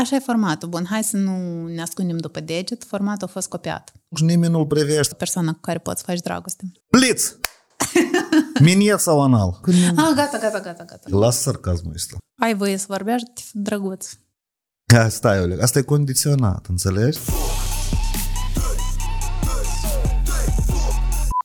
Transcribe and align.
Așa 0.00 0.16
e 0.16 0.18
formatul. 0.18 0.68
Bun, 0.68 0.86
hai 0.90 1.04
să 1.04 1.16
nu 1.16 1.66
ne 1.66 1.82
ascundem 1.82 2.16
după 2.18 2.40
deget. 2.40 2.84
Formatul 2.84 3.26
a 3.26 3.30
fost 3.30 3.48
copiat. 3.48 3.92
Și 4.16 4.24
nimeni 4.24 4.52
nu-l 4.52 4.66
privește. 4.66 5.14
Persoana 5.14 5.52
cu 5.52 5.60
care 5.60 5.78
poți 5.78 6.02
faci 6.02 6.20
dragoste. 6.20 6.72
Blitz! 6.90 7.36
Miniet 8.60 8.98
sau 8.98 9.22
anal? 9.22 9.60
Ah, 9.96 10.12
gata, 10.14 10.38
gata, 10.38 10.60
gata, 10.60 10.84
gata. 10.84 11.16
Lasă 11.16 11.40
sarcasmul 11.40 11.92
ăsta. 11.94 12.16
Ai 12.42 12.54
voie 12.54 12.76
să 12.76 12.84
vorbești, 12.88 13.42
drăguț. 13.52 14.08
Ha, 14.94 15.08
stai, 15.08 15.40
Oleg, 15.40 15.60
asta 15.60 15.78
e 15.78 15.82
condiționat, 15.82 16.66
înțelegi? 16.68 17.18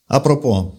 Apropo, 0.05 0.78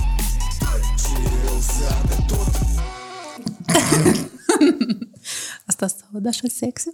Asta 5.67 5.87
să 5.87 5.95
aud 6.13 6.25
așa 6.25 6.47
sexy? 6.47 6.87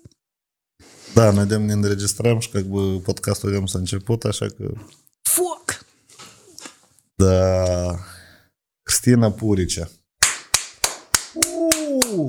Da, 1.13 1.31
noi 1.31 1.45
de 1.45 1.57
ne 1.57 1.73
înregistrăm 1.73 2.39
și 2.39 2.49
că 2.49 2.61
bă, 2.61 2.99
podcastul 2.99 3.51
de 3.51 3.61
s-a 3.65 3.77
început, 3.77 4.23
așa 4.23 4.45
că... 4.45 4.71
Foc! 5.21 5.85
Da... 7.15 7.99
Cristina 8.83 9.31
Purice. 9.31 9.89
Uh, 11.33 12.25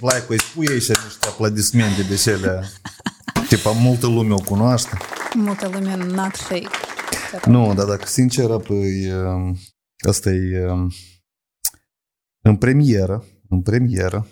like 0.00 0.24
îi 0.28 0.40
spui 0.40 0.68
aici 0.68 0.86
niște 0.86 1.28
aplaudismente 1.28 2.02
de 2.02 2.16
cele... 2.16 2.70
Tipa, 3.48 3.70
multă 3.70 4.06
lume 4.06 4.34
o 4.34 4.38
cunoaște. 4.38 4.96
Multă 5.34 5.68
lume 5.68 5.96
not 5.96 6.36
fake. 6.36 6.68
Nu, 7.44 7.74
dar 7.74 7.86
dacă 7.86 8.06
sincer, 8.06 8.46
păi, 8.46 9.12
asta 10.08 10.30
e 10.30 10.66
în 12.48 12.56
premieră, 12.56 13.24
în 13.48 13.62
premieră, 13.62 14.26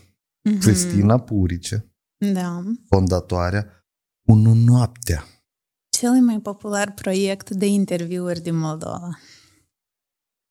Mhm. 0.50 0.58
Cristina 0.60 1.18
Purice, 1.18 1.92
Da. 2.32 2.62
fondatoarea 2.88 3.86
Unu 4.28 4.54
Noaptea. 4.54 5.24
Cel 5.88 6.10
mai 6.12 6.40
popular 6.40 6.92
proiect 6.94 7.50
de 7.50 7.66
interviuri 7.66 8.40
din 8.40 8.56
Moldova. 8.56 9.18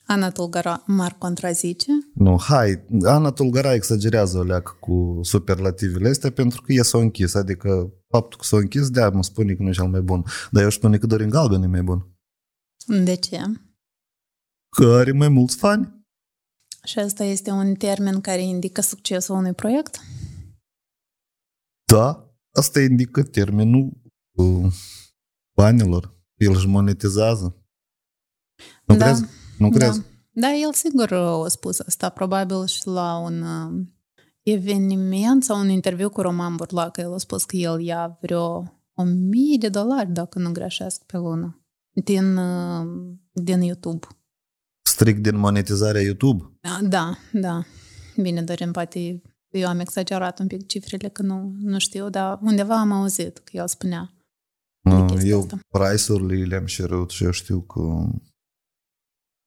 Ana 0.07 0.29
Tulgara 0.31 0.83
m-ar 0.87 1.15
contrazice. 1.17 1.91
Nu, 2.13 2.37
hai, 2.39 2.85
Ana 3.03 3.31
Tulgara 3.31 3.73
exagerează 3.73 4.37
o 4.37 4.43
leacă 4.43 4.77
cu 4.79 5.19
superlativele 5.21 6.09
astea 6.09 6.31
pentru 6.31 6.61
că 6.61 6.73
e 6.73 6.81
s-a 6.81 6.97
închis, 6.97 7.33
adică 7.33 7.93
faptul 8.09 8.37
că 8.39 8.43
s-a 8.45 8.57
închis, 8.57 8.89
de 8.89 9.09
mă 9.13 9.23
spune 9.23 9.53
că 9.53 9.63
nu 9.63 9.69
e 9.69 9.71
cel 9.71 9.87
mai 9.87 10.01
bun. 10.01 10.23
Dar 10.51 10.63
eu 10.63 10.69
spune 10.69 10.97
că 10.97 11.05
Dorin 11.05 11.29
Galben 11.29 11.63
e 11.63 11.67
mai 11.67 11.81
bun. 11.83 12.07
De 13.03 13.15
ce? 13.15 13.39
Că 14.69 14.85
are 14.85 15.11
mai 15.11 15.29
mulți 15.29 15.55
fani. 15.57 15.94
Și 16.85 16.99
asta 16.99 17.23
este 17.23 17.51
un 17.51 17.73
termen 17.73 18.21
care 18.21 18.41
indică 18.41 18.81
succesul 18.81 19.35
unui 19.35 19.53
proiect? 19.53 19.99
Da, 21.85 22.35
asta 22.51 22.79
indică 22.81 23.23
termenul 23.23 23.91
uh, 24.31 24.73
banilor. 25.55 26.15
El 26.35 26.51
își 26.55 26.67
monetizează. 26.67 27.65
Nu 28.85 28.95
Da, 28.95 29.05
crezi? 29.05 29.23
Nu 29.57 29.69
da. 29.69 29.77
crezi? 29.77 30.01
Da, 30.31 30.53
el 30.53 30.73
sigur 30.73 31.13
a 31.13 31.47
spus 31.47 31.79
asta, 31.79 32.09
probabil 32.09 32.65
și 32.65 32.87
la 32.87 33.17
un 33.17 33.41
uh, 33.41 33.85
eveniment 34.41 35.43
sau 35.43 35.59
un 35.59 35.69
interviu 35.69 36.09
cu 36.09 36.21
Roman 36.21 36.55
Burlac, 36.55 36.97
el 36.97 37.13
a 37.13 37.17
spus 37.17 37.43
că 37.43 37.55
el 37.55 37.81
ia 37.81 38.17
vreo 38.21 38.75
o 38.93 39.03
mie 39.03 39.57
de 39.59 39.69
dolari, 39.69 40.11
dacă 40.11 40.39
nu 40.39 40.51
greșesc, 40.51 41.03
pe 41.03 41.17
lună, 41.17 41.65
din, 42.03 42.37
uh, 42.37 43.15
din 43.31 43.61
YouTube. 43.61 44.07
Strict 44.81 45.21
din 45.21 45.37
monetizarea 45.37 46.01
YouTube. 46.01 46.54
Da, 46.65 46.79
Da, 46.81 47.17
da. 47.33 47.63
Bine, 48.21 48.41
Dorin, 48.41 48.71
poate 48.71 49.21
eu 49.49 49.67
am 49.67 49.79
exagerat 49.79 50.39
un 50.39 50.47
pic 50.47 50.67
cifrele, 50.67 51.09
că 51.09 51.21
nu, 51.21 51.53
nu 51.59 51.79
știu, 51.79 52.09
dar 52.09 52.39
undeva 52.41 52.79
am 52.79 52.91
auzit 52.91 53.37
că 53.37 53.57
el 53.57 53.67
spunea. 53.67 54.13
Uh, 54.89 55.05
chestia 55.07 55.29
Eu 55.29 55.39
asta. 55.39 55.59
price-urile 55.67 56.45
le-am 56.45 56.65
cerut 56.65 57.09
și 57.09 57.23
eu 57.23 57.31
știu 57.31 57.61
că 57.61 57.81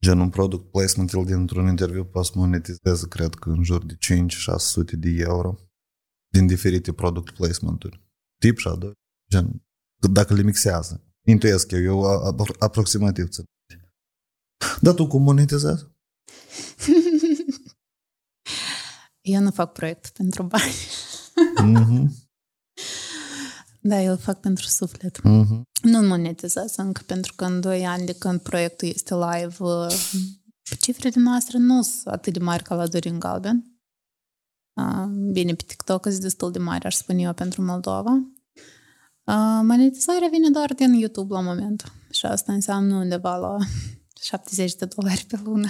gen 0.05 0.19
un 0.19 0.31
product 0.31 0.71
placement 0.71 1.13
el 1.13 1.25
dintr-un 1.25 1.67
interviu 1.69 2.05
poate 2.05 2.29
să 2.33 2.39
monetizeze, 2.39 3.09
cred 3.09 3.35
că 3.35 3.51
în 3.51 3.63
jur 3.63 3.85
de 3.85 3.97
5-600 3.97 4.91
de 4.99 5.09
euro 5.19 5.59
din 6.33 6.47
diferite 6.47 6.93
product 6.93 7.35
placement-uri. 7.35 8.03
Tip 8.41 8.59
și 8.59 8.69
adoi. 8.69 8.93
Gen, 9.31 9.63
dacă 10.13 10.35
le 10.35 10.43
mixează. 10.43 11.03
Intuiesc 11.27 11.71
eu, 11.71 11.83
eu 11.83 12.05
a- 12.05 12.27
a- 12.27 12.35
aproximativ 12.59 13.29
țin. 13.29 13.45
Dar 14.81 14.95
tu 14.95 15.07
cum 15.07 15.23
monetizezi? 15.23 15.87
Eu 19.29 19.41
nu 19.41 19.51
fac 19.51 19.73
proiect 19.73 20.09
pentru 20.09 20.43
bani. 20.43 20.73
Mhm, 21.63 22.15
Da, 23.81 24.01
eu 24.03 24.11
îl 24.11 24.19
fac 24.19 24.41
pentru 24.41 24.67
suflet. 24.67 25.23
mhm. 25.23 25.63
Nu 25.83 26.03
monetizează 26.03 26.83
încă, 26.83 27.03
pentru 27.07 27.33
că 27.37 27.45
în 27.45 27.61
2 27.61 27.87
ani 27.87 28.07
de 28.07 28.13
când 28.13 28.41
proiectul 28.41 28.89
este 28.89 29.15
live, 29.15 29.55
uh, 29.59 29.95
cifrele 30.81 31.21
noastre 31.21 31.59
nu 31.59 31.83
sunt 31.83 32.07
atât 32.07 32.33
de 32.33 32.39
mari 32.39 32.63
ca 32.63 32.75
la 32.75 32.87
Dorin 32.87 33.19
Galben. 33.19 33.65
Uh, 34.81 35.05
Bine, 35.33 35.55
pe 35.55 35.63
TikTok 35.67 36.07
sunt 36.09 36.21
destul 36.21 36.51
de 36.51 36.59
mari, 36.59 36.85
aș 36.85 36.95
spune 36.95 37.21
eu, 37.21 37.33
pentru 37.33 37.63
Moldova. 37.63 38.13
Uh, 39.25 39.61
Monetizarea 39.63 40.29
vine 40.31 40.51
doar 40.51 40.75
din 40.75 40.93
YouTube 40.93 41.35
la 41.35 41.41
moment. 41.41 41.93
Și 42.11 42.27
asta 42.27 42.53
înseamnă 42.53 42.95
undeva 42.97 43.37
la 43.37 43.57
70 44.23 44.75
de 44.75 44.85
dolari 44.85 45.25
pe 45.29 45.39
lună. 45.45 45.69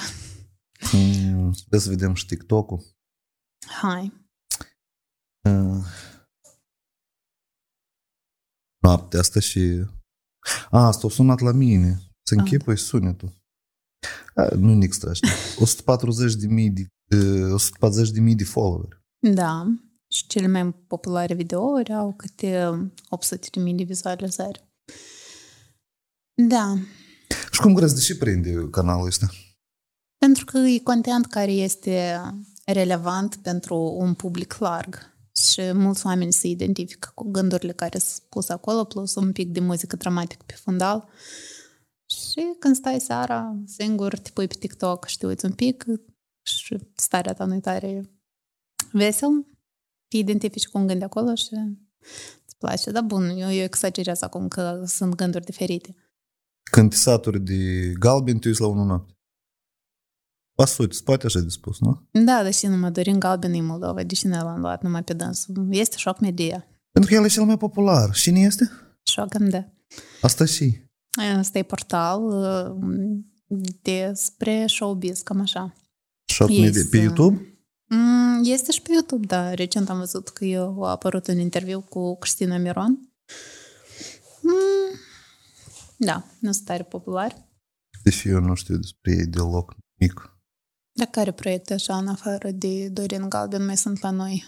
Mm, 0.92 1.52
Sper 1.52 1.78
să 1.78 1.88
vedem 1.88 2.14
și 2.14 2.26
TikTok-ul. 2.26 2.96
Hai. 3.68 4.12
Uh, 5.48 5.84
Noaptea 8.82 9.18
asta 9.20 9.40
și... 9.40 9.84
A, 10.70 10.86
asta 10.86 11.06
a 11.06 11.10
sunat 11.10 11.38
la 11.40 11.52
mine. 11.52 11.90
Să 12.22 12.34
Ah. 12.34 12.40
închipui 12.40 12.78
sunetul. 12.78 13.32
A, 14.34 14.42
nu 14.54 14.66
nimic 14.68 14.92
strașnic. 14.92 15.30
140 15.60 16.34
de 16.34 16.46
mii 16.46 16.70
de, 16.70 16.86
uh, 17.16 17.52
140 17.52 18.10
de 18.10 18.20
mii 18.20 18.34
de 18.34 18.44
follower. 18.44 19.02
Da. 19.34 19.66
Și 20.12 20.26
cele 20.26 20.46
mai 20.46 20.72
populare 20.72 21.34
videouri 21.34 21.92
au 21.92 22.14
câte 22.16 22.68
800 23.08 23.48
de 23.52 23.60
mii 23.60 23.74
de 23.74 23.82
vizualizări. 23.82 24.68
Da. 26.46 26.74
Și 27.52 27.60
cum 27.60 27.74
crezi 27.74 27.94
de 27.94 28.00
ce 28.00 28.16
prinde 28.16 28.68
canalul 28.70 29.06
ăsta? 29.06 29.26
Pentru 30.18 30.44
că 30.44 30.58
e 30.58 30.78
content 30.78 31.26
care 31.26 31.50
este 31.52 32.20
relevant 32.72 33.36
pentru 33.36 33.76
un 33.98 34.14
public 34.14 34.58
larg 34.58 35.16
și 35.34 35.72
mulți 35.72 36.06
oameni 36.06 36.32
se 36.32 36.48
identifică 36.48 37.10
cu 37.14 37.30
gândurile 37.30 37.72
care 37.72 37.98
sunt 37.98 38.22
puse 38.28 38.52
acolo, 38.52 38.84
plus 38.84 39.14
un 39.14 39.32
pic 39.32 39.48
de 39.48 39.60
muzică 39.60 39.96
dramatică 39.96 40.42
pe 40.46 40.54
fundal. 40.54 41.08
Și 42.06 42.54
când 42.58 42.76
stai 42.76 43.00
seara 43.00 43.56
singur, 43.66 44.18
te 44.18 44.30
pui 44.30 44.46
pe 44.46 44.54
TikTok 44.58 45.06
și 45.06 45.18
te 45.18 45.26
uiți 45.26 45.44
un 45.44 45.52
pic 45.52 45.84
și 46.42 46.78
starea 46.94 47.34
ta 47.34 47.44
nu 47.44 47.54
e 47.54 47.60
tare 47.60 48.10
vesel, 48.92 49.46
te 50.08 50.16
identifici 50.16 50.68
cu 50.68 50.78
un 50.78 50.86
gând 50.86 50.98
de 50.98 51.04
acolo 51.04 51.34
și 51.34 51.54
îți 52.46 52.56
place. 52.58 52.90
Dar 52.90 53.02
bun, 53.02 53.28
eu, 53.28 53.52
eu 53.52 53.62
exagerez 53.62 54.22
acum 54.22 54.48
că 54.48 54.82
sunt 54.86 55.14
gânduri 55.14 55.44
diferite. 55.44 55.94
Când 56.70 56.90
te 56.90 56.96
saturi 56.96 57.40
de 57.40 57.92
galben, 57.98 58.38
te 58.38 58.48
uiți 58.48 58.60
la 58.60 58.66
unul 58.66 58.86
noapte. 58.86 59.17
Pasut, 60.62 60.94
spate 60.94 61.26
așa 61.26 61.38
de 61.40 61.48
spus, 61.48 61.78
nu? 61.80 62.08
Da, 62.10 62.42
deși 62.42 62.66
numai 62.66 62.90
Dorin 62.90 63.18
Galben 63.18 63.52
e 63.52 63.60
Moldova, 63.60 64.02
deși 64.02 64.26
noi 64.26 64.38
l-am 64.38 64.60
luat 64.60 64.82
numai 64.82 65.04
pe 65.04 65.12
dânsul. 65.12 65.66
Este 65.70 65.96
șoc 65.96 66.20
media. 66.20 66.66
Pentru 66.92 67.10
că 67.10 67.16
el 67.16 67.24
e 67.24 67.28
cel 67.28 67.44
mai 67.44 67.56
popular. 67.56 68.10
Cine 68.10 68.40
este? 68.40 68.70
Șoc 69.02 69.38
MD. 69.38 69.72
Asta 70.22 70.44
și. 70.44 70.82
Asta 71.36 71.58
e 71.58 71.62
portal 71.62 72.22
uh, 72.24 72.76
despre 73.82 74.66
showbiz, 74.66 75.20
cam 75.20 75.40
așa. 75.40 75.74
7000 76.24 76.70
de 76.70 76.86
pe 76.90 76.96
Yes. 76.96 77.04
YouTube? 77.04 77.60
Mm, 77.88 78.40
Este 78.44 78.72
și 78.72 78.82
pe 78.82 78.92
YouTube, 78.92 79.26
da. 79.26 79.54
Recent 79.54 79.88
am 79.90 79.98
văzut 79.98 80.28
că 80.28 80.44
eu 80.44 80.84
a 80.84 80.90
apărut 80.90 81.26
un 81.26 81.38
interviu 81.38 81.80
cu 81.80 82.16
Cristina 82.18 82.56
Miron. 82.56 83.12
Mm, 84.42 84.98
Da, 85.96 86.24
nu 86.40 86.52
sunt 86.52 86.64
tare 86.66 86.82
popular. 86.82 87.48
Deși 88.02 88.28
eu 88.28 88.40
nu 88.40 88.54
știu 88.54 88.76
despre 88.76 89.12
ei 89.12 89.26
deloc 89.26 89.74
mic. 90.00 90.32
Dar 90.98 91.06
care 91.06 91.30
proiecte 91.30 91.74
așa, 91.74 91.96
în 91.96 92.08
afară 92.08 92.50
de 92.50 92.88
Dorin 92.88 93.28
Galben, 93.28 93.64
mai 93.64 93.76
sunt 93.76 94.00
la 94.00 94.10
noi? 94.10 94.44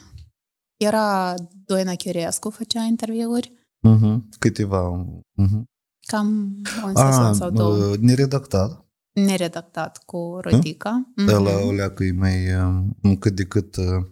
Era 0.76 1.34
Doina 1.64 1.94
Chirescu, 1.94 2.50
făcea 2.50 2.82
interviuri, 2.82 3.52
Uh-huh. 3.88 4.18
Câteva. 4.38 5.06
Uh-huh. 5.42 5.62
cam 6.06 6.56
un 6.84 6.94
sezon 6.94 7.24
A, 7.24 7.32
sau 7.32 7.50
două. 7.50 7.74
uh, 7.76 7.98
neredactat. 7.98 8.84
Neredactat 9.12 10.02
cu 10.04 10.38
Rodica. 10.40 11.06
Mm-hmm. 11.10 11.24
Mhm. 11.24 11.34
Ăla 11.34 11.64
o 11.66 11.72
leacă 11.72 12.04
e 12.04 12.12
mai 12.12 12.54
um, 12.54 13.16
cât 13.18 13.34
de 13.34 13.44
cât 13.44 13.76
uh, 13.76 14.06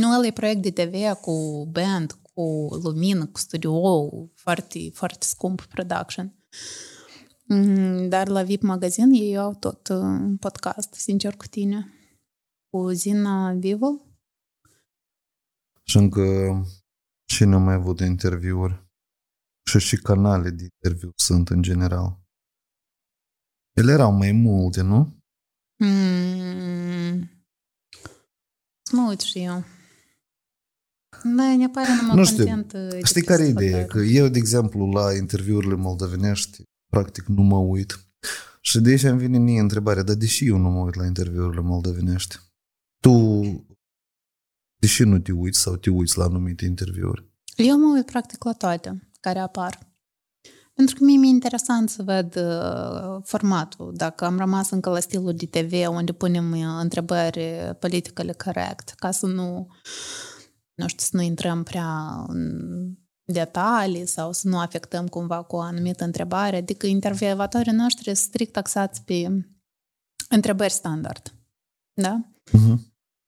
Nu, 0.00 0.14
ăla 0.14 0.26
e 0.26 0.30
proiect 0.32 0.62
de 0.62 0.70
TV 0.70 1.12
cu 1.20 1.66
band, 1.72 2.18
cu 2.22 2.68
lumină, 2.82 3.26
cu 3.26 3.38
studio, 3.38 3.72
foarte, 4.34 4.78
foarte 4.92 5.26
scump 5.26 5.62
production. 5.64 6.34
Mm, 7.48 8.08
Dar 8.08 8.28
la 8.28 8.42
VIP 8.42 8.62
Magazin 8.62 9.10
ei 9.12 9.36
au 9.36 9.54
tot 9.54 9.88
uh, 9.88 9.96
un 9.96 10.36
podcast, 10.36 10.92
sincer 10.94 11.36
cu 11.36 11.46
tine, 11.46 11.92
cu 12.70 12.90
Zina 12.90 13.52
Vivo. 13.52 14.00
și 15.82 15.96
încă 15.96 16.22
și 17.28 17.44
nu 17.44 17.58
mai 17.58 17.74
avut 17.74 18.00
interviuri. 18.00 18.84
Și 19.70 19.78
și 19.78 19.96
canale 19.96 20.50
de 20.50 20.62
interviu 20.74 21.10
sunt 21.16 21.48
în 21.48 21.62
general. 21.62 22.20
Ele 23.72 23.92
erau 23.92 24.12
mai 24.12 24.32
multe, 24.32 24.82
nu? 24.82 24.96
Mm. 25.84 27.30
Să 28.82 28.96
mă 28.96 29.06
uit 29.08 29.20
și 29.20 29.38
eu. 29.42 29.64
Da, 31.36 31.56
ne 31.56 31.68
pare 31.68 31.94
numai 32.00 32.16
Nu 32.16 32.24
știu. 32.24 32.36
content 32.44 32.72
uh, 32.72 32.88
de 32.90 33.00
Știi 33.04 33.22
care 33.22 33.42
e 33.42 33.52
presăpătare. 33.52 33.66
ideea? 33.66 33.86
Că 33.86 33.98
eu, 33.98 34.28
de 34.28 34.38
exemplu, 34.38 34.86
la 34.90 35.14
interviurile 35.14 35.74
moldovenești, 35.74 36.62
practic 36.98 37.26
nu 37.26 37.42
mă 37.42 37.56
uit. 37.56 38.00
Și 38.60 38.80
de 38.80 38.90
aici 38.90 39.02
îmi 39.02 39.18
vine 39.18 39.38
mie 39.38 39.60
întrebarea, 39.60 40.02
dar 40.02 40.14
deși 40.14 40.46
eu 40.46 40.56
nu 40.56 40.70
mă 40.70 40.80
uit 40.80 40.94
la 40.94 41.06
interviurile 41.06 41.60
moldovenești, 41.60 42.36
tu, 43.00 43.12
deși 44.76 45.02
nu 45.02 45.18
te 45.18 45.32
uiți 45.32 45.60
sau 45.60 45.76
te 45.76 45.90
uiți 45.90 46.18
la 46.18 46.24
anumite 46.24 46.64
interviuri? 46.64 47.30
Eu 47.56 47.78
mă 47.78 47.94
uit 47.94 48.06
practic 48.06 48.44
la 48.44 48.52
toate 48.52 49.10
care 49.20 49.38
apar. 49.38 49.78
Pentru 50.74 50.94
că 50.94 51.04
mie 51.04 51.16
mi-e 51.16 51.30
interesant 51.30 51.90
să 51.90 52.02
văd 52.02 52.36
uh, 52.36 53.22
formatul. 53.24 53.92
Dacă 53.96 54.24
am 54.24 54.38
rămas 54.38 54.70
încă 54.70 54.90
la 54.90 55.00
stilul 55.00 55.34
de 55.34 55.46
TV, 55.46 55.88
unde 55.88 56.12
punem 56.12 56.52
uh, 56.52 56.78
întrebări 56.80 57.76
politically 57.80 58.34
correct, 58.34 58.88
ca 58.88 59.10
să 59.10 59.26
nu, 59.26 59.68
nu 60.74 60.86
știu, 60.86 61.04
să 61.04 61.10
nu 61.12 61.22
intrăm 61.22 61.62
prea 61.62 62.24
în 62.26 62.60
detalii 63.32 64.06
sau 64.06 64.32
să 64.32 64.48
nu 64.48 64.58
afectăm 64.58 65.08
cumva 65.08 65.42
cu 65.42 65.56
o 65.56 65.60
anumită 65.60 66.04
întrebare. 66.04 66.56
Adică 66.56 66.86
intervievatorii 66.86 67.72
noștri 67.72 68.04
sunt 68.04 68.16
strict 68.16 68.56
axați 68.56 69.02
pe 69.02 69.46
întrebări 70.28 70.72
standard. 70.72 71.34
Da? 72.00 72.30
Uh-huh. 72.50 72.78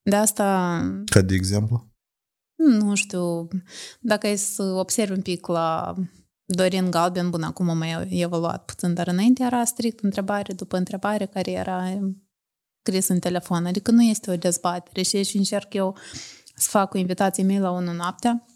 De 0.02 0.16
asta 0.16 0.44
Ca 1.04 1.20
de 1.20 1.34
exemplu? 1.34 1.86
nu 2.58 2.94
știu, 2.94 3.48
dacă 4.00 4.26
e 4.26 4.36
să 4.36 4.62
observi 4.62 5.12
un 5.12 5.22
pic 5.22 5.46
la 5.46 5.94
Dorin 6.44 6.90
Galben, 6.90 7.30
bun, 7.30 7.42
acum 7.42 7.68
am 7.68 7.78
mai 7.78 8.06
evoluat 8.10 8.64
puțin, 8.64 8.94
dar 8.94 9.06
înainte 9.06 9.42
era 9.42 9.64
strict 9.64 10.00
întrebare 10.00 10.52
după 10.52 10.76
întrebare 10.76 11.26
care 11.26 11.50
era 11.50 11.98
scris 12.82 13.08
în 13.08 13.18
telefon, 13.18 13.66
adică 13.66 13.90
nu 13.90 14.02
este 14.02 14.30
o 14.30 14.36
dezbatere 14.36 15.02
și 15.02 15.22
și 15.22 15.36
încerc 15.36 15.74
eu 15.74 15.96
să 16.54 16.68
fac 16.70 16.94
o 16.94 16.98
invitație 16.98 17.42
mei 17.42 17.58
la 17.58 17.70
unul 17.70 17.94
noaptea, 17.94 18.46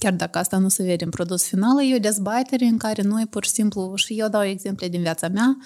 chiar 0.00 0.12
dacă 0.12 0.38
asta 0.38 0.58
nu 0.58 0.68
se 0.68 0.82
vede 0.82 1.04
în 1.04 1.10
produs 1.10 1.46
final, 1.46 1.90
e 1.90 1.94
o 1.94 1.98
dezbatere 1.98 2.64
în 2.64 2.78
care 2.78 3.02
noi 3.02 3.26
pur 3.26 3.44
și 3.44 3.50
simplu, 3.50 3.92
și 3.94 4.14
eu 4.18 4.28
dau 4.28 4.44
exemple 4.44 4.88
din 4.88 5.00
viața 5.00 5.28
mea, 5.28 5.56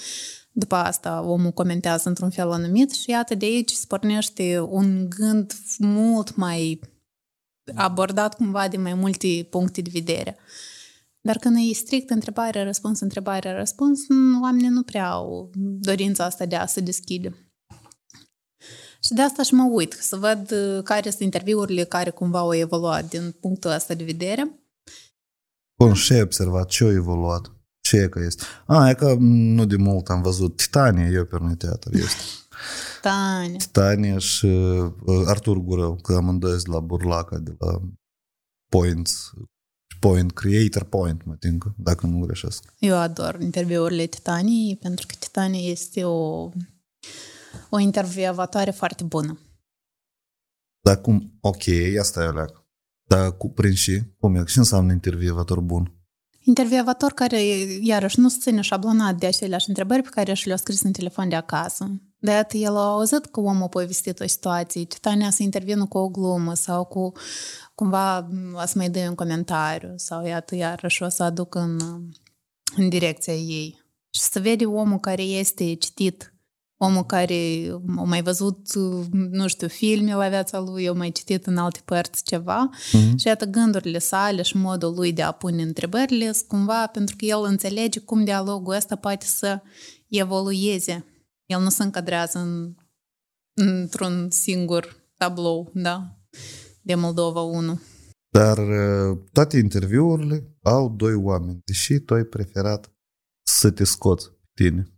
după 0.53 0.75
asta 0.75 1.23
omul 1.27 1.51
comentează 1.51 2.09
într-un 2.09 2.31
fel 2.31 2.51
anumit 2.51 2.91
și 2.93 3.11
iată 3.11 3.35
de 3.35 3.45
aici 3.45 3.71
se 3.71 3.85
pornește 3.89 4.61
un 4.61 5.09
gând 5.09 5.53
mult 5.79 6.37
mai 6.37 6.81
abordat 7.75 8.35
cumva 8.35 8.69
din 8.69 8.83
mai 8.83 8.95
multe 8.95 9.47
puncte 9.51 9.81
de 9.81 9.91
vedere. 9.93 10.37
Dar 11.21 11.39
când 11.39 11.57
e 11.57 11.75
strict 11.75 12.11
întrebare, 12.11 12.65
răspuns, 12.65 13.01
întrebare, 13.01 13.57
răspuns, 13.57 14.01
oamenii 14.43 14.69
nu 14.69 14.83
prea 14.83 15.11
au 15.11 15.51
dorința 15.81 16.25
asta 16.25 16.47
de 16.47 16.57
a 16.57 16.67
se 16.67 16.81
deschide. 16.81 17.44
Și 19.05 19.13
de 19.13 19.23
asta 19.23 19.43
și 19.43 19.55
mă 19.55 19.69
uit, 19.71 19.97
să 20.01 20.17
văd 20.17 20.51
uh, 20.51 20.83
care 20.83 21.11
sunt 21.11 21.23
interviurile 21.23 21.85
care 21.85 22.11
cumva 22.11 22.39
au 22.39 22.55
evoluat 22.55 23.09
din 23.09 23.37
punctul 23.41 23.71
ăsta 23.71 23.95
de 23.95 24.05
vedere. 24.05 24.59
Bun, 25.79 25.93
și 25.93 26.13
ai 26.13 26.23
observat 26.23 26.69
ce 26.69 26.85
a 26.85 26.91
evoluat? 26.93 27.53
Ce 27.81 27.97
e 27.97 28.09
că 28.09 28.21
este? 28.27 28.45
A, 28.67 28.89
e 28.89 28.95
că 28.95 29.15
nu 29.19 29.65
de 29.65 29.77
mult 29.77 30.09
am 30.09 30.23
văzut 30.23 30.57
Titania, 30.57 31.07
eu 31.07 31.25
pe 31.25 31.37
noi 31.41 31.57
teatru 31.57 31.97
este. 31.99 32.23
Tania. 33.03 33.57
Titania 33.57 34.19
și 34.19 34.47
uh, 34.47 35.23
Artur 35.27 35.59
Gurău, 35.59 35.97
că 35.97 36.15
amândoi 36.15 36.51
sunt 36.51 36.65
de 36.65 36.71
la 36.71 36.81
Burlaca, 36.81 37.39
de 37.39 37.55
la 37.59 37.81
Point, 38.69 39.09
Point, 40.01 40.33
Creator 40.33 40.83
Point, 40.83 41.25
mă 41.25 41.35
tincă, 41.35 41.75
dacă 41.79 42.07
nu 42.07 42.27
greșesc. 42.27 42.75
Eu 42.79 42.97
ador 42.97 43.39
interviurile 43.41 44.07
Titaniei 44.07 44.77
pentru 44.77 45.07
că 45.07 45.15
Titania 45.19 45.71
este 45.71 46.05
o, 46.05 46.51
o 47.71 47.79
intervievatoare 47.79 48.71
foarte 48.71 49.05
bună. 49.05 49.39
Dar 50.81 51.01
cum, 51.01 51.39
ok, 51.41 51.63
asta 52.01 52.23
e 52.23 52.31
leac. 52.31 52.65
Dar 53.07 53.37
cu 53.37 53.51
prin 53.51 53.75
și, 53.75 54.03
cum 54.19 54.35
e, 54.35 54.45
ce 54.45 54.59
înseamnă 54.59 54.93
intervievator 54.93 55.61
bun? 55.61 55.95
Intervievator 56.47 57.13
care, 57.13 57.41
iarăși, 57.81 58.21
nu 58.21 58.29
se 58.29 58.37
ține 58.41 58.61
șablonat 58.61 59.15
de 59.17 59.27
aceleași 59.27 59.69
întrebări 59.69 60.03
pe 60.03 60.09
care 60.09 60.35
și 60.35 60.47
le-a 60.47 60.57
scris 60.57 60.83
în 60.83 60.93
telefon 60.93 61.29
de 61.29 61.35
acasă. 61.35 62.01
De 62.19 62.31
atât 62.31 62.61
el 62.61 62.77
a 62.77 62.81
auzit 62.81 63.27
că 63.27 63.41
omul 63.41 63.63
a 63.63 63.69
povestit 63.69 64.21
o 64.21 64.27
situație, 64.27 64.85
Titania 64.85 65.31
să 65.31 65.43
intervină 65.43 65.87
cu 65.87 65.99
o 65.99 66.09
glumă 66.09 66.55
sau 66.55 66.85
cu 66.85 67.13
cumva 67.75 68.29
o 68.55 68.67
să 68.67 68.73
mai 68.77 68.91
dă 68.91 69.07
un 69.09 69.15
comentariu 69.15 69.93
sau 69.97 70.27
iată 70.27 70.55
iarăși 70.55 71.03
o 71.03 71.09
să 71.09 71.23
aduc 71.23 71.55
în, 71.55 71.79
în 72.77 72.89
direcția 72.89 73.35
ei. 73.35 73.83
Și 74.11 74.21
să 74.21 74.41
vede 74.41 74.67
omul 74.67 74.99
care 74.99 75.23
este 75.23 75.75
citit, 75.75 76.34
omul 76.77 77.05
care 77.05 77.69
a 77.97 78.03
mai 78.03 78.23
văzut, 78.23 78.75
nu 79.11 79.47
știu, 79.47 79.69
filme 79.69 80.15
la 80.15 80.29
viața 80.29 80.61
lui, 80.61 80.89
a 80.89 80.93
mai 80.93 81.11
citit 81.11 81.47
în 81.47 81.57
alte 81.57 81.81
părți 81.85 82.25
ceva 82.25 82.71
Mhm. 82.93 83.17
și 83.17 83.27
iată 83.27 83.45
gândurile 83.45 83.99
sale 83.99 84.43
și 84.43 84.57
modul 84.57 84.95
lui 84.95 85.13
de 85.13 85.23
a 85.23 85.31
pune 85.33 85.63
întrebările 85.63 86.33
sunt 86.33 86.49
cumva 86.49 86.87
pentru 86.87 87.17
că 87.19 87.25
el 87.25 87.43
înțelege 87.43 88.01
cum 88.01 88.25
dialogul 88.25 88.75
ăsta 88.75 88.97
poate 88.97 89.27
să 89.27 89.63
evolueze. 90.09 91.05
El 91.47 91.61
nu 91.61 91.69
se 91.69 91.83
încadrează 91.83 92.39
în, 92.39 92.75
într-un 93.55 94.31
singur 94.31 94.97
tablou, 95.17 95.71
da, 95.75 96.19
de 96.83 96.95
Moldova 96.95 97.41
1. 97.41 97.81
Dar 98.29 98.59
uh, 98.59 99.19
toate 99.33 99.57
interviurile 99.57 100.57
au 100.63 100.89
doi 100.97 101.15
oameni, 101.15 101.61
deși 101.65 101.99
tu 101.99 102.15
ai 102.15 102.23
preferat 102.25 102.93
să 103.47 103.71
te 103.71 103.85
scoți 103.85 104.29
pe 104.31 104.63
tine. 104.65 104.89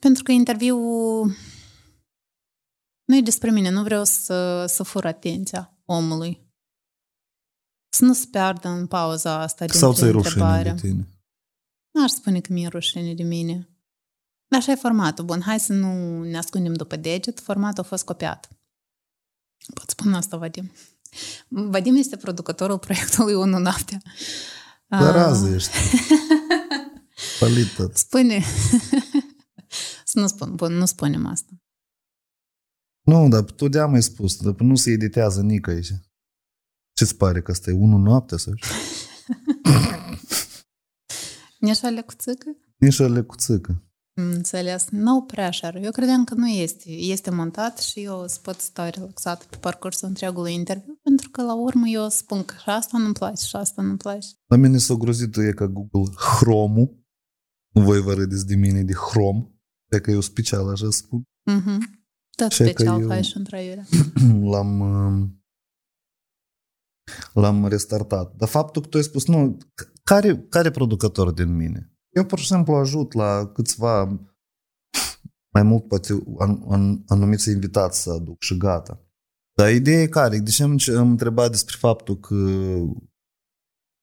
Pentru 0.00 0.22
că 0.22 0.32
interviul 0.32 1.26
nu 3.04 3.16
e 3.16 3.20
despre 3.20 3.50
mine, 3.50 3.70
nu 3.70 3.82
vreau 3.82 4.04
să, 4.04 4.66
să 4.66 4.82
fur 4.82 5.04
atenția 5.06 5.78
omului. 5.84 6.48
Să 7.92 8.04
nu 8.04 8.12
se 8.12 8.26
piardă 8.30 8.68
în 8.68 8.86
pauza 8.86 9.34
asta 9.40 9.58
dintre 9.64 9.78
Sau 9.78 9.94
ți-ai 9.94 10.10
rușine 10.10 10.42
întrebare. 10.42 10.70
de 10.70 10.80
tine. 10.88 11.08
N-aș 11.90 12.10
spune 12.10 12.40
că 12.40 12.52
mi-e 12.52 12.68
rușine 12.68 13.14
de 13.14 13.22
mine. 13.22 13.68
Dar 14.48 14.60
așa 14.60 14.72
e 14.72 14.74
formatul. 14.74 15.24
Bun, 15.24 15.40
hai 15.40 15.60
să 15.60 15.72
nu 15.72 16.22
ne 16.22 16.36
ascundem 16.38 16.74
după 16.74 16.96
deget. 16.96 17.40
Formatul 17.40 17.82
a 17.82 17.86
fost 17.86 18.04
copiat. 18.04 18.48
Pot 19.74 19.90
spune 19.90 20.16
asta, 20.16 20.36
Vadim. 20.36 20.72
Vadim 21.48 21.96
este 21.96 22.16
producătorul 22.16 22.78
proiectului 22.78 23.34
1 23.34 23.58
noaptea. 23.58 24.02
Dar 24.86 25.16
Ah, 25.16 25.22
azi 25.22 25.52
ești. 25.54 25.70
Pălită. 27.38 27.90
Spune. 27.94 28.42
Să 30.10 30.18
nu 30.20 30.26
spun. 30.26 30.54
Bun, 30.54 30.72
nu 30.72 30.84
spunem 30.84 31.26
asta. 31.26 31.52
Nu, 33.00 33.28
dar 33.28 33.42
tu 33.42 33.68
de 33.68 33.80
mai 33.80 34.02
spus, 34.02 34.42
dar 34.42 34.54
nu 34.54 34.74
se 34.74 34.90
editează 34.90 35.42
nici 35.42 35.66
aici. 35.66 35.92
Ce-ți 36.92 37.16
pare 37.16 37.42
că 37.42 37.50
asta 37.50 37.70
e 37.70 37.74
unul 37.74 38.00
noapte 38.00 38.36
sau 38.36 38.54
ce? 38.60 38.68
Nici 41.58 41.82
alea 41.82 42.02
cu 42.04 42.14
țâcă? 42.14 42.56
Nici 42.76 43.00
ale 43.00 43.22
cu 43.22 43.36
țâcă. 43.36 43.84
Am 44.14 44.30
Înțeles. 44.30 44.88
No 44.90 45.20
pressure. 45.20 45.80
Eu 45.82 45.90
credeam 45.90 46.24
că 46.24 46.34
nu 46.34 46.48
este. 46.48 46.90
Este 46.90 47.30
montat 47.30 47.78
și 47.78 48.02
eu 48.02 48.26
să 48.26 48.38
pot 48.42 48.60
sta 48.60 48.88
relaxat 48.90 49.44
pe 49.44 49.56
parcursul 49.56 50.08
întregului 50.08 50.54
interviu, 50.54 50.98
pentru 51.02 51.30
că 51.30 51.42
la 51.42 51.54
urmă 51.54 51.86
eu 51.88 52.08
spun 52.08 52.44
că 52.44 52.54
și 52.62 52.68
asta 52.68 52.98
nu-mi 52.98 53.12
place 53.12 53.46
și 53.46 53.56
asta 53.56 53.82
nu-mi 53.82 53.96
place. 53.96 54.28
La 54.46 54.56
mine 54.56 54.78
s-a 54.78 54.94
grozit 54.94 55.36
e 55.36 55.52
ca 55.52 55.66
Google 55.66 56.14
Chrome-ul. 56.14 57.04
Nu 57.74 57.82
voi 57.82 58.00
vă 58.00 58.12
râdeți 58.12 58.46
de 58.46 58.54
mine 58.54 58.82
de 58.82 58.92
Chrome. 58.92 59.59
Cred 59.90 60.02
că 60.02 60.10
eu 60.10 60.20
special 60.20 60.68
așa 60.68 60.90
spun. 60.90 61.22
Mm-hmm. 61.50 61.78
Tot 62.36 62.50
Și 62.50 62.62
că 62.62 62.68
special 62.68 63.00
eu- 63.00 63.08
faci 63.08 63.24
și 63.24 63.36
întraiurea. 63.36 63.84
L-am 64.52 64.80
uh, 64.80 65.28
l-am 67.34 67.66
restartat. 67.66 68.34
Dar 68.36 68.48
faptul 68.48 68.82
că 68.82 68.88
tu 68.88 68.96
ai 68.96 69.02
spus, 69.02 69.26
nu, 69.26 69.58
care, 70.02 70.38
care 70.48 70.70
producător 70.70 71.30
din 71.30 71.56
mine? 71.56 71.92
Eu 72.10 72.24
pur 72.24 72.38
și 72.38 72.46
simplu 72.46 72.74
ajut 72.74 73.12
la 73.12 73.50
câțiva 73.54 74.04
mai 75.52 75.62
mult 75.62 75.88
poate 75.88 76.22
an, 76.38 76.62
an, 76.68 77.02
anumiți 77.06 77.50
invitați 77.50 78.02
să 78.02 78.10
aduc 78.10 78.42
și 78.42 78.56
gata. 78.56 79.04
Dar 79.56 79.72
ideea 79.72 80.02
e 80.02 80.06
care? 80.06 80.38
De 80.38 80.50
ce 80.50 80.62
am 80.62 80.78
am 80.96 81.10
întrebat 81.10 81.50
despre 81.50 81.76
faptul 81.78 82.18
că 82.18 82.36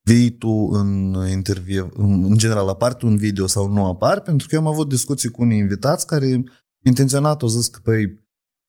vii 0.07 0.31
tu 0.31 0.69
în 0.71 1.17
interviu, 1.31 1.91
în, 1.93 2.23
în 2.23 2.37
general 2.37 2.67
apar 2.67 2.93
tu 2.93 3.07
în 3.07 3.17
video 3.17 3.47
sau 3.47 3.67
nu 3.67 3.85
apar? 3.85 4.21
Pentru 4.21 4.47
că 4.47 4.55
eu 4.55 4.61
am 4.61 4.67
avut 4.67 4.89
discuții 4.89 5.29
cu 5.29 5.41
unii 5.41 5.57
invitați 5.57 6.07
care 6.07 6.43
intenționat 6.85 7.41
au 7.41 7.47
zis 7.47 7.67
că 7.67 7.79
păi 7.83 8.25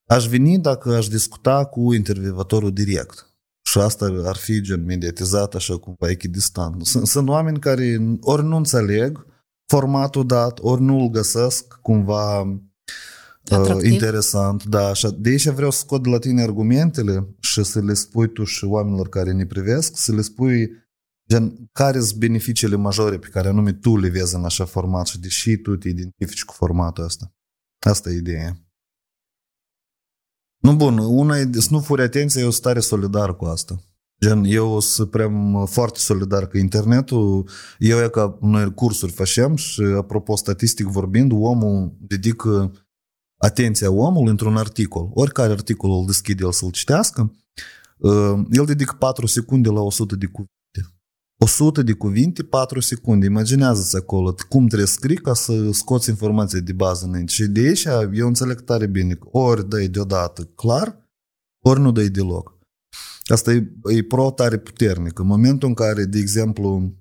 aș 0.09 0.26
veni 0.26 0.59
dacă 0.59 0.95
aș 0.95 1.09
discuta 1.09 1.64
cu 1.64 1.95
intervievatorul 1.95 2.73
direct. 2.73 3.33
Și 3.62 3.78
asta 3.78 4.23
ar 4.25 4.37
fi 4.37 4.61
gen 4.61 4.85
mediatizat 4.85 5.54
așa 5.54 5.78
cumva 5.78 6.11
echidistant. 6.11 6.87
Sunt, 6.87 7.07
sunt 7.07 7.28
oameni 7.28 7.59
care 7.59 8.16
ori 8.21 8.45
nu 8.45 8.57
înțeleg 8.57 9.26
formatul 9.66 10.26
dat, 10.26 10.59
ori 10.62 10.83
nu 10.83 11.00
îl 11.00 11.09
găsesc 11.09 11.78
cumva 11.83 12.40
uh, 12.40 13.59
Atractiv. 13.59 13.92
interesant. 13.92 14.64
Da, 14.64 14.87
așa. 14.87 15.11
De 15.18 15.28
aici 15.28 15.49
vreau 15.49 15.71
să 15.71 15.78
scot 15.78 16.02
de 16.02 16.09
la 16.09 16.18
tine 16.18 16.42
argumentele 16.42 17.28
și 17.40 17.62
să 17.62 17.80
le 17.80 17.95
spui 17.95 18.33
tu 18.33 18.45
și 18.45 18.64
oamenilor 18.64 19.09
care 19.09 19.33
ne 19.33 19.47
privesc, 19.47 19.97
să 19.97 20.12
le 20.14 20.21
spui 20.21 20.71
gen, 21.29 21.69
care 21.73 22.01
sunt 22.01 22.19
beneficiile 22.19 22.77
majore 22.77 23.19
pe 23.19 23.29
care 23.29 23.49
anume 23.49 23.73
tu 23.73 23.97
le 23.97 24.09
vezi 24.09 24.35
în 24.35 24.45
așa 24.45 24.65
format 24.65 25.07
și 25.07 25.21
deși 25.21 25.57
tu 25.57 25.77
te 25.77 25.89
identifici 25.89 26.45
cu 26.45 26.53
formatul 26.53 27.05
ăsta. 27.05 27.33
Asta 27.79 28.11
e 28.11 28.17
ideea. 28.17 28.63
Nu 30.59 30.77
bun, 30.77 30.99
una 30.99 31.37
e 31.37 31.51
să 31.53 31.69
nu 31.71 31.81
furi 31.81 32.03
atenție, 32.03 32.41
eu 32.41 32.51
sunt 32.51 32.63
tare 32.63 32.81
solidar 32.81 33.37
cu 33.37 33.45
asta. 33.45 33.83
Gen, 34.21 34.45
eu 34.45 34.81
sunt 34.81 35.11
prea 35.11 35.31
foarte 35.65 35.99
solidar 35.99 36.47
că 36.47 36.59
internetul, 36.59 37.49
eu 37.79 38.03
e 38.05 38.09
ca 38.09 38.39
noi 38.41 38.75
cursuri 38.75 39.13
facem 39.13 39.57
și 39.57 39.81
apropo 39.81 40.37
statistic 40.37 40.87
vorbind, 40.87 41.33
omul 41.33 41.97
dedică 42.01 42.73
atenția 43.37 43.91
omului 43.91 44.31
într-un 44.31 44.57
articol. 44.57 45.11
Oricare 45.13 45.53
articol 45.53 45.91
îl 45.91 46.07
deschide 46.07 46.45
el 46.45 46.53
să-l 46.53 46.71
citească, 46.71 47.35
uh, 47.99 48.41
el 48.51 48.65
dedică 48.65 48.95
4 48.99 49.27
secunde 49.27 49.69
la 49.69 49.81
100 49.81 50.17
de 50.17 50.27
cuvinte. 50.27 50.58
100 51.38 51.83
de 51.83 51.92
cuvinte, 51.92 52.45
4 52.45 52.80
secunde. 52.80 53.26
Imaginează-ți 53.26 53.97
acolo 53.97 54.35
cum 54.49 54.66
trebuie 54.66 54.88
să 54.88 54.92
scrii 54.92 55.16
ca 55.16 55.35
să 55.35 55.71
scoți 55.73 56.11
informația 56.11 56.61
de 56.61 56.73
bază 56.73 57.07
înainte. 57.07 57.33
Și 57.33 57.47
de 57.47 57.61
aici 57.61 57.85
eu 58.12 58.26
înțeleg 58.26 58.61
tare 58.61 58.87
bine 58.87 59.14
că 59.14 59.28
ori 59.30 59.68
dai 59.68 59.88
deodată 59.88 60.45
clar, 60.45 61.11
ori 61.64 61.80
nu 61.80 61.92
dai 61.92 62.09
deloc. 62.09 62.59
Asta 63.26 63.52
e, 63.52 63.73
e 63.97 64.04
pro 64.04 64.30
tare 64.30 64.59
puternic. 64.59 65.18
În 65.18 65.26
momentul 65.26 65.68
în 65.68 65.75
care, 65.75 66.04
de 66.04 66.18
exemplu, 66.18 66.95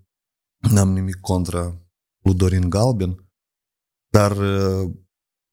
n-am 0.71 0.89
nimic 0.89 1.15
contra 1.15 1.81
lui 2.23 2.35
Dorin 2.35 2.69
Galben, 2.69 3.29
dar 4.09 4.37
uh, 4.37 4.91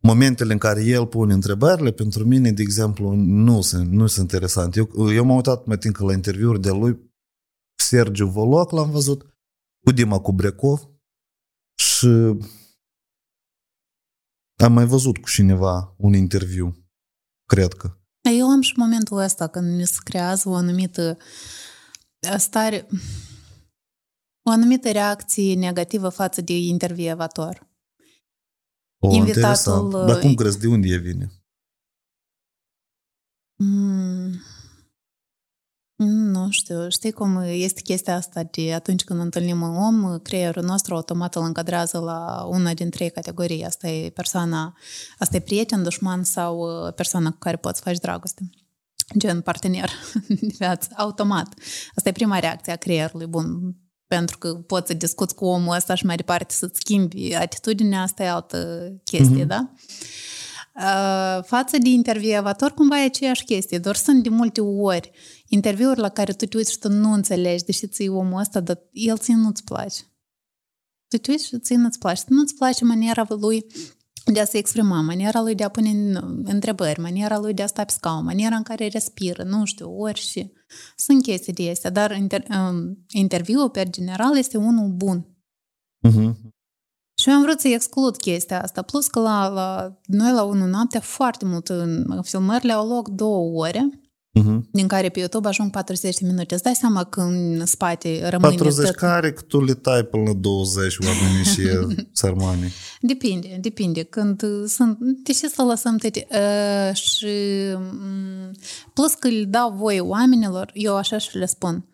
momentele 0.03 0.53
în 0.53 0.59
care 0.59 0.85
el 0.85 1.07
pune 1.07 1.33
întrebările, 1.33 1.93
pentru 1.93 2.25
mine, 2.25 2.53
de 2.53 2.63
exemplu, 2.63 3.15
nu 3.15 3.61
sunt, 3.61 3.91
nu 3.91 4.07
sunt 4.07 4.31
interesante. 4.33 4.79
Eu, 4.79 5.13
eu 5.13 5.25
m-am 5.25 5.37
uitat 5.37 5.67
mai 5.67 5.79
timp 5.79 5.97
la 5.97 6.13
interviuri 6.13 6.61
de 6.61 6.71
lui 6.71 7.13
Sergiu 7.85 8.27
Voloc 8.27 8.71
l-am 8.71 8.91
văzut, 8.91 9.23
cu 9.85 9.93
Dima 9.93 10.21
Cubrecov 10.21 10.89
și 11.75 12.07
am 14.57 14.73
mai 14.73 14.87
văzut 14.87 15.19
cu 15.19 15.29
cineva 15.29 15.95
un 15.99 16.15
interviu, 16.15 16.89
cred 17.49 17.73
că. 17.73 17.99
Eu 18.21 18.47
am 18.47 18.61
și 18.61 18.73
momentul 18.77 19.17
ăsta 19.19 19.47
când 19.49 19.77
mi 19.77 19.87
se 19.87 19.99
creează 20.05 20.49
o 20.49 20.55
anumită 20.55 21.19
stare, 22.37 22.89
o 24.47 24.51
anumită 24.51 24.91
reacție 24.91 25.55
negativă 25.55 26.09
față 26.09 26.41
de 26.41 26.57
intervievator. 26.59 27.73
O, 28.99 29.15
Invitatul, 29.15 29.29
interesant. 29.29 29.91
Dar 29.91 30.19
cum 30.19 30.35
crezi, 30.35 30.59
de 30.59 30.67
unde 30.67 30.89
e 30.89 30.97
vine? 30.97 31.33
Mm. 33.57 34.41
Nu 35.97 36.51
știu, 36.51 36.89
știi 36.89 37.13
cum 37.13 37.43
este 37.47 37.81
chestia 37.81 38.15
asta 38.15 38.43
de 38.51 38.75
atunci 38.75 39.05
când 39.05 39.21
întâlnim 39.21 39.61
un 39.63 39.77
om, 39.77 40.19
creierul 40.19 40.63
nostru 40.63 40.95
automat 40.95 41.35
îl 41.35 41.43
încadrează 41.43 41.99
la 41.99 42.45
una 42.49 42.75
din 42.75 42.91
trei 42.91 43.11
categorii. 43.11 43.65
Asta 43.65 43.89
e 43.89 44.11
persoana, 44.11 44.77
asta 45.19 45.37
e 45.37 45.41
prieten, 45.41 45.83
dușman 45.83 46.25
sau 46.25 46.59
uh, 46.59 46.93
persoana 46.95 47.31
cu 47.31 47.39
care 47.39 47.57
poți 47.57 47.81
faci 47.81 47.99
dragoste. 47.99 48.51
Gen 49.19 49.41
partener 49.41 49.91
de 50.29 50.55
viață, 50.59 50.89
automat. 50.97 51.55
Asta 51.95 52.09
e 52.09 52.13
prima 52.13 52.39
reacție 52.39 52.73
a 52.73 52.77
creierului, 52.77 53.27
bun, 53.27 53.77
pentru 54.07 54.39
că 54.39 54.55
poți 54.55 54.87
să 54.87 54.95
discuți 54.95 55.35
cu 55.35 55.45
omul 55.45 55.75
ăsta 55.75 55.95
și 55.95 56.07
mai 56.07 56.17
departe 56.17 56.55
să-ți 56.55 56.79
schimbi 56.81 57.35
atitudinea, 57.35 58.03
asta 58.03 58.23
e 58.23 58.29
altă 58.29 58.89
chestie, 59.05 59.29
Mhm. 59.29 59.45
mm-hmm. 59.45 59.47
da? 59.47 59.73
Uh, 60.75 61.43
față 61.43 61.79
de 61.79 61.89
intervievator, 61.89 62.71
cumva 62.73 63.01
e 63.01 63.05
aceeași 63.05 63.45
chestie, 63.45 63.79
doar 63.79 63.97
sunt 63.97 64.23
de 64.23 64.29
multe 64.29 64.61
ori 64.61 65.11
interviuri 65.47 66.01
la 66.01 66.09
care 66.09 66.33
tu 66.33 66.47
te 66.47 66.57
uiți 66.57 66.73
și 66.73 66.79
tu 66.79 66.89
nu 66.89 67.13
înțelegi, 67.13 67.65
deși 67.65 67.87
ții 67.87 68.09
omul 68.09 68.41
ăsta, 68.41 68.61
dar 68.61 68.81
el 68.93 69.19
ție 69.19 69.35
nu-ți 69.35 69.65
place. 69.65 70.03
Tu 71.09 71.17
te 71.17 71.31
uiți 71.31 71.47
și 71.47 71.59
ție 71.59 71.77
nu-ți 71.77 71.99
place. 71.99 72.23
Nu-ți 72.29 72.55
place 72.55 72.85
maniera 72.85 73.27
lui 73.29 73.67
de 74.33 74.41
a 74.41 74.45
se 74.45 74.59
exprima, 74.59 75.01
maniera 75.01 75.41
lui 75.43 75.55
de 75.55 75.65
a 75.65 75.69
pune 75.69 75.89
în- 75.89 76.43
întrebări, 76.45 77.01
maniera 77.01 77.39
lui 77.39 77.55
de 77.55 77.63
a 77.63 77.67
sta 77.67 77.85
pe 77.85 77.93
scaun, 77.93 78.25
maniera 78.25 78.57
în 78.57 78.63
care 78.63 78.87
respiră, 78.87 79.43
nu 79.43 79.65
știu, 79.65 79.99
ori 79.99 80.21
și... 80.21 80.53
Sunt 80.97 81.23
chestii 81.23 81.53
de 81.53 81.71
astea, 81.71 81.91
dar 81.91 82.17
inter, 82.17 82.45
um, 82.51 83.05
interviul, 83.13 83.71
pe 83.71 83.91
general, 83.91 84.37
este 84.37 84.57
unul 84.57 84.89
bun. 84.89 85.29
Uh-huh. 86.09 86.33
Și 87.25 87.31
eu 87.31 87.37
am 87.37 87.43
vrut 87.43 87.61
să 87.61 87.69
exclud 87.69 88.17
chestia 88.17 88.63
asta. 88.63 88.83
Plus 88.83 89.07
că 89.07 89.21
la, 89.21 89.49
la 89.49 89.99
noi 90.07 90.33
la 90.33 90.43
1 90.43 90.67
noaptea 90.67 91.01
foarte 91.01 91.45
mult 91.45 91.69
în 91.69 92.21
filmările 92.23 92.73
au 92.73 92.89
loc 92.89 93.09
două 93.09 93.65
ore, 93.67 93.89
Uh-huh. 94.41 94.59
din 94.73 94.87
care 94.87 95.09
pe 95.09 95.19
YouTube 95.19 95.49
ajung 95.49 95.71
40 95.71 96.17
de 96.17 96.27
minute. 96.27 96.55
Îți 96.55 96.63
dai 96.63 96.75
seama 96.75 97.05
că 97.05 97.21
în 97.21 97.67
spate 97.67 98.29
rămâne 98.29 98.55
40 98.55 98.87
tot... 98.87 98.95
care 98.95 99.33
că 99.33 99.43
tu 99.43 99.65
le 99.65 99.75
tai 99.75 100.03
până 100.03 100.23
la 100.23 100.33
20 100.33 100.97
oamenii 100.99 101.45
și 101.55 101.63
sărmanii. 102.13 102.71
Depinde, 103.01 103.59
depinde. 103.61 104.03
Când 104.03 104.43
uh, 104.43 104.65
sunt... 104.67 104.99
Deși 105.01 105.49
să 105.49 105.63
lăsăm 105.63 105.97
tete... 105.97 106.27
Uh, 106.31 106.95
și... 106.95 107.27
um, 107.75 108.51
Plus 108.95 109.15
că 109.15 109.29
le 109.29 109.45
dau 109.45 109.73
voie 109.73 110.01
oamenilor, 110.01 110.71
eu 110.73 110.97
așa 110.97 111.19
și 111.19 111.37
le 111.37 111.47
spun. 111.47 111.89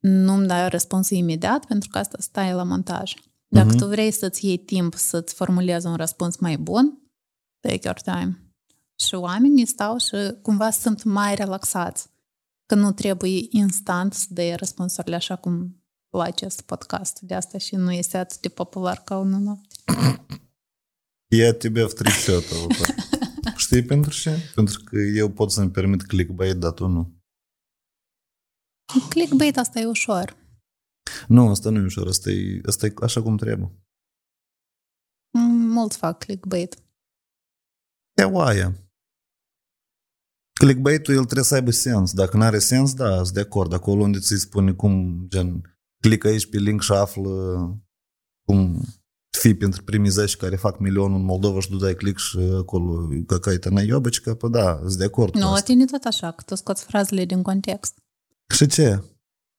Nu-mi 0.00 0.46
dai 0.46 0.68
răspunsul 0.68 1.16
imediat, 1.16 1.64
pentru 1.64 1.88
că 1.92 1.98
asta 1.98 2.16
stai 2.20 2.52
la 2.52 2.62
montaj. 2.62 3.12
Dacă 3.55 3.67
Mhm. 3.67 3.77
tu 3.77 3.87
vrei 3.87 4.11
să-ți 4.11 4.45
iei 4.45 4.57
timp 4.57 4.93
să-ți 4.93 5.33
formulezi 5.33 5.85
un 5.85 5.95
răspuns 5.95 6.37
mai 6.37 6.57
bun, 6.57 7.01
take 7.59 7.79
your 7.83 7.99
time. 8.01 8.53
Și 8.95 9.15
oamenii 9.15 9.65
stau 9.65 9.97
și 9.97 10.35
cumva 10.41 10.69
sunt 10.71 11.03
mai 11.03 11.35
relaxați. 11.35 12.09
Că 12.65 12.75
nu 12.75 12.91
trebuie 12.91 13.45
instant 13.49 14.13
să 14.13 14.25
dea 14.29 14.55
răspunsurile 14.55 15.15
așa 15.15 15.35
cum 15.35 15.83
la 16.09 16.23
acest 16.23 16.61
podcast. 16.61 17.19
De 17.19 17.33
asta 17.33 17.57
și 17.57 17.75
nu 17.75 17.91
este 17.91 18.17
atât 18.17 18.39
de 18.39 18.49
popular 18.49 19.01
ca 19.03 19.17
unul 19.17 19.39
noapte. 19.39 19.75
Я 21.33 21.53
тебя 21.53 21.87
встречу-то 21.87 22.55
вот 22.59 22.77
так. 22.77 22.95
Știi 23.57 23.83
pentru 23.83 24.11
ce? 24.13 24.37
Pentru 24.55 24.83
că 24.83 24.97
eu 25.15 25.29
pot 25.29 25.51
să-mi 25.51 25.71
permit 25.71 26.03
clickbait, 26.03 26.55
dar 26.55 26.71
tu 26.71 26.87
nu. 26.87 27.13
Clickbait 29.09 29.57
asta 29.57 29.79
e 29.79 29.85
ușor. 29.85 30.37
Nu, 31.28 31.48
asta 31.48 31.70
nu 31.70 31.78
e 31.78 31.84
ușor, 31.84 32.06
asta 32.06 32.30
e, 32.30 32.60
asta 32.66 32.86
e 32.86 32.94
așa 33.02 33.22
cum 33.22 33.36
trebuie. 33.36 33.72
Mult 35.48 35.94
fac 35.94 36.18
clickbait. 36.18 36.76
E 38.14 38.24
oaia. 38.24 38.74
Clickbait-ul 40.52 41.14
el 41.14 41.24
trebuie 41.24 41.44
să 41.44 41.54
aibă 41.54 41.70
sens. 41.70 42.12
Dacă 42.12 42.36
nu 42.36 42.42
are 42.42 42.58
sens, 42.58 42.94
da, 42.94 43.22
sunt 43.22 43.34
de 43.34 43.40
acord. 43.40 43.72
Acolo 43.72 44.02
unde 44.02 44.18
ți 44.18 44.36
spune 44.36 44.72
cum, 44.72 45.24
gen, 45.28 45.78
clic 46.00 46.24
aici 46.24 46.50
pe 46.50 46.58
link 46.58 46.82
și 46.82 46.92
află 46.92 47.30
cum 48.46 48.84
fi 49.38 49.54
pentru 49.54 49.82
primii 49.82 50.10
10 50.10 50.36
care 50.36 50.56
fac 50.56 50.78
milionul 50.78 51.18
în 51.18 51.24
Moldova 51.24 51.60
și 51.60 51.70
du 51.70 51.76
dai 51.76 51.94
click 51.94 52.18
și 52.18 52.38
acolo 52.38 53.08
căcaită 53.26 53.68
na 53.68 53.80
iobăcică, 53.80 54.34
pă 54.34 54.48
da, 54.48 54.78
sunt 54.78 54.96
de 54.98 55.04
acord 55.04 55.34
Nu, 55.34 55.40
no, 55.40 55.58
tine 55.58 55.84
tot 55.84 56.04
așa, 56.04 56.30
că 56.30 56.42
tu 56.46 56.54
scoți 56.54 56.84
frazele 56.84 57.24
din 57.24 57.42
context. 57.42 57.98
Și 58.54 58.66
ce? 58.66 59.02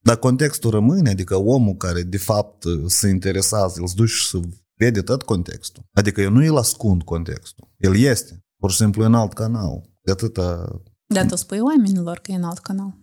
Dar 0.08 0.18
contextul 0.18 0.72
rămâne, 0.72 1.10
adică 1.10 1.36
omul 1.36 1.76
care 1.76 2.02
de 2.02 2.18
fapt 2.18 2.64
se 2.86 3.08
interesează, 3.08 3.80
îl 3.82 3.90
duci 3.96 4.10
și 4.10 4.28
să 4.28 4.40
vede 4.76 5.02
tot 5.02 5.24
contextul. 5.24 5.84
Adică 5.94 6.22
eu 6.22 6.32
nu 6.32 6.46
îl 6.46 6.58
ascund 6.58 7.04
contextul. 7.04 7.68
El 7.78 7.96
este, 7.96 8.46
pur 8.60 8.72
și 8.72 8.78
simplu 8.78 9.04
în 9.04 9.14
alt 9.14 9.34
canal. 9.34 9.90
De 10.02 10.12
atâta... 10.12 10.80
Dar 11.06 11.26
tu 11.26 11.36
spui 11.36 11.60
oamenilor 11.60 12.18
că 12.18 12.32
e 12.32 12.36
în 12.36 12.44
alt 12.44 12.60
canal. 12.60 12.98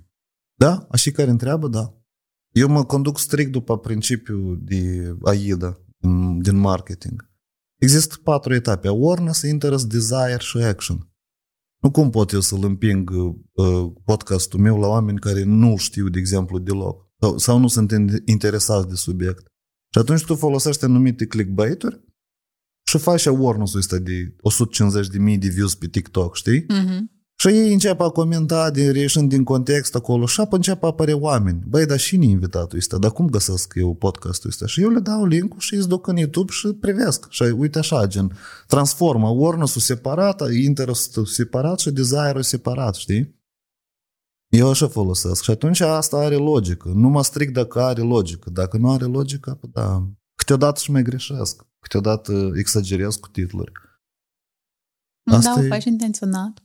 Da? 0.55 0.87
Așa 0.91 1.11
care 1.11 1.31
întreabă, 1.31 1.69
da. 1.69 1.95
Eu 2.51 2.69
mă 2.69 2.85
conduc 2.85 3.19
strict 3.19 3.53
după 3.53 3.79
principiul 3.79 4.59
de 4.63 5.15
AIDA 5.23 5.81
din, 5.99 6.43
din 6.43 6.57
marketing. 6.57 7.31
Există 7.81 8.15
patru 8.23 8.55
etape. 8.55 8.89
Awareness, 8.89 9.43
interest, 9.43 9.87
desire 9.87 10.37
și 10.39 10.57
action. 10.57 11.13
Nu 11.85 11.91
cum 11.91 12.11
pot 12.11 12.31
eu 12.31 12.41
să-l 12.41 12.64
împing 12.64 13.11
uh, 13.11 13.93
podcastul 14.05 14.61
meu 14.61 14.79
la 14.79 14.87
oameni 14.87 15.19
care 15.19 15.43
nu 15.43 15.76
știu, 15.76 16.09
de 16.09 16.19
exemplu, 16.19 16.59
deloc. 16.59 17.11
Sau, 17.21 17.38
sau 17.38 17.59
nu 17.59 17.69
sunt 17.69 17.93
interesați 18.25 18.88
de 18.88 18.95
subiect. 18.95 19.47
Și 19.93 19.99
atunci 19.99 20.25
tu 20.25 20.35
folosești 20.35 20.85
anumite 20.85 21.26
clickbait-uri 21.26 22.00
și 22.87 22.99
faci 22.99 23.26
awareness-ul 23.26 23.79
ăsta 23.79 23.99
de 23.99 24.37
150.000 25.33 25.38
de 25.38 25.49
views 25.49 25.75
pe 25.75 25.87
TikTok, 25.87 26.37
știi? 26.37 26.62
Mm-hmm. 26.62 27.13
Și 27.45 27.51
ei 27.51 27.73
încep 27.73 28.01
a 28.01 28.11
comenta, 28.11 28.71
din, 28.71 28.93
reieșind 28.93 29.29
din 29.29 29.45
context 29.45 29.95
acolo, 29.95 30.27
și 30.27 30.41
apă 30.41 30.57
încep 30.57 30.83
a 30.83 30.87
apare 30.87 31.13
oameni. 31.13 31.63
Băi, 31.67 31.87
dar 31.87 31.99
și 31.99 32.15
invitatul 32.15 32.79
ăsta, 32.79 32.99
dar 32.99 33.11
cum 33.11 33.29
găsesc 33.29 33.73
eu 33.77 33.95
podcastul 33.95 34.51
ăsta? 34.51 34.67
Și 34.67 34.83
eu 34.83 34.91
le 34.91 35.01
dau 35.01 35.25
link-ul 35.25 35.61
și 35.61 35.75
îți 35.75 35.89
duc 35.89 36.07
în 36.07 36.17
YouTube 36.17 36.53
și 36.53 36.69
privesc. 36.69 37.31
Și 37.31 37.43
uite 37.43 37.79
așa, 37.79 38.07
gen, 38.07 38.37
transformă 38.67 39.27
awareness-ul 39.27 39.81
separat, 39.81 40.51
interesul 40.53 41.27
separat 41.27 41.79
și 41.79 41.91
desire-ul 41.91 42.43
separat, 42.43 42.95
știi? 42.95 43.43
Eu 44.49 44.71
așa 44.71 44.89
folosesc. 44.89 45.43
Și 45.43 45.51
atunci 45.51 45.81
asta 45.81 46.17
are 46.17 46.37
logică. 46.37 46.89
Nu 46.95 47.09
mă 47.09 47.23
stric 47.23 47.51
dacă 47.51 47.81
are 47.81 48.01
logică. 48.01 48.51
Dacă 48.51 48.77
nu 48.77 48.91
are 48.91 49.05
logică, 49.05 49.61
da. 49.73 50.09
Câteodată 50.35 50.81
și 50.81 50.91
mai 50.91 51.03
greșesc. 51.03 51.67
Câteodată 51.79 52.53
exagerez 52.55 53.15
cu 53.15 53.29
titluri. 53.29 53.73
Asta 55.31 55.55
da, 55.55 55.65
e... 55.65 55.69
faci 55.69 55.85
intenționat. 55.85 56.63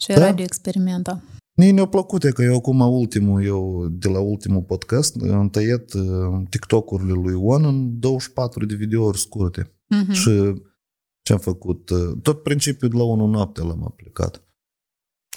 Și 0.00 0.08
da? 0.08 0.24
radio 0.24 0.44
experimenta. 0.44 1.22
Mie 1.56 1.70
ne-a 1.70 1.86
plăcut 1.86 2.24
că 2.24 2.42
eu 2.42 2.56
acum 2.56 2.80
ultimul, 2.80 3.44
eu 3.44 3.88
de 3.88 4.08
la 4.08 4.20
ultimul 4.20 4.62
podcast 4.62 5.16
am 5.32 5.48
tăiat 5.48 5.92
uh, 5.92 6.42
TikTok-urile 6.48 7.12
lui 7.12 7.34
One 7.34 7.66
în 7.66 7.98
24 7.98 8.66
de 8.66 8.74
videouri 8.74 9.18
scurte. 9.18 9.62
Uh-huh. 9.62 10.12
Și 10.12 10.62
ce 11.22 11.32
am 11.32 11.38
făcut? 11.38 11.90
Uh, 11.90 12.18
tot 12.22 12.42
principiul 12.42 12.90
de 12.90 12.96
la 12.96 13.04
unul 13.04 13.28
noapte 13.28 13.60
l-am 13.60 13.84
aplicat. 13.84 14.42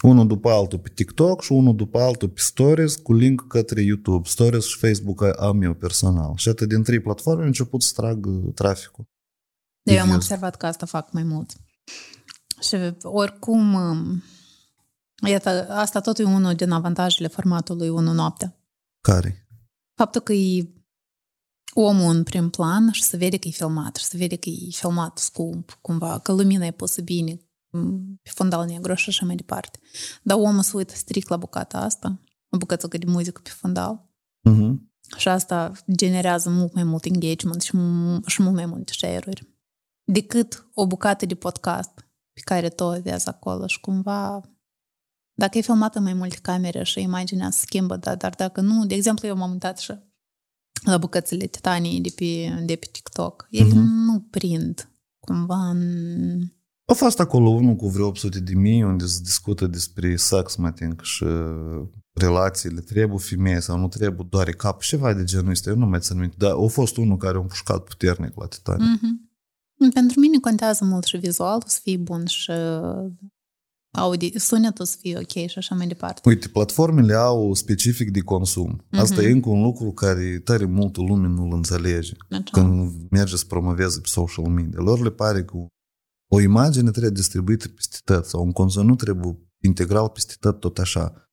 Unul 0.02 0.28
după 0.28 0.50
altul 0.50 0.80
pe 0.80 0.90
TikTok 0.94 1.42
și 1.42 1.52
unul 1.52 1.76
după 1.76 2.00
altul 2.00 2.30
pe 2.30 2.40
Stories 2.40 2.96
cu 2.96 3.14
link 3.14 3.48
către 3.48 3.82
YouTube. 3.82 4.28
Stories 4.28 4.66
și 4.66 4.78
Facebook 4.78 5.40
am 5.40 5.62
eu 5.62 5.74
personal. 5.74 6.34
Și 6.36 6.50
atât 6.50 6.68
din 6.68 6.84
trei 6.84 7.00
platforme 7.00 7.42
am 7.42 7.48
început 7.48 7.82
să 7.82 7.94
trag 7.96 8.26
uh, 8.26 8.54
traficul. 8.54 9.06
Eu 9.84 10.02
am 10.02 10.14
observat 10.14 10.56
că 10.56 10.66
asta 10.66 10.86
fac 10.86 11.12
mai 11.12 11.24
mult. 11.24 11.54
Și 12.62 12.76
oricum 13.02 13.74
um, 13.74 14.24
Iată, 15.26 15.70
asta 15.70 16.00
tot 16.00 16.18
e 16.18 16.24
unul 16.24 16.54
din 16.54 16.72
avantajele 16.72 17.28
formatului 17.28 17.90
1 17.90 18.14
noapte. 18.14 18.56
Care? 19.02 19.48
Faptul 19.96 20.22
că 20.22 20.34
e 20.34 20.72
omul 21.74 22.16
în 22.16 22.24
prim 22.24 22.50
plan 22.50 22.92
și 22.92 23.04
se 23.04 23.18
vede 23.18 23.38
că 23.38 23.48
e 23.48 23.52
filmat 23.52 23.96
și 23.96 24.06
se 24.06 24.18
vede 24.18 24.36
că 24.36 24.50
e 24.50 24.70
filmat 24.70 25.18
scump, 25.18 25.78
cumva, 25.82 26.20
că 26.20 26.32
lumina 26.32 26.66
e 26.66 26.72
pusă 26.72 27.02
bine 27.02 27.40
pe 28.22 28.30
fundal 28.30 28.66
negru 28.66 28.94
și 28.94 29.10
așa 29.10 29.26
mai 29.26 29.36
departe. 29.36 29.80
Dar 30.24 30.38
omul 30.38 30.62
se 30.62 30.78
uită 30.78 30.94
strict 30.96 31.28
la 31.28 31.38
bucata 31.38 31.80
asta, 31.80 32.20
o 32.50 32.58
bucată 32.58 32.88
de 32.88 33.06
muzică 33.08 33.42
pe 33.44 33.50
fundal. 33.50 34.10
Uh-huh. 34.50 34.76
Și 35.18 35.28
asta 35.28 35.72
generează 35.96 36.50
mult 36.50 36.74
mai 36.74 36.84
mult 36.84 37.06
engagement 37.06 37.62
și, 37.62 37.72
și 38.26 38.42
mult 38.42 38.56
mai 38.56 38.66
multe 38.66 38.94
share-uri 38.94 39.58
decât 40.04 40.68
o 40.74 40.88
bucată 40.88 41.26
de 41.26 41.36
podcast 41.36 41.94
pe 42.34 42.42
care 42.44 42.70
tu 42.70 42.84
o 42.84 43.02
vezi 43.02 43.28
acolo 43.28 43.68
și 43.68 43.80
cumva 43.80 44.42
dacă 45.38 45.58
e 45.58 45.62
filmată 45.62 46.00
mai 46.00 46.14
multe 46.14 46.38
camere 46.42 46.84
și 46.84 47.02
imaginea 47.02 47.50
se 47.50 47.60
schimbă, 47.62 47.96
da, 47.96 48.16
dar 48.16 48.34
dacă 48.38 48.62
nu, 48.62 48.86
de 48.86 48.96
exemplu, 48.96 49.28
eu 49.28 49.36
m-am 49.36 49.52
uitat 49.52 49.80
și 49.80 49.94
la 50.84 50.98
bucățile 50.98 51.46
titanii 51.46 52.02
de 52.02 52.10
pe, 52.16 52.64
de 52.66 52.76
pe 52.76 52.88
TikTok. 52.92 53.48
Ele 53.50 53.70
uh-huh. 53.70 54.06
nu 54.06 54.20
prind 54.30 54.90
cumva 55.20 55.70
în... 55.70 55.82
A 56.86 56.94
fost 56.94 57.20
acolo 57.20 57.50
unul 57.50 57.76
cu 57.76 57.88
vreo 57.88 58.08
800 58.08 58.40
de 58.40 58.54
mii 58.54 58.84
unde 58.84 59.06
se 59.06 59.20
discută 59.24 59.68
despre 59.68 60.16
sex, 60.16 60.56
mă 60.56 60.72
think, 60.72 61.02
și 61.02 61.26
relațiile, 62.14 62.80
trebuie 62.80 63.18
femeie 63.18 63.60
sau 63.60 63.78
nu 63.78 63.88
trebuie, 63.88 64.28
doare 64.30 64.52
cap, 64.52 64.82
ceva 64.82 65.14
de 65.14 65.24
genul 65.24 65.50
ăsta, 65.50 65.70
eu 65.70 65.76
nu 65.76 65.86
mai 65.86 66.00
țin 66.00 66.20
minte, 66.20 66.36
dar 66.38 66.52
a 66.52 66.68
fost 66.68 66.98
unul 66.98 67.18
care 67.18 67.38
a 67.38 67.40
împușcat 67.40 67.84
puternic 67.84 68.36
la 68.36 68.46
Titanic. 68.46 69.00
Uh-huh. 69.00 69.92
Pentru 69.94 70.20
mine 70.20 70.38
contează 70.40 70.86
mult 70.86 71.04
și 71.04 71.18
vizualul 71.18 71.64
să 71.66 71.80
fie 71.84 71.98
bun 71.98 72.26
și 72.26 72.52
Audi, 73.98 74.40
sunetul 74.40 74.86
să 74.86 74.98
fie 75.00 75.18
ok 75.18 75.50
și 75.50 75.58
așa 75.58 75.76
mai 75.76 75.88
departe. 75.88 76.22
Uite, 76.24 76.48
platformele 76.48 77.14
au 77.14 77.54
specific 77.54 78.12
de 78.12 78.20
consum. 78.20 78.86
Asta 78.92 79.22
uh-huh. 79.22 79.26
e 79.26 79.32
încă 79.32 79.50
un 79.50 79.62
lucru 79.62 79.92
care 79.92 80.42
tare 80.44 80.66
multă 80.66 81.02
lume 81.02 81.28
nu-l 81.28 81.54
înțelege 81.54 82.14
Așa. 82.30 82.44
când 82.52 82.92
merge 83.10 83.36
să 83.36 83.46
promoveze 83.48 84.00
pe 84.00 84.08
social 84.08 84.46
media. 84.46 84.80
Lor 84.80 85.02
le 85.02 85.12
pare 85.12 85.44
că 85.44 85.58
o 86.32 86.42
imagine 86.42 86.90
trebuie 86.90 87.12
distribuită 87.12 87.68
peste 87.68 87.98
tot 88.04 88.26
sau 88.26 88.44
un 88.44 88.52
conținut 88.52 88.98
trebuie 88.98 89.38
integral 89.62 90.10
peste 90.10 90.34
tot, 90.40 90.60
tot 90.60 90.78
așa. 90.78 91.30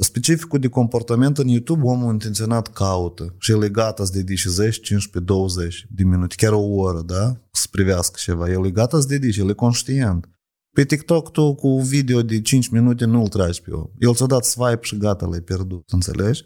Specificul 0.00 0.58
de 0.58 0.68
comportament 0.68 1.38
în 1.38 1.48
YouTube, 1.48 1.86
omul 1.86 2.12
intenționat 2.12 2.72
caută 2.72 3.34
și 3.38 3.50
el 3.50 3.62
e 3.62 3.68
gata 3.68 4.04
să 4.04 4.12
dedice 4.12 4.48
10, 4.48 4.80
15, 4.80 5.32
20 5.32 5.86
de 5.90 6.04
minute, 6.04 6.34
chiar 6.36 6.52
o 6.52 6.60
oră, 6.60 7.02
da? 7.02 7.40
Să 7.50 7.66
privească 7.70 8.16
ceva. 8.18 8.50
El 8.50 8.66
e 8.66 8.70
gata 8.70 9.00
să 9.00 9.06
dedice, 9.06 9.40
el 9.40 9.48
e 9.48 9.52
conștient. 9.52 10.28
Pe 10.74 10.84
TikTok 10.84 11.30
tu 11.30 11.54
cu 11.54 11.80
video 11.80 12.22
de 12.22 12.40
5 12.40 12.68
minute 12.68 13.04
nu-l 13.04 13.28
tragi 13.28 13.62
pe 13.62 13.70
om. 13.70 13.90
El 13.98 14.14
ți-a 14.14 14.26
dat 14.26 14.44
swipe 14.44 14.78
și 14.82 14.96
gata, 14.96 15.26
l-ai 15.26 15.40
pierdut, 15.40 15.90
înțelegi? 15.90 16.42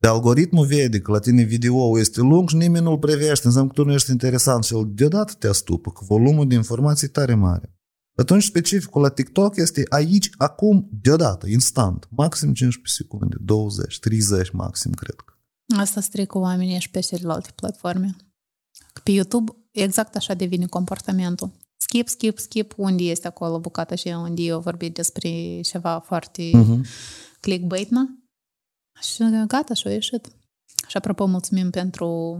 De 0.00 0.08
algoritmul 0.08 0.66
vede 0.66 1.00
că 1.00 1.12
la 1.12 1.18
tine 1.18 1.42
video 1.42 1.98
este 1.98 2.20
lung 2.20 2.48
și 2.48 2.56
nimeni 2.56 2.84
nu-l 2.84 2.98
privește, 2.98 3.46
înseamnă 3.46 3.70
că 3.72 3.80
tu 3.80 3.88
nu 3.88 3.92
ești 3.92 4.10
interesant 4.10 4.64
și 4.64 4.74
el 4.74 4.90
deodată 4.94 5.32
te 5.38 5.48
astupă, 5.48 5.90
că 5.90 6.04
volumul 6.04 6.48
de 6.48 6.54
informații 6.54 7.08
tare 7.08 7.34
mare. 7.34 7.72
Atunci 8.16 8.42
specificul 8.42 9.02
la 9.02 9.08
TikTok 9.08 9.56
este 9.56 9.82
aici, 9.88 10.30
acum, 10.36 10.88
deodată, 11.02 11.48
instant, 11.48 12.08
maxim 12.10 12.52
15 12.52 13.02
secunde, 13.02 13.36
20, 13.40 13.98
30 13.98 14.50
maxim, 14.50 14.92
cred 14.92 15.16
că. 15.16 15.32
Asta 15.76 16.00
strică 16.00 16.38
oamenii 16.38 16.80
și 16.80 16.90
pe 16.90 17.00
celelalte 17.00 17.48
platforme. 17.54 18.16
Pe 19.02 19.10
YouTube 19.10 19.52
exact 19.70 20.16
așa 20.16 20.34
devine 20.34 20.66
comportamentul 20.66 21.50
skip, 21.80 22.08
skip, 22.08 22.38
skip, 22.38 22.74
unde 22.76 23.02
este 23.02 23.26
acolo 23.26 23.60
bucata 23.60 23.94
și 23.94 24.08
unde 24.08 24.42
eu 24.42 24.60
vorbit 24.60 24.94
despre 24.94 25.60
ceva 25.60 25.98
foarte 25.98 26.50
uh-huh. 26.50 26.80
clickbait 27.40 27.88
-na? 27.88 28.28
Și 29.00 29.24
gata, 29.46 29.74
și-a 29.74 29.90
ieșit. 29.90 30.28
Și 30.86 30.96
apropo, 30.96 31.26
mulțumim 31.26 31.70
pentru 31.70 32.38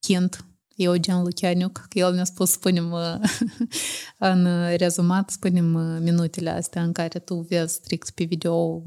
Kint, 0.00 0.44
Eugen 0.76 1.22
Lucianiuc, 1.22 1.86
că 1.88 1.98
el 1.98 2.14
ne-a 2.14 2.24
spus, 2.24 2.50
spunem, 2.50 2.94
în 4.18 4.46
rezumat, 4.76 5.30
spunem 5.30 5.64
minutele 6.02 6.50
astea 6.50 6.82
în 6.82 6.92
care 6.92 7.18
tu 7.18 7.34
vezi 7.34 7.74
strict 7.74 8.10
pe 8.10 8.24
video 8.24 8.82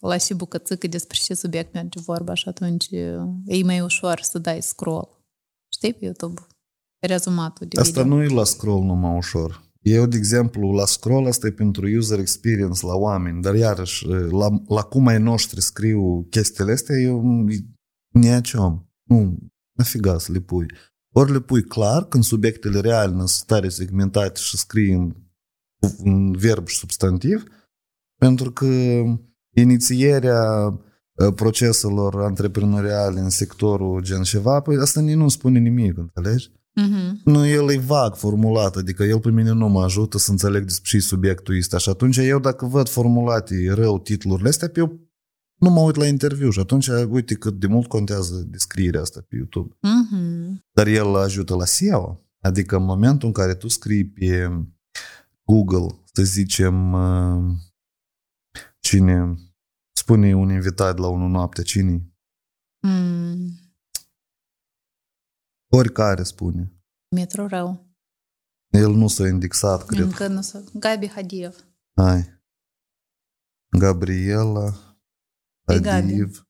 la 0.00 0.16
și 0.16 0.34
bucățică 0.34 0.86
despre 0.86 1.18
ce 1.22 1.34
subiect 1.34 1.72
merge 1.72 2.00
vorba 2.00 2.34
și 2.34 2.48
atunci 2.48 2.86
e 3.46 3.62
mai 3.64 3.80
ușor 3.80 4.20
să 4.20 4.38
dai 4.38 4.62
scroll. 4.62 5.24
Știi 5.68 5.92
pe 5.92 6.04
YouTube? 6.04 6.46
Rezumatul 7.06 7.66
de 7.66 7.80
Asta 7.80 8.02
video. 8.02 8.16
nu 8.16 8.22
e 8.22 8.28
la 8.28 8.44
scroll 8.44 8.84
numai 8.84 9.16
ușor. 9.16 9.62
Eu, 9.80 10.06
de 10.06 10.16
exemplu, 10.16 10.70
la 10.70 10.84
scroll 10.84 11.26
asta 11.26 11.46
e 11.46 11.50
pentru 11.50 11.86
user 11.96 12.18
experience 12.18 12.86
la 12.86 12.94
oameni, 12.94 13.42
dar 13.42 13.54
iarăși, 13.54 14.06
la, 14.30 14.48
la 14.68 14.82
cum 14.82 15.06
ai 15.06 15.18
noștri 15.18 15.62
scriu 15.62 16.26
chestiile 16.30 16.72
astea, 16.72 16.96
eu 16.96 17.22
nici-om. 18.12 18.86
Nu, 19.02 19.38
nafiga 19.78 20.18
să 20.18 20.32
le 20.32 20.40
pui. 20.40 20.66
Ori 21.14 21.32
le 21.32 21.40
pui 21.40 21.64
clar, 21.64 22.04
când 22.04 22.24
subiectele 22.24 22.80
reale 22.80 23.16
sunt 23.16 23.28
stare 23.28 23.68
segmentate 23.68 24.40
și 24.40 24.56
scrii 24.56 24.92
în, 24.92 25.14
în 25.98 26.32
verb 26.32 26.66
și 26.66 26.76
substantiv, 26.76 27.44
pentru 28.20 28.50
că 28.50 28.66
inițierea 29.56 30.42
proceselor 31.34 32.22
antreprenoriale 32.22 33.20
în 33.20 33.30
sectorul 33.30 34.02
gen 34.02 34.22
ceva, 34.22 34.60
păi 34.60 34.76
asta 34.76 35.00
nu 35.00 35.28
spune 35.28 35.58
nimic, 35.58 35.96
înțelegi? 35.98 36.50
Uh-huh. 36.80 37.22
Nu, 37.24 37.46
el 37.46 37.70
e 37.70 37.78
vag 37.78 38.14
formulat, 38.14 38.76
adică 38.76 39.04
el 39.04 39.20
pe 39.20 39.30
mine 39.30 39.50
nu 39.50 39.68
mă 39.68 39.82
ajută 39.82 40.18
să 40.18 40.30
înțeleg 40.30 40.64
despre 40.64 40.88
ce 40.88 41.04
subiectul 41.04 41.56
este. 41.56 41.78
Și 41.78 41.88
atunci 41.88 42.16
eu 42.16 42.38
dacă 42.38 42.66
văd 42.66 42.88
formulate 42.88 43.72
rău 43.72 43.98
titlurile 43.98 44.48
astea, 44.48 44.68
pe 44.68 44.80
eu 44.80 45.00
nu 45.58 45.70
mă 45.70 45.80
uit 45.80 45.96
la 45.96 46.06
interviu 46.06 46.50
și 46.50 46.58
atunci 46.58 46.86
uite 46.86 47.34
cât 47.34 47.58
de 47.60 47.66
mult 47.66 47.88
contează 47.88 48.44
descrierea 48.48 49.00
asta 49.00 49.24
pe 49.28 49.36
YouTube. 49.36 49.74
Uh-huh. 49.74 50.62
Dar 50.72 50.86
el 50.86 51.16
ajută 51.16 51.54
la 51.54 51.64
SEO. 51.64 52.24
Adică 52.40 52.76
în 52.76 52.84
momentul 52.84 53.28
în 53.28 53.34
care 53.34 53.54
tu 53.54 53.68
scrii 53.68 54.04
pe 54.04 54.50
Google, 55.44 55.86
să 56.12 56.22
zicem, 56.22 56.92
uh, 56.92 57.54
cine 58.80 59.34
spune 59.92 60.34
un 60.34 60.50
invitat 60.50 60.98
la 60.98 61.08
unul 61.08 61.30
noapte, 61.30 61.62
cine? 61.62 62.14
Mm. 62.80 63.63
Oricare 65.74 66.22
spune. 66.22 66.72
Metru 67.16 67.46
rău. 67.46 67.96
El 68.70 68.92
nu 68.92 69.08
s-a 69.08 69.28
indexat, 69.28 69.84
cred. 69.86 70.04
Încă 70.04 70.26
nu 70.26 70.40
s-a... 70.40 70.62
Gabi 70.74 71.08
Hadiev. 71.08 71.66
Hai. 71.94 72.42
Gabriela 73.78 74.96
Hadiev. 75.66 76.48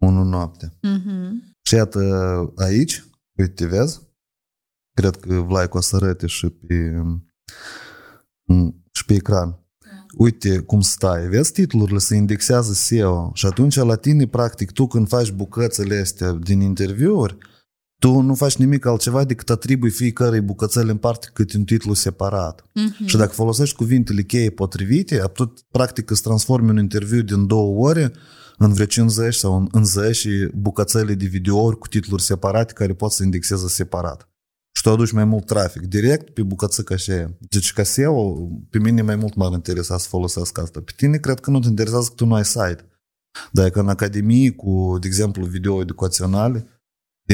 Unu 0.00 0.22
noapte. 0.24 0.68
Uh-huh. 0.68 1.30
Și 1.62 1.74
iată 1.74 2.52
aici, 2.56 3.04
uite, 3.38 3.66
vezi? 3.66 4.00
Cred 4.94 5.16
că 5.16 5.40
Vlaicu 5.40 5.76
o 5.76 5.80
să 5.80 5.96
arăte 5.96 6.26
și 6.26 6.48
pe, 6.48 7.02
și 8.92 9.04
pe 9.04 9.14
ecran. 9.14 9.56
Uite 10.16 10.60
cum 10.60 10.80
stai, 10.80 11.28
vezi 11.28 11.52
titlurile 11.52 11.98
se 11.98 12.14
indexează 12.14 12.72
SEO 12.72 13.30
și 13.34 13.46
atunci 13.46 13.74
la 13.74 13.96
tine, 13.96 14.26
practic, 14.26 14.70
tu 14.70 14.86
când 14.86 15.08
faci 15.08 15.30
bucățele 15.30 15.96
astea 15.96 16.32
din 16.32 16.60
interviuri, 16.60 17.38
tu 18.02 18.20
nu 18.20 18.34
faci 18.34 18.56
nimic 18.56 18.86
altceva 18.86 19.24
decât 19.24 19.50
atribui 19.50 19.90
fiecare 19.90 20.40
bucățele 20.40 20.90
în 20.90 20.96
parte 20.96 21.30
câte 21.32 21.56
un 21.56 21.64
titlu 21.64 21.94
separat. 21.94 22.62
Mm-hmm. 22.62 23.06
Și 23.06 23.16
dacă 23.16 23.32
folosești 23.32 23.76
cuvintele 23.76 24.22
cheie 24.22 24.50
potrivite, 24.50 25.20
atunci 25.20 25.60
practic 25.70 26.10
îți 26.10 26.22
transformi 26.22 26.70
un 26.70 26.78
interviu 26.78 27.20
din 27.20 27.46
două 27.46 27.88
ore 27.88 28.12
în 28.58 28.72
vreo 28.72 28.86
50 28.86 29.34
sau 29.34 29.56
în, 29.56 29.68
în 29.70 29.84
10 29.84 30.50
bucățele 30.54 31.14
de 31.14 31.26
videouri 31.26 31.78
cu 31.78 31.88
titluri 31.88 32.22
separate 32.22 32.72
care 32.72 32.94
pot 32.94 33.12
să 33.12 33.22
indexeze 33.22 33.68
separat. 33.68 34.28
Și 34.72 34.82
tu 34.82 34.90
aduci 34.90 35.12
mai 35.12 35.24
mult 35.24 35.46
trafic 35.46 35.82
direct 35.82 36.30
pe 36.30 36.42
bucățica 36.42 36.94
așa. 36.94 37.36
Deci 37.38 37.72
ca 37.72 37.82
SEO, 37.82 38.32
pe 38.70 38.78
mine 38.78 39.02
mai 39.02 39.16
mult 39.16 39.34
m-ar 39.34 39.52
interesa 39.52 39.98
să 39.98 40.08
folosesc 40.08 40.58
asta. 40.58 40.80
Pe 40.80 40.92
tine 40.96 41.16
cred 41.16 41.40
că 41.40 41.50
nu 41.50 41.60
te 41.60 41.68
interesează 41.68 42.08
că 42.08 42.14
tu 42.14 42.26
nu 42.26 42.34
ai 42.34 42.44
site. 42.44 42.84
Dar 43.52 43.70
că 43.70 43.80
în 43.80 43.88
academie 43.88 44.50
cu, 44.50 44.96
de 45.00 45.06
exemplu, 45.06 45.44
video 45.44 45.80
educaționale, 45.80 46.66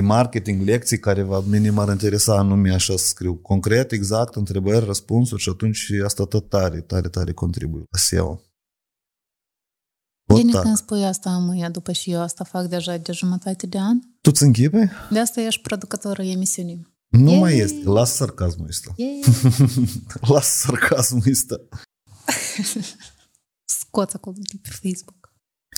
de 0.01 0.05
marketing, 0.05 0.63
lecții 0.63 0.99
care 0.99 1.23
va 1.23 1.41
mine 1.41 1.71
m-ar 1.71 1.89
interesa 1.89 2.39
anume 2.39 2.73
așa 2.73 2.97
să 2.97 3.07
scriu 3.07 3.35
concret, 3.35 3.93
exact, 3.93 4.35
întrebări, 4.35 4.85
răspunsuri 4.85 5.43
și 5.43 5.49
atunci 5.49 5.91
asta 6.05 6.25
tot 6.25 6.49
tare, 6.49 6.81
tare, 6.81 7.09
tare 7.09 7.33
contribuie 7.33 7.85
la 7.91 7.99
SEO. 7.99 8.43
Bine 10.35 10.53
când 10.53 10.77
spui 10.77 11.05
asta, 11.05 11.31
mâine, 11.39 11.69
după 11.69 11.93
și 11.93 12.11
eu 12.11 12.21
asta 12.21 12.45
fac 12.45 12.67
deja 12.67 12.97
de 12.97 13.13
jumătate 13.13 13.67
de 13.67 13.79
an. 13.79 13.99
Tu 14.21 14.31
ți 14.31 14.43
închipe? 14.43 14.93
De 15.11 15.19
asta 15.19 15.41
ești 15.41 15.63
producătorul 15.63 16.25
emisiunii. 16.25 16.97
Nu 17.09 17.31
Yay! 17.31 17.39
mai 17.39 17.57
este. 17.57 17.89
Lasă 17.89 18.15
sarcasmul 18.15 18.67
ăsta. 18.69 18.95
Lasă 20.33 20.67
sarcasmul 20.67 21.23
ăsta. 21.31 21.57
Scoți 23.81 24.15
acolo 24.15 24.37
de 24.39 24.59
pe 24.63 24.69
Facebook. 24.69 25.33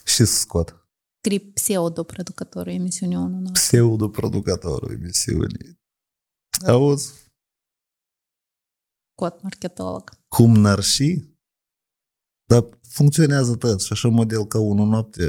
Și 0.04 0.24
scot. 0.24 0.79
Scrii 1.22 1.52
pseudo-producătorul 1.52 2.72
emisiunii 2.72 3.16
1. 3.16 3.50
Pseudo-producătorul 3.52 4.92
emisiunii. 4.92 5.78
Auzi? 6.66 7.28
Cot 9.14 9.42
marketolog. 9.42 10.10
Cum 10.28 10.52
n-ar 10.52 10.82
și? 10.82 11.36
Dar 12.48 12.78
funcționează 12.88 13.56
tot 13.56 13.80
și 13.80 13.92
așa 13.92 14.08
model 14.08 14.46
ca 14.46 14.58
unul 14.58 14.88
noapte 14.88 15.24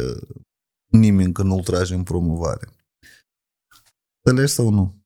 nimeni 0.92 1.28
încă 1.28 1.44
nu-l 1.44 1.64
trage 1.64 1.94
în 1.94 2.04
promovare. 2.04 2.70
Înțelegi 4.26 4.54
sau 4.54 4.70
nu? 4.70 5.01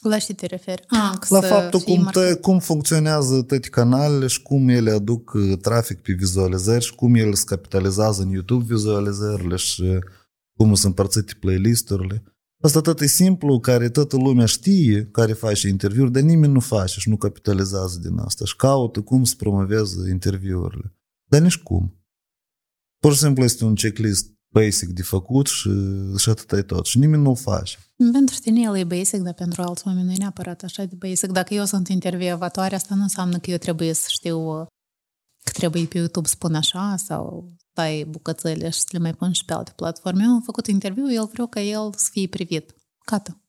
La 0.00 0.18
ce 0.18 0.34
te 0.34 0.46
referi? 0.46 0.84
Ah, 0.88 1.16
la 1.28 1.40
faptul 1.40 1.80
cum, 1.80 2.08
tă, 2.12 2.36
cum 2.36 2.58
funcționează 2.58 3.42
toate 3.42 3.68
canalele 3.68 4.26
și 4.26 4.42
cum 4.42 4.68
ele 4.68 4.90
aduc 4.90 5.32
uh, 5.32 5.58
trafic 5.58 6.00
pe 6.00 6.12
vizualizări 6.12 6.84
și 6.84 6.94
cum 6.94 7.14
ele 7.14 7.34
se 7.34 7.44
capitalizează 7.46 8.22
în 8.22 8.30
YouTube 8.30 8.64
vizualizările 8.64 9.56
și 9.56 9.98
cum 10.56 10.74
sunt 10.74 10.84
împărțite 10.84 11.34
playlisturile. 11.40 12.22
Asta 12.62 12.80
tot 12.80 13.00
e 13.00 13.06
simplu, 13.06 13.60
care 13.60 13.88
toată 13.88 14.16
lumea 14.16 14.46
știe, 14.46 15.04
care 15.06 15.32
face 15.32 15.68
interviuri, 15.68 16.12
dar 16.12 16.22
nimeni 16.22 16.52
nu 16.52 16.60
face 16.60 17.00
și 17.00 17.08
nu 17.08 17.16
capitalizează 17.16 17.98
din 17.98 18.18
asta 18.18 18.44
și 18.44 18.56
caută 18.56 19.00
cum 19.00 19.24
să 19.24 19.34
promoveze 19.38 20.10
interviurile. 20.10 20.94
Dar 21.30 21.40
nici 21.40 21.58
cum. 21.58 22.04
Pur 22.98 23.12
și 23.12 23.18
simplu 23.18 23.42
este 23.42 23.64
un 23.64 23.74
checklist 23.74 24.30
basic 24.52 24.88
de 24.88 25.02
făcut 25.02 25.46
și, 25.46 25.70
și 26.16 26.28
atât 26.28 26.52
e 26.52 26.62
tot. 26.62 26.86
Și 26.86 26.98
nimeni 26.98 27.22
nu-l 27.22 27.36
face. 27.36 27.78
Pentru 28.12 28.36
tine 28.40 28.60
el 28.60 28.76
e 28.76 28.84
basic, 28.84 29.20
dar 29.20 29.32
pentru 29.32 29.62
alți 29.62 29.86
oameni 29.86 30.06
nu 30.06 30.12
e 30.12 30.16
neapărat 30.16 30.62
așa 30.62 30.84
de 30.84 30.94
basic. 30.98 31.30
Dacă 31.30 31.54
eu 31.54 31.64
sunt 31.64 31.88
intervievatoare, 31.88 32.74
asta 32.74 32.94
nu 32.94 33.02
înseamnă 33.02 33.38
că 33.38 33.50
eu 33.50 33.56
trebuie 33.56 33.92
să 33.92 34.06
știu 34.08 34.66
că 35.44 35.50
trebuie 35.52 35.84
pe 35.84 35.98
YouTube 35.98 36.28
spun 36.28 36.54
așa 36.54 36.96
sau 36.96 37.52
stai 37.70 38.06
bucățele 38.08 38.70
și 38.70 38.78
să 38.78 38.86
le 38.90 38.98
mai 38.98 39.14
pun 39.14 39.32
și 39.32 39.44
pe 39.44 39.52
alte 39.52 39.72
platforme. 39.76 40.22
Eu 40.24 40.30
am 40.30 40.42
făcut 40.42 40.66
interviu, 40.66 41.12
el 41.12 41.28
vreau 41.32 41.46
ca 41.46 41.60
el 41.60 41.92
să 41.96 42.08
fie 42.10 42.26
privit. 42.26 42.74
Gata. 43.06 43.40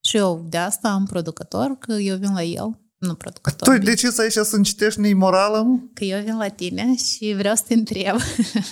Și 0.00 0.16
eu 0.16 0.46
de 0.48 0.56
asta 0.56 0.88
am 0.88 1.06
producător, 1.06 1.76
că 1.78 1.92
eu 1.92 2.16
vin 2.16 2.32
la 2.32 2.42
el, 2.42 2.80
nu 2.98 3.14
producător. 3.14 3.78
Tu 3.78 3.84
de 3.84 3.94
ce 3.94 4.10
să 4.10 4.20
aici 4.20 4.32
să 4.32 4.60
citești 4.62 5.00
neimorală? 5.00 5.90
Că 5.94 6.04
eu 6.04 6.22
vin 6.22 6.36
la 6.36 6.48
tine 6.48 6.96
și 6.96 7.34
vreau 7.36 7.54
să 7.54 7.62
te 7.66 7.74
întreb. 7.74 8.16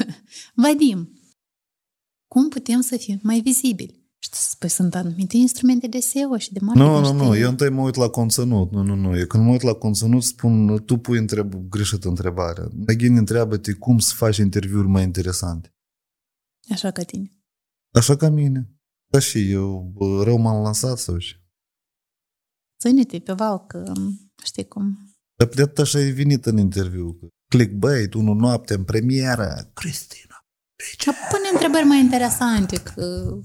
Vadim, 0.63 1.22
cum 2.33 2.49
putem 2.49 2.81
să 2.81 2.97
fim 2.97 3.19
mai 3.23 3.41
vizibili? 3.41 4.11
Și 4.19 4.31
tu 4.31 4.37
spui, 4.37 4.69
sunt 4.69 4.95
anumite 4.95 5.37
instrumente 5.37 5.87
de 5.87 5.99
SEO 5.99 6.37
și 6.39 6.53
de 6.53 6.59
marketing. 6.61 6.91
Nu, 6.91 7.13
nu, 7.13 7.25
nu, 7.25 7.37
eu 7.37 7.49
întâi 7.49 7.71
mă 7.71 7.83
uit 7.83 7.95
la 7.95 8.09
conținut. 8.09 8.71
Nu, 8.71 8.83
nu, 8.83 8.95
nu. 8.95 9.19
Eu 9.19 9.27
când 9.27 9.45
mă 9.45 9.51
uit 9.51 9.61
la 9.61 9.73
conținut 9.73 10.23
spun, 10.23 10.85
tu 10.85 10.97
pui 10.97 11.19
întreb, 11.19 11.55
greșit 11.55 12.05
întrebarea. 12.05 12.69
Again, 12.87 13.17
întreabă-te 13.17 13.73
cum 13.73 13.99
să 13.99 14.13
faci 14.17 14.37
interviuri 14.37 14.89
mai 14.89 15.03
interesante. 15.03 15.75
Așa 16.71 16.91
ca 16.91 17.03
tine. 17.03 17.37
Așa 17.95 18.17
ca 18.17 18.29
mine. 18.29 18.71
Da 19.11 19.19
și 19.19 19.51
eu 19.51 19.93
rău 20.25 20.39
m-am 20.39 20.63
lansat 20.63 20.99
sau 20.99 21.19
și? 21.19 21.37
Ține-te 22.79 23.19
pe 23.19 23.33
val, 23.33 23.67
că 23.67 23.93
știi 24.45 24.69
cum. 24.69 24.99
Dar 25.35 25.49
de 25.49 25.83
așa 25.83 25.99
ai 25.99 26.11
venit 26.11 26.47
în 26.47 26.59
interviu. 26.59 27.19
Clickbait, 27.49 28.15
unul 28.15 28.37
noapte 28.37 28.75
în 28.75 28.85
premieră. 28.85 29.71
Cristina. 29.75 30.32
Deci... 30.82 31.16
Pune 31.30 31.50
întrebări 31.52 31.86
mai 31.86 32.00
interesante, 32.00 32.78
că 32.78 33.38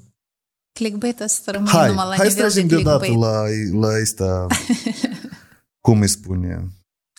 clickbait 0.72 1.22
să 1.26 1.50
rămâne 1.50 1.70
hai, 1.70 1.88
numai 1.88 2.06
la 2.06 2.16
hai 2.16 2.28
nivel 2.28 2.50
de 2.50 2.62
deodată 2.62 3.12
la, 3.12 3.42
la 3.72 3.88
asta, 4.02 4.46
cum 5.80 6.00
îi 6.00 6.08
spune? 6.08 6.68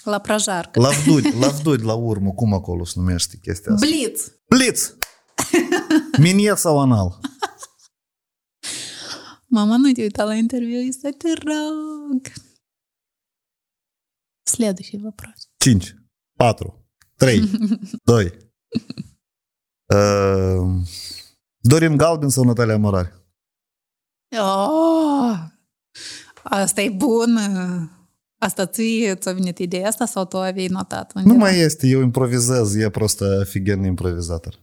La 0.03 0.19
prajar. 0.19 0.69
La 0.73 0.89
vdud, 0.89 1.33
la 1.39 1.47
vdud, 1.47 1.83
la 1.83 1.93
urmă, 1.93 2.31
cum 2.31 2.53
acolo 2.53 2.85
se 2.85 2.93
numește 2.95 3.37
chestia 3.41 3.73
asta? 3.73 3.85
Blitz. 3.85 4.31
Blitz! 4.49 4.95
Miniet 6.17 6.57
sau 6.57 6.79
anal? 6.79 7.19
Mama, 9.47 9.77
nu 9.77 9.91
te 9.91 10.01
uita 10.01 10.23
la 10.23 10.35
interviu, 10.35 10.79
este 10.79 11.09
te 11.09 11.33
rog. 11.33 12.21
Следующий 14.43 14.97
вопрос. 14.97 15.49
5, 15.57 15.95
4, 16.37 16.85
3, 17.15 17.49
2, 18.03 18.51
Uh, 19.93 20.81
Dorin 21.59 21.97
Galben 21.97 22.29
sau 22.29 22.43
Natalia 22.43 22.77
Morari? 22.77 23.13
Oh, 24.37 25.37
asta 26.43 26.81
e 26.81 26.89
bun. 26.89 27.37
Asta 28.37 28.65
ție 28.65 29.15
ți-a 29.15 29.33
venit 29.33 29.59
ideea 29.59 29.87
asta 29.87 30.05
sau 30.05 30.25
tu 30.25 30.37
aveai 30.37 30.67
notat? 30.67 31.13
Undeva? 31.15 31.33
Nu 31.33 31.39
mai 31.39 31.57
este, 31.57 31.87
eu 31.87 32.01
improvizez, 32.01 32.75
e 32.75 32.89
просто 32.89 33.39
офигенный 33.41 33.87
improvizator. 33.87 34.59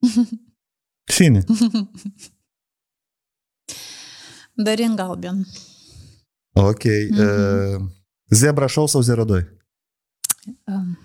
Cine? 1.13 1.43
Dorin 4.53 4.95
Galben. 4.95 5.45
Ok. 6.53 6.83
Mm-hmm. 6.83 7.81
Uh, 7.81 7.89
Zebra 8.29 8.67
Show 8.67 8.87
sau 8.87 9.01
02? 9.01 9.59
Um. 10.67 10.97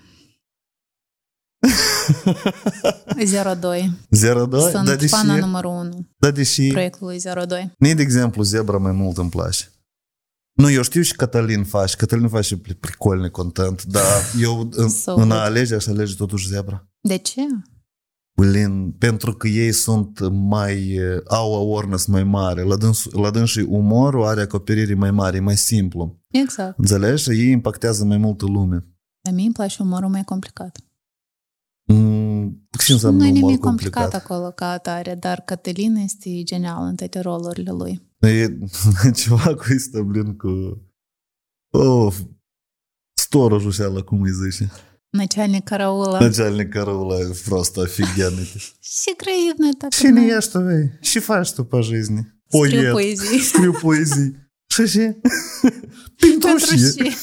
02. 3.60 3.90
02? 4.48 4.70
Sunt 4.70 4.86
da, 4.86 4.94
deși, 4.94 5.08
fana 5.08 5.36
numărul 5.36 5.70
1 5.70 6.06
da, 6.16 6.30
deși, 6.30 6.68
proiectului 6.68 7.20
02. 7.46 7.72
Mie, 7.78 7.94
de 7.94 8.02
exemplu, 8.02 8.42
Zebra 8.42 8.78
mai 8.78 8.92
mult 8.92 9.16
îmi 9.16 9.30
place. 9.30 9.70
Nu, 10.52 10.70
eu 10.70 10.82
știu 10.82 11.02
și 11.02 11.16
Cătălin 11.16 11.64
face, 11.64 11.96
Cătălin 11.96 12.28
face 12.28 12.56
pricolne 12.80 13.28
content, 13.28 13.84
dar 13.84 14.22
eu 14.40 14.68
în, 14.72 14.88
so 14.88 15.14
în 15.14 15.30
a 15.30 15.42
alege 15.42 15.74
aș 15.74 15.86
alege 15.86 16.14
totuși 16.14 16.48
Zebra. 16.48 16.88
De 17.00 17.16
ce? 17.16 17.40
Lin, 18.42 18.92
pentru 18.98 19.32
că 19.32 19.48
ei 19.48 19.72
sunt 19.72 20.28
mai, 20.30 20.98
au 21.26 21.54
awareness 21.54 22.06
mai 22.06 22.24
mare, 22.24 22.62
la, 22.62 22.76
dâns, 22.76 23.04
la 23.04 23.30
dânsii 23.30 23.62
umorul 23.62 24.24
are 24.24 24.40
acoperire 24.40 24.94
mai 24.94 25.10
mare, 25.10 25.40
mai 25.40 25.56
simplu. 25.56 26.20
Exact. 26.30 26.78
Înțelegi? 26.78 27.22
Și 27.22 27.30
ei 27.30 27.50
impactează 27.50 28.04
mai 28.04 28.16
multă 28.16 28.46
lume. 28.46 28.86
La 29.22 29.30
mine 29.30 29.44
îmi 29.44 29.54
place 29.54 29.82
umorul 29.82 30.08
mai 30.08 30.24
complicat. 30.24 30.78
Mm, 31.85 32.67
ce 32.79 32.91
înseamnă 32.91 33.19
nu 33.19 33.25
e 33.25 33.29
nimic 33.29 33.59
complicat, 33.59 34.01
complicat 34.01 34.13
acolo 34.23 34.51
ca 34.51 34.71
atare, 34.71 35.15
dar 35.15 35.41
Cătălin 35.41 35.95
este 35.95 36.43
genial 36.43 36.83
în 36.83 36.95
toate 36.95 37.19
rolurile 37.19 37.71
lui. 37.71 38.01
E 38.19 38.57
ceva 39.15 39.55
cu 39.55 39.63
asta, 39.77 40.01
blin, 40.01 40.35
cu... 40.35 40.81
Oh, 41.71 42.15
сторожу 43.13 44.03
cum 44.05 44.21
îi 44.21 44.31
zice. 44.31 44.71
Начальник 45.11 45.65
караула. 45.65 46.19
Начальник 46.19 46.71
караула 46.71 47.17
просто 47.45 47.81
офигенный. 47.81 48.45
Și 48.79 49.15
граивный 49.17 49.73
так. 49.73 49.91
Și 49.93 50.07
не 50.07 50.25
ешь 50.27 50.47
tu, 50.47 50.59
vei. 50.59 50.91
Și 51.01 51.19
faci 51.19 51.51
tu 51.51 51.63
pe 51.63 51.79
жизни. 51.81 52.21
Scriu 52.47 52.91
poezii. 52.91 53.39
Scriu 53.39 53.71
poezii. 53.71 54.49
Și 54.67 54.87
ce? 54.87 55.21
Pentru 56.19 56.75
ce? 56.75 57.15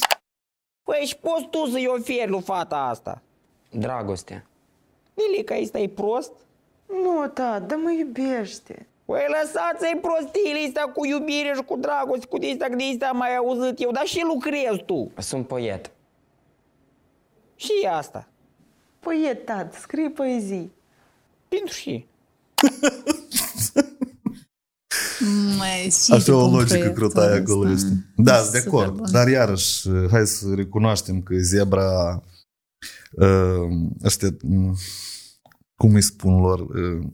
Păi 0.84 1.04
și 1.06 1.16
poți 1.16 1.48
tu 1.50 1.70
să-i 1.70 1.86
oferi 1.98 2.30
lui 2.30 2.42
fata 2.42 2.76
asta. 2.76 3.22
Dragoste. 3.70 4.46
Lilica, 5.13 5.55
ăsta 5.61 5.79
e 5.79 5.87
prost? 5.89 6.31
Nu, 6.87 7.31
da, 7.33 7.59
dar 7.59 7.77
mă 7.77 7.91
iubește. 7.91 8.87
Păi 9.05 9.21
lăsați-i 9.27 9.97
prostiile 10.01 10.65
astea 10.67 10.83
cu 10.85 11.05
iubire 11.05 11.53
și 11.55 11.63
cu 11.63 11.77
dragoste, 11.77 12.25
cu 12.25 12.37
de 12.37 12.57
cu 12.69 12.75
de 12.97 13.05
am 13.05 13.17
mai 13.17 13.35
auzit 13.35 13.81
eu, 13.81 13.91
dar 13.91 14.05
și 14.05 14.21
lucrezi 14.33 14.83
tu. 14.85 15.11
Sunt 15.17 15.47
poet. 15.47 15.91
Și 17.55 17.71
asta. 17.91 18.27
Poet, 18.99 19.45
tată, 19.45 19.77
scrie 19.81 20.09
poezii. 20.09 20.71
Pentru 21.47 21.73
și. 21.73 22.05
Mai, 25.57 25.89
și 26.05 26.11
Așa 26.13 26.23
de 26.23 26.31
o 26.31 26.43
cum 26.43 26.53
logică 26.53 26.75
proiectul 26.77 26.93
crutaie 26.93 27.39
acolo 27.39 27.69
ăsta. 27.71 27.87
este. 27.87 28.05
Da, 28.15 28.35
sunt 28.37 28.51
de 28.51 28.59
Super 28.59 28.79
acord. 28.79 28.95
bun. 28.97 29.11
Dar 29.11 29.27
iarăși, 29.27 29.89
hai 30.11 30.25
să 30.27 30.45
recunoaștem 30.55 31.21
că 31.21 31.35
zebra 31.37 32.21
uh, 33.15 33.91
ăștia, 34.03 34.29
mm, 34.43 34.75
cum 35.75 35.93
îi 35.93 36.01
spun 36.01 36.39
lor, 36.39 36.59
uh, 36.59 37.07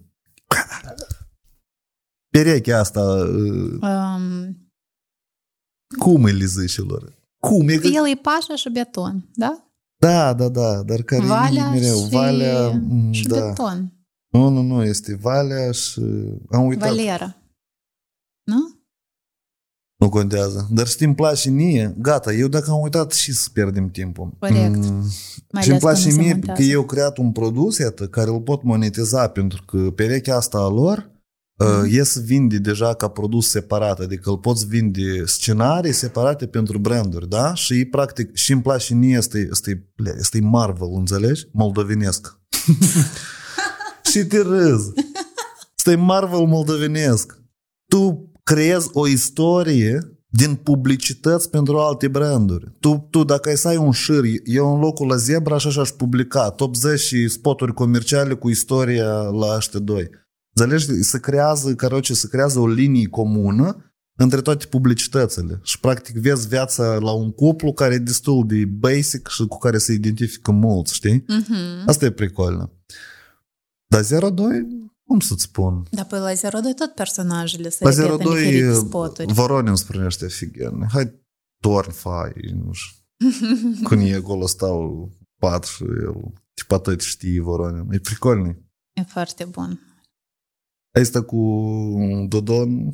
perechea 2.31 2.79
asta, 2.79 3.01
uh, 3.01 3.77
Um, 3.81 4.57
cum 5.99 6.23
îi 6.23 6.45
zice 6.45 6.81
lor? 6.81 7.17
Cum? 7.39 7.67
E 7.67 7.77
că, 7.77 7.87
el 7.87 8.07
e 8.11 8.19
pașa 8.21 8.55
și 8.55 8.69
beton, 8.69 9.29
da? 9.33 9.63
da, 9.99 10.33
da, 10.33 10.49
da, 10.49 10.83
dar 10.83 11.01
care 11.01 11.25
Valea 11.25 11.65
e 11.65 11.79
mereu? 11.79 11.97
și, 11.97 12.09
Valea, 12.09 12.69
mm, 12.69 13.11
și 13.11 13.27
da. 13.27 13.45
beton. 13.45 13.93
Nu, 14.31 14.49
nu, 14.49 14.61
nu, 14.61 14.83
este 14.83 15.15
Valea 15.15 15.71
și... 15.71 16.01
Am 16.51 16.65
uitat. 16.65 16.89
Valera. 16.89 17.38
Nu? 19.99 20.05
Nu 20.05 20.09
contează. 20.09 20.67
Dar 20.71 20.87
știi, 20.87 21.05
îmi 21.05 21.15
place 21.15 21.49
mie, 21.49 21.95
gata, 21.97 22.33
eu 22.33 22.47
dacă 22.47 22.71
am 22.71 22.81
uitat 22.81 23.11
și 23.11 23.33
să 23.33 23.47
pierdem 23.53 23.89
timpul. 23.89 24.29
Corect. 24.39 24.75
Mm, 24.75 25.03
Mai 25.51 25.63
și 25.63 25.69
îmi 25.69 25.79
ales 25.79 25.81
că 25.81 25.85
place 25.87 26.05
nu 26.05 26.11
se 26.13 26.19
mie 26.19 26.31
montează. 26.31 26.61
că 26.61 26.67
eu 26.67 26.83
creat 26.83 27.17
un 27.17 27.31
produs, 27.31 27.77
iată, 27.77 28.07
care 28.07 28.29
îl 28.29 28.41
pot 28.41 28.63
monetiza, 28.63 29.27
pentru 29.27 29.63
că 29.65 29.77
perechea 29.77 30.35
asta 30.35 30.57
a 30.57 30.67
lor 30.67 31.09
Mhm. 31.65 31.85
uh, 31.85 31.93
e 31.97 32.03
să 32.03 32.19
vinde 32.19 32.57
deja 32.57 32.93
ca 32.93 33.07
produs 33.07 33.49
separat, 33.49 33.99
adică 33.99 34.29
îl 34.29 34.37
poți 34.37 34.65
vinde 34.67 35.25
scenarii 35.25 35.91
separate 35.93 36.47
pentru 36.47 36.77
branduri, 36.77 37.29
da? 37.29 37.53
Și 37.53 37.85
practic, 37.85 38.35
și 38.35 38.51
îmi 38.51 38.61
place 38.61 38.93
mie, 38.93 39.17
este, 39.17 39.47
este, 39.51 39.89
este 40.17 40.39
Marvel, 40.41 40.87
înțelegi? 40.95 41.47
Moldovenesc. 41.51 42.39
și 44.11 44.25
te 44.25 44.37
râzi. 44.41 44.91
Este 45.77 45.95
Marvel 45.95 46.39
moldovenesc. 46.45 47.37
Tu 47.87 48.28
creezi 48.53 48.89
o 48.93 49.07
istorie 49.07 49.99
din 50.27 50.55
publicități 50.55 51.49
pentru 51.49 51.77
alte 51.77 52.07
branduri. 52.07 52.75
Tu, 52.79 53.07
tu 53.09 53.23
dacă 53.23 53.49
ai 53.49 53.57
să 53.57 53.67
ai 53.67 53.77
un 53.77 53.91
șir, 53.91 54.23
eu 54.43 54.73
în 54.73 54.79
locul 54.79 55.07
la 55.07 55.15
Zebra 55.15 55.55
așa 55.55 55.81
aș 55.81 55.89
publica 55.89 56.49
top 56.49 56.75
10 56.75 56.95
și 56.95 57.27
spoturi 57.27 57.73
comerciale 57.73 58.33
cu 58.33 58.49
istoria 58.49 59.13
la 59.13 59.55
ăștia 59.55 59.79
doi. 59.79 60.09
Înțelegi? 60.53 61.03
Se 61.03 61.19
creează, 61.19 61.75
caroce, 61.75 62.13
se 62.13 62.27
creează 62.27 62.59
o 62.59 62.67
linie 62.67 63.07
comună 63.07 63.93
între 64.15 64.41
toate 64.41 64.65
publicitățile. 64.65 65.59
Și 65.63 65.79
practic 65.79 66.15
vezi 66.15 66.47
viața 66.47 66.97
la 66.97 67.11
un 67.11 67.31
cuplu 67.31 67.73
care 67.73 67.93
e 67.93 67.97
destul 67.97 68.47
de 68.47 68.65
basic 68.65 69.27
și 69.27 69.45
cu 69.45 69.57
care 69.57 69.77
se 69.77 69.93
identifică 69.93 70.51
mulți, 70.51 70.93
știi? 70.93 71.23
Mhm. 71.27 71.53
Asta 71.85 72.05
e 72.05 72.11
pricolă. 72.11 72.73
Dar 73.87 74.29
02, 74.29 74.88
cum 75.09 75.19
să-ți 75.19 75.43
spun? 75.43 75.87
Dar 75.91 76.05
pe 76.05 76.17
la 76.17 76.59
02 76.61 76.73
tot 76.73 76.93
personajele 76.93 77.69
se 77.69 77.83
La 77.83 77.89
repetă 77.89 78.13
în 78.13 78.35
diferite 78.35 78.65
02 78.65 78.75
spoturi. 78.75 79.33
Voronin 79.33 79.75
spune 79.75 80.05
ăștia 80.05 80.27
figurne. 80.27 80.87
Hai, 80.91 81.25
torn, 81.61 81.91
fai, 81.91 82.33
nu 82.53 82.71
știu. 82.73 82.97
Când 83.87 84.01
e 84.01 84.15
acolo 84.15 84.45
stau 84.45 85.09
pat 85.39 85.63
și 85.65 85.83
el 85.83 86.33
tip 86.53 86.71
atât 86.71 87.01
știe 87.01 87.41
Voronin. 87.41 87.91
E 87.91 87.99
pricolnic. 87.99 88.57
E 88.93 89.03
foarte 89.03 89.45
bun. 89.45 89.79
Asta 91.01 91.23
cu 91.23 91.37
Dodon, 92.27 92.93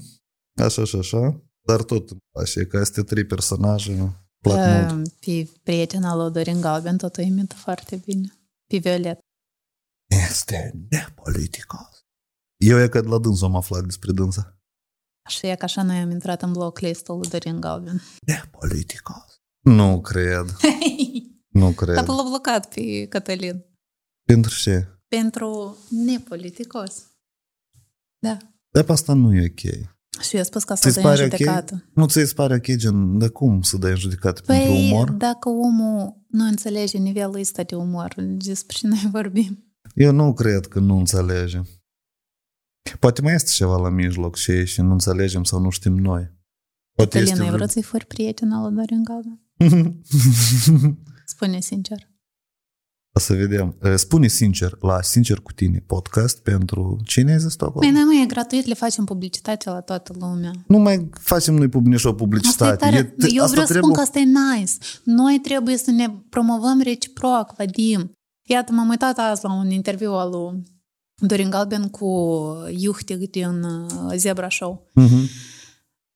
așa 0.55 0.83
și 0.83 0.95
așa, 0.95 1.43
dar 1.67 1.83
tot 1.83 2.09
îmi 2.09 2.19
place 2.31 2.65
că 2.65 2.77
astea 2.77 3.03
trei 3.03 3.25
personaje 3.25 3.91
îmi 3.91 4.15
plac 4.41 4.57
Uh, 4.57 4.91
mult. 4.93 5.13
Pe 5.13 5.49
prietena 5.63 6.15
lui 6.15 6.31
Dorin 6.31 6.61
Galben 6.61 6.97
tot 6.97 7.17
o 7.17 7.21
imită 7.21 7.55
foarte 7.55 8.01
bine. 8.05 8.39
Pe 8.67 8.77
Violet. 8.77 9.19
Este 10.29 10.71
nepoliticos. 10.89 11.94
Eu 12.65 12.79
e 12.81 12.87
că 12.87 13.01
de 13.01 13.07
la 13.07 13.17
dânsul 13.19 13.47
am 13.47 13.55
aflat 13.55 13.83
despre 13.83 14.11
dânsa. 14.11 14.59
Și 15.29 15.45
e 15.47 15.55
că 15.55 15.63
așa 15.63 15.83
noi 15.83 15.97
am 15.97 16.11
intrat 16.11 16.41
în 16.41 16.51
blocklistul 16.51 17.17
lui 17.17 17.29
Dorin 17.29 17.59
Galben. 17.59 18.01
Nepoliticos. 18.25 19.41
Nu 19.59 20.01
cred, 20.01 20.45
nu 21.61 21.71
cred. 21.71 21.95
Dar 21.95 22.07
l-a 22.07 22.23
blocat 22.29 22.73
pe 22.73 23.05
Cătălin. 23.09 23.65
Pentru 24.27 24.55
ce? 24.61 24.87
Pentru 25.07 25.77
nepoliticos. 25.89 27.03
Da. 28.19 28.37
Dar 28.69 28.83
pe 28.83 28.91
asta 28.91 29.13
nu 29.13 29.33
e 29.35 29.45
ok. 29.51 29.71
Și 30.21 30.37
eu 30.37 30.43
spus 30.43 30.63
că 30.63 30.73
asta 30.73 30.89
Ți-ți 30.89 31.01
dă 31.01 31.07
în 31.07 31.13
pare 31.13 31.25
ok? 31.25 31.31
judecată. 31.31 31.89
Nu 31.93 32.07
ți 32.07 32.23
se 32.23 32.33
pare 32.33 32.55
ok, 32.55 32.75
gen, 32.75 33.17
de 33.17 33.27
cum 33.27 33.61
să 33.61 33.77
dai 33.77 33.91
în 33.91 33.97
judecată 33.97 34.41
pentru 34.41 34.71
Păi, 34.71 34.91
umor? 34.91 35.11
dacă 35.11 35.49
omul 35.49 36.21
nu 36.27 36.45
înțelege 36.45 36.97
nivelul 36.97 37.39
ăsta 37.39 37.63
de 37.63 37.75
umor, 37.75 38.13
despre 38.17 38.75
ce 38.77 38.87
noi 38.87 39.07
vorbim. 39.11 39.75
Eu 39.93 40.11
nu 40.11 40.33
cred 40.33 40.67
că 40.67 40.79
nu 40.79 40.97
înțelege. 40.97 41.61
Poate 42.99 43.21
mai 43.21 43.33
este 43.33 43.51
ceva 43.51 43.77
la 43.77 43.89
mijloc 43.89 44.35
și, 44.35 44.65
și 44.65 44.81
nu 44.81 44.91
înțelegem 44.91 45.43
sau 45.43 45.59
nu 45.59 45.69
știm 45.69 45.97
noi. 45.97 46.33
Poate 46.95 47.19
Cătălina, 47.19 47.31
ai 47.43 47.47
vreun- 47.47 47.57
vrut 47.57 47.69
să-i 47.69 47.81
furi 47.81 48.05
prietena 48.05 48.61
lui 48.67 48.75
Dorin 48.75 49.03
Galben? 49.03 49.39
Spune 51.25 51.59
sincer. 51.59 51.97
o 53.15 53.19
să 53.19 53.33
vedem. 53.33 53.77
Eh, 53.81 53.95
Spune 53.95 54.27
sincer, 54.27 54.77
la 54.81 55.01
Sincer 55.01 55.39
cu 55.39 55.51
tine 55.51 55.83
podcast 55.87 56.41
pentru 56.41 56.99
cine 57.05 57.31
ai 57.31 57.39
zis 57.39 57.55
tu 57.55 57.65
acolo? 57.65 57.79
Păi 57.79 57.89
noi, 57.91 58.03
măi, 58.03 58.21
e 58.23 58.25
gratuit, 58.25 58.65
le 58.65 58.73
facem 58.73 59.05
publicitate 59.05 59.69
la 59.69 59.81
toată 59.81 60.13
lumea. 60.19 60.51
Nu 60.67 60.77
mai 60.77 61.09
facem 61.19 61.53
noi 61.55 61.67
publici 61.67 61.93
o 62.03 62.09
Asta 62.09 62.09
e 62.09 62.13
publicitate. 62.23 62.75
tare. 62.75 62.95
E- 62.95 63.25
Eu 63.33 63.43
asta 63.43 63.51
vreau 63.51 63.65
să 63.65 63.73
spun 63.73 63.91
trebuie- 63.91 63.93
că 63.95 64.01
asta 64.01 64.19
e 64.19 64.23
nice. 64.59 64.73
Noi 65.03 65.39
trebuie 65.43 65.77
să 65.77 65.91
ne 65.91 66.09
promovăm 66.29 66.81
reciproc, 66.81 67.53
Vadim. 67.57 68.11
Iată, 68.47 68.71
m-am 68.71 68.89
uitat 68.89 69.17
azi 69.17 69.43
la 69.43 69.53
un 69.53 69.69
interviu 69.69 70.11
al 70.11 70.29
lui 70.29 70.63
Dorin 71.21 71.49
Galben 71.49 71.89
cu 71.89 72.07
Iuhtig 72.69 73.29
din 73.29 73.63
uh, 73.63 74.13
Zebra 74.15 74.49
Show. 74.49 74.89
Mhm. 74.93 75.27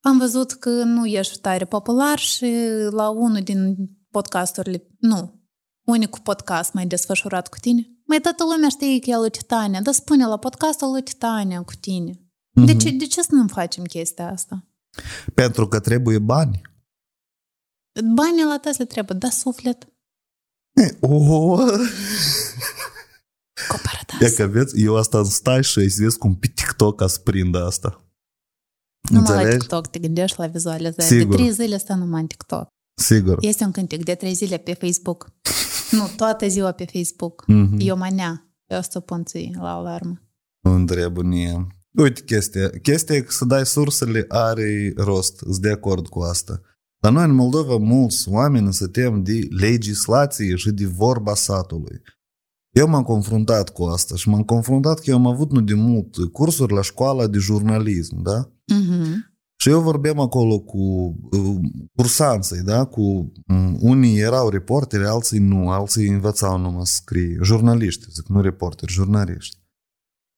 Am 0.01 0.17
văzut 0.17 0.51
că 0.51 0.69
nu 0.69 1.05
ești 1.05 1.39
tare 1.39 1.65
popular 1.65 2.19
și 2.19 2.55
la 2.89 3.09
unul 3.09 3.41
din 3.41 3.75
podcasturile, 4.11 4.87
nu, 4.99 5.43
unicul 5.87 6.21
podcast 6.23 6.73
mai 6.73 6.85
desfășurat 6.87 7.47
cu 7.47 7.57
tine, 7.61 7.89
mai 8.05 8.19
toată 8.19 8.43
lumea 8.43 8.69
știe 8.69 8.99
că 8.99 9.09
e 9.09 9.15
lui 9.15 9.29
Titania, 9.29 9.81
dar 9.81 9.93
spune 9.93 10.25
la 10.27 10.37
podcastul 10.37 10.91
lui 10.91 11.01
Titania 11.03 11.61
cu 11.63 11.73
tine. 11.79 12.11
De, 12.65 12.75
ce, 12.75 12.89
de 12.89 13.05
ce 13.05 13.21
să 13.21 13.29
nu 13.31 13.47
facem 13.47 13.83
chestia 13.83 14.31
asta? 14.31 14.67
Pentru 15.33 15.67
că 15.67 15.79
trebuie 15.79 16.19
bani. 16.19 16.61
Banii 18.13 18.43
la 18.43 18.57
tăi 18.61 18.71
le 18.77 18.85
trebuie, 18.85 19.17
da 19.17 19.29
suflet. 19.29 19.87
E, 20.73 20.97
Oh. 21.01 21.59
Coparatas. 23.67 24.19
E 24.19 24.35
că 24.35 24.47
vezi, 24.47 24.83
eu 24.83 24.97
asta 24.97 25.17
îmi 25.17 25.27
stai 25.27 25.63
și 25.63 25.77
îi 25.77 25.87
vezi 25.87 26.17
cum 26.17 26.35
pe 26.35 26.47
TikTok 26.47 26.97
ca 26.97 27.07
să 27.07 27.19
prindă 27.19 27.65
asta. 27.65 28.03
Numai 29.09 29.27
la 29.27 29.35
Înțelegi? 29.35 29.57
TikTok 29.57 29.87
te 29.87 29.99
gândești 29.99 30.39
la 30.39 30.47
vizualizări. 30.47 31.07
Sigur. 31.07 31.35
De 31.35 31.35
trei 31.35 31.51
zile 31.51 31.77
stă 31.77 31.93
numai 31.93 32.21
în 32.21 32.27
TikTok. 32.27 32.67
Sigur. 33.01 33.37
Este 33.41 33.63
un 33.63 33.71
cântec 33.71 34.03
de 34.03 34.15
trei 34.15 34.33
zile 34.33 34.57
pe 34.57 34.73
Facebook. 34.73 35.31
nu, 35.91 36.09
toată 36.15 36.47
ziua 36.47 36.71
pe 36.71 36.85
Facebook. 36.93 37.43
Mhm. 37.47 37.75
Eu 37.79 37.97
manea. 37.97 38.53
Eu 38.67 38.81
să 38.89 38.99
pun 38.99 39.23
ții 39.23 39.55
la 39.59 39.73
alarmă. 39.73 40.21
Nu 40.59 40.71
întreabă 40.71 41.21
nie. 41.21 41.67
Uite 41.97 42.21
chestia. 42.21 42.69
Chestia 42.69 43.15
e 43.15 43.21
că 43.21 43.31
să 43.31 43.45
dai 43.45 43.65
sursele 43.65 44.25
are 44.27 44.93
rost. 44.95 45.37
Sunt 45.37 45.57
de 45.57 45.69
acord 45.69 46.07
cu 46.07 46.19
asta. 46.19 46.61
Dar 47.01 47.11
noi 47.11 47.23
în 47.23 47.35
Moldova 47.35 47.77
mulți 47.77 48.29
oameni 48.29 48.73
se 48.73 48.87
tem 48.87 49.23
de 49.23 49.47
legislație 49.49 50.55
și 50.55 50.71
de 50.71 50.85
vorba 50.85 51.33
satului. 51.33 52.01
Eu 52.69 52.87
m-am 52.87 53.03
confruntat 53.03 53.69
cu 53.69 53.83
asta 53.83 54.15
și 54.15 54.29
m-am 54.29 54.43
confruntat 54.43 54.99
că 54.99 55.09
eu 55.09 55.15
am 55.15 55.27
avut 55.27 55.51
nu 55.51 55.61
de 55.61 55.73
mult 55.73 56.15
cursuri 56.31 56.73
la 56.73 56.81
școala 56.81 57.27
de 57.27 57.37
jurnalism, 57.37 58.21
da? 58.21 58.51
Mhm. 58.65 59.27
Și 59.61 59.69
eu 59.69 59.81
vorbeam 59.81 60.19
acolo 60.19 60.59
cu 60.59 60.79
uh, 61.31 61.55
cursanții, 61.95 62.61
da? 62.61 62.85
Cu 62.85 63.01
um, 63.47 63.77
unii 63.79 64.19
erau 64.19 64.49
reporteri, 64.49 65.05
alții 65.05 65.39
nu, 65.39 65.69
alții 65.69 66.07
învățau 66.07 66.57
numai 66.57 66.85
să 66.85 66.93
scrie. 66.95 67.37
Jurnaliști, 67.43 68.05
zic, 68.11 68.27
nu 68.27 68.41
reporteri, 68.41 68.91
jurnaliști. 68.91 69.57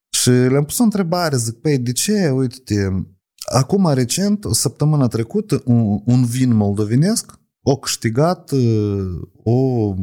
Și 0.09 0.29
le-am 0.29 0.63
pus 0.63 0.79
o 0.79 0.83
întrebare, 0.83 1.37
zic, 1.37 1.53
păi 1.53 1.77
de 1.77 1.91
ce, 1.91 2.29
uite 2.29 3.07
acum 3.51 3.93
recent, 3.93 4.45
o 4.45 4.53
săptămână 4.53 5.07
trecută, 5.07 5.61
un, 5.65 6.01
un 6.05 6.25
vin 6.25 6.55
moldovenesc 6.55 7.39
a 7.63 7.75
câștigat 7.79 8.51
uh, 8.51 9.21
o 9.43 9.93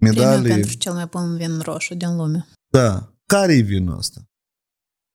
Premiul 0.00 0.24
medalie. 0.24 0.52
pentru 0.52 0.76
cel 0.76 0.92
mai 0.92 1.06
bun 1.10 1.36
vin 1.36 1.58
roșu 1.58 1.94
din 1.94 2.16
lume. 2.16 2.48
Da. 2.72 3.12
Care 3.26 3.52
e 3.56 3.60
vinul 3.60 3.96
ăsta? 3.98 4.20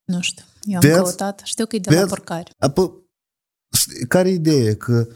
Nu 0.04 0.22
știu. 0.22 0.44
Eu 0.64 0.76
am 0.76 0.82
Vezi? 0.82 0.96
căutat. 0.96 1.42
Știu 1.44 1.66
că 1.66 1.76
e 1.76 1.80
de 1.80 1.90
la 1.90 1.96
Vezi? 1.96 2.10
porcari. 2.10 2.52
Apă, 2.58 2.92
știi, 3.72 4.08
care 4.08 4.30
e 4.30 4.34
ideea? 4.34 4.76
Că 4.76 5.08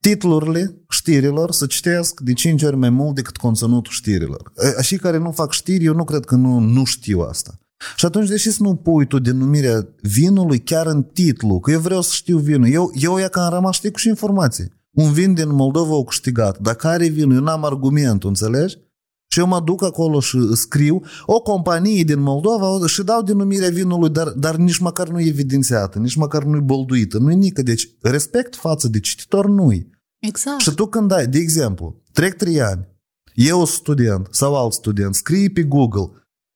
titlurile 0.00 0.74
știrilor 0.88 1.52
să 1.52 1.66
citesc 1.66 2.20
de 2.20 2.32
5 2.32 2.62
ori 2.62 2.76
mai 2.76 2.90
mult 2.90 3.14
decât 3.14 3.36
conținutul 3.36 3.92
știrilor. 3.92 4.52
Așa 4.78 4.96
care 4.96 5.18
nu 5.18 5.30
fac 5.32 5.52
știri, 5.52 5.84
eu 5.84 5.94
nu 5.94 6.04
cred 6.04 6.24
că 6.24 6.34
nu, 6.34 6.58
nu 6.58 6.84
știu 6.84 7.20
asta. 7.20 7.58
Și 7.96 8.04
atunci, 8.06 8.28
deși 8.28 8.50
să 8.50 8.62
nu 8.62 8.74
pui 8.74 9.06
tu 9.06 9.18
denumirea 9.18 9.88
vinului 10.02 10.62
chiar 10.62 10.86
în 10.86 11.02
titlu, 11.02 11.60
că 11.60 11.70
eu 11.70 11.80
vreau 11.80 12.00
să 12.00 12.10
știu 12.12 12.38
vinul, 12.38 12.68
eu, 12.68 12.90
eu 12.94 13.20
e 13.20 13.28
că 13.28 13.40
am 13.40 13.52
rămas, 13.52 13.74
știi, 13.74 13.90
cu 13.90 13.98
și 13.98 14.08
informații. 14.08 14.72
Un 14.90 15.12
vin 15.12 15.34
din 15.34 15.54
Moldova 15.54 15.92
au 15.92 16.04
câștigat. 16.04 16.58
Dar 16.58 16.74
care 16.74 17.06
vinul? 17.06 17.34
Eu 17.34 17.42
n-am 17.42 17.64
argumentul, 17.64 18.28
înțelegi? 18.28 18.78
Și 19.34 19.40
eu 19.40 19.46
mă 19.46 19.60
duc 19.60 19.84
acolo 19.84 20.20
și 20.20 20.38
scriu 20.52 21.02
o 21.26 21.40
companie 21.40 22.02
din 22.02 22.20
Moldova 22.20 22.86
și 22.86 23.02
dau 23.02 23.22
denumirea 23.22 23.68
vinului, 23.68 24.10
dar, 24.10 24.28
dar 24.28 24.56
nici 24.56 24.78
măcar 24.78 25.08
nu 25.08 25.20
e 25.20 25.28
evidențiată, 25.28 25.98
nici 25.98 26.14
măcar 26.14 26.44
nu 26.44 26.56
e 26.56 26.60
bolduită, 26.60 27.18
nu 27.18 27.30
e 27.30 27.34
nică. 27.34 27.62
Deci 27.62 27.88
respect 28.00 28.56
față 28.56 28.88
de 28.88 29.00
cititor 29.00 29.46
nu-i. 29.46 29.90
Exact. 30.18 30.60
Și 30.60 30.74
tu 30.74 30.86
când 30.86 31.12
ai, 31.12 31.26
de 31.26 31.38
exemplu, 31.38 32.02
trec 32.12 32.36
trei 32.36 32.62
ani, 32.62 32.88
eu 33.34 33.64
student 33.64 34.28
sau 34.30 34.56
alt 34.56 34.72
student, 34.72 35.14
scrii 35.14 35.50
pe 35.50 35.62
Google 35.62 36.10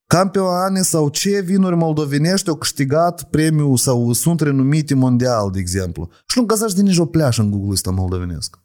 campioane 0.06 0.82
sau 0.82 1.08
ce 1.08 1.40
vinuri 1.40 1.76
moldovenești 1.76 2.48
au 2.48 2.54
câștigat 2.54 3.22
premiul 3.22 3.76
sau 3.76 4.12
sunt 4.12 4.40
renumite 4.40 4.94
mondial, 4.94 5.50
de 5.50 5.58
exemplu. 5.58 6.08
Și 6.26 6.38
nu 6.38 6.44
găsești 6.44 6.76
de 6.76 6.82
nici 6.82 6.98
o 6.98 7.06
pleașă 7.06 7.42
în 7.42 7.50
Google 7.50 7.72
ăsta 7.72 7.90
moldovenesc. 7.90 8.58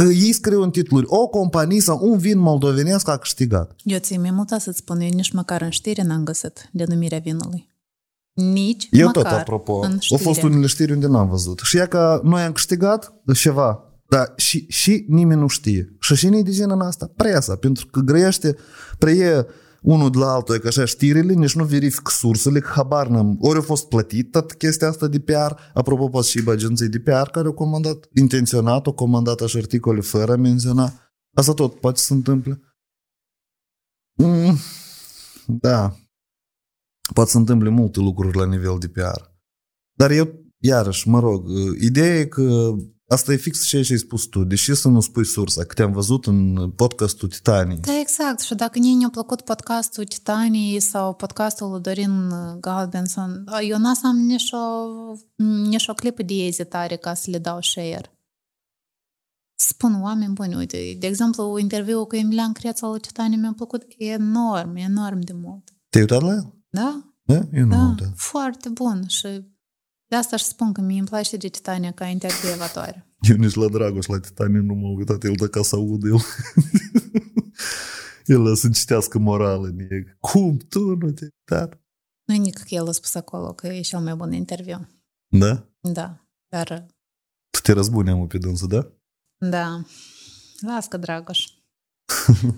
Că 0.00 0.06
ei 0.06 0.32
scriu 0.32 0.62
în 0.62 0.70
titluri, 0.70 1.06
o 1.08 1.26
companie 1.26 1.80
sau 1.80 1.98
un 2.02 2.18
vin 2.18 2.38
moldovenesc 2.38 3.08
a 3.08 3.16
câștigat. 3.16 3.74
Eu 3.82 3.98
ți 3.98 4.16
mi 4.16 4.30
muta 4.30 4.58
să-ți 4.58 4.78
spun, 4.78 5.00
eu 5.00 5.08
nici 5.08 5.32
măcar 5.32 5.62
în 5.62 5.70
știri 5.70 6.00
n-am 6.00 6.24
găsit 6.24 6.68
denumirea 6.72 7.18
vinului. 7.18 7.68
Nici 8.32 8.88
Eu 8.90 9.06
măcar 9.06 9.22
tot, 9.22 9.32
apropo, 9.32 9.72
în 9.72 9.90
au 9.92 9.98
știre. 10.00 10.22
fost 10.22 10.42
unele 10.42 10.66
știri 10.66 10.92
unde 10.92 11.06
n-am 11.06 11.28
văzut. 11.28 11.58
Și 11.58 11.78
e 11.78 11.86
că 11.86 12.20
noi 12.24 12.42
am 12.42 12.52
câștigat 12.52 13.12
ceva, 13.34 13.84
dar 14.08 14.32
și, 14.36 14.66
și 14.68 15.04
nimeni 15.08 15.40
nu 15.40 15.46
știe. 15.46 15.96
Și 16.00 16.14
cine 16.14 16.42
de 16.42 16.50
genul 16.50 16.74
în 16.74 16.80
asta? 16.80 17.10
Presa, 17.16 17.56
pentru 17.56 17.86
că 17.86 18.00
grăiește, 18.00 18.56
preie 18.98 19.46
unul 19.82 20.10
de 20.10 20.18
la 20.18 20.32
altul, 20.32 20.54
e 20.54 20.58
că 20.58 20.66
așa 20.66 20.84
știrile, 20.84 21.32
nici 21.32 21.54
nu 21.54 21.64
verific 21.64 22.08
sursele, 22.08 22.60
că 22.60 22.70
habar 22.74 23.06
n-am. 23.06 23.36
Ori 23.40 23.58
a 23.58 23.62
fost 23.62 23.88
plătit 23.88 24.30
tot 24.30 24.52
chestia 24.52 24.88
asta 24.88 25.06
de 25.06 25.20
PR, 25.20 25.52
apropo, 25.74 26.08
poate 26.08 26.26
și 26.26 26.42
agenții 26.46 26.88
de 26.88 27.00
PR 27.00 27.30
care 27.30 27.46
au 27.46 27.52
comandat, 27.52 28.08
intenționat, 28.14 28.86
au 28.86 28.92
comandat 28.92 29.40
așa 29.40 29.58
articole 29.58 30.00
fără 30.00 30.32
a 30.32 30.36
menționa. 30.36 30.92
Asta 31.36 31.52
tot 31.52 31.80
poate 31.80 31.98
să 31.98 32.04
se 32.04 32.12
întâmple. 32.12 32.60
Mm, 34.14 34.56
da, 35.46 35.96
poate 37.14 37.30
să 37.30 37.38
întâmple 37.38 37.68
multe 37.68 38.00
lucruri 38.00 38.36
la 38.36 38.46
nivel 38.46 38.78
de 38.78 38.88
PR. 38.88 39.22
Dar 39.92 40.10
eu, 40.10 40.28
iarăși, 40.58 41.08
mă 41.08 41.20
rog, 41.20 41.48
ideea 41.80 42.18
e 42.18 42.24
că 42.26 42.74
asta 43.12 43.32
e 43.32 43.36
fix 43.36 43.64
ceea 43.66 43.82
ce 43.82 43.92
ai 43.92 43.98
spus 43.98 44.24
tu. 44.24 44.44
Deși 44.44 44.74
să 44.74 44.88
nu 44.88 45.00
spui 45.00 45.24
sursa, 45.24 45.64
că 45.64 45.74
te-am 45.74 45.92
văzut 45.92 46.26
în 46.26 46.70
podcastul 46.70 47.28
Titanii. 47.28 47.78
Da, 47.78 47.98
exact. 47.98 48.40
Și 48.40 48.54
dacă 48.54 48.78
nie 48.78 48.94
ne-a 48.96 49.08
plăcut 49.10 49.40
podcastul 49.40 50.04
Titanii 50.04 50.80
sau 50.80 51.14
podcastul 51.14 51.70
lui 51.70 51.80
Dorin 51.80 52.32
Galbenson, 52.60 53.44
eu 53.68 53.78
n-am 53.78 54.16
nici 54.16 54.52
o, 54.52 54.86
nici 55.44 55.88
o 55.88 55.92
clipă 55.94 56.22
de 56.22 56.34
ezitare 56.34 56.96
ca 56.96 57.14
să 57.14 57.30
le 57.30 57.38
dau 57.38 57.60
share. 57.60 58.14
Spun 59.54 60.02
oameni 60.02 60.32
buni, 60.32 60.54
uite, 60.54 60.96
de 60.98 61.06
exemplu, 61.06 61.58
interviul 61.58 62.06
cu 62.06 62.16
Emilian 62.16 62.52
Crețu 62.52 62.84
al 62.84 62.90
lui 62.90 63.00
Titanii 63.00 63.38
mi-a 63.38 63.52
plăcut 63.56 63.84
enorm, 63.98 64.76
enorm 64.76 65.20
de 65.20 65.32
mult. 65.32 65.70
Te-ai 65.88 66.02
uitat 66.02 66.22
la 66.22 66.32
el? 66.32 66.54
Da? 66.70 67.12
Da? 67.22 67.40
Eu 67.52 67.64
nu 67.64 67.70
Da, 67.70 67.76
am 67.80 67.88
uitat. 67.88 68.12
foarte 68.16 68.68
bun 68.68 69.04
și 69.06 69.26
de 70.10 70.16
asta 70.16 70.36
își 70.36 70.44
spun 70.44 70.72
că 70.72 70.80
mie 70.80 70.98
îmi 70.98 71.08
place 71.08 71.36
de 71.36 71.48
Titania 71.48 71.92
ca 71.92 72.04
intervievatoare. 72.06 73.06
Eu 73.20 73.36
nici 73.36 73.54
la 73.54 73.68
Dragoș, 73.68 74.06
la 74.06 74.18
Titanii 74.20 74.60
nu 74.60 74.74
m-am 74.74 74.96
uitat. 74.96 75.24
El 75.24 75.34
dacă 75.34 75.62
să 75.62 75.74
aud 75.76 76.04
el. 76.04 76.18
el 78.34 78.56
să 78.56 78.68
citească 78.68 79.18
morală 79.18 79.66
în 79.66 79.78
ei. 79.78 80.16
Cum? 80.20 80.56
Tu 80.56 80.94
nu 80.96 81.10
te-ai 81.10 81.30
uitat? 81.50 81.80
Nu 82.24 82.34
nici 82.36 82.54
că 82.54 82.62
el 82.68 82.88
a 82.88 82.92
spus 82.92 83.14
acolo 83.14 83.52
că 83.52 83.66
e 83.66 83.80
cel 83.80 84.00
mai 84.00 84.14
bun 84.14 84.32
interviu. 84.32 84.88
Da? 85.28 85.68
Da, 85.80 86.26
dar 86.48 86.86
Tu 87.50 87.60
te 87.62 87.72
răzbuni 87.72 88.10
amă 88.10 88.26
pe 88.26 88.38
dânsă, 88.38 88.66
da? 88.66 88.92
da, 89.38 89.84
las 90.60 90.86
că 90.86 90.96
Dragoș. 90.96 91.44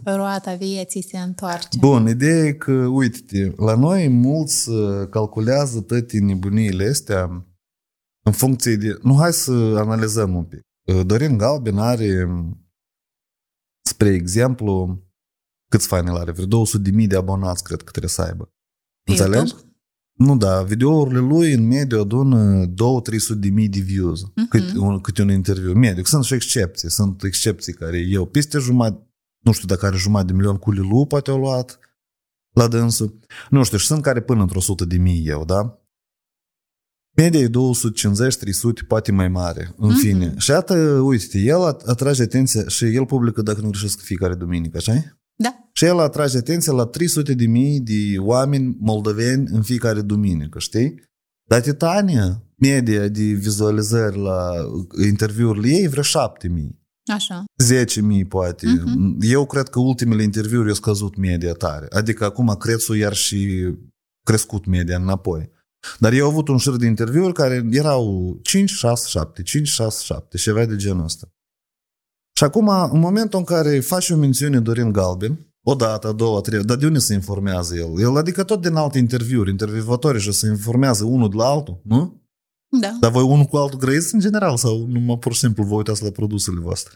Roata 0.04 0.54
vieții 0.54 1.02
se 1.02 1.18
întoarce. 1.18 1.78
Bun, 1.78 2.08
ideea 2.08 2.44
e 2.44 2.52
că, 2.52 2.72
uite 2.72 3.54
la 3.56 3.74
noi 3.74 4.08
mulți 4.08 4.68
uh, 4.70 5.08
calculează 5.08 5.80
toate 5.80 6.18
nebuniile 6.18 6.88
astea 6.88 7.46
în 8.24 8.32
funcție 8.32 8.76
de... 8.76 8.98
Nu, 9.02 9.16
hai 9.16 9.32
să 9.32 9.52
analizăm 9.76 10.34
un 10.34 10.44
pic. 10.44 10.60
Uh, 10.94 11.06
Dorin 11.06 11.36
Galben 11.38 11.78
are, 11.78 12.28
spre 13.88 14.08
exemplu, 14.08 15.02
câți 15.68 15.86
fani 15.86 16.08
el 16.08 16.16
are? 16.16 16.30
Vreo 16.32 16.46
200 16.46 16.90
de 16.90 16.96
mii 16.96 17.06
de 17.06 17.16
abonați, 17.16 17.62
cred 17.64 17.82
că 17.82 17.90
trebuie 17.90 18.10
să 18.10 18.22
aibă. 18.22 18.44
Pe 19.04 19.10
Înțelegi? 19.10 19.36
YouTube? 19.38 19.66
Nu, 20.18 20.36
da, 20.36 20.62
videourile 20.62 21.18
lui 21.18 21.52
în 21.52 21.66
mediu 21.66 22.00
adună 22.00 22.66
2-300 22.66 22.72
de 23.36 23.48
mii 23.48 23.68
de 23.68 23.80
views 23.80 24.22
Mhm. 24.22 24.48
câte, 24.48 24.78
un, 24.78 25.00
câte 25.00 25.22
un 25.22 25.30
interviu. 25.30 25.72
Mediu. 25.72 26.04
Sunt 26.04 26.24
și 26.24 26.34
excepții. 26.34 26.90
Sunt 26.90 27.22
excepții 27.22 27.72
care 27.72 27.98
eu 27.98 28.26
peste 28.26 28.58
jumătate, 28.58 29.06
nu 29.42 29.52
știu 29.52 29.66
dacă 29.68 29.86
are 29.86 29.96
jumătate 29.96 30.26
de 30.30 30.36
milion 30.36 30.56
cu 30.56 30.70
Lilu, 30.70 31.06
poate 31.06 31.30
au 31.30 31.38
luat 31.38 31.78
la 32.54 32.68
dânsul. 32.68 33.18
Nu 33.50 33.62
știu, 33.62 33.78
și 33.78 33.86
sunt 33.86 34.02
care 34.02 34.20
până 34.20 34.40
într-o 34.42 34.60
sută 34.60 34.84
de 34.84 34.96
mii 34.96 35.26
eu, 35.26 35.44
da? 35.44 35.76
Media 37.16 37.40
e 37.40 37.48
250-300, 37.48 38.82
poate 38.86 39.12
mai 39.12 39.28
mare, 39.28 39.74
în 39.76 39.88
Mhm. 39.88 39.98
fine. 39.98 40.34
Și 40.38 40.50
iată, 40.50 40.74
uite, 41.00 41.38
el 41.38 41.62
atrage 41.86 42.22
atenția 42.22 42.68
și 42.68 42.84
el 42.84 43.06
publică, 43.06 43.42
dacă 43.42 43.60
nu 43.60 43.70
greșesc, 43.70 44.00
fiecare 44.00 44.34
duminică, 44.34 44.76
așa 44.76 44.92
Da. 45.34 45.68
și 45.72 45.84
el 45.84 45.98
atrage 45.98 46.36
atenția 46.36 46.72
la 46.72 46.86
300 46.86 47.34
de 47.34 47.46
mii 47.46 47.80
de 47.80 48.18
oameni 48.18 48.76
moldoveni 48.80 49.48
în 49.50 49.62
fiecare 49.62 50.00
duminică, 50.00 50.58
știi? 50.58 50.94
Dar 51.48 51.60
Titania, 51.60 52.42
media 52.56 53.08
de 53.08 53.22
vizualizări 53.22 54.18
la 54.18 54.50
interviurile 55.06 55.68
ei, 55.68 55.88
vreo 55.88 56.02
7 56.02 56.48
mii. 56.48 56.80
Așa. 57.12 57.44
10 57.56 58.00
mii 58.00 58.24
poate. 58.24 58.66
Mhm. 58.66 59.16
Eu 59.20 59.46
cred 59.46 59.68
că 59.68 59.78
ultimele 59.78 60.22
interviuri 60.22 60.68
au 60.68 60.74
scăzut 60.74 61.16
media 61.16 61.52
tare. 61.52 61.86
Adică 61.90 62.24
acum 62.24 62.54
Crețu 62.58 62.94
iar 62.94 63.14
și 63.14 63.68
crescut 64.22 64.66
media 64.66 64.96
înapoi. 64.96 65.50
Dar 65.98 66.12
eu 66.12 66.24
au 66.24 66.30
avut 66.30 66.48
un 66.48 66.56
șir 66.56 66.76
de 66.76 66.86
interviuri 66.86 67.32
care 67.32 67.68
erau 67.70 68.38
5, 68.42 68.70
6, 68.70 69.08
7, 69.08 69.42
5, 69.42 69.68
6, 69.68 70.02
7 70.04 70.36
și 70.36 70.50
avea 70.50 70.66
de 70.66 70.76
genul 70.76 71.04
ăsta. 71.04 71.26
Și 72.36 72.44
acum, 72.44 72.68
în 72.68 72.98
momentul 72.98 73.38
în 73.38 73.44
care 73.44 73.80
faci 73.80 74.10
o 74.10 74.16
mențiune 74.16 74.60
Dorin 74.60 74.92
Galben, 74.92 75.46
o 75.66 75.74
dată, 75.74 76.08
a 76.08 76.12
doua, 76.12 76.36
a 76.36 76.40
treia, 76.40 76.62
dar 76.62 76.76
de 76.76 76.86
unde 76.86 76.98
se 76.98 77.14
informează 77.14 77.76
el? 77.76 78.00
El 78.00 78.16
adică 78.16 78.44
tot 78.44 78.60
din 78.60 78.74
alte 78.74 78.98
interviuri, 78.98 79.50
intervievatorii 79.50 80.20
și 80.20 80.32
se 80.32 80.46
informează 80.46 81.04
unul 81.04 81.30
de 81.30 81.36
la 81.36 81.44
altul, 81.44 81.80
nu? 81.84 82.21
Da. 82.71 82.97
Dar 82.99 83.11
voi 83.11 83.23
unul 83.23 83.45
cu 83.45 83.57
altul 83.57 83.79
grăiți 83.79 84.13
în 84.13 84.19
general 84.19 84.57
sau 84.57 84.85
numai 84.85 85.17
pur 85.17 85.33
și 85.33 85.39
simplu 85.39 85.63
vă 85.63 85.75
uitați 85.75 86.03
la 86.03 86.09
produsele 86.09 86.59
voastre? 86.59 86.93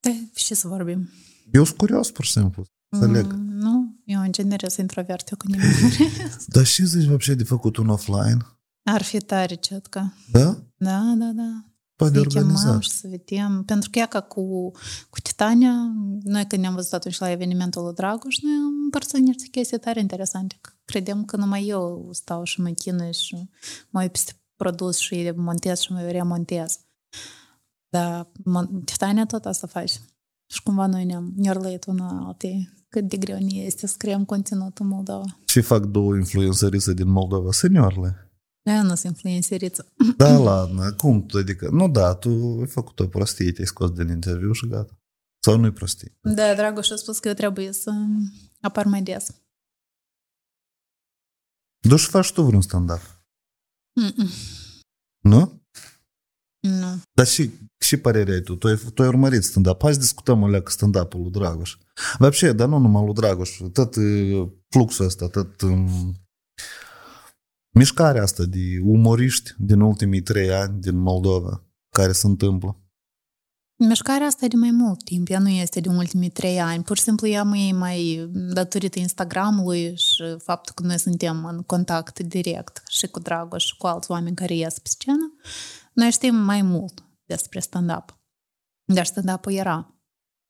De 0.00 0.14
ce 0.34 0.54
să 0.54 0.68
vorbim? 0.68 1.08
Eu 1.52 1.64
sunt 1.64 1.76
curios, 1.76 2.10
pur 2.10 2.24
și 2.24 2.32
simplu. 2.32 2.64
Să 2.98 3.06
leg. 3.06 3.32
Mm, 3.32 3.46
nu, 3.58 4.00
eu 4.04 4.20
în 4.20 4.32
genere 4.32 4.68
sunt 4.68 4.80
introvert, 4.80 5.28
eu 5.28 5.36
cu 5.36 5.46
nimeni. 5.46 5.72
Dar 6.46 6.66
ce 6.66 6.84
zici 6.84 7.06
вообще 7.06 7.34
de 7.34 7.44
făcut 7.44 7.76
un 7.76 7.88
offline? 7.88 8.36
Ar 8.82 9.02
fi 9.02 9.18
tare, 9.18 9.54
cetcă. 9.54 10.14
Da? 10.32 10.62
Da, 10.76 11.14
da, 11.18 11.30
da. 11.34 11.64
Poate 11.96 12.14
Să-i 12.18 12.26
chemăm 12.26 12.46
organizat. 12.48 12.82
și 12.82 12.90
să 12.90 13.08
vedem. 13.08 13.62
Pentru 13.64 13.90
că 13.90 13.98
ea 13.98 14.06
ca 14.06 14.20
cu, 14.20 14.70
cu 15.10 15.20
Titania, 15.22 15.72
noi 16.22 16.46
când 16.46 16.62
ne-am 16.62 16.74
văzut 16.74 16.92
atunci 16.92 17.18
la 17.18 17.30
evenimentul 17.30 17.82
lui 17.84 17.94
Dragoș, 17.94 18.38
noi 18.38 18.52
am 18.52 18.82
împărțit 18.84 19.18
niște 19.18 19.46
chestii 19.50 19.78
tare 19.78 20.00
interesante. 20.00 20.58
Că 20.60 20.70
Credem 20.84 21.24
că 21.24 21.36
numai 21.36 21.66
eu 21.66 22.08
stau 22.12 22.44
și 22.44 22.60
mă 22.60 22.68
chinui 22.68 23.12
și 23.12 23.48
mă 23.90 24.00
uit 24.00 24.10
peste 24.10 24.32
produs 24.61 24.97
și 24.97 25.31
montez 25.35 25.79
și 25.79 25.91
mă 25.91 26.01
remontez. 26.01 26.79
Dar 27.89 28.31
Titania 28.85 29.25
tot 29.25 29.45
asta 29.45 29.67
face. 29.67 29.99
Și 30.53 30.63
cumva 30.63 30.85
noi 30.85 31.05
ne-am 31.05 31.33
nerlăit 31.35 31.85
unul 31.85 32.25
alții 32.25 32.69
cât 32.89 33.07
de 33.07 33.17
greu 33.17 33.37
ne 33.37 33.55
este 33.55 33.87
să 33.87 33.95
creăm 33.97 34.25
conținut 34.25 34.77
în 34.77 34.87
Moldova. 34.87 35.37
Ce 35.45 35.61
fac 35.61 35.85
două 35.85 36.15
influențărițe 36.15 36.93
din 36.93 37.07
Moldova? 37.07 37.51
Seniorle. 37.51 38.31
Aia 38.63 38.81
nu 38.81 38.95
sunt 38.95 39.13
influențeriță. 39.13 39.93
Da, 40.17 40.37
ladna, 40.37 40.91
cum 40.91 41.25
tu? 41.25 41.37
Adică, 41.37 41.69
nu 41.69 41.89
da, 41.89 42.13
tu 42.13 42.29
ai 42.59 42.67
făcut 42.67 42.99
o 42.99 43.07
prostie, 43.07 43.51
te-ai 43.51 43.67
scos 43.67 43.89
din 43.91 44.07
interviu 44.07 44.51
și 44.51 44.67
gata. 44.67 44.99
Sau 45.43 45.57
nu-i 45.57 45.71
prostie? 45.71 46.17
Da, 46.21 46.55
Dragoș 46.55 46.89
a 46.89 46.95
spus 46.95 47.19
că 47.19 47.27
eu 47.27 47.33
trebuie 47.33 47.71
să 47.71 47.91
apar 48.59 48.85
mai 48.85 49.01
des. 49.01 49.35
Du 51.79 51.95
și 51.95 52.09
faci 52.09 52.31
tu 52.31 52.41
vreun 52.43 52.61
stand-up, 52.61 53.20
Mm-mm. 54.00 54.30
nu? 55.22 55.60
Nu. 56.60 57.00
Dar 57.12 57.26
și, 57.26 57.50
și 57.78 57.96
părerea 57.96 58.34
ai 58.34 58.40
tu, 58.40 58.56
tu 58.56 58.66
ai, 58.66 58.76
tu 58.94 59.02
ai 59.02 59.08
urmărit 59.08 59.44
stand-up. 59.44 59.82
Hai 59.82 59.92
să 59.92 60.00
discutăm 60.00 60.42
o 60.42 60.48
leacă 60.48 60.70
stand-up-ul 60.70 61.20
lui 61.20 61.30
Dragoș. 61.30 61.76
Вообще, 62.18 62.52
dar 62.52 62.68
nu 62.68 62.78
numai 62.78 63.04
lui 63.04 63.14
Dragoș, 63.14 63.60
tot 63.72 63.96
uh, 63.96 64.48
fluxul 64.68 65.04
ăsta, 65.04 65.28
tot 65.28 65.60
um, 65.60 66.14
mișcarea 67.74 68.22
asta 68.22 68.44
de 68.44 68.80
umoriști 68.82 69.54
din 69.58 69.80
ultimii 69.80 70.22
trei 70.22 70.52
ani 70.52 70.80
din 70.80 70.96
Moldova, 70.96 71.64
care 71.96 72.12
se 72.12 72.26
întâmplă. 72.26 72.79
Mișcarea 73.87 74.27
asta 74.27 74.45
e 74.45 74.47
de 74.47 74.55
mai 74.55 74.71
mult 74.71 75.03
timp, 75.03 75.29
ea 75.29 75.39
nu 75.39 75.49
este 75.49 75.79
de 75.79 75.89
ultimii 75.89 76.29
trei 76.29 76.59
ani. 76.59 76.83
Pur 76.83 76.97
și 76.97 77.03
simplu 77.03 77.27
ea 77.27 77.43
mai, 77.43 77.75
mai 77.77 78.29
datorită 78.31 78.99
Instagramului 78.99 79.95
și 79.97 80.23
faptul 80.37 80.73
că 80.75 80.83
noi 80.83 80.99
suntem 80.99 81.45
în 81.45 81.61
contact 81.61 82.19
direct 82.19 82.81
și 82.87 83.07
cu 83.07 83.19
Dragoș 83.19 83.65
și 83.65 83.77
cu 83.77 83.87
alți 83.87 84.11
oameni 84.11 84.35
care 84.35 84.53
ies 84.53 84.79
pe 84.79 84.89
scenă, 84.89 85.33
noi 85.93 86.11
știm 86.11 86.35
mai 86.35 86.61
mult 86.61 87.03
despre 87.25 87.59
stand-up. 87.59 88.19
Dar 88.85 89.05
stand-up-ul 89.05 89.53
era. 89.53 89.95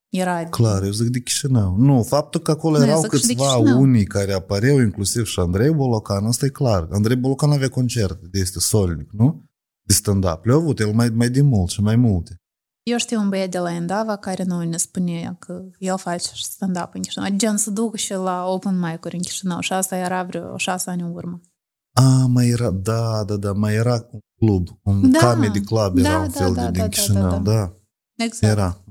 Era 0.10 0.44
Clar, 0.44 0.84
eu 0.84 0.92
zic 0.92 1.08
de 1.08 1.20
Chișinău. 1.20 1.76
Nu, 1.78 2.04
faptul 2.04 2.42
că 2.42 2.52
acolo 2.52 2.78
Nu, 2.78 2.84
eu 2.84 2.90
erau 2.90 3.02
zic 3.02 3.14
și 3.14 3.26
de 3.26 3.34
câțiva 3.34 3.56
Chișinău. 3.56 3.82
unii 3.82 4.06
care 4.06 4.34
apăreau, 4.34 4.80
inclusiv 4.80 5.26
și 5.26 5.40
Andrei 5.40 5.72
Bolocan, 5.72 6.26
asta 6.26 6.46
e 6.46 6.50
clar. 6.50 6.88
Andrei 6.92 7.16
Bolocan 7.16 7.52
avea 7.52 7.70
concert 7.70 8.22
de 8.22 8.40
este 8.40 8.60
solnic, 8.60 9.12
nu? 9.12 9.50
De 9.82 9.94
stand-up. 9.94 10.46
Le-au 10.46 10.60
avut 10.60 10.80
el 10.80 10.92
mai, 10.92 11.10
mai 11.10 11.30
de 11.30 11.42
mult 11.42 11.70
și 11.70 11.82
mai 11.82 11.96
multe. 11.96 12.36
Eu 12.84 12.98
știu 12.98 13.20
un 13.20 13.30
băiat 13.30 13.50
de 13.50 13.60
la 13.60 13.74
Endava 13.74 14.16
care 14.16 14.44
noi 14.44 14.68
ne 14.68 14.78
spune 14.78 15.36
că 15.40 15.64
el 15.78 15.98
face 15.98 16.30
și 16.34 16.44
stand-up 16.44 16.90
în 16.94 17.02
Chișinău. 17.02 17.30
Gen 17.36 17.58
să 17.58 17.70
duc 17.70 17.96
și 17.96 18.14
la 18.14 18.46
open 18.46 18.80
mic-uri 18.80 19.16
în 19.16 19.22
Chișinău 19.22 19.60
și 19.60 19.74
asta 19.74 19.96
era 19.96 20.24
vreo 20.24 20.58
șase 20.58 20.90
ani 20.90 21.02
în 21.02 21.12
urmă. 21.14 21.42
A, 21.94 22.26
mai 22.26 22.48
era, 22.48 22.72
da, 22.72 23.24
da, 23.24 23.36
da, 23.36 23.52
mai 23.52 23.74
era 23.74 24.08
un 24.12 24.20
club, 24.40 24.68
un 24.84 25.12
Da, 25.12 25.20
comedy 25.20 25.62
club 25.62 25.98
era 25.98 26.10
da, 26.10 26.20
un 26.20 26.32
da, 26.32 26.40
fel 26.40 26.54
da, 26.54 26.60
de 26.60 26.66
da, 26.66 26.72
din 26.72 26.82
da, 26.82 26.88
Chișinău, 26.88 27.30
da, 27.30 27.38
da, 27.38 27.52
da. 27.54 27.76
Exact. 28.24 28.54
era. 28.54 28.84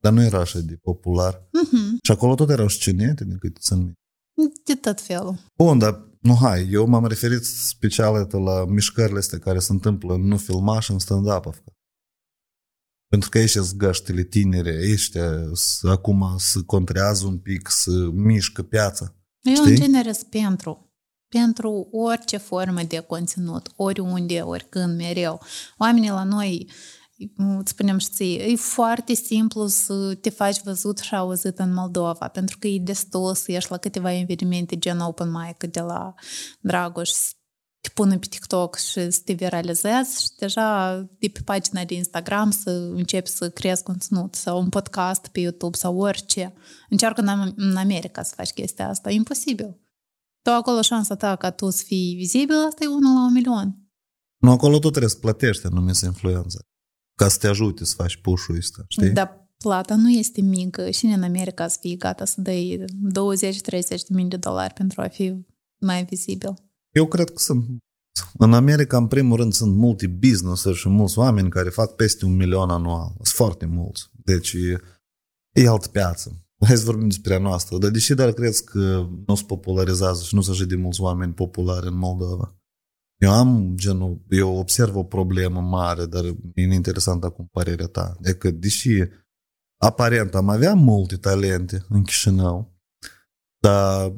Dar 0.00 0.12
nu 0.12 0.22
era 0.22 0.40
așa 0.40 0.58
de 0.58 0.76
popular. 0.82 1.48
Mhm. 1.52 1.98
Și 2.02 2.10
acolo 2.10 2.34
tot 2.34 2.50
erau 2.50 2.68
scenete, 2.68 3.24
din 3.24 3.38
câte 3.38 3.58
țin 3.60 3.76
minte. 3.76 4.60
De 4.64 4.74
tot 4.74 5.00
felul. 5.00 5.38
Bun, 5.56 5.78
dar 5.78 6.06
nu, 6.20 6.36
hai, 6.36 6.68
eu 6.70 6.86
m-am 6.86 7.06
referit 7.06 7.44
special 7.44 8.14
atât 8.14 8.40
la 8.40 8.64
mișcările 8.64 9.18
astea 9.18 9.38
care 9.38 9.58
se 9.58 9.72
întâmplă 9.72 10.14
în 10.14 10.20
nu 10.20 10.36
filmaș 10.36 10.84
și 10.84 10.90
în 10.90 10.98
stand-up. 10.98 11.54
Pentru 13.08 13.28
că 13.28 13.38
aici 13.38 13.50
sunt 13.50 13.72
găștile 13.72 14.22
tinere, 14.22 14.90
ăștia 14.92 15.30
s- 15.52 15.82
acum 15.84 16.34
se 16.38 16.58
contrează 16.66 17.26
un 17.26 17.38
pic, 17.38 17.68
să 17.70 17.90
mișcă 18.12 18.62
piața. 18.62 19.14
Eu, 19.40 19.54
Știi? 19.54 19.70
în 19.70 19.76
genere, 19.76 20.12
sunt 20.12 20.30
pentru. 20.30 20.92
Pentru 21.28 21.88
orice 21.92 22.36
formă 22.36 22.82
de 22.82 22.98
conținut, 22.98 23.72
oriunde, 23.76 24.40
oricând, 24.40 24.96
mereu. 24.96 25.42
Oamenii 25.78 26.08
la 26.10 26.24
noi, 26.24 26.70
îți 27.58 27.70
spunem 27.70 27.98
și 27.98 28.08
ție, 28.08 28.42
e 28.42 28.56
foarte 28.56 29.14
simplu 29.14 29.66
să 29.66 30.14
te 30.14 30.30
faci 30.30 30.62
văzut 30.62 30.98
și 30.98 31.14
auzit 31.14 31.58
în 31.58 31.74
Moldova, 31.74 32.28
pentru 32.28 32.58
că 32.58 32.66
e 32.66 32.78
destul 32.80 33.34
să 33.34 33.52
ieși 33.52 33.70
la 33.70 33.76
câteva 33.76 34.12
evenimente 34.12 34.78
gen 34.78 34.98
open 35.00 35.30
mic 35.30 35.70
de 35.72 35.80
la 35.80 36.14
Dragoș, 36.60 37.08
să 37.08 37.30
te 37.80 37.88
pună 37.94 38.18
pe 38.18 38.26
TikTok 38.26 38.76
și 38.76 39.10
să 39.10 39.20
te 39.24 39.32
viralizezi 39.32 40.22
și 40.22 40.28
deja 40.38 40.96
de 41.18 41.28
pe 41.28 41.40
pagina 41.44 41.84
de 41.84 41.94
Instagram 41.94 42.50
să 42.50 42.70
începi 42.70 43.28
să 43.28 43.50
creezi 43.50 43.82
conținut 43.82 44.34
sau 44.34 44.58
un 44.60 44.68
podcast 44.68 45.26
pe 45.26 45.40
YouTube 45.40 45.76
sau 45.76 45.98
orice. 45.98 46.52
Încearcă 46.88 47.20
în, 47.20 47.28
Am- 47.28 47.54
în 47.56 47.76
America 47.76 48.22
să 48.22 48.32
faci 48.36 48.50
chestia 48.50 48.88
asta. 48.88 49.10
E 49.10 49.14
imposibil. 49.14 49.80
Tu 50.42 50.50
acolo 50.50 50.82
șansa 50.82 51.16
ta 51.16 51.36
ca 51.36 51.50
tu 51.50 51.70
să 51.70 51.82
fii 51.86 52.14
vizibil, 52.16 52.56
asta 52.68 52.84
e 52.84 52.86
unul 52.86 53.14
la 53.14 53.24
un 53.24 53.32
milion. 53.32 53.76
Nu, 54.40 54.50
acolo 54.50 54.78
tot 54.78 54.90
trebuie 54.90 55.10
să 55.10 55.18
plătești 55.18 55.66
anumiți 55.66 56.04
influență. 56.04 56.64
Ca 57.14 57.28
să 57.28 57.38
te 57.38 57.46
ajute 57.46 57.84
să 57.84 57.94
faci 57.96 58.16
push-ul 58.16 58.56
ăsta, 58.56 58.84
știi? 58.88 59.10
Dar 59.10 59.48
plata 59.56 59.94
nu 59.94 60.10
este 60.10 60.40
mică. 60.40 60.90
Și 60.90 61.04
în 61.04 61.22
America 61.22 61.68
să 61.68 61.76
fii 61.80 61.96
gata 61.96 62.24
să 62.24 62.40
dai 62.40 62.84
20-30 62.84 62.88
de 63.88 63.96
mii 64.08 64.24
de 64.24 64.36
dolari 64.36 64.74
pentru 64.74 65.00
a 65.00 65.08
fi 65.08 65.34
mai 65.80 66.04
vizibil. 66.04 66.54
Eu 66.98 67.06
cred 67.06 67.30
că 67.30 67.38
sunt 67.38 67.64
în 68.38 68.52
America, 68.52 68.96
în 68.96 69.06
primul 69.06 69.36
rând, 69.36 69.52
sunt 69.52 69.74
multe 69.74 70.06
business 70.06 70.66
și 70.72 70.88
mulți 70.88 71.18
oameni 71.18 71.50
care 71.50 71.68
fac 71.68 71.94
peste 71.94 72.24
un 72.24 72.36
milion 72.36 72.70
anual. 72.70 73.12
Sunt 73.14 73.26
foarte 73.26 73.66
mulți. 73.66 74.10
Deci 74.12 74.52
e, 74.52 74.80
e 75.52 75.68
altă 75.68 75.88
piață. 75.88 76.42
Hai 76.66 76.76
să 76.76 76.84
vorbim 76.84 77.08
despre 77.08 77.34
a 77.34 77.38
noastră. 77.38 77.78
Dar 77.78 77.90
deși 77.90 78.14
dar 78.14 78.32
crezi 78.32 78.64
că 78.64 79.08
nu 79.26 79.34
se 79.34 79.44
popularizează 79.46 80.22
și 80.22 80.34
nu 80.34 80.40
sunt 80.40 80.56
așa 80.56 80.64
de 80.64 80.76
mulți 80.76 81.00
oameni 81.00 81.32
populari 81.32 81.86
în 81.86 81.96
Moldova. 81.96 82.52
Eu 83.20 83.30
am 83.30 83.72
genul, 83.76 84.24
eu 84.28 84.56
observ 84.56 84.96
o 84.96 85.04
problemă 85.04 85.60
mare, 85.60 86.06
dar 86.06 86.24
e 86.54 86.62
interesant 86.62 87.24
acum 87.24 87.46
părerea 87.52 87.86
ta. 87.86 88.16
De 88.20 88.34
că, 88.34 88.50
deși 88.50 88.90
aparent 89.80 90.34
am 90.34 90.48
avea 90.48 90.74
multe 90.74 91.16
talente 91.16 91.84
în 91.88 92.02
Chișinău, 92.02 92.78
dar 93.62 94.14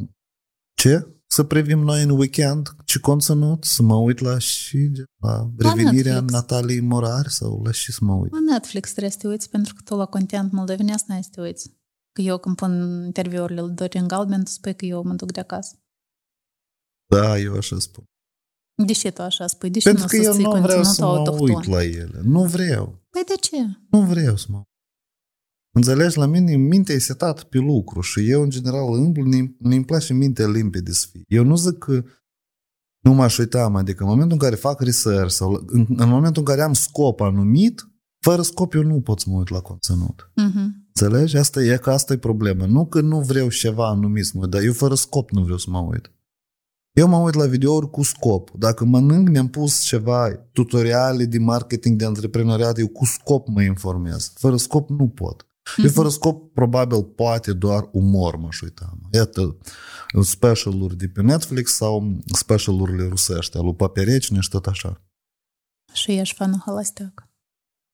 ce? 0.75 1.20
Să 1.33 1.43
privim 1.45 1.79
noi 1.79 2.03
în 2.03 2.11
weekend 2.11 2.69
ce 2.85 2.99
conținut, 2.99 3.65
să 3.65 3.83
mă 3.83 3.95
uit 3.95 4.19
la 4.19 4.39
și 4.39 4.91
la 5.21 5.51
revenirea 5.59 6.13
Netflix. 6.13 6.33
Nataliei 6.33 6.81
Morari 6.81 7.31
sau 7.33 7.63
la 7.65 7.71
și 7.73 7.93
să 7.93 7.99
mă 8.03 8.15
uit. 8.15 8.33
La 8.33 8.53
Netflix 8.53 8.91
trebuie 8.91 9.11
să 9.11 9.19
te 9.19 9.27
uiți 9.29 9.51
pentru 9.51 9.75
că 9.75 9.81
tu 9.85 9.97
la 9.97 10.07
content 10.07 10.53
moldovenesc 10.53 11.05
n-ai 11.07 11.23
să 11.23 11.29
te 11.33 11.41
uiți. 11.41 11.71
Că 12.13 12.21
eu 12.23 12.39
când 12.39 12.57
pun 12.57 13.03
interviurile 13.05 13.61
lui 13.61 13.75
Dorin 13.75 14.07
Galben, 14.07 14.45
tu 14.45 14.51
spui 14.51 14.75
că 14.75 14.85
eu 14.85 15.03
mă 15.03 15.15
duc 15.15 15.33
de 15.33 15.41
acasă. 15.41 15.79
Da, 17.11 17.39
eu 17.39 17.57
așa 17.57 17.79
spun. 17.79 18.05
Deși 18.87 19.11
tu 19.11 19.23
așa 19.23 19.47
spui, 19.47 19.71
deși 19.71 19.85
Pentru 19.85 20.03
nu 20.03 20.09
că 20.09 20.17
eu 20.17 20.23
susții 20.25 20.43
nu 20.45 20.51
vreau 20.51 20.63
conținutul 20.63 20.95
să 20.95 21.05
mă 21.05 21.11
autohton. 21.11 21.55
uit 21.55 21.67
la 21.67 21.83
ele. 21.85 22.21
Nu 22.23 22.45
vreau. 22.45 22.85
Păi 23.11 23.23
de 23.27 23.35
ce? 23.41 23.57
Nu 23.91 24.01
vreau 24.01 24.37
să 24.37 24.47
mă 24.49 24.57
uit. 24.57 24.67
Înțelegi, 25.81 26.19
la 26.19 26.27
mine 26.27 26.57
mintea 26.57 26.95
e 26.95 26.99
setată 26.99 27.43
pe 27.45 27.59
lucru 27.59 28.01
și 28.01 28.31
eu, 28.31 28.43
în 28.43 28.51
general, 28.51 28.93
îmblu, 28.93 29.25
ne- 29.25 29.53
ne-mi 29.59 29.85
place 29.85 30.13
mintea 30.13 30.47
limpede 30.47 30.93
să 30.93 31.07
fie. 31.11 31.23
Eu 31.29 31.45
nu 31.45 31.57
zic 31.57 31.79
că 31.79 32.05
nu 33.01 33.13
m-aș 33.13 33.39
uita, 33.39 33.69
mă, 33.69 33.79
adică 33.79 34.03
în 34.03 34.09
momentul 34.09 34.33
în 34.33 34.39
care 34.39 34.55
fac 34.55 34.81
research 34.81 35.33
sau 35.33 35.65
în, 35.67 35.87
în 35.97 36.09
momentul 36.09 36.43
în 36.43 36.45
care 36.55 36.63
am 36.63 36.73
scop 36.73 37.21
anumit, 37.21 37.89
fără 38.25 38.43
scop 38.43 38.75
eu 38.75 38.83
nu 38.83 39.01
pot 39.01 39.21
să 39.21 39.31
mă 39.31 39.39
uit 39.39 39.49
la 39.49 39.61
conținut. 39.61 40.33
Mhm. 40.35 40.87
Înțelegi? 40.87 41.37
Asta 41.37 41.63
e 41.63 41.77
că 41.77 41.91
asta 41.91 42.13
e 42.13 42.17
problema. 42.19 42.67
Nu 42.67 42.87
că 42.87 43.01
nu 43.01 43.21
vreau 43.21 43.49
ceva 43.49 43.89
anumit 43.89 44.25
să 44.25 44.33
mă 44.35 44.41
uit, 44.41 44.51
dar 44.51 44.63
eu 44.63 44.73
fără 44.73 44.95
scop 44.95 45.31
nu 45.31 45.43
vreau 45.43 45.59
să 45.59 45.71
mă 45.71 45.79
uit. 45.79 46.13
Eu 46.93 47.09
mă 47.09 47.17
uit 47.17 47.35
la 47.35 47.47
videouri 47.47 47.91
cu 47.91 48.03
scop. 48.03 48.51
Dacă 48.59 48.85
mănânc, 48.85 49.29
mi-am 49.29 49.49
pus 49.49 49.81
ceva 49.81 50.31
tutoriale 50.53 51.25
de 51.25 51.39
marketing, 51.39 51.99
de 51.99 52.05
antreprenoriat, 52.05 52.79
eu 52.79 52.89
cu 52.89 53.05
scop 53.05 53.49
mă 53.49 53.63
informez. 53.63 54.33
Fără 54.35 54.57
scop 54.57 54.89
nu 54.91 55.09
pot. 55.09 55.45
Eu 55.78 55.90
fără 55.90 56.10
scop, 56.10 56.54
probabil, 56.54 57.04
poate 57.04 57.54
doar 57.54 57.90
umor 57.92 58.36
m-aș 58.36 58.62
uita. 58.62 58.98
Iată, 59.12 59.58
specialuri 60.22 60.98
de 60.98 61.08
pe 61.08 61.22
Netflix 61.22 61.72
sau 61.74 62.18
specialurile 62.26 63.08
rusești, 63.08 63.58
alu 63.58 63.74
Paperecine 63.74 64.40
și 64.40 64.50
tot 64.50 64.66
așa. 64.66 65.02
Și 65.94 66.12
ești 66.12 66.36
fanul 66.36 66.62
Halasteac. 66.66 67.28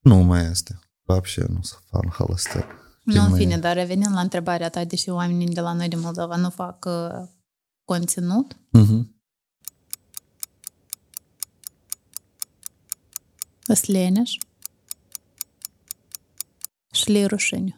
Nu 0.04 0.16
mai 0.16 0.45
este. 0.49 0.80
Вообще 1.08 1.41
nu 1.41 1.62
sunt 1.62 1.84
fan 1.89 2.10
halăstec. 2.12 2.66
Nu, 3.04 3.22
în 3.22 3.30
mai 3.30 3.39
fine, 3.39 3.54
e? 3.54 3.58
dar 3.58 3.76
revenind 3.76 4.14
la 4.14 4.20
întrebarea 4.22 4.70
ta, 4.70 4.86
deși 4.86 5.10
oamenii 5.10 5.47
de 5.47 5.62
la 5.62 5.74
noi 5.74 5.88
de 5.88 5.95
Moldova 5.95 6.36
nu 6.36 6.49
fac 6.49 6.86
uh, 6.86 7.28
conținut, 7.86 8.58
Mhm. 8.72 9.16
îs 13.68 13.86
leneși 13.86 14.38
și 16.95 17.12
le 17.12 17.26
rușine. 17.26 17.76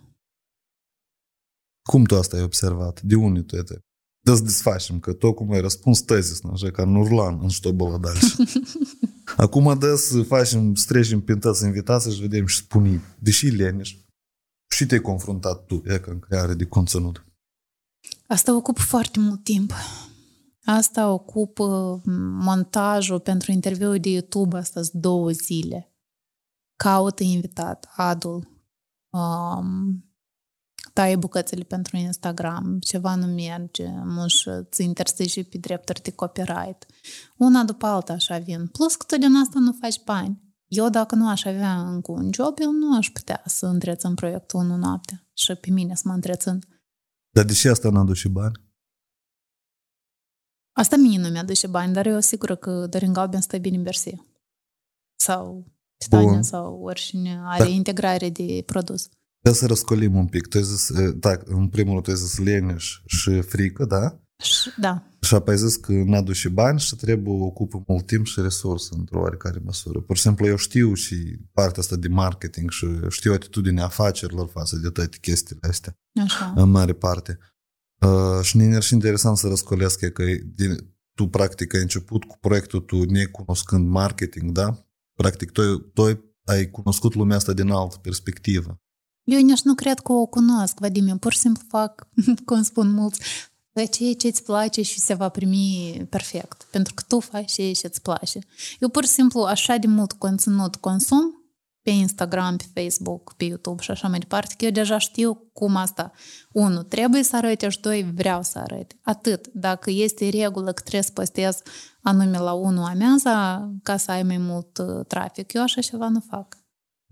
Cum 1.89 2.03
tu 2.03 2.15
asta 2.15 2.37
ai 2.37 2.43
observat? 2.43 3.01
De 3.01 3.15
unde 3.15 3.41
tu 3.41 3.55
это? 3.57 3.79
Да 4.25 4.35
să 4.35 4.43
desfacem, 4.43 4.99
că 4.99 5.13
tot 5.13 5.35
cum 5.35 5.51
ai 5.51 5.61
răspuns 5.61 6.01
tezis, 6.01 6.43
așa, 6.43 6.71
ca 6.71 6.85
Nurlan, 6.85 7.39
în 7.41 7.49
что 7.49 7.71
было 7.71 7.99
дальше. 7.99 8.35
Acum 9.37 9.79
dă 9.79 9.95
să 9.95 10.21
facem, 10.21 10.75
să 10.75 10.85
trecem 10.87 11.21
prin 11.21 11.39
toți 11.39 11.65
invitații 11.65 12.13
și 12.13 12.21
vedem 12.21 12.45
și 12.45 12.57
spuni, 12.57 13.01
deși 13.19 13.47
leneș, 13.47 13.95
și 14.69 14.85
te-ai 14.85 14.99
confruntat 15.01 15.65
tu, 15.65 15.81
e 15.85 15.99
ca 15.99 16.11
în 16.11 16.19
creare 16.19 16.53
de 16.53 16.65
conținut. 16.65 17.25
Asta 18.27 18.55
ocupă 18.55 18.81
foarte 18.81 19.19
mult 19.19 19.43
timp. 19.43 19.73
Asta 20.65 21.11
ocupă 21.11 22.01
montajul 22.39 23.19
pentru 23.19 23.51
interviul 23.51 23.99
de 23.99 24.09
YouTube, 24.09 24.57
asta 24.57 24.81
sunt 24.81 25.01
două 25.01 25.31
zile. 25.31 25.93
Caută 26.75 27.23
invitat, 27.23 27.87
adul, 27.95 28.56
um, 29.10 30.04
taie 30.92 31.16
bucățele 31.16 31.62
pentru 31.62 31.96
Instagram, 31.96 32.78
ceva 32.80 33.14
nu 33.14 33.26
merge, 33.26 33.88
muș 34.04 34.44
ți 34.70 34.82
interzice 34.82 35.44
pe 35.44 35.58
drepturi 35.58 36.02
de 36.02 36.10
copyright. 36.10 36.86
Una 37.36 37.64
după 37.64 37.86
alta 37.86 38.12
așa 38.12 38.38
vin. 38.38 38.66
Plus 38.66 38.96
că 38.96 39.04
tu 39.08 39.18
din 39.18 39.36
asta 39.36 39.58
nu 39.58 39.72
faci 39.80 40.04
bani. 40.04 40.46
Eu 40.66 40.88
dacă 40.88 41.14
nu 41.14 41.28
aș 41.28 41.44
avea 41.44 41.80
încă 41.80 42.12
un 42.12 42.30
job, 42.32 42.58
eu 42.60 42.70
nu 42.70 42.96
aș 42.96 43.10
putea 43.10 43.42
să 43.46 43.66
întrețin 43.66 44.14
proiectul 44.14 44.60
în 44.60 44.78
noapte 44.78 45.26
și 45.32 45.54
pe 45.54 45.70
mine 45.70 45.94
să 45.94 46.02
mă 46.04 46.12
întrețin. 46.12 46.58
Dar 47.30 47.44
deși 47.44 47.68
asta 47.68 47.90
n-a 47.90 48.04
dus 48.04 48.16
și 48.16 48.28
bani, 48.28 48.68
Asta 50.78 50.96
mie 50.96 51.18
nu 51.18 51.28
mi-aduce 51.28 51.66
bani, 51.66 51.92
dar 51.92 52.06
eu 52.06 52.20
sigură 52.20 52.56
că 52.56 52.86
Dorin 52.86 53.12
Galben 53.12 53.40
stă 53.40 53.58
bine 53.58 53.76
în 53.76 53.82
Bersie. 53.82 54.26
Sau 55.16 55.72
Titania 55.98 56.30
Bun. 56.30 56.42
sau 56.42 56.80
oricine 56.82 57.40
are 57.44 57.62
Da. 57.62 57.68
integrare 57.68 58.30
de 58.30 58.62
produs. 58.66 59.08
Ca 59.42 59.52
să 59.52 59.66
răscolim 59.66 60.14
un 60.14 60.26
pic. 60.26 60.46
Tu 60.46 60.56
ai 60.56 60.64
zis, 60.64 60.88
eh, 60.88 61.14
da, 61.16 61.38
în 61.44 61.68
primul 61.68 61.92
rând 61.92 62.04
tu 62.04 62.10
ai 62.10 62.16
zis 62.16 62.38
leneș 62.38 63.00
și 63.06 63.40
frică, 63.40 63.84
da? 63.84 64.20
Și, 64.42 64.70
da. 64.80 65.02
Și 65.20 65.34
apoi 65.34 65.56
zis 65.56 65.76
că 65.76 65.92
n-adu 65.92 66.32
și 66.32 66.48
bani 66.48 66.80
și 66.80 66.96
trebuie 66.96 67.34
ocupă 67.40 67.84
mult 67.86 68.06
timp 68.06 68.26
și 68.26 68.40
resurse 68.40 68.88
într-o 68.96 69.20
oarecare 69.20 69.60
măsură. 69.64 70.00
Pur 70.00 70.16
și 70.16 70.22
simplu 70.22 70.46
eu 70.46 70.56
știu 70.56 70.94
și 70.94 71.38
partea 71.52 71.82
asta 71.82 71.96
de 71.96 72.08
marketing 72.08 72.70
și 72.70 72.86
știu 73.08 73.32
atitudinea 73.32 73.84
afacerilor 73.84 74.48
față 74.48 74.76
de 74.76 74.88
toate 74.88 75.16
chestiile 75.20 75.68
astea. 75.68 75.96
Așa. 76.22 76.52
În 76.56 76.70
mare 76.70 76.92
parte. 76.92 77.38
Uh, 78.06 78.42
și 78.42 78.56
ne 78.56 78.80
și 78.80 78.94
interesant 78.94 79.36
să 79.36 79.48
răscolesc 79.48 79.98
că 80.08 80.24
din, 80.54 80.94
tu 81.14 81.28
practic 81.28 81.74
ai 81.74 81.80
început 81.80 82.24
cu 82.24 82.36
proiectul 82.40 82.80
tu 82.80 83.04
necunoscând 83.04 83.88
marketing, 83.88 84.50
da? 84.50 84.87
Practic 85.22 85.50
tu, 85.50 85.78
tu 85.78 86.02
ai 86.44 86.70
cunoscut 86.70 87.14
lumea 87.14 87.36
asta 87.36 87.52
din 87.52 87.70
altă 87.70 87.96
perspectivă. 87.96 88.80
Eu 89.24 89.40
nici 89.40 89.60
nu 89.60 89.74
cred 89.74 89.98
că 89.98 90.12
o 90.12 90.26
cunosc, 90.26 90.78
Vadim. 90.78 91.08
Eu 91.08 91.16
pur 91.16 91.32
și 91.32 91.38
simplu 91.38 91.62
fac, 91.68 92.08
cum 92.46 92.62
spun 92.62 92.90
mulți, 92.90 93.20
ceea 93.90 94.14
ce 94.14 94.26
îți 94.26 94.42
place 94.42 94.82
și 94.82 94.98
se 94.98 95.14
va 95.14 95.28
primi 95.28 96.06
perfect. 96.10 96.66
Pentru 96.70 96.94
că 96.94 97.02
tu 97.08 97.20
faci 97.20 97.52
ceea 97.52 97.72
ce 97.72 97.86
îți 97.86 98.02
place. 98.02 98.38
Eu 98.78 98.88
pur 98.88 99.04
și 99.04 99.10
simplu 99.10 99.40
așa 99.40 99.76
de 99.76 99.86
mult 99.86 100.12
conținut 100.12 100.76
consum 100.76 101.37
pe 101.88 101.94
Instagram, 101.94 102.56
pe 102.56 102.80
Facebook, 102.82 103.34
pe 103.36 103.44
YouTube 103.44 103.82
și 103.82 103.90
așa 103.90 104.08
mai 104.08 104.18
departe, 104.18 104.54
că 104.58 104.64
eu 104.64 104.70
deja 104.70 104.98
știu 104.98 105.50
cum 105.52 105.76
asta, 105.76 106.12
unu, 106.52 106.82
trebuie 106.82 107.22
să 107.22 107.36
arăt 107.36 107.60
și 107.60 107.80
doi, 107.80 108.12
vreau 108.14 108.42
să 108.42 108.58
arăt. 108.58 108.96
Atât. 109.02 109.46
Dacă 109.52 109.90
este 109.90 110.28
regulă 110.28 110.72
că 110.72 110.80
trebuie 110.80 111.02
să 111.02 111.10
postez 111.12 111.62
anume 112.02 112.38
la 112.38 112.52
1 112.52 112.84
amiaza 112.84 113.68
ca 113.82 113.96
să 113.96 114.10
ai 114.10 114.22
mai 114.22 114.38
mult 114.38 114.78
uh, 114.78 115.06
trafic, 115.06 115.52
eu 115.52 115.62
așa 115.62 115.80
ceva 115.80 116.08
nu 116.08 116.20
fac. 116.20 116.56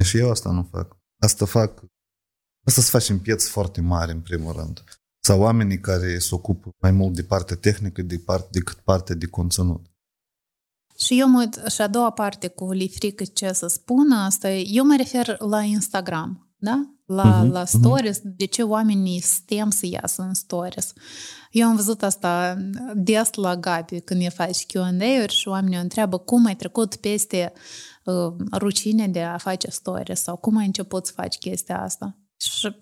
Și 0.05 0.19
eu 0.19 0.31
asta 0.31 0.51
nu 0.51 0.69
fac. 0.71 0.97
Asta 1.23 1.45
fac, 1.45 1.83
asta 2.67 2.81
să 2.81 2.91
facem 2.91 3.19
pieți 3.19 3.49
foarte 3.49 3.81
mari 3.81 4.13
în 4.13 4.21
primul 4.21 4.53
rând. 4.53 4.85
Sau 5.21 5.41
oamenii 5.41 5.81
care 5.81 6.19
se 6.19 6.35
ocupă 6.35 6.69
mai 6.83 6.91
mult 6.91 7.15
de 7.15 7.23
partea 7.23 7.57
tehnică 7.57 8.03
de 8.03 8.19
part, 8.19 8.51
decât 8.51 8.77
partea 8.77 9.15
de 9.15 9.27
conținut. 9.27 9.87
Și 10.99 11.19
eu 11.19 11.29
mă, 11.29 11.49
și 11.71 11.81
a 11.81 11.87
doua 11.87 12.11
parte 12.11 12.49
cu 12.49 12.73
li 12.73 12.89
frică 12.89 13.25
ce 13.25 13.53
să 13.53 13.67
spun 13.67 14.13
asta, 14.13 14.51
eu 14.53 14.85
mă 14.85 14.95
refer 14.97 15.37
la 15.39 15.63
Instagram, 15.63 16.55
da? 16.57 16.91
La, 17.07 17.45
uh-huh, 17.45 17.51
la 17.51 17.65
stories, 17.65 18.19
uh-huh. 18.19 18.37
de 18.37 18.45
ce 18.45 18.63
oamenii 18.63 19.21
stem 19.21 19.71
să 19.71 19.87
iasă 19.87 20.23
în 20.23 20.35
stories. 20.35 20.93
Eu 21.51 21.69
am 21.69 21.77
văzut 21.77 22.03
asta 22.03 22.57
des 22.95 23.33
la 23.35 23.57
Gabi 23.57 24.01
când 24.01 24.23
e 24.23 24.29
faci 24.29 24.67
Q&A-uri 24.67 25.33
și 25.33 25.49
oamenii 25.49 25.79
o 25.79 25.81
întreabă 25.81 26.19
cum 26.19 26.47
ai 26.47 26.57
trecut 26.57 26.97
peste 26.97 27.53
uh, 28.05 28.35
rucine 28.53 29.09
de 29.09 29.23
a 29.23 29.37
face 29.37 29.71
stories 29.71 30.23
sau 30.23 30.37
cum 30.37 30.57
ai 30.57 30.67
început 30.67 31.07
să 31.07 31.13
faci 31.15 31.39
chestia 31.39 31.83
asta. 31.83 32.19
Și 32.37 32.77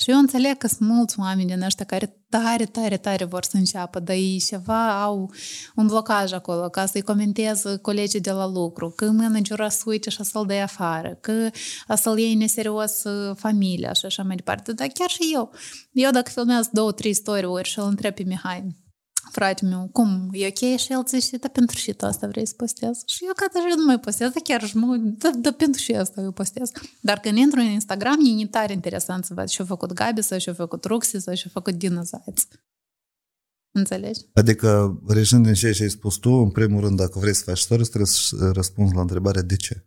și 0.00 0.10
eu 0.10 0.18
înțeleg 0.18 0.56
că 0.56 0.66
sunt 0.66 0.88
mulți 0.88 1.18
oameni 1.18 1.48
din 1.48 1.62
ăștia 1.62 1.84
care 1.84 2.16
tare, 2.28 2.64
tare, 2.64 2.96
tare 2.96 3.24
vor 3.24 3.44
să 3.44 3.56
înceapă, 3.56 4.00
dar 4.00 4.16
ei 4.16 4.42
ceva 4.46 5.02
au 5.02 5.32
un 5.74 5.86
blocaj 5.86 6.32
acolo, 6.32 6.68
ca 6.68 6.86
să-i 6.86 7.02
comenteze 7.02 7.76
colegii 7.76 8.20
de 8.20 8.30
la 8.30 8.46
lucru, 8.46 8.90
că 8.90 9.10
managerul 9.10 9.64
o 9.64 9.68
să 9.68 9.82
uite 9.86 10.10
și 10.10 10.24
să-l 10.24 10.46
dea 10.46 10.62
afară, 10.62 11.18
că 11.20 11.50
o 11.88 11.94
să-l 11.96 12.18
iei 12.18 12.34
neserios 12.34 13.02
familia 13.34 13.92
și 13.92 14.06
așa 14.06 14.22
mai 14.22 14.36
departe. 14.36 14.72
Dar 14.72 14.86
chiar 14.86 15.08
și 15.08 15.30
eu. 15.32 15.52
Eu 15.92 16.10
dacă 16.10 16.30
filmez 16.30 16.68
două, 16.72 16.92
trei 16.92 17.14
story-uri 17.14 17.68
și 17.68 17.78
îl 17.78 17.86
întreb 17.86 18.14
pe 18.14 18.22
Mihai, 18.22 18.76
frate 19.30 19.64
meu, 19.64 19.88
cum, 19.92 20.28
e 20.32 20.46
ok? 20.46 20.78
Și 20.78 20.92
el 20.92 21.04
zice, 21.06 21.36
da 21.36 21.48
pentru 21.48 21.76
și 21.76 21.92
tu 21.92 22.06
asta 22.06 22.26
vrei 22.26 22.46
să 22.46 22.54
postez? 22.56 23.02
Și 23.06 23.24
eu 23.24 23.32
gata, 23.36 23.68
și 23.68 23.74
nu 23.76 23.84
mai 23.84 24.00
postez, 24.00 24.30
dar 24.30 24.42
chiar 24.42 24.64
și 24.64 24.76
mă, 24.76 24.96
da, 24.96 25.30
da 25.38 25.52
pentru 25.52 25.80
și 25.80 25.92
asta 25.92 26.20
eu 26.20 26.30
postez. 26.30 26.70
Dar 27.00 27.18
când 27.18 27.36
intru 27.38 27.60
în 27.60 27.66
Instagram, 27.66 28.18
e 28.40 28.46
tare 28.46 28.72
interesant 28.72 29.24
să 29.24 29.34
văd 29.34 29.46
ce-a 29.46 29.64
făcut 29.64 29.92
Gabi 29.92 30.22
sau 30.22 30.38
ce-a 30.38 30.52
făcut 30.52 30.84
Ruxi 30.84 31.20
sau 31.20 31.34
ce-a 31.34 31.50
făcut 31.52 31.74
Dina 31.74 32.02
Zaiț. 32.02 32.42
Înțelegi? 33.70 34.20
Adică, 34.34 35.00
reșind 35.06 35.44
din 35.44 35.54
ceea 35.54 35.72
ce 35.72 35.82
ai 35.82 35.90
spus 35.90 36.16
tu, 36.16 36.30
în 36.30 36.50
primul 36.50 36.80
rând, 36.80 36.96
dacă 36.96 37.18
vrei 37.18 37.34
să 37.34 37.42
faci 37.44 37.58
stories, 37.58 37.88
trebuie 37.88 38.08
să 38.08 38.50
răspunzi 38.52 38.94
la 38.94 39.00
întrebarea 39.00 39.42
de 39.42 39.56
ce. 39.56 39.86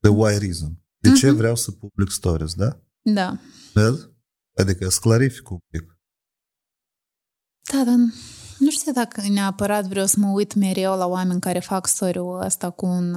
The 0.00 0.10
why 0.10 0.38
reason. 0.38 0.80
De 0.98 1.10
uh-huh. 1.10 1.18
ce 1.18 1.26
mhm. 1.26 1.36
vreau 1.36 1.56
să 1.56 1.70
public 1.70 2.10
stories, 2.10 2.54
da? 2.54 2.80
Da. 3.02 3.38
Vezi? 3.72 4.08
Adică 4.56 4.88
să 4.88 4.98
clarific 5.00 5.50
un 5.50 5.58
pic. 5.68 5.95
Da, 7.72 7.84
dar 7.84 7.94
nu 8.58 8.70
știu 8.70 8.92
dacă 8.92 9.22
neapărat 9.28 9.86
vreau 9.86 10.06
să 10.06 10.16
mă 10.18 10.30
uit 10.30 10.54
mereu 10.54 10.96
la 10.96 11.06
oameni 11.06 11.40
care 11.40 11.58
fac 11.58 11.86
story-ul 11.86 12.40
ăsta 12.40 12.70
cu 12.70 12.86
un, 12.86 13.12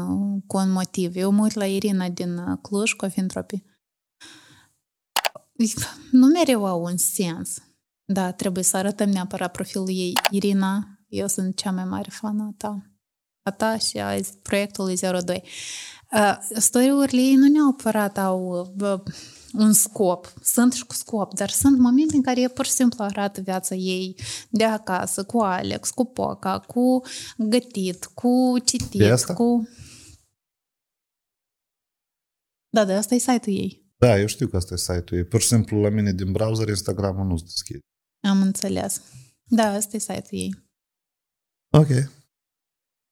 cu 0.47 0.57
un 0.57 0.71
motiv. 0.71 1.15
Eu 1.15 1.31
mă 1.31 1.41
uit 1.43 1.53
la 1.53 1.65
Irina 1.65 2.09
din 2.09 2.59
Cluj, 2.61 2.93
Cofintropii. 2.93 3.65
Nu 6.11 6.25
mereu 6.25 6.65
au 6.65 6.83
un 6.83 6.97
sens. 6.97 7.57
Da, 8.05 8.31
trebuie 8.31 8.63
să 8.63 8.77
arătăm 8.77 9.09
neapărat 9.09 9.51
profilul 9.51 9.89
ei. 9.89 10.13
Irina, 10.31 10.87
eu 11.07 11.27
sunt 11.27 11.55
cea 11.55 11.71
mai 11.71 11.85
mare 11.85 12.09
fană 12.11 12.43
a 12.43 12.53
ta. 12.57 12.91
A 13.43 13.51
ta 13.51 13.77
și 13.77 13.97
a 13.97 14.19
proiectului 14.41 14.95
02. 14.95 15.43
Uh, 16.11 16.37
story-urile 16.55 17.21
ei 17.21 17.35
nu 17.35 17.47
neapărat 17.47 18.17
au 18.17 18.71
uh, 18.79 18.99
un 19.53 19.73
scop. 19.73 20.33
Sunt 20.43 20.73
și 20.73 20.85
cu 20.85 20.93
scop, 20.93 21.33
dar 21.33 21.49
sunt 21.49 21.77
momente 21.77 22.15
în 22.15 22.21
care 22.21 22.41
e 22.41 22.47
pur 22.47 22.65
și 22.65 22.71
simplu 22.71 23.03
arată 23.03 23.41
viața 23.41 23.75
ei 23.75 24.15
de 24.49 24.63
acasă, 24.63 25.23
cu 25.23 25.39
Alex, 25.39 25.89
cu 25.89 26.05
Poca, 26.05 26.59
cu 26.59 27.01
gătit, 27.37 28.05
cu 28.05 28.55
citit, 28.65 29.01
asta? 29.01 29.33
cu... 29.33 29.67
Da, 32.69 32.85
da, 32.85 32.97
asta 32.97 33.15
e 33.15 33.17
site-ul 33.17 33.55
ei. 33.55 33.87
Da, 33.97 34.19
eu 34.19 34.25
știu 34.25 34.47
că 34.47 34.55
asta 34.55 34.73
e 34.73 34.77
site-ul 34.77 35.19
ei. 35.19 35.25
Pur 35.25 35.41
și 35.41 35.47
simplu 35.47 35.81
la 35.81 35.89
mine 35.89 36.13
din 36.13 36.31
browser 36.31 36.67
Instagram 36.67 37.27
nu 37.27 37.37
se 37.37 37.43
deschide. 37.43 37.79
Am 38.27 38.41
înțeles. 38.41 39.01
Da, 39.43 39.63
asta 39.63 39.95
e 39.95 39.99
site-ul 39.99 40.41
ei. 40.41 40.67
Ok. 41.77 41.87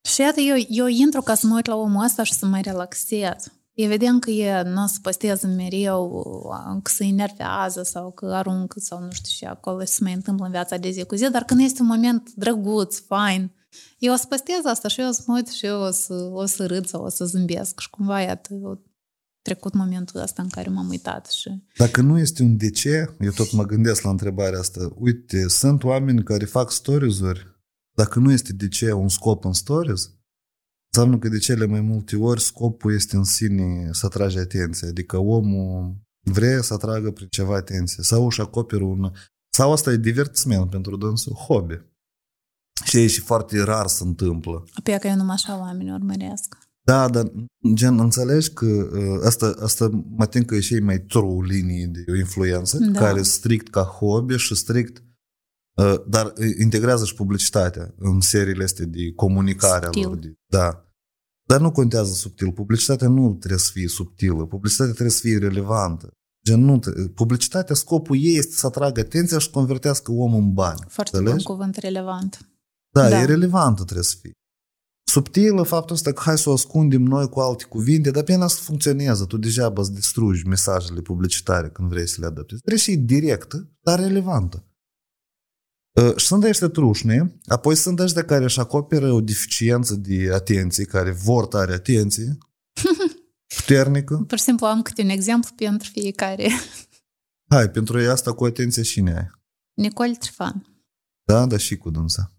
Și 0.08 0.22
iată, 0.22 0.40
eu, 0.40 0.56
eu 0.70 0.88
intru 0.88 1.22
ca 1.22 1.36
să 1.36 1.48
mă 1.48 1.56
uit 1.56 1.66
la 1.66 1.76
omul 1.76 2.04
ăsta 2.04 2.24
și 2.24 2.34
să 2.34 2.46
mă 2.46 2.60
relaxez. 2.60 3.52
Evident 3.80 4.22
că 4.22 4.30
e, 4.30 4.62
nu 4.62 4.84
o 4.84 4.88
să 4.88 4.98
posteze 5.02 5.48
mereu, 5.48 6.24
că 6.84 6.92
se 6.92 7.06
enervează 7.06 7.84
sau 7.84 8.12
că 8.12 8.26
aruncă 8.26 8.80
sau 8.80 9.00
nu 9.00 9.12
știu 9.12 9.32
ce 9.38 9.46
acolo 9.46 9.84
se 9.84 10.04
mai 10.04 10.14
întâmplă 10.14 10.46
în 10.46 10.52
viața 10.52 10.78
de 10.78 10.90
zi 10.90 11.04
cu 11.04 11.16
zi, 11.16 11.30
dar 11.32 11.44
când 11.44 11.60
este 11.60 11.82
un 11.82 11.88
moment 11.88 12.34
drăguț, 12.36 13.00
fain, 13.00 13.52
eu 13.98 14.14
o 14.14 14.16
să 14.16 14.26
postez 14.30 14.66
asta 14.66 14.88
și 14.88 15.02
eu 15.02 15.08
o 15.08 15.12
să 15.12 15.24
mă 15.26 15.36
uit 15.36 15.48
și 15.48 15.66
eu 15.66 15.82
o 15.82 15.92
să, 15.92 16.14
o 16.14 16.46
să 16.46 16.66
râd 16.66 16.86
sau 16.86 17.04
o 17.04 17.10
să 17.10 17.26
zâmbesc 17.26 17.80
și 17.80 17.90
cumva, 17.90 18.22
iată, 18.22 18.54
eu 18.54 18.84
trecut 19.42 19.74
momentul 19.74 20.22
ăsta 20.22 20.42
în 20.42 20.50
care 20.50 20.70
m-am 20.70 20.90
uitat 20.90 21.26
și... 21.26 21.64
Dacă 21.78 22.02
nu 22.02 22.20
este 22.20 22.44
un 22.44 22.58
de 22.58 22.70
ce, 22.70 23.16
eu 23.20 23.32
tot 23.32 23.52
mă 23.52 23.66
gândesc 23.66 24.02
la 24.02 24.10
întrebarea 24.10 24.60
asta. 24.60 24.92
Uite, 24.96 25.48
sunt 25.48 25.84
oameni 25.84 26.24
care 26.24 26.46
fac 26.46 26.72
stories-uri, 26.72 27.46
dacă 27.96 28.20
nu 28.20 28.32
este 28.32 28.54
de 28.54 28.68
ce 28.68 28.92
un 28.92 29.10
scop 29.10 29.46
în 29.46 29.54
stories, 29.54 30.17
Înseamnă 30.94 31.18
că 31.18 31.30
de 31.30 31.38
cele 31.38 31.66
mai 31.66 31.82
multe 31.82 32.16
ori 32.16 32.42
scopul 32.42 32.94
este 32.94 33.16
în 33.16 33.24
sine 33.24 33.90
să 33.92 34.06
atrage 34.06 34.40
atenție, 34.40 34.88
adică 34.88 35.18
omul 35.18 35.96
vrea 36.24 36.62
să 36.62 36.74
atragă 36.74 37.12
prin 37.12 37.28
ceva 37.28 37.56
atenție 37.56 38.04
sau 38.04 38.26
își 38.26 38.42
acoperă 38.42 38.84
un... 38.84 39.12
Sau 39.50 39.72
asta 39.72 39.92
e 39.92 39.98
divertisment 39.98 40.70
pentru 40.70 40.98
dânsul, 40.98 41.34
hobby. 41.34 41.82
Și 42.84 42.98
e 42.98 43.08
și 43.08 43.20
foarte 43.20 43.64
rar 43.64 43.88
se 43.88 44.04
întâmplă. 44.04 44.64
Pe 44.84 44.98
că 44.98 45.08
eu 45.08 45.16
numai 45.16 45.36
așa 45.36 45.60
oameni 45.60 45.92
urmăresc. 45.92 46.58
Da, 46.82 47.10
dar 47.10 47.32
gen, 47.74 48.00
înțelegi 48.00 48.54
că 48.54 48.66
uh, 48.66 49.26
asta, 49.26 49.56
asta 49.62 50.04
mă 50.10 50.26
tem 50.26 50.44
că 50.44 50.56
e 50.56 50.60
și 50.60 50.80
mai 50.80 51.00
true 51.00 51.46
linie 51.48 51.86
de 51.86 52.12
o 52.12 52.16
influență, 52.16 52.78
da. 52.78 53.00
care 53.00 53.22
strict 53.22 53.70
ca 53.70 53.82
hobby 53.82 54.36
și 54.36 54.56
strict 54.56 54.98
uh, 54.98 55.07
dar 56.08 56.34
integrează 56.60 57.06
și 57.06 57.14
publicitatea 57.14 57.94
în 57.98 58.22
seriile 58.22 58.64
astea 58.64 58.86
de 58.86 59.12
comunicare 59.16 59.88
Stil. 59.88 60.08
lor. 60.08 60.16
De, 60.16 60.34
da. 60.46 60.92
Dar 61.48 61.60
nu 61.60 61.72
contează 61.72 62.14
subtil. 62.14 62.52
Publicitatea 62.52 63.08
nu 63.08 63.34
trebuie 63.34 63.60
să 63.60 63.70
fie 63.74 63.88
subtilă. 63.88 64.46
Publicitatea 64.46 64.94
trebuie 64.94 65.16
să 65.16 65.22
fie 65.22 65.38
relevantă. 65.38 66.12
Gen, 66.46 66.60
nu, 66.60 66.80
publicitatea, 67.14 67.76
scopul 67.76 68.18
ei 68.20 68.38
este 68.38 68.56
să 68.56 68.66
atragă 68.66 69.00
atenția 69.00 69.38
și 69.38 69.46
să 69.46 69.52
convertească 69.52 70.12
omul 70.12 70.40
în 70.40 70.54
bani. 70.54 70.80
Foarte 70.88 71.22
bun 71.22 71.38
cuvânt, 71.38 71.76
relevant. 71.76 72.50
Da, 72.94 73.10
da, 73.10 73.22
e 73.22 73.26
relevantă 73.26 73.84
trebuie 73.84 74.04
să 74.04 74.16
fie. 74.22 74.32
Subtilă 75.12 75.64
faptul 75.64 75.96
ăsta 75.96 76.12
că 76.12 76.22
hai 76.24 76.38
să 76.38 76.50
o 76.50 76.54
ascundem 76.54 77.02
noi 77.02 77.30
cu 77.30 77.40
alte 77.40 77.64
cuvinte, 77.64 78.12
dar 78.12 78.24
pe 78.24 78.32
ea 78.32 78.48
să 78.48 78.62
funcționează. 78.62 79.26
Tu 79.26 79.38
deja 79.38 79.74
îți 79.76 79.94
distrugi 79.94 80.48
mesajele 80.48 81.02
publicitare 81.02 81.70
când 81.70 81.90
vrei 81.90 82.08
să 82.08 82.18
le 82.20 82.26
adaptezi. 82.26 82.62
Trebuie 82.62 82.84
să 82.84 82.90
fie 82.90 83.02
directă, 83.06 83.70
dar 83.82 84.00
relevantă. 84.00 84.67
Și 86.18 86.26
sunt 86.26 86.44
ăștia 86.44 86.68
trușne, 86.68 87.40
apoi 87.46 87.76
sunt 87.76 88.00
ăștia 88.00 88.26
care 88.26 88.44
își 88.44 88.60
acoperă 88.60 89.12
o 89.12 89.22
deficiență 89.22 89.96
de 89.96 90.30
atenție, 90.34 90.86
care 90.86 91.12
vor 91.12 91.48
tare 91.48 91.74
atenție, 91.74 92.38
puternică. 93.56 94.24
Pur 94.28 94.38
și 94.38 94.44
simplu 94.44 94.66
am 94.66 94.82
câte 94.82 95.02
un 95.02 95.10
exemplu 95.10 95.50
pentru 95.56 95.90
fiecare. 95.92 96.50
Hai, 97.54 97.70
pentru 97.70 98.00
ei 98.00 98.08
asta 98.08 98.34
cu 98.34 98.46
atenție 98.46 98.84
cine 98.84 99.16
ai? 99.18 99.32
Nicole 99.74 100.14
Trifan. 100.14 100.84
Da, 101.24 101.46
da, 101.46 101.58
și 101.58 101.78
cu 101.78 101.90
dânsa. 101.90 102.32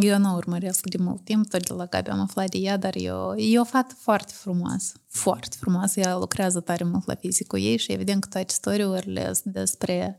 Eu 0.00 0.18
nu 0.18 0.34
urmăresc 0.34 0.86
de 0.86 0.98
mult 0.98 1.24
timp, 1.24 1.48
tot 1.48 1.66
de 1.66 1.72
la 1.72 1.86
Gabi 1.86 2.10
am 2.10 2.20
aflat 2.20 2.50
de 2.50 2.58
ea, 2.58 2.76
dar 2.76 2.94
eu, 2.96 3.34
e 3.36 3.58
o 3.58 3.64
fată 3.64 3.94
foarte 3.98 4.32
frumoasă, 4.36 4.92
foarte 5.06 5.56
frumoasă. 5.60 6.00
Ea 6.00 6.16
lucrează 6.16 6.60
tare 6.60 6.84
mult 6.84 7.06
la 7.06 7.14
fizicul 7.14 7.58
ei 7.58 7.76
și 7.76 7.92
evident 7.92 8.22
că 8.22 8.28
toate 8.28 8.46
istoriile 8.50 9.32
sunt 9.32 9.54
despre 9.54 10.18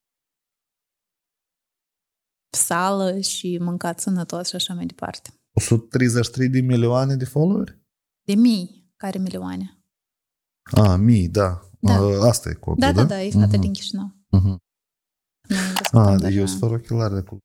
sală 2.55 3.19
și 3.19 3.57
mâncat 3.61 3.99
sănătos 3.99 4.47
și 4.47 4.55
așa 4.55 4.73
mai 4.73 4.85
departe. 4.85 5.29
133 5.53 6.49
de 6.49 6.59
milioane 6.61 7.15
de 7.15 7.25
followeri? 7.25 7.79
De 8.25 8.33
mii, 8.35 8.93
care 8.97 9.17
milioane. 9.19 9.83
A, 10.75 10.95
mii, 10.95 11.29
da. 11.29 11.59
Da. 11.79 11.93
A, 11.93 12.27
Asta 12.27 12.49
e 12.49 12.53
codul, 12.53 12.79
Da, 12.79 12.91
da? 12.91 13.01
da, 13.01 13.07
da, 13.07 13.21
e 13.23 13.31
fata 13.31 13.45
Mhm. 13.45 13.59
din 13.59 13.73
Chișinău. 13.73 14.15
Mhm. 14.29 14.47
Noi 15.47 15.57
discutăm 15.79 16.01
A, 16.01 16.15
de 16.17 16.27
eu 16.33 16.37
așa. 16.43 16.47
sunt 16.47 16.59
fără 16.59 16.73
ochelari 16.73 17.13
de 17.13 17.19
acolo. 17.19 17.39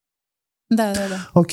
Da, 0.74 0.90
da, 0.92 1.08
da. 1.08 1.30
Ok. 1.32 1.50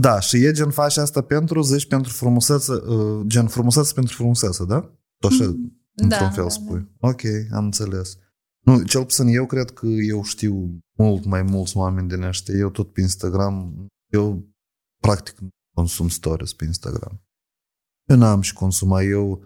Da, 0.00 0.20
și 0.20 0.36
e 0.36 0.52
gen 0.52 0.70
faci 0.70 0.96
asta 0.96 1.22
pentru, 1.22 1.60
zici, 1.62 1.86
pentru 1.86 2.12
frumusețe, 2.12 2.72
uh, 2.72 3.22
gen 3.26 3.46
frumusețe 3.46 3.92
pentru 3.94 4.14
frumusețe, 4.14 4.64
da? 4.64 4.80
Tot 5.18 5.30
așa, 5.30 5.44
într-un 5.44 6.08
Da, 6.08 6.30
fel 6.30 6.42
da, 6.42 6.48
spui. 6.48 6.90
Ok, 7.00 7.20
am 7.52 7.64
înțeles. 7.64 8.16
Nu, 8.68 8.82
cel 8.82 9.04
puțin 9.04 9.26
eu 9.26 9.46
cred 9.46 9.70
că 9.70 9.86
eu 9.86 10.22
știu 10.22 10.80
mult 10.98 11.24
mai 11.24 11.42
mulți 11.42 11.76
oameni 11.76 12.08
din 12.08 12.22
ăștia. 12.22 12.54
Eu 12.54 12.70
tot 12.70 12.92
pe 12.92 13.00
Instagram, 13.00 13.86
eu 14.12 14.48
practic 15.02 15.38
nu 15.38 15.48
consum 15.74 16.08
stories 16.08 16.52
pe 16.52 16.64
Instagram. 16.64 17.22
Eu 18.08 18.16
n-am 18.16 18.40
și 18.40 18.52
consuma, 18.54 19.02
eu 19.02 19.42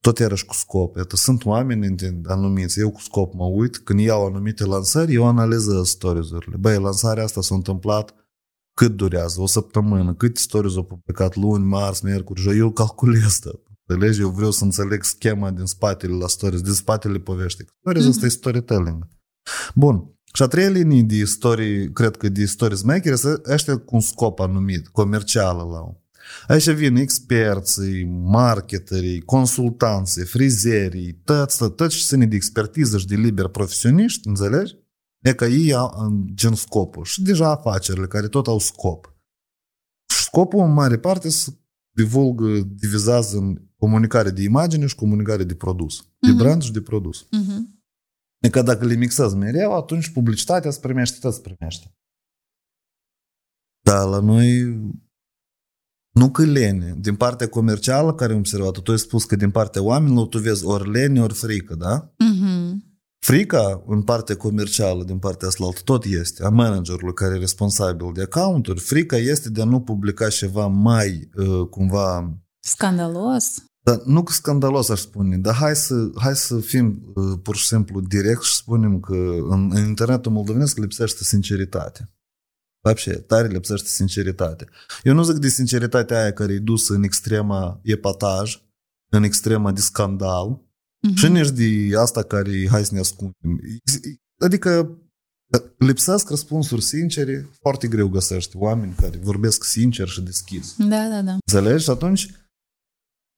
tot 0.00 0.18
iarăși 0.18 0.44
cu 0.44 0.54
scop. 0.54 0.96
Iată, 0.96 1.16
sunt 1.16 1.44
oameni 1.44 1.96
din- 1.96 2.24
anumiți, 2.26 2.80
eu 2.80 2.90
cu 2.90 3.00
scop 3.00 3.34
mă 3.34 3.44
uit, 3.44 3.78
când 3.78 4.00
iau 4.00 4.26
anumite 4.26 4.64
lansări, 4.64 5.14
eu 5.14 5.26
analizez 5.26 5.88
stories-urile. 5.88 6.56
Băi, 6.56 6.78
lansarea 6.80 7.24
asta 7.24 7.40
s-a 7.40 7.54
întâmplat 7.54 8.14
cât 8.76 8.96
durează, 8.96 9.40
o 9.40 9.46
săptămână, 9.46 10.14
câte 10.14 10.40
stories 10.40 10.76
au 10.76 10.84
publicat 10.84 11.36
luni, 11.36 11.64
marți, 11.64 12.04
miercuri, 12.04 12.40
joi, 12.40 12.58
eu 12.58 12.70
calculez 12.72 13.38
tot. 13.38 13.67
Înțelegi? 13.88 14.20
Eu 14.20 14.28
vreau 14.30 14.50
să 14.50 14.64
înțeleg 14.64 15.02
schema 15.04 15.50
din 15.50 15.64
spatele 15.64 16.14
la 16.14 16.26
stories, 16.26 16.60
din 16.60 16.72
spatele 16.72 17.18
poveștii. 17.18 17.66
Stories 17.80 18.02
Mhm. 18.04 18.12
asta 18.12 18.26
e 18.26 18.28
storytelling. 18.28 19.08
Bun. 19.74 20.12
Și 20.32 20.42
a 20.42 20.46
treia 20.46 20.68
linie 20.68 21.02
de 21.02 21.24
story, 21.24 21.92
cred 21.92 22.16
că 22.16 22.28
de 22.28 22.44
stories 22.44 22.82
maker, 22.82 23.12
este 23.12 23.40
ăștia 23.46 23.76
cu 23.78 23.94
un 23.94 24.00
scop 24.00 24.40
anumit, 24.40 24.88
comercial 24.88 25.56
la 25.56 25.96
Aici 26.46 26.70
vin 26.70 26.96
experții, 26.96 28.04
marketerii, 28.22 29.20
consultanții, 29.20 30.24
frizerii, 30.24 31.12
toți, 31.24 31.70
toți 31.74 31.96
ce 31.96 32.04
ține 32.04 32.26
de 32.26 32.36
expertiză 32.36 32.98
și 32.98 33.06
de 33.06 33.14
liber 33.14 33.46
profesioniști, 33.46 34.28
înțelegi? 34.28 34.76
E 35.20 35.34
că 35.34 35.44
ei 35.44 35.74
au 35.74 35.94
în 35.96 36.26
gen 36.34 36.54
scopul. 36.54 37.04
Și 37.04 37.22
deja 37.22 37.50
afacerile 37.50 38.06
care 38.06 38.28
tot 38.28 38.46
au 38.46 38.58
scop. 38.58 39.16
Și 40.14 40.22
scopul 40.22 40.60
în 40.60 40.72
mare 40.72 40.98
parte 40.98 41.28
se 41.28 41.50
divulgă, 41.90 42.60
divizează 42.66 43.36
în 43.36 43.67
comunicare 43.80 44.30
de 44.30 44.42
imagine 44.42 44.86
și 44.86 44.94
comunicare 44.94 45.44
de 45.44 45.54
produs. 45.54 46.06
De 46.20 46.28
Mhm. 46.28 46.36
brand 46.36 46.62
și 46.62 46.72
de 46.72 46.80
produs. 46.80 47.26
Mhm. 47.30 47.82
E 48.42 48.48
că 48.50 48.62
dacă 48.62 48.84
le 48.84 48.94
mixezi 48.94 49.36
mereu, 49.36 49.76
atunci 49.76 50.08
publicitatea 50.12 50.70
se 50.70 50.78
primește, 50.80 51.18
tot 51.20 51.34
se 51.34 51.40
primește. 51.40 51.92
Da, 53.84 54.04
la 54.04 54.20
noi 54.20 54.62
nu 56.10 56.30
că 56.30 56.44
lene. 56.44 56.94
Din 56.98 57.16
partea 57.16 57.48
comercială 57.48 58.14
care 58.14 58.32
am 58.32 58.38
observat, 58.38 58.78
tu 58.82 58.90
ai 58.90 58.98
spus 58.98 59.24
că 59.24 59.36
din 59.36 59.50
partea 59.50 59.82
oamenilor 59.82 60.26
tu 60.26 60.38
vezi 60.38 60.64
ori 60.64 60.90
lene, 60.90 61.20
ori 61.22 61.34
frică, 61.34 61.74
da? 61.74 62.14
Mhm. 62.18 62.86
Frica 63.24 63.82
în 63.86 64.02
partea 64.02 64.36
comercială, 64.36 65.04
din 65.04 65.18
partea 65.18 65.48
asta, 65.48 65.68
tot 65.84 66.04
este, 66.04 66.44
a 66.44 66.48
managerului 66.48 67.14
care 67.14 67.34
e 67.34 67.38
responsabil 67.38 68.12
de 68.12 68.22
accounturi, 68.22 68.80
frica 68.80 69.16
este 69.16 69.50
de 69.50 69.60
a 69.62 69.64
nu 69.64 69.80
publica 69.80 70.28
ceva 70.28 70.66
mai 70.66 71.30
uh, 71.36 71.68
cumva 71.68 72.38
Scandalos. 72.60 73.54
dar 73.87 74.01
nu 74.05 74.23
că 74.23 74.31
scandalos 74.31 74.89
aș 74.89 74.99
spune, 74.99 75.37
dar 75.37 75.53
hai 75.55 75.75
să, 75.75 76.09
hai 76.15 76.35
să 76.35 76.59
fim 76.59 77.11
uh, 77.15 77.39
pur 77.43 77.55
și 77.55 77.67
simplu 77.67 78.01
direct 78.01 78.41
și 78.41 78.55
spunem 78.55 78.99
că 78.99 79.15
în, 79.49 79.71
în 79.73 79.87
internetul 79.87 80.31
moldovenesc 80.31 80.77
lipsește 80.77 81.23
sinceritate. 81.23 82.13
Вообще, 82.85 83.13
tare 83.13 83.47
lipsește 83.47 83.87
sinceritate. 83.87 84.67
Eu 85.03 85.13
nu 85.13 85.23
zic 85.23 85.35
de 85.35 85.47
sinceritatea 85.47 86.21
aia 86.21 86.33
care 86.33 86.53
e 86.53 86.59
dusă 86.59 86.93
în 86.93 87.03
extrema 87.03 87.79
epataj, 87.83 88.61
în 89.11 89.23
extrema 89.23 89.71
de 89.71 89.81
scandal, 89.81 90.61
Mhm. 91.07 91.15
și 91.15 91.27
nici 91.27 91.49
de 91.49 91.97
asta 91.97 92.23
care 92.23 92.51
e 92.51 92.67
hai 92.67 92.85
să 92.85 92.93
ne 92.93 92.99
ascundem. 92.99 93.59
Adică 94.41 94.97
lipsesc 95.77 96.29
răspunsuri 96.29 96.81
sincere, 96.81 97.49
foarte 97.61 97.87
greu 97.87 98.07
găsești 98.07 98.57
oameni 98.57 98.93
care 98.93 99.17
vorbesc 99.17 99.63
sincer 99.63 100.07
și 100.07 100.21
deschis. 100.21 100.75
Da, 100.77 101.07
da, 101.09 101.21
da. 101.21 101.31
Înțelegi? 101.45 101.83
Și 101.83 101.89
atunci, 101.89 102.29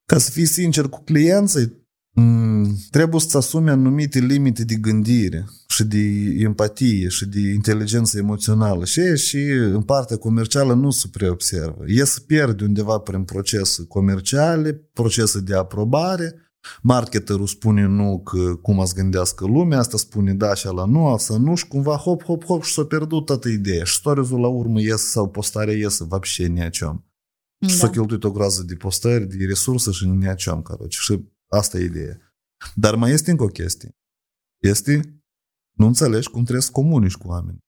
ca 0.09 0.17
să 0.17 0.31
fii 0.31 0.45
sincer 0.45 0.87
cu 0.87 1.01
clienții, 1.03 1.73
m, 2.15 2.77
trebuie 2.89 3.19
să-ți 3.19 3.37
asumi 3.37 3.69
anumite 3.69 4.19
limite 4.19 4.63
de 4.63 4.75
gândire 4.75 5.45
și 5.67 5.83
de 5.83 6.33
empatie 6.37 7.07
și 7.07 7.25
de 7.25 7.39
inteligență 7.39 8.17
emoțională. 8.17 8.85
Și 8.85 8.99
e 8.99 9.15
și 9.15 9.37
în 9.49 9.81
partea 9.81 10.17
comercială 10.17 10.73
nu 10.73 10.91
se 10.91 11.07
preobservă. 11.11 11.83
E 11.87 12.03
să 12.03 12.19
pierde 12.19 12.63
undeva 12.63 12.97
prin 12.97 13.23
procese 13.23 13.85
comerciale, 13.87 14.73
procese 14.93 15.39
de 15.39 15.55
aprobare, 15.55 16.35
marketerul 16.81 17.47
spune 17.47 17.85
nu 17.85 18.21
că 18.23 18.55
cum 18.55 18.79
ați 18.79 18.95
gândească 18.95 19.45
lumea, 19.45 19.79
asta 19.79 19.97
spune 19.97 20.33
da 20.33 20.53
și 20.53 20.65
la 20.65 20.85
nu, 20.85 21.07
asta 21.07 21.37
nu 21.37 21.55
și 21.55 21.67
cumva 21.67 21.95
hop, 21.95 22.23
hop, 22.23 22.43
hop 22.43 22.63
și 22.63 22.73
s-a 22.73 22.83
pierdut 22.83 23.25
toată 23.25 23.49
ideea. 23.49 23.83
Și 23.83 23.95
stories-ul 23.95 24.39
la 24.39 24.47
urmă 24.47 24.81
iese 24.81 25.05
sau 25.07 25.27
postarea 25.27 25.73
iese 25.73 26.03
вообще 26.09 26.47
ni 26.47 26.61
о 26.61 26.69
чем. 26.69 27.08
da. 27.66 27.72
să 27.72 27.90
cheltuit 27.90 28.24
o 28.24 28.30
groază 28.30 28.62
de 28.62 28.74
postări, 28.74 29.26
de 29.26 29.44
resurse 29.44 29.90
și 29.90 30.06
nici 30.06 30.26
aceam, 30.26 30.62
caroci. 30.62 30.82
Deci 30.82 30.94
și 30.94 31.28
asta 31.48 31.78
e 31.78 31.84
ideea. 31.84 32.34
Dar 32.74 32.94
mai 32.94 33.10
este 33.10 33.30
încă 33.30 33.42
o 33.42 33.46
chestie. 33.46 33.94
Este, 34.62 35.22
nu 35.76 35.86
înțelegi 35.86 36.28
cum 36.28 36.42
trebuie 36.42 36.62
să 36.62 36.70
comunici 36.70 37.16
cu 37.16 37.28
oamenii. 37.28 37.64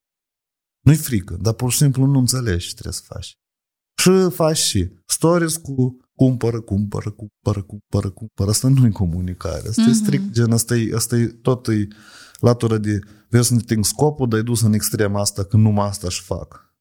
Nu-i 0.84 0.97
frică, 0.97 1.36
dar 1.40 1.55
pur 1.55 1.70
și 1.70 1.76
simplu 1.76 2.05
nu 2.05 2.18
înțelegi 2.18 2.66
ce 2.66 2.72
trebuie 2.72 2.93
să 2.93 3.03
faci. 3.05 3.36
Și 4.01 4.30
faci 4.30 4.57
și 4.57 4.93
stories 5.07 5.57
cu 5.57 5.97
cumpără, 6.14 6.61
cumpără, 6.61 7.11
cumpără, 7.11 7.62
cumpără, 7.62 8.11
cumpără. 8.11 8.51
Asta 8.51 8.68
nu 8.68 8.86
e 8.86 8.90
comunicare. 8.90 9.68
Asta 9.68 9.82
mm-hmm. 9.82 9.86
e 9.86 9.90
mhm. 9.90 10.03
strict 10.03 10.30
gen, 10.30 10.53
asta 10.53 10.76
e, 10.76 10.95
asta 10.95 11.16
e 11.16 11.26
tot 11.26 11.66
e 11.68 11.88
latura 12.40 12.78
de 12.78 12.99
vrei 13.28 13.45
să 13.45 13.78
scopul, 13.80 14.28
dar 14.28 14.38
e 14.38 14.43
dus 14.43 14.61
în 14.61 14.72
extrema 14.72 15.20
asta, 15.20 15.45
că 15.45 15.57
numai 15.57 15.86
asta 15.86 16.09
și 16.09 16.22
fac. 16.22 16.72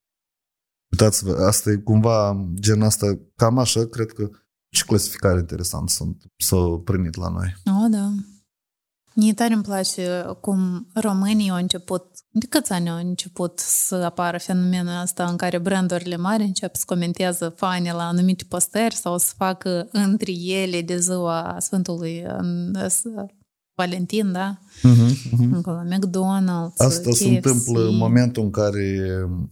Uitați-vă, 0.92 1.46
asta 1.46 1.70
e 1.70 1.76
cumva 1.76 2.48
gen 2.60 2.82
asta, 2.82 3.20
cam 3.36 3.58
așa, 3.58 3.88
cred 3.88 4.12
că 4.12 4.30
și 4.74 4.86
clasificare 4.86 5.40
interesant 5.40 5.90
sunt, 5.90 6.24
s-au 6.38 6.80
primit 6.80 7.16
la 7.16 7.30
noi. 7.30 7.54
O, 7.84 7.88
da. 7.88 8.10
Mie 9.16 9.34
tare 9.34 9.54
îmi 9.54 9.64
place 9.64 10.26
cum 10.42 10.88
românii 10.94 11.50
au 11.50 11.58
început, 11.58 12.06
de 12.30 12.46
câți 12.50 12.72
ani 12.72 12.90
au 12.90 12.98
început 12.98 13.60
să 13.60 13.96
apară 13.96 14.38
fenomenul 14.38 15.02
ăsta 15.02 15.26
în 15.26 15.36
care 15.36 15.58
brandurile 15.58 16.16
mari 16.16 16.44
încep 16.44 16.76
să 16.76 16.84
comentează 16.86 17.50
fani 17.50 17.92
la 17.92 18.08
anumite 18.08 18.44
postări 18.50 18.96
sau 18.96 19.18
să 19.18 19.34
facă 19.38 19.88
între 19.92 20.32
ele 20.32 20.82
de 20.82 20.98
ziua 20.98 21.56
Sfântului 21.60 22.26
în- 23.76 23.86
s- 23.88 23.90
Valentin, 23.90 24.32
da? 24.32 24.60
Acolo, 25.54 25.82
McDonald's, 25.84 26.74
Asta 26.78 27.10
KFC. 27.10 27.16
se 27.18 27.28
întâmplă 27.28 27.88
în 27.88 27.96
momentul 27.98 28.44
în 28.44 28.52
care 28.52 29.00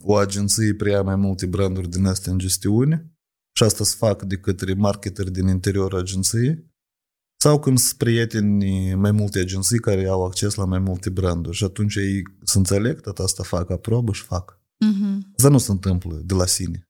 o 0.02 0.16
agenție 0.16 0.74
preia 0.74 1.02
mai 1.02 1.16
multe 1.16 1.46
branduri 1.46 1.90
din 1.90 2.06
astea 2.06 2.32
în 2.32 2.38
gestiune 2.38 3.12
și 3.58 3.64
asta 3.64 3.84
se 3.84 3.96
fac 3.98 4.24
de 4.24 4.36
către 4.38 4.74
marketeri 4.74 5.32
din 5.32 5.48
interiorul 5.48 6.00
agenției 6.00 6.68
sau 7.42 7.60
când 7.60 7.78
sunt 7.78 7.98
prieteni 7.98 8.94
mai 8.94 9.12
multe 9.12 9.40
agenții 9.40 9.80
care 9.80 10.08
au 10.08 10.26
acces 10.26 10.56
la 10.56 10.66
mai 10.66 10.80
multe 10.80 11.10
branduri 11.10 11.56
și 11.56 11.64
atunci 11.64 11.96
ei 11.96 12.22
se 12.44 12.58
înțeleg, 12.58 13.02
tot 13.02 13.20
asta 13.20 13.44
fac, 13.44 13.70
aprobă 13.70 14.12
și 14.14 14.24
fac. 14.24 14.60
Mhm. 14.86 15.32
Asta 15.38 15.50
nu 15.50 15.58
se 15.58 15.72
întâmplă 15.72 16.22
de 16.26 16.34
la 16.34 16.46
sine. 16.46 16.89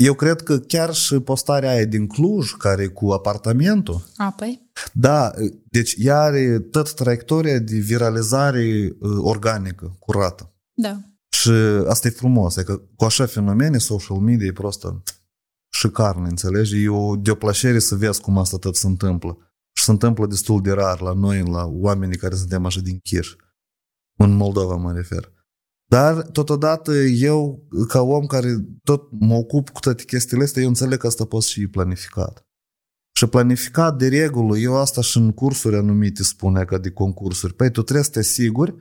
Eu 0.00 0.14
cred 0.14 0.42
că 0.42 0.58
chiar 0.58 0.94
și 0.94 1.18
postarea 1.18 1.70
aia 1.70 1.84
din 1.84 2.06
Cluj, 2.06 2.50
care 2.50 2.82
e 2.82 2.86
cu 2.86 3.10
apartamentul, 3.10 4.06
A, 4.16 4.34
păi? 4.36 4.70
da, 4.92 5.30
deci 5.64 5.94
ea 5.98 6.20
are 6.20 6.58
tot 6.58 6.94
traiectoria 6.94 7.58
de 7.58 7.76
viralizare 7.76 8.94
uh, 8.98 9.10
organică, 9.18 9.96
curată. 9.98 10.52
Da. 10.72 11.00
Și 11.28 11.50
asta 11.88 12.08
e 12.08 12.10
frumos, 12.10 12.56
adică 12.56 12.82
cu 12.96 13.04
așa 13.04 13.26
fenomene 13.26 13.78
social 13.78 14.16
media 14.16 14.46
e 14.46 14.52
prostă 14.52 15.02
șicarnă, 15.74 16.28
înțelegi? 16.28 16.82
E 16.82 16.88
o, 16.88 17.16
de 17.16 17.30
o 17.30 17.34
plăcere 17.34 17.78
să 17.78 17.94
vezi 17.94 18.20
cum 18.20 18.38
asta 18.38 18.56
tot 18.56 18.76
se 18.76 18.86
întâmplă. 18.86 19.38
Și 19.72 19.84
se 19.84 19.90
întâmplă 19.90 20.26
destul 20.26 20.62
de 20.62 20.72
rar 20.72 21.00
la 21.00 21.12
noi, 21.12 21.42
la 21.42 21.64
oamenii 21.66 22.16
care 22.16 22.34
suntem 22.34 22.64
așa 22.66 22.80
din 22.80 22.98
Chiș. 22.98 23.34
În 24.16 24.36
Moldova 24.36 24.76
mă 24.76 24.92
refer. 24.92 25.32
Dar, 25.86 26.22
totodată, 26.22 26.92
eu, 27.02 27.66
ca 27.88 28.00
om 28.00 28.26
care 28.26 28.56
tot 28.82 29.08
mă 29.10 29.34
ocup 29.34 29.70
cu 29.70 29.80
toate 29.80 30.04
chestiile 30.04 30.44
astea, 30.44 30.62
eu 30.62 30.68
înțeleg 30.68 30.98
că 30.98 31.06
asta 31.06 31.24
poate 31.24 31.46
și 31.46 31.66
planificat. 31.66 32.46
Și 33.16 33.26
planificat 33.26 33.96
de 33.96 34.08
regulă, 34.08 34.58
eu 34.58 34.76
asta 34.76 35.00
și 35.00 35.16
în 35.16 35.32
cursuri 35.32 35.76
anumite 35.76 36.22
spune, 36.22 36.64
ca 36.64 36.78
de 36.78 36.90
concursuri. 36.90 37.54
Păi 37.54 37.70
tu 37.70 37.82
trebuie 37.82 38.04
să 38.04 38.10
te 38.10 38.18
asiguri 38.18 38.76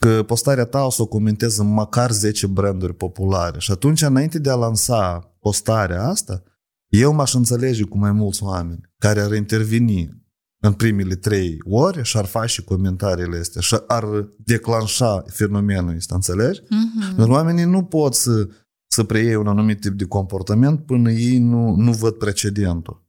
că 0.00 0.22
postarea 0.22 0.64
ta 0.64 0.84
o 0.84 0.90
să 0.90 1.02
o 1.02 1.06
comenteze 1.06 1.62
măcar 1.62 2.10
10 2.10 2.46
branduri 2.46 2.94
populare. 2.94 3.58
Și 3.58 3.70
atunci, 3.70 4.02
înainte 4.02 4.38
de 4.38 4.50
a 4.50 4.54
lansa 4.54 5.18
postarea 5.40 6.04
asta, 6.04 6.42
eu 6.88 7.12
m-aș 7.12 7.34
înțelege 7.34 7.84
cu 7.84 7.98
mai 7.98 8.12
mulți 8.12 8.42
oameni 8.42 8.80
care 8.98 9.20
ar 9.20 9.32
interveni 9.32 10.23
în 10.66 10.72
primele 10.72 11.14
trei 11.14 11.58
ore 11.64 12.02
și 12.02 12.16
ar 12.16 12.24
face 12.24 12.62
comentariile 12.62 13.38
astea 13.38 13.60
și 13.60 13.76
ar 13.86 14.04
declanșa 14.36 15.22
fenomenul 15.26 15.96
ăsta, 15.96 16.14
înțelegi? 16.14 16.60
Mhm. 16.68 17.16
Dar 17.16 17.28
oamenii 17.28 17.64
nu 17.64 17.84
pot 17.84 18.14
să, 18.14 18.48
să 18.86 19.04
preie 19.04 19.36
un 19.36 19.46
anumit 19.46 19.80
tip 19.80 19.92
de 19.92 20.04
comportament 20.04 20.86
până 20.86 21.10
ei 21.10 21.38
nu, 21.38 21.74
nu 21.74 21.92
văd 21.92 22.14
precedentul. 22.14 23.02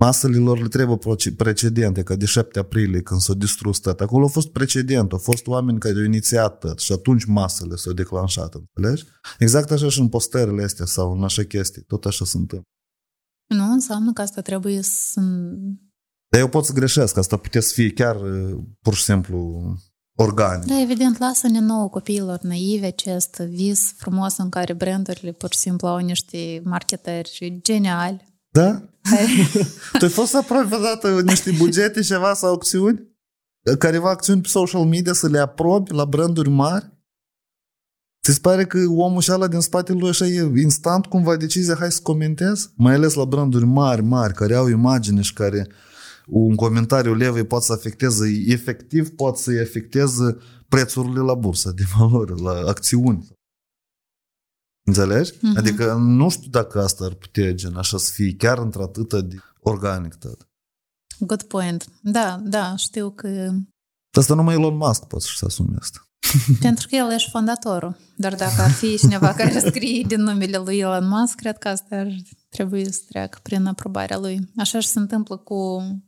Masele 0.00 0.36
lor 0.36 0.60
le 0.60 0.68
trebuie 0.68 0.96
proce- 0.96 1.32
precedente, 1.32 2.02
ca 2.02 2.16
de 2.16 2.24
7 2.24 2.58
aprilie 2.58 3.02
când 3.02 3.20
s-a 3.20 3.34
distrus 3.34 3.78
tot. 3.78 4.00
Acolo 4.00 4.24
a 4.24 4.28
fost 4.28 4.48
precedent, 4.48 5.12
au 5.12 5.18
fost 5.18 5.46
oameni 5.46 5.78
care 5.78 5.94
au 5.94 6.04
inițiat 6.04 6.58
tot 6.58 6.78
și 6.78 6.92
atunci 6.92 7.24
masele 7.24 7.76
s-au 7.76 7.92
declanșat, 7.92 8.54
înțelegi? 8.54 9.04
Exact 9.38 9.70
așa 9.70 9.88
și 9.88 10.00
în 10.00 10.08
postările 10.08 10.62
astea 10.62 10.86
sau 10.86 11.12
în 11.12 11.24
așa 11.24 11.42
chestii, 11.42 11.82
tot 11.82 12.04
așa 12.04 12.24
se 12.24 12.36
întâmplă. 12.36 12.68
Nu 13.46 13.72
înseamnă 13.72 14.12
că 14.12 14.22
asta 14.22 14.40
trebuie 14.40 14.82
să... 14.82 15.20
Dar 16.38 16.46
eu 16.46 16.52
pot 16.52 16.64
să 16.64 16.72
greșesc, 16.72 17.16
asta 17.16 17.36
putea 17.36 17.60
să 17.60 17.72
fie 17.72 17.90
chiar 17.90 18.16
uh, 18.16 18.58
pur 18.82 18.94
și 18.94 19.02
simplu 19.02 19.62
organic. 20.14 20.66
Da, 20.66 20.80
evident, 20.80 21.18
lasă-ne 21.18 21.60
nouă 21.60 21.88
copiilor 21.88 22.38
naivi 22.42 22.84
acest 22.84 23.36
vis 23.36 23.94
frumos 23.96 24.36
în 24.36 24.48
care 24.48 24.72
brandurile 24.72 25.32
pur 25.32 25.52
și 25.52 25.58
simplu 25.58 25.88
au 25.88 25.98
niște 25.98 26.60
marketeri 26.64 27.60
geniali. 27.62 28.24
Da? 28.48 28.82
Care... 29.02 29.26
Tu 29.98 30.04
ai 30.04 30.10
fost 30.10 30.34
aproape 30.34 30.66
vreodată 30.66 31.20
niște 31.20 31.50
bugete, 31.50 32.00
ceva 32.00 32.34
sau 32.34 32.54
acțiuni? 32.54 33.16
Careva 33.78 34.10
acțiuni 34.10 34.40
pe 34.40 34.48
social 34.48 34.84
media 34.84 35.12
să 35.12 35.28
le 35.28 35.38
aprobi 35.38 35.92
la 35.92 36.04
branduri 36.04 36.48
mari? 36.48 36.92
Ți 38.22 38.40
pare 38.40 38.66
că 38.66 38.78
omul 38.88 39.20
și 39.20 39.32
ăla 39.32 39.48
din 39.48 39.60
spatele 39.60 39.98
lui 39.98 40.08
așa 40.08 40.26
e 40.26 40.52
instant 40.56 41.06
cumva 41.06 41.36
decizia, 41.36 41.74
hai 41.78 41.92
să 41.92 42.00
comentez? 42.02 42.70
Mai 42.76 42.94
ales 42.94 43.14
la 43.14 43.24
branduri 43.24 43.64
mari, 43.64 44.02
mari, 44.02 44.34
care 44.34 44.54
au 44.54 44.68
imagine 44.68 45.20
și 45.20 45.32
care 45.32 45.68
un 46.28 46.54
comentariu 46.54 47.14
levei 47.14 47.44
poate 47.44 47.64
să 47.64 47.72
afecteze, 47.72 48.24
efectiv 48.46 49.08
poate 49.08 49.40
să 49.40 49.50
afecteze 49.62 50.36
prețurile 50.68 51.20
la 51.20 51.34
bursă 51.34 51.72
de 51.76 51.82
valori, 51.98 52.40
la 52.40 52.52
acțiuni. 52.66 53.28
Înțelegi? 54.86 55.32
Mhm. 55.40 55.56
Adică 55.56 55.94
nu 55.94 56.28
știu 56.28 56.50
dacă 56.50 56.82
asta 56.82 57.04
ar 57.04 57.14
putea 57.14 57.50
gen 57.50 57.76
așa 57.76 57.98
să 57.98 58.12
fie 58.12 58.34
chiar 58.34 58.58
într-atâta 58.58 59.20
de 59.20 59.36
organic 59.60 60.14
tot. 60.14 60.48
Good 61.18 61.42
point. 61.42 61.88
Da, 62.02 62.40
da, 62.44 62.76
știu 62.76 63.10
că... 63.10 63.50
Asta 64.18 64.34
numai 64.34 64.54
Elon 64.54 64.76
Musk 64.76 65.04
poate 65.04 65.24
să-și 65.24 65.44
asume 65.44 65.76
asta. 65.78 66.08
Pentru 66.60 66.86
că 66.88 66.94
el 66.96 67.12
e 67.12 67.16
și 67.16 67.30
fondatorul. 67.30 67.96
Dar 68.16 68.34
dacă 68.34 68.60
ar 68.60 68.70
fi 68.70 68.96
cineva 68.96 69.34
care 69.34 69.58
scrie 69.68 70.04
din 70.06 70.22
numele 70.22 70.56
lui 70.56 70.78
Elon 70.78 71.08
Musk, 71.08 71.34
cred 71.34 71.58
că 71.58 71.68
asta 71.68 71.96
ar 71.96 72.08
trebui 72.48 72.92
să 72.92 73.00
treacă 73.08 73.38
prin 73.42 73.66
aprobarea 73.66 74.18
lui. 74.18 74.40
Așa 74.56 74.80
și 74.80 74.88
se 74.88 74.98
întâmplă 74.98 75.36
cu, 75.36 75.82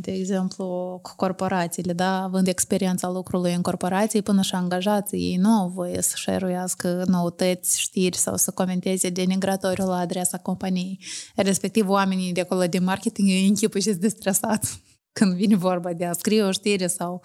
de 0.00 0.12
exemplu, 0.12 0.98
cu 1.02 1.12
corporațiile, 1.16 1.92
da? 1.92 2.22
Având 2.22 2.46
experiența 2.46 3.10
lucrului 3.10 3.54
în 3.54 3.62
corporații, 3.62 4.22
până 4.22 4.42
și 4.42 4.54
angajații 4.54 5.18
ei 5.18 5.36
nu 5.36 5.48
au 5.48 5.68
voie 5.68 6.02
să 6.02 6.14
șeruiască 6.16 7.04
noutăți, 7.06 7.80
știri 7.80 8.16
sau 8.16 8.36
să 8.36 8.50
comenteze 8.50 9.08
denigratoriu 9.08 9.86
la 9.86 9.98
adresa 9.98 10.38
companiei. 10.38 11.00
Respectiv, 11.34 11.88
oamenii 11.88 12.32
de 12.32 12.40
acolo 12.40 12.66
de 12.66 12.78
marketing 12.78 13.28
îi 13.28 13.48
închipă 13.48 13.78
și 13.78 13.90
de 13.90 14.08
stresat 14.08 14.80
când 15.18 15.34
vine 15.34 15.56
vorba 15.56 15.92
de 15.92 16.04
a 16.04 16.12
scrie 16.12 16.42
o 16.42 16.50
știre 16.50 16.86
sau 16.86 17.22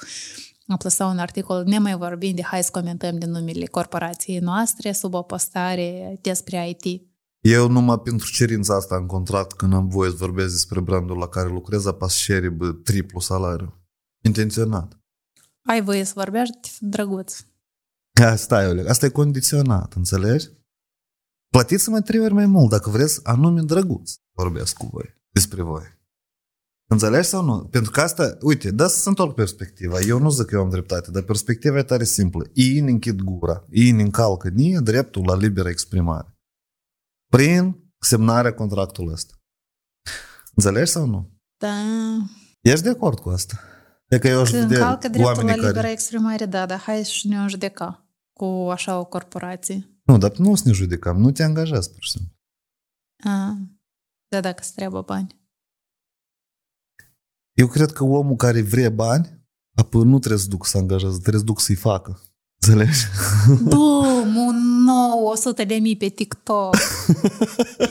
a 0.67 0.77
plăsa 0.77 1.05
un 1.05 1.17
articol, 1.17 1.63
nemai 1.63 1.97
vorbind 1.97 2.35
de 2.35 2.43
hai 2.43 2.63
să 2.63 2.69
comentăm 2.71 3.19
din 3.19 3.31
numele 3.31 3.65
corporației 3.65 4.39
noastre 4.39 4.91
sub 4.91 5.13
o 5.13 5.21
postare 5.21 6.17
despre 6.21 6.69
IT. 6.69 7.10
Eu 7.41 7.67
numai 7.67 7.99
pentru 7.99 8.31
cerința 8.31 8.75
asta 8.75 8.95
în 8.95 9.05
contract, 9.05 9.53
când 9.53 9.73
am 9.73 9.87
voie 9.87 10.09
să 10.09 10.15
vorbesc 10.15 10.51
despre 10.51 10.79
brandul 10.79 11.17
la 11.17 11.27
care 11.27 11.49
lucrez, 11.49 11.85
apas 11.85 12.13
share 12.13 12.49
bă, 12.49 12.71
triplu 12.71 13.19
salariu. 13.19 13.81
Intenționat. 14.23 14.99
Ai 15.61 15.81
voie 15.81 16.03
să 16.03 16.13
vorbești, 16.15 16.77
drăguț. 16.79 17.45
Ha, 18.19 18.35
stai, 18.35 18.67
Oleg, 18.67 18.87
asta 18.87 19.05
e 19.05 19.09
condiționat, 19.09 19.93
înțelegi? 19.93 20.49
Plătiți-mă 21.49 22.01
trei 22.01 22.19
ori 22.19 22.33
mai 22.33 22.45
mult 22.45 22.69
dacă 22.69 22.89
vreți 22.89 23.19
anume 23.23 23.61
drăguț 23.61 24.11
vorbesc 24.31 24.77
cu 24.77 24.89
voi, 24.91 25.21
despre 25.29 25.61
voi. 25.61 25.99
Înțelegi 26.89 27.27
sau 27.27 27.43
nu? 27.43 27.63
Pentru 27.65 27.91
că 27.91 28.01
asta, 28.01 28.37
uite, 28.41 28.71
da 28.71 28.87
să 28.87 29.09
întorc 29.09 29.35
perspectiva. 29.35 29.99
Eu 29.99 30.19
nu 30.19 30.29
zic 30.29 30.45
că 30.45 30.55
eu 30.55 30.61
am 30.61 30.69
dreptate, 30.69 31.11
dar 31.11 31.23
perspectiva 31.23 31.77
e 31.77 31.83
tare 31.83 32.03
simplă. 32.03 32.49
Ei 32.53 32.79
ne 32.79 32.91
închid 32.91 33.21
gura, 33.21 33.65
ei 33.69 33.91
ne 33.91 34.01
încalcă 34.01 34.49
nie 34.49 34.79
dreptul 34.79 35.23
la 35.25 35.35
liberă 35.35 35.69
exprimare. 35.69 36.30
Prin 37.31 37.91
semnarea 37.99 38.53
contractului 38.53 39.13
ăsta. 39.13 39.33
Înțelegi 40.55 40.91
sau 40.91 41.05
nu? 41.05 41.39
Da, 41.57 41.73
Ești 42.61 42.83
de 42.83 42.89
acord 42.89 43.19
cu 43.19 43.29
asta? 43.29 43.59
E 44.07 44.19
că 44.19 44.27
eu 44.27 44.41
aș 44.41 44.51
că 44.51 44.57
vedea 44.57 44.77
încalcă 44.77 45.07
dreptul 45.07 45.21
la 45.21 45.27
oamenii 45.27 45.53
liberă 45.53 45.73
care... 45.73 45.91
exprimare, 45.91 46.45
da, 46.45 46.65
dar 46.65 46.79
hai 46.79 47.03
și 47.03 47.27
ne 47.27 47.47
judeca 47.47 48.07
cu 48.33 48.45
așa 48.45 48.99
o 48.99 49.05
corporație. 49.05 50.01
Nu, 50.03 50.17
dar 50.17 50.37
nu 50.37 50.51
o 50.51 50.55
să 50.55 50.63
ne 50.65 50.71
judecăm, 50.71 51.17
nu 51.17 51.31
te 51.31 51.43
angajezi, 51.43 51.91
pur 51.91 52.03
și 52.03 52.09
simplu. 52.09 52.35
A, 53.23 53.57
da, 54.27 54.39
dacă 54.41 54.59
îți 54.61 54.73
trebuie 54.73 55.01
bani. 55.01 55.39
Eu 57.53 57.67
cred 57.67 57.91
că 57.91 58.03
omul 58.03 58.35
care 58.35 58.61
vrea 58.61 58.89
bani, 58.89 59.45
apoi 59.75 60.03
nu 60.03 60.19
trebuie 60.19 60.41
să 60.41 60.47
duc 60.47 60.65
să 60.65 60.77
angajeze, 60.77 61.19
trebuie 61.19 61.39
să 61.39 61.45
duc 61.45 61.59
să-i 61.59 61.75
facă. 61.75 62.21
Înțelegi? 62.67 62.99
Bum, 63.61 64.35
un 64.35 64.83
nou 64.85 65.25
100 65.25 65.63
de 65.63 65.75
mii 65.75 65.97
pe 65.97 66.07
TikTok. 66.07 66.75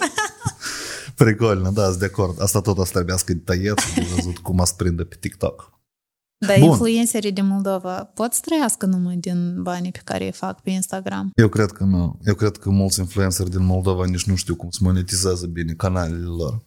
Pricolnă, 1.17 1.71
da, 1.71 1.85
sunt 1.85 1.99
de 1.99 2.05
acord. 2.05 2.43
Asta 2.43 2.61
tot 2.61 2.79
o 2.79 2.85
să 2.85 2.93
trebuiască 2.93 3.33
de 3.33 3.39
tăiet 3.39 3.79
și 3.79 3.95
de 3.95 4.07
văzut 4.15 4.39
cum 4.39 4.61
a 4.61 4.65
prinde 4.77 5.05
pe 5.05 5.17
TikTok. 5.21 5.81
Dar 6.47 6.59
Bun. 6.59 6.69
influencerii 6.69 7.33
din 7.33 7.47
Moldova 7.47 8.05
pot 8.05 8.33
să 8.33 8.41
trăiască 8.45 8.87
numai 8.87 9.17
din 9.17 9.63
banii 9.63 9.93
pe 9.93 10.01
care 10.05 10.25
îi 10.25 10.33
fac 10.33 10.61
pe 10.61 10.71
Instagram. 10.71 11.31
Eu 11.35 11.49
cred 11.49 11.71
că 11.71 11.85
nu. 11.85 12.19
Eu 12.25 12.35
cred 12.35 12.57
că 12.57 12.71
mulți 12.71 13.01
influenceri 13.01 13.51
din 13.51 13.65
Moldova 13.65 14.05
nici 14.07 14.25
nu 14.25 14.35
știu 14.35 14.55
cum 14.55 14.71
să 14.71 14.79
monetizează 14.83 15.47
bine 15.47 15.73
canalele 15.73 16.25
lor. 16.25 16.67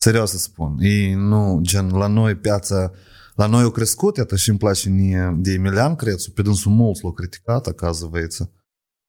Serios 0.00 0.30
să 0.30 0.38
spun. 0.38 0.76
Ei 0.80 1.14
nu, 1.14 1.58
gen, 1.62 1.88
la 1.88 2.06
noi 2.06 2.34
piața, 2.34 2.90
la 3.38 3.46
noi 3.46 3.62
au 3.62 3.70
crescut, 3.70 4.16
iată 4.16 4.36
și 4.36 4.48
îmi 4.48 4.58
place 4.58 4.88
mie 4.88 5.36
de 5.38 5.52
Emilian 5.52 5.94
Crețu, 5.94 6.32
pe 6.32 6.42
dânsul 6.42 6.72
mulți 6.72 7.02
l-au 7.02 7.12
criticat, 7.12 7.66
acasă 7.66 8.10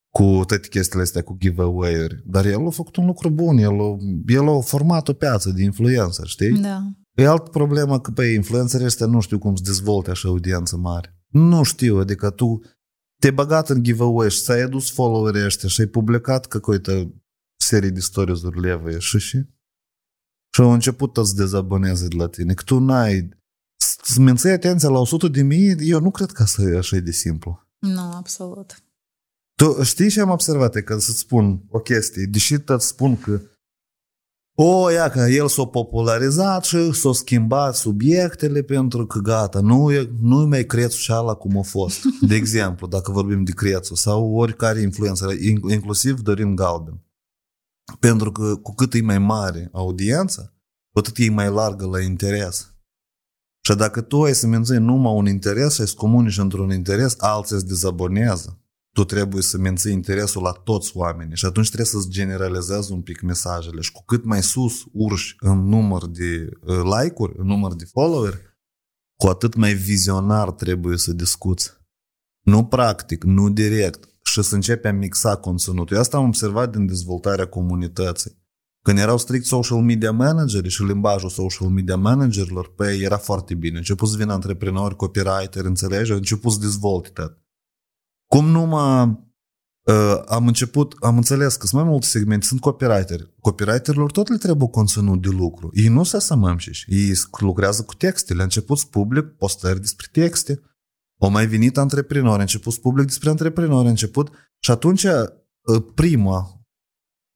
cu 0.10 0.24
toate 0.24 0.68
chestiile 0.68 1.04
astea, 1.04 1.22
cu 1.22 1.38
giveaway-uri. 1.40 2.24
Dar 2.26 2.46
el 2.46 2.68
a 2.68 2.70
făcut 2.70 2.96
un 2.96 3.06
lucru 3.06 3.30
bun, 3.30 3.58
el 3.58 3.80
a, 3.80 3.98
el 4.28 4.48
a 4.48 4.60
format 4.60 5.08
o 5.08 5.14
piață 5.14 5.52
de 5.52 5.64
influencer, 5.64 6.26
știi? 6.26 6.52
Da. 6.52 6.82
E 7.14 7.28
altă 7.28 7.50
problemă 7.50 8.00
că 8.00 8.12
pe 8.12 8.26
influencerii 8.26 8.86
este 8.86 9.06
nu 9.06 9.20
știu 9.20 9.40
cum 9.40 9.56
să 9.56 9.62
dezvolte 9.66 10.10
așa 10.10 10.28
audiență 10.28 10.78
mare. 10.78 11.18
Nu 11.28 11.64
știu, 11.64 11.98
adică 11.98 12.30
tu 12.30 12.62
te-ai 13.20 13.34
băgat 13.34 13.70
în 13.70 13.84
giveaway 13.84 14.30
și 14.30 14.42
ți-ai 14.42 14.62
adus 14.62 14.92
followerii 14.92 15.46
ăștia 15.46 15.70
și 15.70 15.82
ai 15.82 15.88
publicat 15.88 16.46
căcoită 16.46 17.14
serie 17.60 17.90
de 17.90 18.00
stories-uri 18.00 18.60
leve 18.60 19.00
și 19.00 19.20
și 19.20 19.46
și 20.54 20.62
au 20.62 20.72
început 20.72 21.16
să-ți 21.16 21.36
dezaboneze 21.36 22.08
de 22.08 22.16
la 22.16 22.28
tine, 22.28 22.54
că 22.54 22.64
tu 22.64 22.80
n-ai 22.80 23.39
să 24.04 24.20
menții 24.20 24.50
atenția 24.50 24.90
la 24.90 25.00
100 25.00 25.28
de 25.28 25.42
mii, 25.42 25.76
eu 25.80 26.00
nu 26.00 26.12
cred 26.12 26.32
că 26.32 26.42
asta 26.42 26.62
e 26.62 26.78
așa 26.78 26.98
de 26.98 27.12
simplu. 27.12 27.68
Nu, 27.80 28.12
absolut. 28.14 28.84
Tu 29.56 29.84
știi 29.84 30.10
ce 30.10 30.22
am 30.22 30.30
observat? 30.30 30.76
E 30.76 30.82
că 30.82 30.98
să-ți 30.98 31.18
spun 31.18 31.64
o 31.70 31.80
chestie, 31.80 32.26
deși 32.26 32.58
îți 32.66 32.88
spun 32.88 33.20
că 33.20 33.42
o, 34.62 34.90
ia 34.90 35.10
că 35.10 35.20
el 35.20 35.48
s-a 35.48 35.66
popularizat 35.66 36.64
și 36.66 36.94
s-a 36.94 37.12
schimbat 37.12 37.76
subiectele 37.76 38.62
pentru 38.62 39.06
că 39.06 39.20
gata, 39.20 39.60
nu 39.60 39.92
e, 39.92 40.12
nu 40.22 40.42
e 40.42 40.46
mai 40.46 40.66
crețul 40.66 41.00
și 41.00 41.12
ala 41.12 41.34
cum 41.34 41.58
a 41.58 41.62
fost. 41.62 42.00
De 42.22 42.36
exemplu, 42.42 42.88
dacă 42.88 43.12
vorbim 43.12 43.44
de 43.44 43.52
crețul 43.52 43.96
sau 43.96 44.34
oricare 44.36 44.82
influență, 44.82 45.28
inclusiv 45.70 46.20
Dorin 46.20 46.56
Galben. 46.56 47.04
Pentru 48.00 48.32
că 48.32 48.56
cu 48.56 48.74
cât 48.74 48.94
e 48.94 49.02
mai 49.02 49.20
mare 49.20 49.70
audiența, 49.72 50.54
cu 50.92 51.00
atât 51.00 51.18
e 51.18 51.30
mai 51.30 51.50
largă 51.50 51.86
la 51.86 52.02
interes. 52.02 52.74
Și 53.70 53.76
dacă 53.76 54.01
tu 54.01 54.24
ai 54.24 54.36
să 54.36 54.47
menții 54.47 54.78
numai 54.78 55.13
un 55.13 55.28
interes 55.28 55.74
și 55.74 55.82
ai 55.82 55.88
să 55.88 55.93
comunici 55.97 56.38
într-un 56.38 56.72
interes, 56.72 57.15
alții 57.17 57.59
se 57.59 57.65
dezabonează. 57.65 58.61
Tu 58.95 59.03
trebuie 59.03 59.41
să 59.41 59.57
menții 59.57 59.91
interesul 59.91 60.41
la 60.41 60.51
toți 60.51 60.97
oamenii 60.97 61.36
și 61.36 61.45
atunci 61.45 61.67
trebuie 61.67 61.88
să-ți 61.88 62.09
generalizezi 62.09 62.91
un 62.91 63.01
pic 63.01 63.22
mesajele 63.22 63.82
și 63.82 63.91
cu 63.91 64.03
cât 64.05 64.24
mai 64.24 64.43
sus 64.43 64.86
urci 64.91 65.36
în 65.39 65.67
număr 65.67 66.07
de 66.07 66.49
uh, 66.61 66.82
like-uri, 66.84 67.34
în 67.38 67.45
număr 67.45 67.76
de 67.76 67.86
follower, 67.86 68.39
cu 69.15 69.28
atât 69.28 69.55
mai 69.55 69.74
vizionar 69.74 70.51
trebuie 70.51 70.97
să 70.97 71.13
discuți. 71.13 71.72
Nu 72.45 72.65
practic, 72.65 73.24
nu 73.24 73.49
direct 73.49 74.09
și 74.24 74.41
să 74.41 74.55
începe 74.55 74.88
a 74.88 74.93
mixa 74.93 75.36
conținutul. 75.36 75.95
Eu 75.95 76.01
asta 76.01 76.17
am 76.17 76.26
observat 76.26 76.72
din 76.72 76.86
dezvoltarea 76.86 77.47
comunității. 77.47 78.39
Când 78.82 78.98
erau 78.98 79.18
strict 79.18 79.46
social 79.46 79.82
media 79.82 80.12
manageri 80.12 80.70
și 80.70 80.84
limbajul 80.84 81.30
social 81.30 81.70
media 81.70 81.98
managerilor, 81.98 82.74
pe 82.74 82.94
ei 82.94 83.02
era 83.02 83.18
foarte 83.18 83.54
bine. 83.54 83.78
Început 83.78 84.10
să 84.10 84.18
vină 84.18 84.34
antreprenori, 84.34 84.96
copywriter, 84.96 85.66
înțelegi? 85.66 86.12
Au 86.12 86.18
început 86.18 86.52
să 86.52 86.60
dezvolte 86.60 87.10
tot. 87.10 87.38
Cum 88.28 88.46
numai 88.46 89.28
Uh, 89.90 90.22
am 90.26 90.48
început, 90.48 90.96
am 91.00 91.16
înțeles 91.16 91.56
că 91.56 91.66
sunt 91.66 91.82
mai 91.82 91.90
multe 91.90 92.08
segmente, 92.08 92.46
sunt 92.46 92.60
copywriteri. 92.60 93.34
Copywriterilor 93.40 94.12
tot 94.12 94.30
le 94.30 94.38
trebuie 94.38 94.70
conținut 94.70 95.22
de 95.22 95.30
lucru. 95.30 95.70
Ei 95.74 95.88
nu 95.88 96.04
se 96.04 96.20
sămămșiși, 96.20 96.86
ei 96.88 97.14
lucrează 97.40 97.84
cu 97.84 97.94
texte. 97.94 98.34
Le-a 98.34 98.44
început 98.44 98.78
să 98.78 98.86
public 98.90 99.26
postări 99.26 99.80
despre 99.80 100.08
texte. 100.12 100.62
Au 101.20 101.30
mai 101.30 101.48
venit 101.48 101.78
antreprenori, 101.78 102.38
a 102.38 102.42
început 102.42 102.74
să 102.74 102.80
public 102.80 103.06
despre 103.06 103.30
antreprenori, 103.30 103.88
a 103.88 103.90
început 103.90 104.30
și 104.60 104.72
atunci 104.72 105.04
uh, 105.04 105.84
prima, 105.96 106.59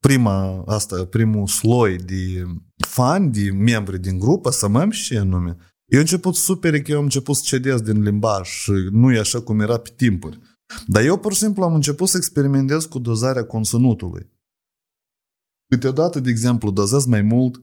prima 0.07 0.63
asta, 0.65 1.05
primul 1.05 1.47
sloi 1.47 1.97
de 1.97 2.43
fani, 2.87 3.31
de 3.31 3.51
membri 3.51 3.99
din 3.99 4.19
grupă, 4.19 4.49
să 4.49 4.67
mă 4.67 4.89
și 4.89 5.13
nume. 5.13 5.57
Eu 5.85 5.99
am 5.99 6.05
început 6.05 6.35
super 6.35 6.81
că 6.81 6.91
eu 6.91 6.97
am 6.97 7.03
început 7.03 7.35
să 7.35 7.41
cedez 7.45 7.81
din 7.81 8.01
limbaj 8.01 8.47
și 8.47 8.71
nu 8.91 9.11
e 9.11 9.19
așa 9.19 9.41
cum 9.41 9.59
era 9.59 9.77
pe 9.77 9.89
timpuri. 9.95 10.39
Dar 10.87 11.03
eu 11.03 11.17
pur 11.17 11.33
și 11.33 11.39
simplu 11.39 11.63
am 11.63 11.73
început 11.73 12.07
să 12.07 12.17
experimentez 12.17 12.85
cu 12.85 12.99
dozarea 12.99 13.45
conținutului. 13.45 14.31
Câteodată, 15.67 16.19
de 16.19 16.29
exemplu, 16.29 16.71
dozez 16.71 17.05
mai 17.05 17.21
mult, 17.21 17.59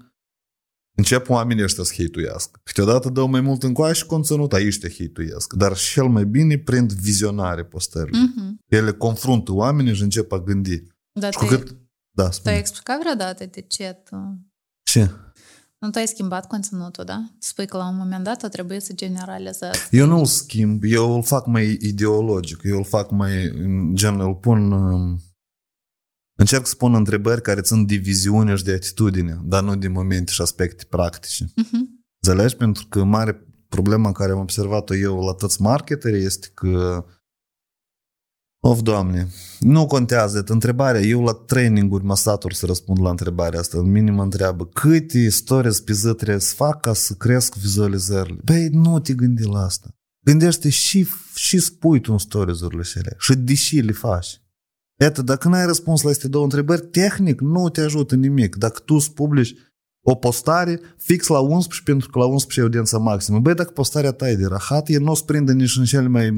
încep 0.96 1.28
oamenii 1.28 1.62
ăștia 1.62 1.84
să 1.84 1.92
hituiască. 1.92 2.60
Câteodată 2.62 3.08
dau 3.08 3.28
mai 3.28 3.40
mult 3.40 3.62
în 3.62 3.72
coaie 3.72 3.94
și 3.94 4.06
conținut, 4.06 4.52
aici 4.52 4.78
te 4.78 4.88
hituiesc. 4.88 5.52
Dar 5.52 5.76
cel 5.76 6.08
mai 6.08 6.24
bine 6.24 6.58
prind 6.58 6.92
vizionare 6.92 7.64
postările. 7.64 8.18
Mhm. 8.18 8.58
Ele 8.66 8.92
confruntă 8.92 9.52
oamenii 9.52 9.94
și 9.94 10.02
încep 10.02 10.32
a 10.32 10.40
gândi. 10.40 10.82
Dar 11.12 11.32
Și 11.32 11.38
tu, 11.38 11.44
cu 11.44 11.50
cât... 11.54 11.79
Da, 12.10 12.22
tu 12.22 12.28
ai 12.28 12.32
spune. 12.32 12.56
explicat 12.56 12.98
vreodată 13.00 13.46
de 13.46 13.60
ce 13.60 14.02
tu... 14.04 14.16
Ce? 14.82 15.10
Nu 15.78 15.90
tu 15.90 15.98
ai 15.98 16.06
schimbat 16.06 16.46
conținutul, 16.46 17.04
da? 17.04 17.24
Tu 17.28 17.46
spui 17.46 17.66
că 17.66 17.76
la 17.76 17.88
un 17.88 17.96
moment 17.96 18.24
dat 18.24 18.42
o 18.42 18.48
trebuie 18.48 18.80
să 18.80 18.92
generalizezi. 18.92 19.88
Eu 19.90 20.06
nu 20.06 20.18
îl 20.18 20.26
schimb, 20.26 20.82
eu 20.84 21.14
îl 21.14 21.22
fac 21.22 21.46
mai 21.46 21.78
ideologic, 21.80 22.60
eu 22.62 22.76
îl 22.76 22.84
fac 22.84 23.10
mai, 23.10 23.44
în 23.44 23.94
gen, 23.94 24.20
îl 24.20 24.34
pun, 24.34 24.72
um, 24.72 25.20
încerc 26.38 26.66
să 26.66 26.74
pun 26.74 26.94
întrebări 26.94 27.42
care 27.42 27.60
țin 27.60 27.86
de 27.86 27.94
viziune 27.94 28.54
și 28.54 28.64
de 28.64 28.72
atitudine, 28.72 29.40
dar 29.44 29.62
nu 29.62 29.76
de 29.76 29.88
momente 29.88 30.32
și 30.32 30.42
aspecte 30.42 30.84
practice. 30.88 31.44
Mhm. 31.56 32.04
Înțelegi? 32.22 32.56
Pentru 32.56 32.86
că 32.88 33.04
mare 33.04 33.46
problema 33.68 34.12
care 34.12 34.32
am 34.32 34.38
observat-o 34.38 34.94
eu 34.94 35.20
la 35.20 35.32
toți 35.32 35.62
marketeri 35.62 36.24
este 36.24 36.48
că 36.54 37.04
Of, 38.62 38.80
Doamne, 38.82 39.28
nu 39.58 39.86
contează. 39.86 40.44
Întrebarea, 40.46 41.00
eu 41.00 41.22
la 41.22 41.32
traininguri 41.32 42.04
mă 42.04 42.16
satur 42.16 42.52
să 42.52 42.66
răspund 42.66 43.00
la 43.00 43.10
întrebarea 43.10 43.60
asta. 43.60 43.78
În 43.78 43.90
minim 43.90 44.14
mă 44.14 44.22
întreabă 44.22 44.66
câte 44.66 45.28
stories 45.28 45.80
pe 45.80 45.92
zi 45.92 46.14
trebuie 46.14 46.38
să 46.38 46.54
fac 46.54 46.80
ca 46.80 46.92
să 46.92 47.14
cresc 47.14 47.54
vizualizările. 47.54 48.40
Băi, 48.44 48.68
nu 48.68 48.98
te 48.98 49.12
gândi 49.12 49.42
la 49.42 49.64
asta. 49.64 49.88
Gândește 50.24 50.68
și, 50.68 51.06
și 51.34 51.58
spui 51.58 52.00
tu 52.00 52.12
în 52.12 52.18
stories-urile 52.18 52.82
cele 52.82 53.14
și 53.18 53.34
deși 53.34 53.78
le 53.78 53.92
faci. 53.92 54.42
Iată, 55.00 55.22
dacă 55.22 55.48
n-ai 55.48 55.66
răspuns 55.66 56.02
la 56.02 56.08
aceste 56.08 56.28
două 56.28 56.44
întrebări, 56.44 56.86
tehnic 56.86 57.40
nu 57.40 57.68
te 57.68 57.80
ajută 57.80 58.14
nimic. 58.14 58.56
Dacă 58.56 58.80
tu 58.84 58.94
îți 58.94 59.12
publici 59.12 59.54
o 60.02 60.14
postare 60.14 60.80
fix 60.96 61.26
la 61.26 61.38
11 61.38 61.82
pentru 61.84 62.10
că 62.10 62.18
la 62.18 62.24
11 62.24 62.60
e 62.60 62.62
audiența 62.62 62.98
maximă. 62.98 63.38
Băi, 63.38 63.54
dacă 63.54 63.70
postarea 63.70 64.12
ta 64.12 64.30
e 64.30 64.36
de 64.36 64.46
rahat, 64.46 64.88
e 64.88 64.98
nu 64.98 65.10
o 65.10 65.14
să 65.14 65.24
prinde 65.24 65.52
nici 65.52 65.76
în 65.76 65.84
cele 65.84 66.08
mai 66.08 66.30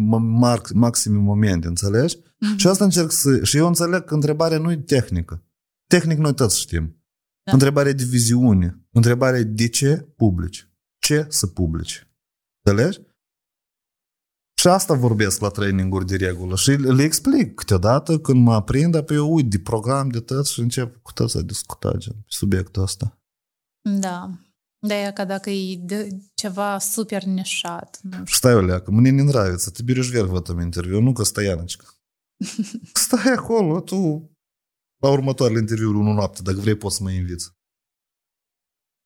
mar- 0.42 0.72
maxime 0.74 1.18
momente, 1.18 1.66
înțelegi? 1.66 2.16
Mhm. 2.38 2.56
Și 2.56 2.66
asta 2.66 2.84
încerc 2.84 3.10
să... 3.10 3.44
Și 3.44 3.56
eu 3.56 3.66
înțeleg 3.66 4.04
că 4.04 4.14
întrebarea 4.14 4.58
nu 4.58 4.70
e 4.70 4.76
tehnică. 4.76 5.42
Tehnic 5.86 6.18
noi 6.18 6.34
toți 6.34 6.60
știm. 6.60 7.02
Da. 7.42 7.52
Întrebarea 7.52 7.90
e 7.90 7.94
de 7.94 8.04
viziune. 8.04 8.86
Întrebarea 8.90 9.38
e 9.40 9.42
de 9.42 9.68
ce 9.68 9.96
publici? 10.16 10.70
Ce 10.98 11.26
să 11.28 11.46
publici? 11.46 12.10
Înțelegi? 12.62 13.00
Și 14.54 14.68
asta 14.68 14.94
vorbesc 14.94 15.40
la 15.40 15.48
traininguri 15.48 16.06
de 16.06 16.16
regulă 16.16 16.56
și 16.56 16.70
le 16.70 17.02
explic 17.02 17.54
câteodată 17.54 18.18
când 18.18 18.42
mă 18.42 18.52
aprind, 18.52 18.94
apoi 18.94 19.16
eu 19.16 19.34
uit 19.34 19.50
de 19.50 19.58
program 19.58 20.08
de 20.08 20.20
tot 20.20 20.46
și 20.46 20.60
încep 20.60 21.02
cu 21.02 21.12
toți 21.12 21.36
a 21.36 21.40
discuta 21.40 21.92
gen, 21.96 22.12
pe 22.12 22.24
subiectul 22.26 22.82
ăsta. 22.82 23.21
Da. 23.99 24.29
De 24.87 24.93
aia 24.93 25.13
că 25.13 25.23
dacă 25.23 25.49
e 25.49 25.77
de 25.77 26.09
ceva 26.33 26.79
super 26.79 27.23
nișat, 27.23 27.99
nu 28.01 28.11
știu. 28.11 28.25
Stai, 28.25 28.53
Oleacă, 28.53 28.91
мне 28.91 29.11
не 29.11 29.23
нравится, 29.23 29.71
ты 29.71 29.83
берешь 29.83 30.11
верх 30.11 30.29
в 30.29 30.35
этом 30.35 30.59
интервью, 30.61 31.01
ну-ка, 31.01 31.23
стояночка. 31.23 31.85
Stai 32.93 33.33
acolo, 33.33 33.81
tu 33.81 34.31
la 35.01 35.09
următoarele 35.09 35.59
interviuri 35.59 35.97
unu 35.97 36.13
noapte, 36.13 36.41
dacă 36.41 36.59
vrei 36.59 36.75
poți 36.75 36.95
să 36.95 37.03
mă 37.03 37.11
inviți. 37.11 37.51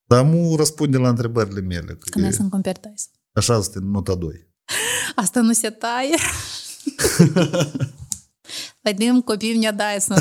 Dar 0.09 0.25
mu 0.25 0.55
răspunde 0.55 0.97
la 0.97 1.09
întrebările 1.09 1.59
mele. 1.61 1.95
Că 1.95 2.09
Că 2.09 2.19
noi 2.19 2.29
e, 2.29 2.31
sunt 2.31 2.49
computerized. 2.49 3.11
așa 3.33 3.57
este 3.57 3.79
nota 3.79 4.15
2. 4.15 4.49
Asta 5.15 5.41
nu 5.41 5.53
se 5.53 5.69
taie. 5.69 6.17
Păi 8.81 9.21
copii 9.25 9.55
мне 9.55 9.71
Dyson. 9.71 10.17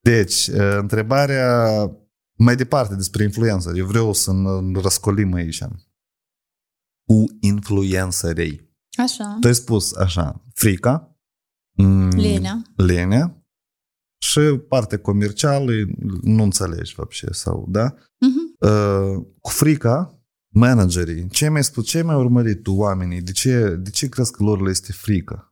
Deci, 0.00 0.46
e, 0.46 0.62
întrebarea 0.62 1.90
mai 2.38 2.56
departe 2.56 2.94
despre 2.94 3.22
influență. 3.24 3.72
Eu 3.76 3.86
vreau 3.86 4.12
să 4.12 4.32
ne 4.32 4.80
răscolim 4.80 5.32
aici. 5.32 5.62
Cu 7.06 7.24
influențărei. 7.40 8.72
Așa. 8.96 9.36
Tu 9.40 9.46
ai 9.46 9.54
spus 9.54 9.92
așa, 9.94 10.44
frica, 10.54 11.18
mm, 11.76 12.08
Lenea. 12.08 12.62
lenea 12.76 13.44
și 14.18 14.40
partea 14.68 14.98
comercială 15.00 15.72
nu 16.22 16.42
înțelegi 16.42 16.94
вообще 16.94 17.32
sau, 17.32 17.66
da? 17.68 17.94
Mhm. 18.18 18.56
Uh, 18.70 19.26
cu 19.40 19.50
frica, 19.50 20.18
managerii, 20.48 21.28
ce 21.28 21.48
mai 21.48 21.64
spus, 21.64 21.86
ce 21.86 22.02
mai 22.02 22.16
urmărit 22.16 22.62
tu 22.62 22.72
oamenii, 22.72 23.22
de 23.22 23.32
ce, 23.32 23.68
de 23.68 23.90
ce 23.90 24.08
crezi 24.08 24.32
că 24.32 24.42
lor 24.42 24.60
le 24.60 24.70
este 24.70 24.92
frică? 24.92 25.47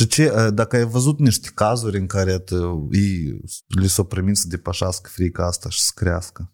Și 0.00 0.06
ce, 0.06 0.30
uh, 0.30 0.54
dacă 0.54 0.76
ai 0.76 0.84
văzut 0.84 1.18
niște 1.18 1.50
cazuri 1.54 1.98
în 1.98 2.06
care 2.06 2.38
te, 2.38 2.54
ei, 2.90 3.40
li 3.66 3.88
s-au 3.88 4.04
primit 4.04 4.36
să 4.36 4.46
depășească 4.48 5.10
frica 5.12 5.46
asta 5.46 5.68
și 5.68 5.80
să 5.80 5.90
crească? 5.94 6.52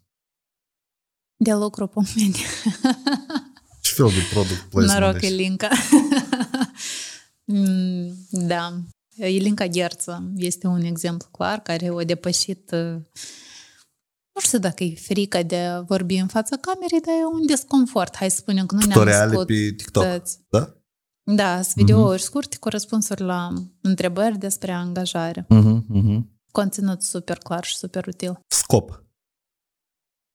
De 1.35 1.53
lucru 1.53 1.87
pe 1.87 1.99
mine. 2.15 2.35
Ce 3.81 3.93
fel 3.93 4.07
de 4.07 4.21
product 4.33 4.69
placement? 4.69 4.99
Noroc, 4.99 5.19
deci? 5.19 5.29
Elinca. 5.29 5.69
Mm, 7.49 8.27
da. 8.29 8.73
Elinca 9.15 9.65
Gherță 9.65 10.31
este 10.35 10.67
un 10.67 10.81
exemplu 10.81 11.27
clar 11.31 11.59
care 11.59 11.91
a 11.99 12.03
depășit 12.03 12.71
uh, 12.71 13.01
nu 14.33 14.41
știu 14.41 14.59
dacă 14.59 14.83
e 14.83 14.95
frică 14.95 15.43
de 15.43 15.57
a 15.57 15.81
vorbi 15.81 16.15
în 16.15 16.27
fața 16.27 16.57
camerei, 16.57 17.01
dar 17.01 17.13
e 17.13 17.25
un 17.25 17.45
disconfort. 17.45 18.15
Hai 18.15 18.29
să 18.29 18.35
spunem 18.35 18.65
că 18.65 18.75
nu 18.75 18.79
ne-am 18.79 18.91
Tutoriale 18.91 19.25
născut 19.25 19.47
pe 19.47 19.53
TikTok, 19.53 20.03
toți. 20.03 20.39
da? 20.49 20.76
Da, 21.35 21.61
sunt 21.61 21.75
videouri 21.75 22.21
scurte 22.21 22.57
cu 22.59 22.69
răspunsuri 22.69 23.21
la 23.21 23.53
întrebări 23.81 24.37
despre 24.37 24.71
angajare. 24.71 25.41
Uh-huh, 25.41 25.79
uh-huh. 25.93 26.21
Conținut 26.51 27.01
super 27.01 27.37
clar 27.37 27.63
și 27.63 27.77
super 27.77 28.07
util. 28.07 28.39
Scop. 28.47 29.03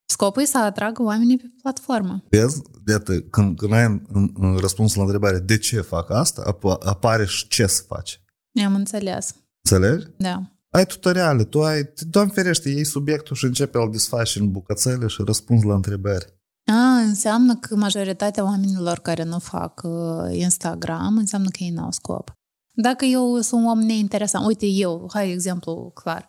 Scopul 0.05 0.43
e 0.43 0.45
să 0.45 0.59
atragă 0.59 1.03
oamenii 1.03 1.36
pe 1.36 1.53
platformă. 1.62 2.24
Vezi? 2.28 2.62
Iată, 2.88 3.20
când, 3.20 3.59
când 3.59 3.72
ai 3.72 3.84
în, 3.84 4.03
în, 4.12 4.30
în 4.34 4.57
răspuns 4.57 4.95
la 4.95 5.03
întrebare 5.03 5.38
de 5.38 5.59
ce 5.59 5.80
fac 5.80 6.11
asta, 6.11 6.55
ap- 6.55 6.86
apare 6.86 7.24
și 7.24 7.49
ce 7.49 7.66
să 7.66 7.82
faci. 7.86 8.22
Ne-am 8.51 8.74
înțeles. 8.74 9.34
Înțelegi? 9.62 10.07
Da. 10.16 10.43
Ai 10.70 10.86
tutoriale, 10.86 11.45
tu 11.45 11.62
ai, 11.62 11.93
Doamne 12.11 12.32
ferește, 12.32 12.68
iei 12.68 12.84
subiectul 12.84 13.36
și 13.36 13.45
începe 13.45 13.78
al 13.78 13.90
desfaci 13.90 14.36
în 14.36 14.51
bucățele 14.51 15.07
și 15.07 15.22
răspunzi 15.24 15.66
la 15.66 15.74
întrebări. 15.74 16.40
A, 16.67 16.99
înseamnă 16.99 17.57
că 17.57 17.77
majoritatea 17.77 18.45
oamenilor 18.45 18.99
care 18.99 19.23
nu 19.23 19.39
fac 19.39 19.81
uh, 19.85 20.37
Instagram, 20.37 21.17
înseamnă 21.17 21.49
că 21.49 21.63
ei 21.63 21.71
n-au 21.71 21.91
scop. 21.91 22.33
Dacă 22.75 23.05
eu 23.05 23.41
sunt 23.41 23.61
un 23.63 23.69
om 23.69 23.79
neinteresant, 23.79 24.47
uite 24.47 24.67
eu, 24.67 25.11
hai 25.13 25.31
exemplu 25.31 25.91
clar. 25.95 26.29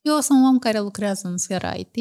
Eu 0.00 0.20
sunt 0.20 0.38
un 0.38 0.44
om 0.44 0.58
care 0.58 0.78
lucrează 0.80 1.28
în 1.28 1.38
sfera 1.38 1.72
IT, 1.74 1.94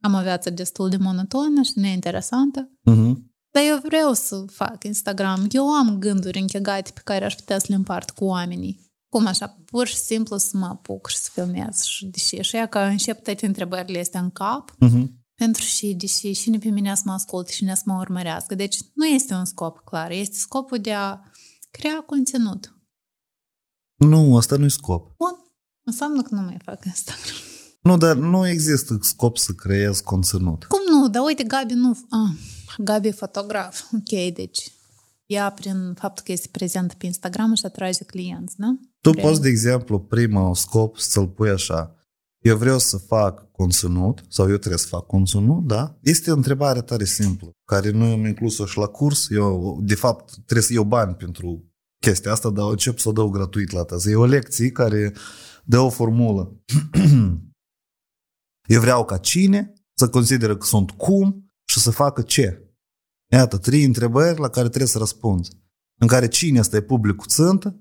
am 0.00 0.14
o 0.14 0.20
viață 0.22 0.50
destul 0.50 0.88
de 0.88 0.96
monotonă 0.96 1.62
și 1.62 1.72
neinteresantă, 1.74 2.70
Uh-huh. 2.90 3.12
dar 3.50 3.62
eu 3.68 3.78
vreau 3.82 4.12
să 4.12 4.44
fac 4.50 4.84
Instagram. 4.84 5.46
Eu 5.50 5.68
am 5.68 5.98
gânduri 5.98 6.38
închegate 6.40 6.90
pe 6.94 7.00
care 7.04 7.24
aș 7.24 7.34
putea 7.34 7.58
să 7.58 7.66
le 7.68 7.74
împart 7.74 8.10
cu 8.10 8.24
oamenii. 8.24 8.86
Cum 9.08 9.26
așa, 9.26 9.58
pur 9.64 9.86
și 9.86 9.96
simplu 9.96 10.36
să 10.36 10.56
mă 10.56 10.66
apuc 10.66 11.08
și 11.08 11.16
să 11.16 11.30
filmez 11.32 11.82
și 11.82 12.06
deși. 12.06 12.36
Și 12.40 12.56
ea 12.56 12.66
că 12.66 12.78
încep 12.78 13.22
toate 13.22 13.46
întrebările 13.46 14.00
astea 14.00 14.20
în 14.20 14.30
cap, 14.30 14.70
Uh-huh. 14.70 15.06
Pentru 15.38 15.62
și, 15.62 15.94
deși 15.94 16.32
cine 16.32 16.58
pe 16.58 16.68
mine 16.68 16.94
să 16.94 17.02
mă 17.04 17.12
asculte 17.12 17.52
și 17.52 17.66
să 17.74 17.82
mă 17.84 17.98
urmărească. 17.98 18.54
Deci 18.54 18.76
nu 18.94 19.06
este 19.06 19.34
un 19.34 19.44
scop 19.44 19.78
clar, 19.84 20.10
este 20.10 20.36
scopul 20.36 20.78
de 20.78 20.92
a 20.92 21.20
crea 21.70 22.02
conținut. 22.06 22.76
Nu, 23.96 24.36
asta 24.36 24.56
nu-i 24.56 24.70
scop. 24.70 25.16
Bun, 25.16 25.34
înseamnă 25.84 26.22
că 26.22 26.34
nu 26.34 26.40
mai 26.40 26.56
fac 26.64 26.84
Instagram. 26.84 27.36
Nu, 27.82 27.96
dar 27.96 28.16
nu 28.16 28.48
există 28.48 28.98
scop 29.00 29.36
să 29.36 29.52
creezi 29.52 30.02
conținut. 30.02 30.64
Cum 30.64 30.80
nu? 30.90 31.08
Dar 31.08 31.22
uite, 31.24 31.42
Gabi 31.42 31.72
nu... 31.72 31.90
Ah, 31.90 32.36
Gabi 32.78 33.08
e 33.08 33.10
fotograf. 33.10 33.82
Ok, 33.92 34.34
deci 34.34 34.72
ea 35.26 35.50
prin 35.50 35.94
faptul 35.94 36.24
că 36.24 36.32
este 36.32 36.48
prezentă 36.52 36.94
pe 36.98 37.06
Instagram 37.06 37.54
și 37.54 37.66
atrage 37.66 38.04
clienți, 38.04 38.56
da? 38.56 38.78
Tu 39.00 39.10
Vrei. 39.10 39.24
poți, 39.24 39.40
de 39.40 39.48
exemplu, 39.48 40.00
primul 40.00 40.54
scop 40.54 40.96
să-l 40.96 41.28
pui 41.28 41.50
așa. 41.50 41.97
Eu 42.44 42.56
vreau 42.56 42.78
să 42.78 42.96
fac 42.96 43.50
conținut 43.50 44.24
sau 44.28 44.50
eu 44.50 44.56
trebuie 44.56 44.78
să 44.78 44.86
fac 44.86 45.06
conținut, 45.06 45.66
da? 45.66 45.98
Este 46.02 46.30
o 46.30 46.34
întrebare 46.34 46.82
tare 46.82 47.04
simplă, 47.04 47.50
care 47.64 47.90
noi 47.90 48.12
am 48.12 48.24
inclus-o 48.24 48.66
și 48.66 48.78
la 48.78 48.86
curs. 48.86 49.30
Eu, 49.30 49.78
de 49.82 49.94
fapt, 49.94 50.32
trebuie 50.34 50.62
să 50.62 50.72
iau 50.72 50.84
bani 50.84 51.14
pentru 51.14 51.72
chestia 52.00 52.32
asta, 52.32 52.50
dar 52.50 52.70
încep 52.70 52.98
să 52.98 53.08
o 53.08 53.12
dau 53.12 53.28
gratuit 53.28 53.70
la 53.70 53.84
teză. 53.84 54.10
E 54.10 54.14
o 54.14 54.24
lecție 54.24 54.70
care 54.70 55.12
dă 55.64 55.78
o 55.78 55.90
formulă. 55.90 56.62
Eu 58.74 58.80
vreau 58.80 59.04
ca 59.04 59.18
cine 59.18 59.72
să 59.94 60.08
consideră 60.08 60.56
că 60.56 60.66
sunt 60.66 60.90
cum 60.90 61.52
și 61.68 61.80
să 61.80 61.90
facă 61.90 62.22
ce. 62.22 62.62
Iată, 63.32 63.58
trei 63.58 63.84
întrebări 63.84 64.38
la 64.38 64.48
care 64.48 64.68
trebuie 64.68 64.88
să 64.88 64.98
răspunzi. 64.98 65.50
În 66.00 66.06
care 66.06 66.28
cine 66.28 66.58
asta 66.58 66.76
e 66.76 66.80
publicul 66.80 67.26
țântă, 67.26 67.80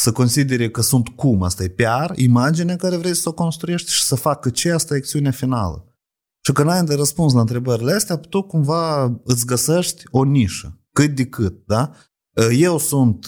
să 0.00 0.12
considere 0.12 0.70
că 0.70 0.80
sunt 0.80 1.08
cum, 1.08 1.42
asta 1.42 1.62
e 1.62 1.68
PR, 1.68 2.18
imaginea 2.18 2.76
care 2.76 2.96
vrei 2.96 3.14
să 3.14 3.28
o 3.28 3.32
construiești 3.32 3.92
și 3.92 4.02
să 4.02 4.14
facă 4.14 4.50
ce, 4.50 4.72
asta 4.72 4.94
e 4.94 4.96
acțiunea 4.96 5.30
finală. 5.30 5.84
Și 6.44 6.52
când 6.52 6.68
ai 6.68 6.84
de 6.84 6.94
răspuns 6.94 7.32
la 7.32 7.40
întrebările 7.40 7.92
astea, 7.92 8.16
tu 8.16 8.42
cumva 8.42 9.04
îți 9.24 9.46
găsești 9.46 10.04
o 10.10 10.24
nișă, 10.24 10.80
cât 10.92 11.14
de 11.14 11.26
cât, 11.26 11.66
da? 11.66 11.92
Eu 12.50 12.78
sunt, 12.78 13.26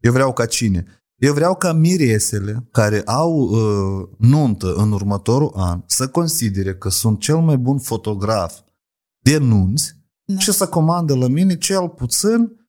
eu 0.00 0.12
vreau 0.12 0.32
ca 0.32 0.46
cine? 0.46 0.84
Eu 1.16 1.32
vreau 1.32 1.54
ca 1.54 1.72
miresele 1.72 2.68
care 2.70 3.02
au 3.02 3.32
uh, 3.32 4.08
nuntă 4.18 4.74
în 4.74 4.92
următorul 4.92 5.52
an 5.54 5.82
să 5.86 6.08
considere 6.08 6.76
că 6.76 6.88
sunt 6.88 7.20
cel 7.20 7.38
mai 7.38 7.56
bun 7.56 7.78
fotograf 7.78 8.58
de 9.24 9.38
nunți 9.38 9.96
da. 10.24 10.38
și 10.38 10.52
să 10.52 10.68
comande 10.68 11.14
la 11.14 11.28
mine 11.28 11.56
cel 11.56 11.88
puțin 11.88 12.68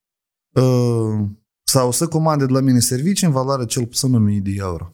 uh, 0.53 1.29
sau 1.66 1.90
să 1.90 2.08
comande 2.08 2.46
de 2.46 2.52
la 2.52 2.60
mine 2.60 2.78
servicii 2.78 3.26
în 3.26 3.32
valoare 3.32 3.66
cel 3.66 3.86
puțin 3.86 4.14
1000 4.14 4.40
de 4.40 4.52
euro. 4.56 4.92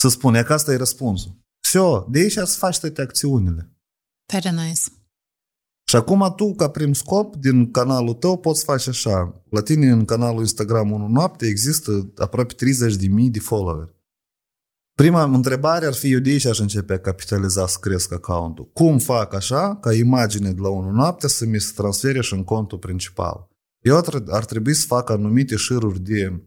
Să 0.00 0.08
spune 0.08 0.42
că 0.42 0.52
asta 0.52 0.72
e 0.72 0.76
răspunsul. 0.76 1.36
Все, 1.60 2.04
de 2.08 2.18
aici 2.18 2.32
să 2.32 2.56
faci 2.58 2.78
toate 2.78 3.02
acțiunile. 3.02 3.72
Very 4.32 4.54
nice. 4.54 4.80
Și 5.88 5.96
acum 5.96 6.32
tu, 6.36 6.54
ca 6.54 6.70
prim 6.70 6.92
scop, 6.92 7.36
din 7.36 7.70
canalul 7.70 8.14
tău, 8.14 8.38
poți 8.38 8.64
face 8.64 8.90
așa. 8.90 9.42
La 9.50 9.62
tine 9.62 9.90
în 9.90 10.04
canalul 10.04 10.40
Instagram 10.40 10.90
1 10.90 11.08
noapte 11.08 11.46
există 11.46 12.12
aproape 12.16 12.54
30.000 12.54 13.30
de 13.30 13.38
follower. 13.38 13.94
Prima 14.94 15.22
întrebare 15.22 15.86
ar 15.86 15.94
fi, 15.94 16.12
eu 16.12 16.18
de 16.18 16.30
aici 16.30 16.44
aș 16.44 16.58
începe 16.58 16.92
a 16.92 16.98
capitaliza 16.98 17.66
să 17.66 17.78
cresc 17.80 18.12
accountul. 18.12 18.70
Cum 18.72 18.98
fac 18.98 19.34
așa 19.34 19.76
ca 19.76 19.94
imagine 19.94 20.52
de 20.52 20.60
la 20.60 20.68
1 20.68 20.90
noapte 20.90 21.28
să 21.28 21.44
mi 21.44 21.60
se 21.60 21.72
transfere 21.74 22.20
și 22.20 22.34
în 22.34 22.44
contul 22.44 22.78
principal? 22.78 23.47
Eu 23.79 23.97
ar, 23.97 24.23
ar 24.27 24.45
trebui 24.45 24.73
să 24.73 24.85
fac 24.85 25.09
anumite 25.09 25.55
șiruri 25.55 25.99
de 25.99 26.43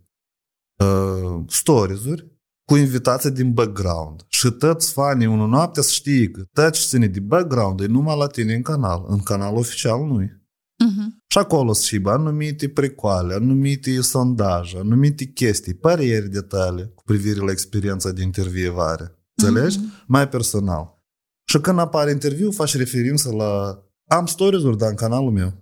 uh, 0.85 1.45
stories-uri 1.49 2.31
cu 2.65 2.77
invitații 2.77 3.31
din 3.31 3.53
background. 3.53 4.25
Și 4.29 4.51
toți 4.51 4.93
fanii 4.93 5.27
unul 5.27 5.49
noapte 5.49 5.83
să 5.83 5.91
știe 5.93 6.31
că 6.31 6.43
tot 6.53 6.73
ce 6.73 6.87
ține 6.87 7.07
de 7.07 7.21
background 7.21 7.81
e 7.81 7.87
numai 7.87 8.19
la 8.19 8.27
tine 8.27 8.55
în 8.55 8.63
canal. 8.63 9.05
În 9.09 9.19
canal 9.19 9.57
oficial 9.57 10.07
nu 10.07 10.23
e. 10.23 10.37
Uh-huh. 10.85 11.23
Și 11.29 11.39
acolo 11.39 11.73
să 11.73 11.83
știi 11.85 12.03
anumite 12.05 12.69
precoale, 12.69 13.35
anumite 13.35 14.01
sondaje, 14.01 14.79
anumite 14.79 15.25
chestii, 15.25 15.75
păreri, 15.75 16.29
detalii 16.29 16.93
cu 16.95 17.03
privire 17.03 17.41
la 17.41 17.51
experiența 17.51 18.11
de 18.11 18.23
intervievare. 18.23 19.15
Înțelegi? 19.35 19.79
Uh-huh. 19.79 20.07
Mai 20.07 20.29
personal. 20.29 21.01
Și 21.45 21.61
când 21.61 21.79
apare 21.79 22.11
interviu, 22.11 22.51
faci 22.51 22.77
referință 22.77 23.33
la 23.33 23.83
am 24.07 24.27
stories-uri, 24.27 24.77
dar 24.79 24.89
în 24.89 24.97
canalul 24.97 25.31
meu. 25.31 25.62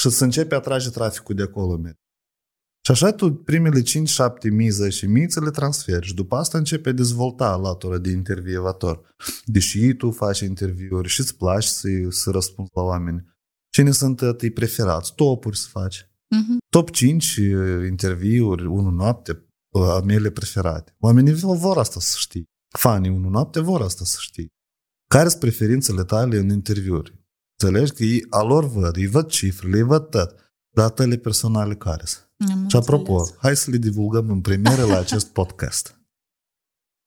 Și 0.00 0.10
să 0.10 0.24
începe 0.24 0.54
a 0.54 0.60
trage 0.60 0.90
traficul 0.90 1.34
de 1.34 1.42
acolo. 1.42 1.80
Și 2.84 2.90
așa 2.90 3.12
tu 3.12 3.32
primele 3.32 3.82
5, 3.82 4.08
7 4.08 4.48
mii, 4.48 4.68
10 4.68 5.06
mii 5.06 5.26
ți 5.26 5.40
le 5.40 5.50
transferi 5.50 6.06
și 6.06 6.14
după 6.14 6.36
asta 6.36 6.58
începe 6.58 6.88
a 6.88 6.92
dezvolta 6.92 7.56
latura 7.56 7.98
de 7.98 8.10
intervievator. 8.10 9.14
Deși 9.44 9.94
tu 9.94 10.10
faci 10.10 10.40
interviuri 10.40 11.08
și 11.08 11.20
îți 11.20 11.36
place 11.36 11.68
să, 11.68 11.88
să 12.08 12.30
răspunzi 12.30 12.70
la 12.74 12.82
oameni. 12.82 13.24
Cine 13.70 13.90
sunt 13.90 14.36
tăi 14.36 14.50
preferați? 14.50 15.14
Topuri 15.14 15.56
să 15.56 15.68
faci. 15.70 16.02
Uh-huh. 16.02 16.68
Top 16.68 16.90
5 16.90 17.34
interviuri, 17.88 18.66
unu 18.66 18.90
noapte, 18.90 19.44
a 19.72 20.00
mele 20.00 20.30
preferate. 20.30 20.96
Oamenii 20.98 21.32
vor 21.34 21.78
asta 21.78 22.00
să 22.00 22.16
știi. 22.18 22.44
Fanii 22.78 23.10
unu 23.10 23.28
noapte 23.28 23.60
vor 23.60 23.82
asta 23.82 24.04
să 24.04 24.16
știi. 24.20 24.48
Care 25.08 25.28
sunt 25.28 25.40
preferințele 25.40 26.04
tale 26.04 26.38
în 26.38 26.48
interviuri? 26.48 27.23
Înțelegi 27.61 27.91
că 27.91 28.03
ei 28.03 28.25
a 28.29 28.41
lor 28.41 28.65
văd, 28.65 28.95
îi 28.95 29.07
văd 29.07 29.27
cifrele, 29.27 29.77
îi 29.77 29.83
văd 29.83 30.09
tot. 30.09 30.35
Datele 30.69 31.17
personale 31.17 31.75
care 31.75 32.03
sunt. 32.05 32.51
Am 32.51 32.67
Și 32.67 32.75
apropo, 32.75 33.13
înțeles. 33.13 33.39
hai 33.41 33.55
să 33.55 33.71
le 33.71 33.77
divulgăm 33.77 34.29
în 34.29 34.41
premieră 34.41 34.83
la 34.85 34.97
acest 34.97 35.27
podcast. 35.27 35.99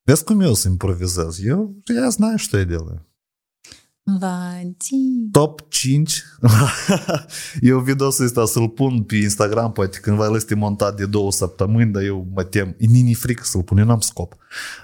Vezi 0.03 0.23
cum 0.23 0.41
eu 0.41 0.53
să 0.53 0.67
improvizez? 0.67 1.39
Eu, 1.43 1.81
я 1.95 2.09
знаю, 2.09 2.37
что 2.37 2.57
я 2.57 2.63
делаю. 2.63 3.07
Vadim. 4.05 5.29
Top 5.31 5.61
5. 5.69 6.23
eu 7.61 7.79
videosul 7.79 8.25
ăsta 8.25 8.45
să-l 8.45 8.69
pun 8.69 9.03
pe 9.03 9.15
Instagram, 9.15 9.71
poate 9.71 9.99
cândva 9.99 10.25
el 10.25 10.35
este 10.35 10.55
montat 10.55 10.95
de 10.95 11.05
două 11.05 11.31
săptămâni, 11.31 11.91
dar 11.91 12.01
eu 12.03 12.27
mă 12.33 12.43
tem. 12.43 12.75
E 12.77 12.85
nini 12.85 13.13
frică 13.13 13.43
să-l 13.43 13.63
pun, 13.63 13.77
eu 13.77 13.85
n-am 13.85 13.99
scop. 13.99 14.35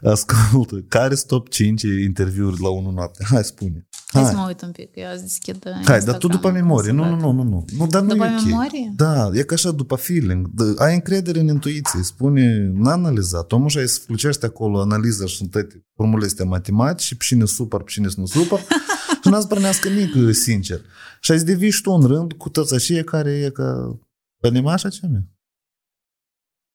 Ascultă, 0.03 0.75
care 0.87 1.15
sunt 1.15 1.27
top 1.27 1.49
5 1.49 1.81
interviuri 1.81 2.61
la 2.61 2.69
1 2.69 2.91
noapte? 2.91 3.23
Hai, 3.23 3.43
spune. 3.43 3.87
Hai 4.14 4.24
să 4.24 4.32
Hai, 4.32 4.40
mă 4.40 4.46
uit 4.46 4.62
un 4.62 4.70
pic, 4.70 4.90
eu 4.94 5.08
azi 5.08 5.22
deschid 5.22 5.70
Hai 5.84 6.00
dar 6.00 6.16
tu 6.16 6.26
după 6.26 6.50
memorie. 6.50 6.92
Nu, 6.92 7.04
nu, 7.04 7.16
nu, 7.16 7.30
nu, 7.32 7.42
nu. 7.42 7.64
nu 7.76 7.86
dar 7.86 8.02
nu 8.02 8.08
După 8.08 8.24
e 8.24 8.34
ok. 8.38 8.44
memorie? 8.44 8.92
Da, 8.96 9.30
e 9.32 9.42
ca 9.42 9.54
așa 9.54 9.70
după 9.70 9.94
feeling. 9.94 10.48
D- 10.48 10.76
ai 10.78 10.94
încredere 10.94 11.40
în 11.40 11.48
intuiție. 11.48 12.02
Spune, 12.02 12.70
n-a 12.74 12.92
analizat. 12.92 13.52
Omul 13.52 13.68
și 13.68 13.78
ai 13.78 13.88
să 13.88 14.00
flucești 14.04 14.44
acolo 14.44 14.80
analiza 14.80 15.26
și 15.26 15.36
sunt 15.36 15.50
toate 15.50 15.86
formule 15.94 16.24
astea 16.24 16.44
matematice, 16.44 17.16
pe 17.16 17.24
cine 17.26 17.44
super, 17.44 17.80
pe 17.80 17.90
cine 17.90 18.08
nu 18.16 18.26
super. 18.26 18.58
și 19.22 19.28
n-ați 19.28 19.48
brănească 19.48 19.88
nici 19.88 20.34
sincer. 20.34 20.80
Și 21.20 21.30
ai 21.30 21.38
să 21.38 21.44
devii 21.44 21.70
și 21.70 21.82
tu 21.82 21.90
în 21.90 22.06
rând 22.06 22.32
cu 22.32 22.48
toți 22.48 22.74
așa 22.74 23.02
care 23.02 23.30
e 23.30 23.50
ca 23.50 23.98
Anima 24.42 24.72
așa 24.72 24.88
ce 24.88 25.06
mea. 25.06 25.28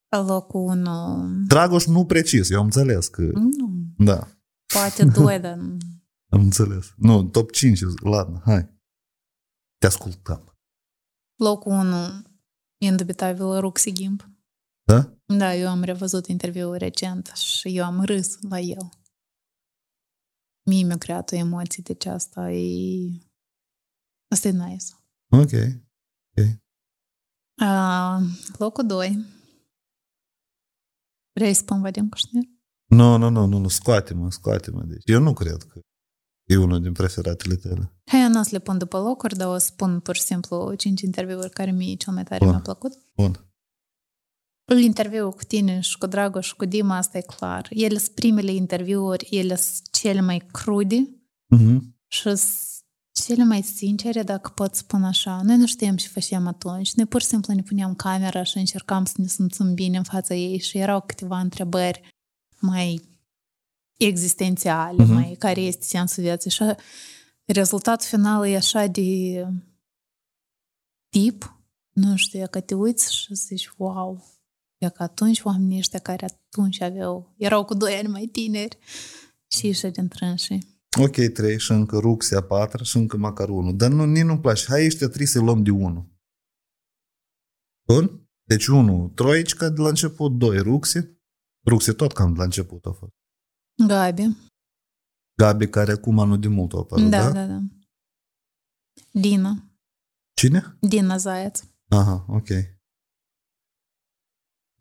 Pe 0.08 0.18
locul 0.18 0.62
1... 0.62 1.28
Dragoș 1.48 1.86
nu 1.86 2.06
precis, 2.06 2.50
eu 2.50 2.60
am 2.60 2.66
înțeles 2.66 3.08
că... 3.08 3.22
Nu, 3.22 3.50
Da, 3.98 4.28
poate 4.74 5.06
2, 5.06 5.40
dar... 5.40 5.60
am 6.30 6.42
înțeles. 6.42 6.94
Nu, 6.98 7.30
top 7.30 7.52
5, 7.52 7.80
ladă, 8.04 8.42
hai. 8.46 8.78
Te 9.78 9.86
ascultăm. 9.86 10.54
Locul 11.36 11.72
1, 11.72 12.24
indubitabil 12.82 13.60
Ruxi 13.60 13.94
Gimp. 13.94 14.30
Da? 14.84 15.18
Da, 15.26 15.56
eu 15.56 15.70
am 15.70 15.84
revăzut 15.84 16.28
interviul 16.28 16.76
recent 16.76 17.28
și 17.28 17.78
eu 17.78 17.86
am 17.86 18.04
râs 18.04 18.42
la 18.42 18.60
el. 18.60 18.90
Mie 20.66 20.84
mi-a 20.84 20.98
creat 20.98 21.32
o 21.32 21.36
emoție, 21.36 21.84
deci 21.86 22.06
asta 22.06 22.52
e... 22.52 23.10
Asta 24.32 24.48
e 24.48 24.52
nice. 24.52 24.86
Ok. 25.30 25.52
Uh, 27.62 28.22
locul 28.58 28.86
2. 28.86 29.26
Vrei 31.34 31.54
să 31.54 31.62
spun 31.62 31.82
Vadim 31.82 32.10
Cușner? 32.10 32.44
Nu, 32.90 33.18
nu, 33.18 33.30
nu, 33.30 33.46
nu, 33.46 33.58
nu, 33.58 33.68
scoate-mă, 33.68 34.32
scoate-mă. 34.32 34.84
Deci, 34.84 35.04
eu 35.06 35.22
nu 35.22 35.34
cred 35.34 35.64
că 35.64 35.80
e 36.50 36.58
unul 36.58 36.82
din 36.82 36.92
preferatele 36.92 37.56
tale. 37.56 37.92
Hai, 38.06 38.22
eu 38.22 38.30
nu 38.30 38.40
o 38.40 38.44
să 38.44 38.50
le 38.52 38.60
pun 38.60 38.78
după 38.78 38.98
locuri, 39.00 39.36
dar 39.38 39.48
o 39.48 39.58
să 39.58 39.66
spun 39.66 40.00
pur 40.00 40.16
și 40.16 40.22
simplu 40.22 40.74
5 40.78 41.02
interviuri 41.02 41.50
care 41.50 41.72
mie 41.72 41.96
cel 41.96 42.14
mai 42.14 42.24
tare 42.24 42.40
Bun. 42.40 42.50
mi-a 42.50 42.60
plăcut. 42.60 42.94
Bun. 43.16 43.44
Interviul 44.82 45.32
cu 45.32 45.44
tine 45.44 45.80
și 45.80 45.98
cu 45.98 46.06
Dragoș 46.06 46.48
și 46.48 46.56
cu 46.56 46.66
Dima, 46.66 46.96
asta 46.98 47.18
e 47.18 47.22
clar. 47.22 47.68
Ele 47.70 47.98
sunt 47.98 48.16
primele 48.16 48.52
interviuri, 48.52 49.28
ele 49.32 49.56
sunt 49.56 49.90
cele 49.92 50.22
mai 50.22 50.44
crude 50.52 51.10
Mhm. 51.52 51.96
și 52.08 52.22
sunt 52.22 52.42
cele 53.12 53.44
mai 53.44 53.62
sincere, 53.62 54.24
dacă 54.24 54.50
pot 54.56 54.76
spune 54.76 55.06
așa. 55.06 55.42
Noi 55.44 55.58
nu 55.58 55.66
știam 55.66 55.96
ce 55.96 56.08
făceam 56.08 56.48
atunci. 56.48 56.94
Noi 56.94 57.06
pur 57.06 57.22
și 57.22 57.28
simplu 57.28 57.54
ne 57.54 57.62
puneam 57.62 57.96
camera 57.96 58.44
și 58.44 58.58
încercam 58.58 59.06
să 59.06 59.14
ne 59.18 59.28
simțim 59.28 59.74
bine 59.74 59.98
în 59.98 60.04
fața 60.04 60.36
ei 60.36 60.60
și 60.60 60.78
erau 60.78 61.02
câteva 61.02 61.40
întrebări 61.40 62.02
mai 62.60 63.02
existențiale, 64.08 65.04
Mhm. 65.04 65.14
mai 65.14 65.36
care 65.40 65.62
este 65.62 65.84
sensul 65.84 66.24
vieții. 66.24 66.52
Și 66.52 66.64
rezultatul 67.46 68.08
final 68.08 68.48
e 68.48 68.56
așa 68.56 68.86
de 68.88 69.02
tip, 71.10 71.62
nu 71.90 72.16
știu, 72.16 72.40
e 72.40 72.48
că 72.48 72.62
te 72.62 72.74
uiți 72.76 73.16
și 73.16 73.34
zici, 73.36 73.72
wow, 73.78 74.24
e 74.78 74.90
că 74.90 75.04
atunci 75.04 75.42
oamenii 75.44 75.78
ăștia 75.78 76.00
care 76.00 76.26
atunci 76.26 76.82
aveau, 76.82 77.34
erau 77.38 77.66
cu 77.66 77.74
doi 77.74 77.94
ani 77.94 78.08
mai 78.08 78.26
tineri 78.26 78.78
și 79.52 79.66
ieșe 79.66 79.90
din 79.90 80.08
trânsii. 80.08 80.78
Ok, 81.00 81.16
3 81.34 81.60
și 81.60 81.72
încă 81.72 81.98
Ruxia 81.98 82.42
4 82.42 82.84
și 82.84 82.98
încă 82.98 83.18
măcar 83.18 83.50
1. 83.50 83.74
Dar 83.74 83.90
nu, 83.90 84.06
nici 84.06 84.24
nu-mi 84.24 84.40
place. 84.40 84.66
Hai, 84.68 84.86
ăștia 84.86 85.08
trebuie 85.08 85.28
să 85.28 85.40
luăm 85.40 85.64
de 85.64 85.72
1. 85.72 86.12
Bun? 87.88 88.30
Deci 88.44 88.68
1, 88.68 89.12
Troicica 89.16 89.70
de 89.70 89.82
la 89.82 89.88
început, 89.88 90.38
2, 90.38 90.58
Ruxi. 90.58 91.00
Ruxi 91.66 91.94
tot 91.94 92.12
cam 92.14 92.32
de 92.32 92.38
la 92.38 92.44
început 92.44 92.86
a 92.86 92.92
fost. 92.92 93.14
Gabi. 93.88 94.36
Gabi, 95.38 95.68
care 95.68 95.92
acum 95.92 96.16
nu 96.28 96.38
de 96.38 96.48
mult 96.48 96.74
a 96.74 96.78
apărut, 96.78 97.10
Da, 97.10 97.24
da? 97.24 97.32
da, 97.32 97.46
da. 97.46 97.60
Dina. 99.12 99.64
Cine? 100.34 100.78
Dina 100.80 101.18
Zаяț. 101.18 101.62
Aha, 101.90 102.26
ok. 102.28 102.48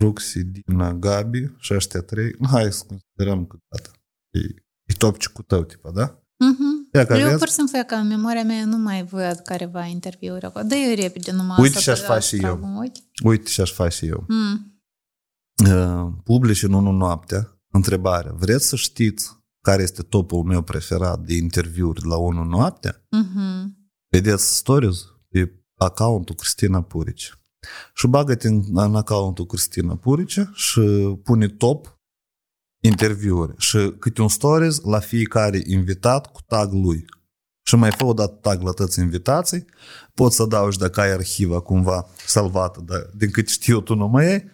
Ruxi, 0.01 0.45
Dina, 0.45 0.93
Gabi 0.93 1.51
și 1.59 1.75
ăștia 1.75 2.01
3. 2.03 2.37
Hai 2.51 2.73
să 2.73 2.85
considerăm 2.87 3.47
că 3.47 3.57
data. 3.69 3.91
E, 4.31 4.39
e 4.85 4.95
topicul 4.99 5.45
tău, 5.45 5.65
tipa, 5.65 5.91
da? 5.91 6.23
Mhm. 6.45 6.89
Dacă 6.91 7.15
Eu 7.15 7.25
aveți, 7.25 7.39
pur 7.39 7.47
și 7.49 7.53
simplu, 7.55 7.85
că 7.87 7.95
în 7.95 8.07
memoria 8.07 8.45
mea 8.45 8.65
nu 8.65 8.77
mai 8.77 9.05
văd 9.05 9.39
careva 9.39 9.85
interviuri 9.85 10.45
acolo. 10.45 10.65
Dă 10.67 10.75
eu 10.75 10.95
repede 10.95 11.33
numai 11.33 11.57
Uite 11.61 11.75
să 11.75 11.81
ce-aș 11.81 11.99
trag- 11.99 12.07
face 12.09 12.37
eu. 12.37 12.41
trag 12.43 12.63
un 12.63 12.77
ochi. 12.77 13.25
uite 13.25 13.49
ce 13.51 13.61
aș 13.63 13.73
face 13.73 14.07
eu. 14.07 14.25
Mm. 14.29 14.83
Uh, 15.67 16.13
publici 16.25 16.63
în 16.63 16.73
1 16.73 16.91
noaptea 16.91 17.58
întrebarea. 17.73 18.33
Vreți 18.33 18.69
să 18.69 18.77
știți 18.77 19.37
care 19.61 19.83
este 19.83 20.03
topul 20.03 20.43
meu 20.43 20.63
preferat 20.63 21.21
de 21.21 21.35
interviuri 21.35 22.07
la 22.07 22.17
1 22.17 22.45
noaptea? 22.45 23.07
Mhm. 23.11 23.77
Vedeți 24.11 24.57
stories 24.57 24.99
pe 25.29 25.65
accountul 25.77 26.35
Cristina 26.35 26.83
Purici. 26.83 27.33
Și 27.95 28.07
bagă-te 28.07 28.49
în, 28.49 28.63
în 28.73 28.95
accountul 28.95 29.47
Cristina 29.47 29.97
Purici 29.97 30.41
și 30.53 30.81
pune 31.23 31.49
top 31.49 31.99
interviuri 32.83 33.55
și 33.57 33.95
câte 33.99 34.23
un 34.23 34.29
stories 34.29 34.81
la 34.81 34.99
fiecare 34.99 35.63
invitat 35.67 36.33
cu 36.33 36.41
tag 36.47 36.73
lui. 36.73 37.05
Și 37.67 37.75
mai 37.75 37.93
fă 37.93 38.05
o 38.05 38.13
dată 38.13 38.33
tag 38.33 38.63
la 38.63 38.71
toți 38.71 39.01
invitații, 39.01 39.65
poți 40.15 40.37
să 40.37 40.43
adaugi 40.43 40.79
dacă 40.79 41.01
ai 41.01 41.13
arhiva 41.13 41.61
cumva 41.61 42.07
salvată, 42.27 42.83
dar 42.87 43.11
din 43.15 43.31
cât 43.31 43.49
știu 43.49 43.81
tu 43.81 43.95
nu 43.95 44.07
mai 44.07 44.27
ai, 44.27 44.45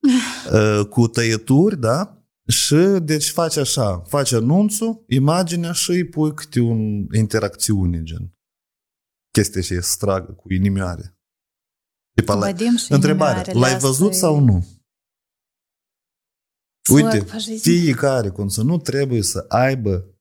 uh, 0.52 0.86
cu 0.86 1.06
tăieturi, 1.06 1.80
da? 1.80 2.19
Și 2.50 2.98
deci 3.02 3.30
faci 3.30 3.56
așa, 3.56 4.00
faci 4.00 4.32
anunțul, 4.32 5.04
imaginea 5.08 5.72
și 5.72 5.90
îi 5.90 6.08
pui 6.08 6.34
câte 6.34 6.60
un 6.60 7.06
interacțiune, 7.12 8.02
gen 8.02 8.34
chestia 9.32 9.60
și 9.60 9.80
să 9.80 9.96
tragă 9.98 10.32
cu 10.32 10.52
inimioare. 10.52 11.18
Tipa 12.14 12.34
la... 12.34 12.40
Vadim 12.40 12.76
și 12.76 12.92
Întrebare, 12.92 13.38
inimioarele 13.40 13.58
l-ai 13.58 13.78
văzut 13.78 14.10
astea 14.10 14.28
sau 14.28 14.36
e- 14.36 14.40
nu? 14.40 14.66
Uite, 16.92 17.10
Slăg, 17.10 17.26
faci 17.28 17.42
zi. 17.42 17.56
fiecare 17.56 18.30
conținut 18.30 18.84
trebuie 18.84 19.22
să 19.22 19.44
aibă 19.48 20.20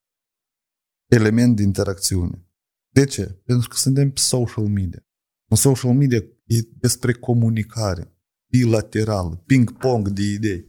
element 1.11 1.55
de 1.55 1.61
interacțiune. 1.61 2.47
De 2.93 3.05
ce? 3.05 3.41
Pentru 3.45 3.69
că 3.69 3.75
suntem 3.75 4.11
pe 4.11 4.19
social 4.19 4.67
media. 4.67 5.07
În 5.49 5.57
social 5.57 5.93
media 5.93 6.17
e 6.45 6.61
despre 6.79 7.13
comunicare 7.13 8.17
bilaterală, 8.51 9.35
ping-pong 9.35 10.09
de 10.09 10.21
idei. 10.21 10.68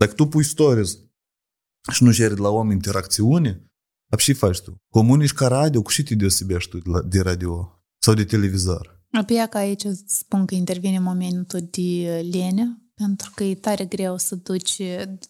Dacă 0.00 0.12
tu 0.12 0.26
pui 0.26 0.44
stories 0.44 0.98
și 1.92 2.04
nu 2.04 2.12
ceri 2.12 2.34
de 2.34 2.40
la 2.40 2.48
om 2.48 2.70
interacțiune, 2.70 3.64
ap 4.10 4.18
și 4.18 4.32
faci 4.32 4.60
tu. 4.60 4.76
Comunici 4.92 5.32
ca 5.32 5.46
radio, 5.46 5.82
cu 5.82 5.90
și 5.90 6.02
te 6.02 6.14
deosebești 6.14 6.70
tu 6.70 6.78
de, 6.78 6.90
la, 6.90 7.02
de 7.02 7.20
radio 7.20 7.80
sau 7.98 8.14
de 8.14 8.24
televizor. 8.24 9.02
Apoi 9.12 9.46
că 9.50 9.58
aici 9.58 9.84
îți 9.84 10.02
spun 10.06 10.46
că 10.46 10.54
intervine 10.54 10.98
momentul 10.98 11.68
de 11.70 12.28
lene, 12.32 12.78
pentru 12.94 13.32
că 13.34 13.44
e 13.44 13.54
tare 13.54 13.84
greu 13.84 14.18
să 14.18 14.34
duci, 14.34 14.82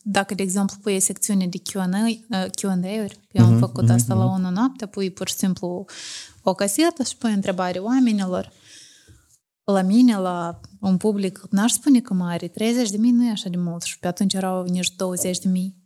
dacă, 0.03 0.35
de 0.35 0.43
exemplu, 0.43 0.77
pui 0.83 1.01
secțiune 1.01 1.47
de 1.47 1.59
Q&A, 1.59 2.07
uh, 2.07 2.51
Q&A-uri, 2.51 3.21
eu 3.33 3.45
am 3.45 3.51
Mhm, 3.51 3.59
făcut 3.59 3.85
mhm, 3.85 3.93
asta 3.93 4.15
la 4.15 4.25
mhm. 4.25 4.35
una 4.35 4.51
noapte, 4.51 4.87
pui 4.87 5.11
pur 5.11 5.29
și 5.29 5.35
simplu 5.35 5.85
o 6.43 6.55
casetă 6.55 7.03
și 7.03 7.17
pui 7.17 7.33
întrebare 7.33 7.79
oamenilor. 7.79 8.53
La 9.73 9.83
mine, 9.83 10.17
la 10.19 10.61
un 10.81 10.97
public, 10.97 11.41
n-aș 11.51 11.73
spune 11.73 12.01
că 12.01 12.15
mare, 12.15 12.49
30 12.49 12.91
de 12.91 12.97
mii 12.97 13.11
nu 13.11 13.27
e 13.27 13.31
așa 13.31 13.49
de 13.49 13.57
mult 13.57 13.83
și 13.83 13.99
pe 13.99 14.07
atunci 14.07 14.35
erau 14.35 14.65
nici 14.65 14.95
20 14.97 15.39
de 15.39 15.49
mii. 15.49 15.79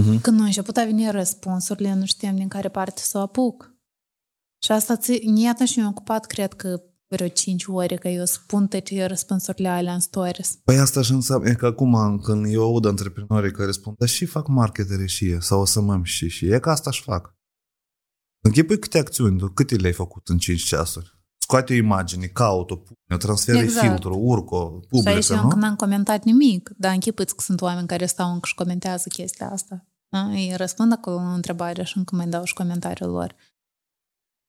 Mhm. 0.00 0.20
Când 0.20 0.36
nu 0.36 0.42
a 0.42 0.46
început 0.46 0.76
a 0.76 0.84
veni 0.84 1.10
răspunsurile, 1.10 1.94
nu 1.94 2.04
știam 2.06 2.36
din 2.36 2.48
care 2.48 2.68
parte 2.68 3.00
să 3.00 3.18
o 3.18 3.20
apuc. 3.20 3.74
Și 4.64 4.72
asta 4.72 4.96
ți- 4.96 5.24
nici 5.24 5.46
atunci 5.46 5.76
mi-am 5.76 5.88
ocupat, 5.88 6.26
cred 6.26 6.52
că 6.52 6.82
vreo 7.08 7.28
5 7.28 7.64
ore, 7.66 7.96
că 7.96 8.08
eu 8.08 8.24
spun 8.24 8.66
toate 8.66 9.06
răspunsurile 9.06 9.68
alea 9.68 9.94
în 9.94 10.00
stories. 10.00 10.58
Păi 10.64 10.78
asta 10.78 11.02
și 11.02 11.12
înseamnă, 11.12 11.48
e 11.48 11.54
că 11.54 11.66
acum 11.66 12.18
când 12.18 12.52
eu 12.52 12.62
aud 12.62 12.84
antreprenorii 12.84 13.52
care 13.52 13.70
spun, 13.70 13.94
dar 13.98 14.08
și 14.08 14.24
fac 14.24 14.46
marketere 14.48 15.06
și 15.06 15.28
e, 15.28 15.38
sau 15.40 15.60
o 15.60 15.64
să 15.64 15.80
mă 15.80 16.00
și 16.02 16.28
și 16.28 16.46
e 16.46 16.58
că 16.58 16.70
asta 16.70 16.90
își 16.90 17.02
fac. 17.02 17.36
Închipui 18.44 18.78
câte 18.78 18.98
acțiuni, 18.98 19.38
tu 19.38 19.48
câte 19.48 19.76
le-ai 19.76 19.92
făcut 19.92 20.28
în 20.28 20.38
5 20.38 20.62
ceasuri? 20.64 21.17
Scoate 21.50 21.72
o 21.72 21.76
imagine, 21.76 22.26
caut-o, 22.26 22.76
pune, 22.76 23.18
transferi 23.18 23.58
Exact. 23.58 23.86
filtru, 23.86 24.18
urcă, 24.18 24.56
și 24.56 25.08
aici 25.08 25.16
publică, 25.26 25.32
eu 25.32 25.42
încă 25.42 25.54
nu? 25.54 25.60
n-am 25.60 25.76
comentat 25.76 26.24
nimic, 26.24 26.70
dar 26.76 26.92
închipuiți 26.92 27.34
că 27.34 27.42
sunt 27.42 27.60
oameni 27.60 27.86
care 27.86 28.06
stau 28.06 28.32
încă 28.32 28.46
și 28.46 28.54
comentează 28.54 29.08
chestia 29.08 29.50
asta. 29.50 29.86
Da? 30.08 30.28
Îi 30.28 30.52
răspund 30.56 30.92
acolo 30.92 31.16
în 31.16 31.32
întrebare 31.32 31.82
și 31.82 31.96
încă 31.96 32.16
mai 32.16 32.26
dau 32.26 32.44
și 32.44 32.54
comentariul 32.54 33.10
lor. 33.10 33.34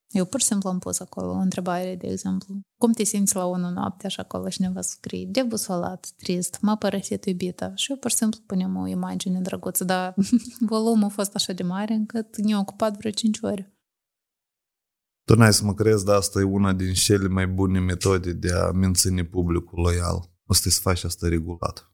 Eu 0.07 0.25
pur 0.25 0.39
și 0.39 0.45
simplu 0.45 0.69
am 0.69 0.79
pus 0.79 0.99
acolo 0.99 1.31
o 1.31 1.37
întrebare, 1.37 1.95
de 1.95 2.07
exemplu. 2.07 2.59
Cum 2.77 2.91
te 2.91 3.03
simți 3.03 3.35
la 3.35 3.45
unul 3.45 3.71
noapte 3.71 4.07
și 4.07 4.19
acolo 4.19 4.47
cineva 4.47 4.81
scrie 4.81 5.25
debusolat, 5.25 6.07
trist, 6.17 6.57
m-a 6.61 6.75
părăsit 6.75 7.25
iubita. 7.25 7.71
Și 7.75 7.91
eu 7.91 7.97
pur 7.97 8.09
și 8.09 8.17
simplu 8.17 8.39
punem 8.45 8.75
o 8.75 8.87
imagine 8.87 9.39
drăguță, 9.39 9.83
dar 9.83 10.13
volumul 10.59 11.05
a 11.05 11.09
fost 11.09 11.35
așa 11.35 11.53
de 11.53 11.63
mare 11.63 11.93
încât 11.93 12.37
ne-a 12.37 12.59
ocupat 12.59 12.97
vreo 12.97 13.11
5 13.11 13.39
ore. 13.41 13.73
Tu 15.29 15.35
n-ai 15.35 15.53
să 15.53 15.65
mă 15.65 15.73
crezi, 15.73 16.05
dar 16.05 16.15
asta 16.15 16.39
e 16.39 16.43
una 16.43 16.73
din 16.73 16.93
cele 16.93 17.27
mai 17.27 17.47
bune 17.47 17.79
metode 17.79 18.33
de 18.33 18.51
a 18.53 18.71
menține 18.71 19.25
publicul 19.25 19.81
loial. 19.81 20.31
Asta 20.47 20.67
e 20.67 20.71
să 20.71 20.79
faci 20.81 21.03
asta 21.03 21.27
regulat. 21.27 21.93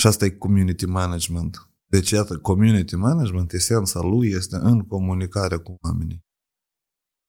Și 0.00 0.06
asta 0.06 0.24
e 0.24 0.30
community 0.30 0.86
management. 0.86 1.70
Deci, 1.86 2.10
iată, 2.10 2.38
community 2.38 2.96
management, 2.96 3.52
esența 3.52 4.00
lui 4.00 4.30
este 4.30 4.56
în 4.56 4.80
comunicare 4.80 5.56
cu 5.56 5.76
oamenii. 5.80 6.24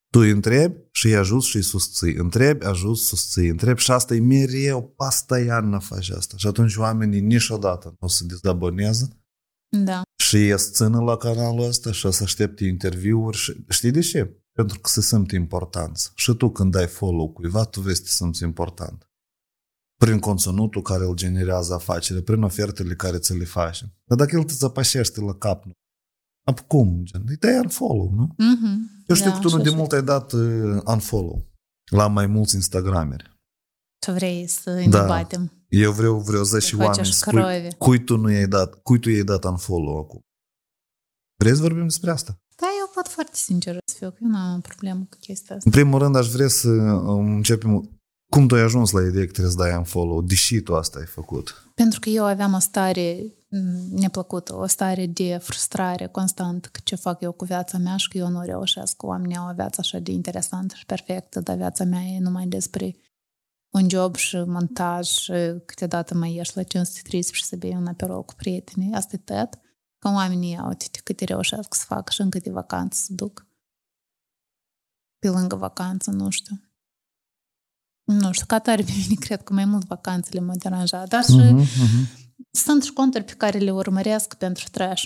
Tu 0.10 0.20
îi 0.20 0.30
întrebi 0.30 0.80
și 0.92 1.06
îi 1.06 1.16
ajuți 1.16 1.48
și 1.48 1.56
îi 1.56 1.64
susții. 1.64 2.14
Întrebi, 2.14 2.66
ajuți, 2.66 3.04
susții. 3.04 3.48
Întrebi 3.48 3.80
și 3.80 3.92
asta 3.92 4.16
e 4.16 4.20
mereu, 4.20 4.94
pastaiană 4.96 5.80
faci 5.80 6.10
asta. 6.10 6.38
Și 6.38 6.48
atunci 6.48 6.76
oamenii 6.76 7.22
niciodată 7.22 7.88
nu 7.88 7.98
o 8.00 8.08
să 8.08 8.24
dezaboneze 8.26 9.08
Da. 9.84 10.02
și 10.24 10.38
e 10.38 10.58
să 10.58 10.72
țină 10.72 11.02
la 11.02 11.18
canalul 11.18 11.66
ăsta 11.66 11.92
și 11.92 12.06
o 12.06 12.12
să 12.12 12.24
aștepte 12.24 12.66
interviuri. 12.66 13.38
Și, 13.38 13.66
știi 13.70 13.92
de 13.92 14.00
ce? 14.00 14.40
Pentru 14.56 14.80
că 14.80 14.90
se 14.90 15.02
simt 15.02 15.32
importanți. 15.32 16.12
Și 16.16 16.34
tu 16.34 16.50
când 16.50 16.72
dai 16.72 16.88
follow 16.88 17.32
cuiva, 17.32 17.64
tu 17.64 17.82
vezi 17.82 18.00
că 18.00 18.06
te 18.06 18.12
simți 18.14 18.44
important. 18.44 19.10
Prin 19.96 20.20
conținutul 20.20 20.82
care 20.82 21.06
îl 21.06 21.14
generează 21.16 21.74
afacerea, 21.74 22.22
prin 22.22 22.42
ofertele 22.44 22.96
care 22.96 23.18
ți 23.20 23.34
le 23.38 23.44
faci. 23.46 23.80
Dar 24.04 24.18
dacă 24.18 24.36
el 24.36 24.44
te 24.44 24.54
zăpășește 24.54 25.22
la 25.22 25.34
cap, 25.36 25.64
nu? 25.66 25.72
Ap 26.46 26.60
cum? 26.60 27.02
Gen, 27.04 27.24
îi 27.28 27.36
dai 27.38 27.58
unfollow, 27.58 28.12
nu? 28.12 28.28
Mm-hmm. 28.34 29.04
Eu 29.08 29.16
știu 29.16 29.30
da, 29.30 29.36
că 29.36 29.42
tu 29.42 29.48
nu 29.50 29.54
așa 29.54 29.64
de 29.64 29.70
și- 29.70 29.76
mult 29.76 29.92
ai 29.92 30.04
dat 30.04 30.32
uh, 30.32 30.82
unfollow 30.86 31.52
la 31.92 32.08
mai 32.08 32.28
mulți 32.28 32.56
Instagrameri. 32.56 33.34
Tu 34.06 34.12
vrei 34.12 34.48
să 34.48 34.70
îi 34.70 34.88
Da. 34.90 35.02
debatem. 35.02 35.66
Eu 35.68 35.92
vreau, 35.92 36.20
vreau 36.20 36.44
10 36.44 36.76
faci 36.76 36.80
oameni 36.86 37.00
așa 37.00 37.12
să 37.12 37.18
spui 37.18 37.32
croave. 37.32 37.70
cui 37.78 38.04
tu 38.04 38.18
nu 38.18 38.32
i-ai 38.32 38.48
dat, 38.48 38.74
cui 38.82 39.00
tu 39.00 39.10
i-ai 39.10 39.24
dat 39.24 39.44
unfollow 39.44 39.98
acum. 39.98 40.22
Vrei 41.40 41.56
să 41.56 41.62
vorbim 41.62 41.84
despre 41.84 42.12
asta? 42.12 42.40
Da, 42.96 43.02
eu 43.02 43.04
pot 43.04 43.08
foarte 43.08 43.36
sincer 43.36 43.78
să 43.86 43.96
fiu, 43.98 44.10
că 44.10 44.18
eu 44.22 44.28
nu 44.28 44.38
am 44.38 44.56
o 44.56 44.60
problemă 44.60 45.08
cu 45.10 45.18
chestia 45.20 45.56
asta. 45.56 45.70
În 45.70 45.72
primul 45.72 46.00
rând, 46.00 46.16
aș 46.16 46.28
vrea 46.28 46.48
să 46.48 46.70
um, 46.70 47.36
începem... 47.36 47.90
Cum 48.30 48.48
tu 48.48 48.56
ai 48.56 48.62
ajuns 48.62 48.92
la 48.92 49.02
ideea 49.02 49.26
că 49.26 49.32
trebuie 49.32 49.54
să 49.54 49.58
dai 49.58 49.76
unfollow, 49.76 50.22
deși 50.22 50.62
tu 50.62 50.76
asta 50.76 51.00
ai 51.00 51.06
făcut? 51.06 51.72
Pentru 51.74 52.00
că 52.00 52.10
eu 52.10 52.26
aveam 52.26 52.54
o 52.54 52.60
stare 52.60 53.34
m, 53.50 54.00
neplăcută, 54.00 54.56
o 54.56 54.68
stare 54.68 55.06
de 55.06 55.38
frustrare 55.42 56.08
constantă 56.08 56.70
că 56.72 56.80
ce 56.84 56.96
fac 56.96 57.22
eu 57.22 57.32
cu 57.32 57.46
viața 57.46 57.78
mea 57.78 57.98
și 57.98 58.08
că 58.08 58.18
eu 58.18 58.28
nu 58.28 58.42
reușesc. 58.42 59.04
Oamenii 59.04 59.36
au 59.36 59.50
o 59.50 59.54
viață 59.54 59.78
așa 59.80 60.00
de 60.00 60.12
interesantă 60.12 60.76
și 60.78 60.86
perfectă, 60.86 61.40
dar 61.40 61.56
viața 61.56 61.84
mea 61.84 62.02
e 62.02 62.20
numai 62.20 62.46
despre 62.48 62.96
un 63.70 63.90
job 63.90 64.16
și 64.16 64.38
montaj 64.46 65.08
și 65.08 65.32
câteodată 65.66 66.16
mai 66.16 66.36
ieși 66.36 66.56
la 66.56 66.64
530 66.64 67.36
și 67.36 67.44
să 67.44 67.56
bei 67.56 67.76
un 67.76 67.88
aperol 67.88 68.24
cu 68.24 68.34
prietenii. 68.38 68.94
Asta 68.94 69.16
e 69.16 69.36
tot. 69.36 69.60
Că 70.06 70.12
oamenii 70.12 70.58
au 70.58 70.68
uite, 70.68 71.00
câte 71.04 71.26
reușesc 71.26 71.74
să 71.74 71.86
facă 71.86 72.12
și 72.12 72.22
în 72.22 72.30
câte 72.30 72.52
vacanțe 72.52 72.98
să 73.04 73.14
duc. 73.14 73.46
Pe 75.20 75.30
lângă 75.30 75.56
vacanță, 75.56 76.12
nu 76.12 76.30
știu. 76.30 76.62
Nu 78.04 78.32
știu, 78.32 78.46
ca 78.46 78.60
tare 78.60 78.84
pe 78.84 78.92
mine 78.96 79.16
cred 79.20 79.44
că 79.44 79.54
mai 79.54 79.66
mult 79.66 79.86
vacanțele 79.86 80.40
mă 80.40 80.54
deranja, 80.56 81.06
dar 81.06 81.24
și 81.24 81.32
Mhm, 81.36 81.56
mhm. 81.56 82.08
sunt 82.52 82.84
și 82.84 82.94
conturi 82.94 83.24
pe 83.24 83.34
care 83.34 83.58
le 83.58 83.72
urmăresc 83.72 84.34
pentru 84.34 84.66
trash. 84.72 85.04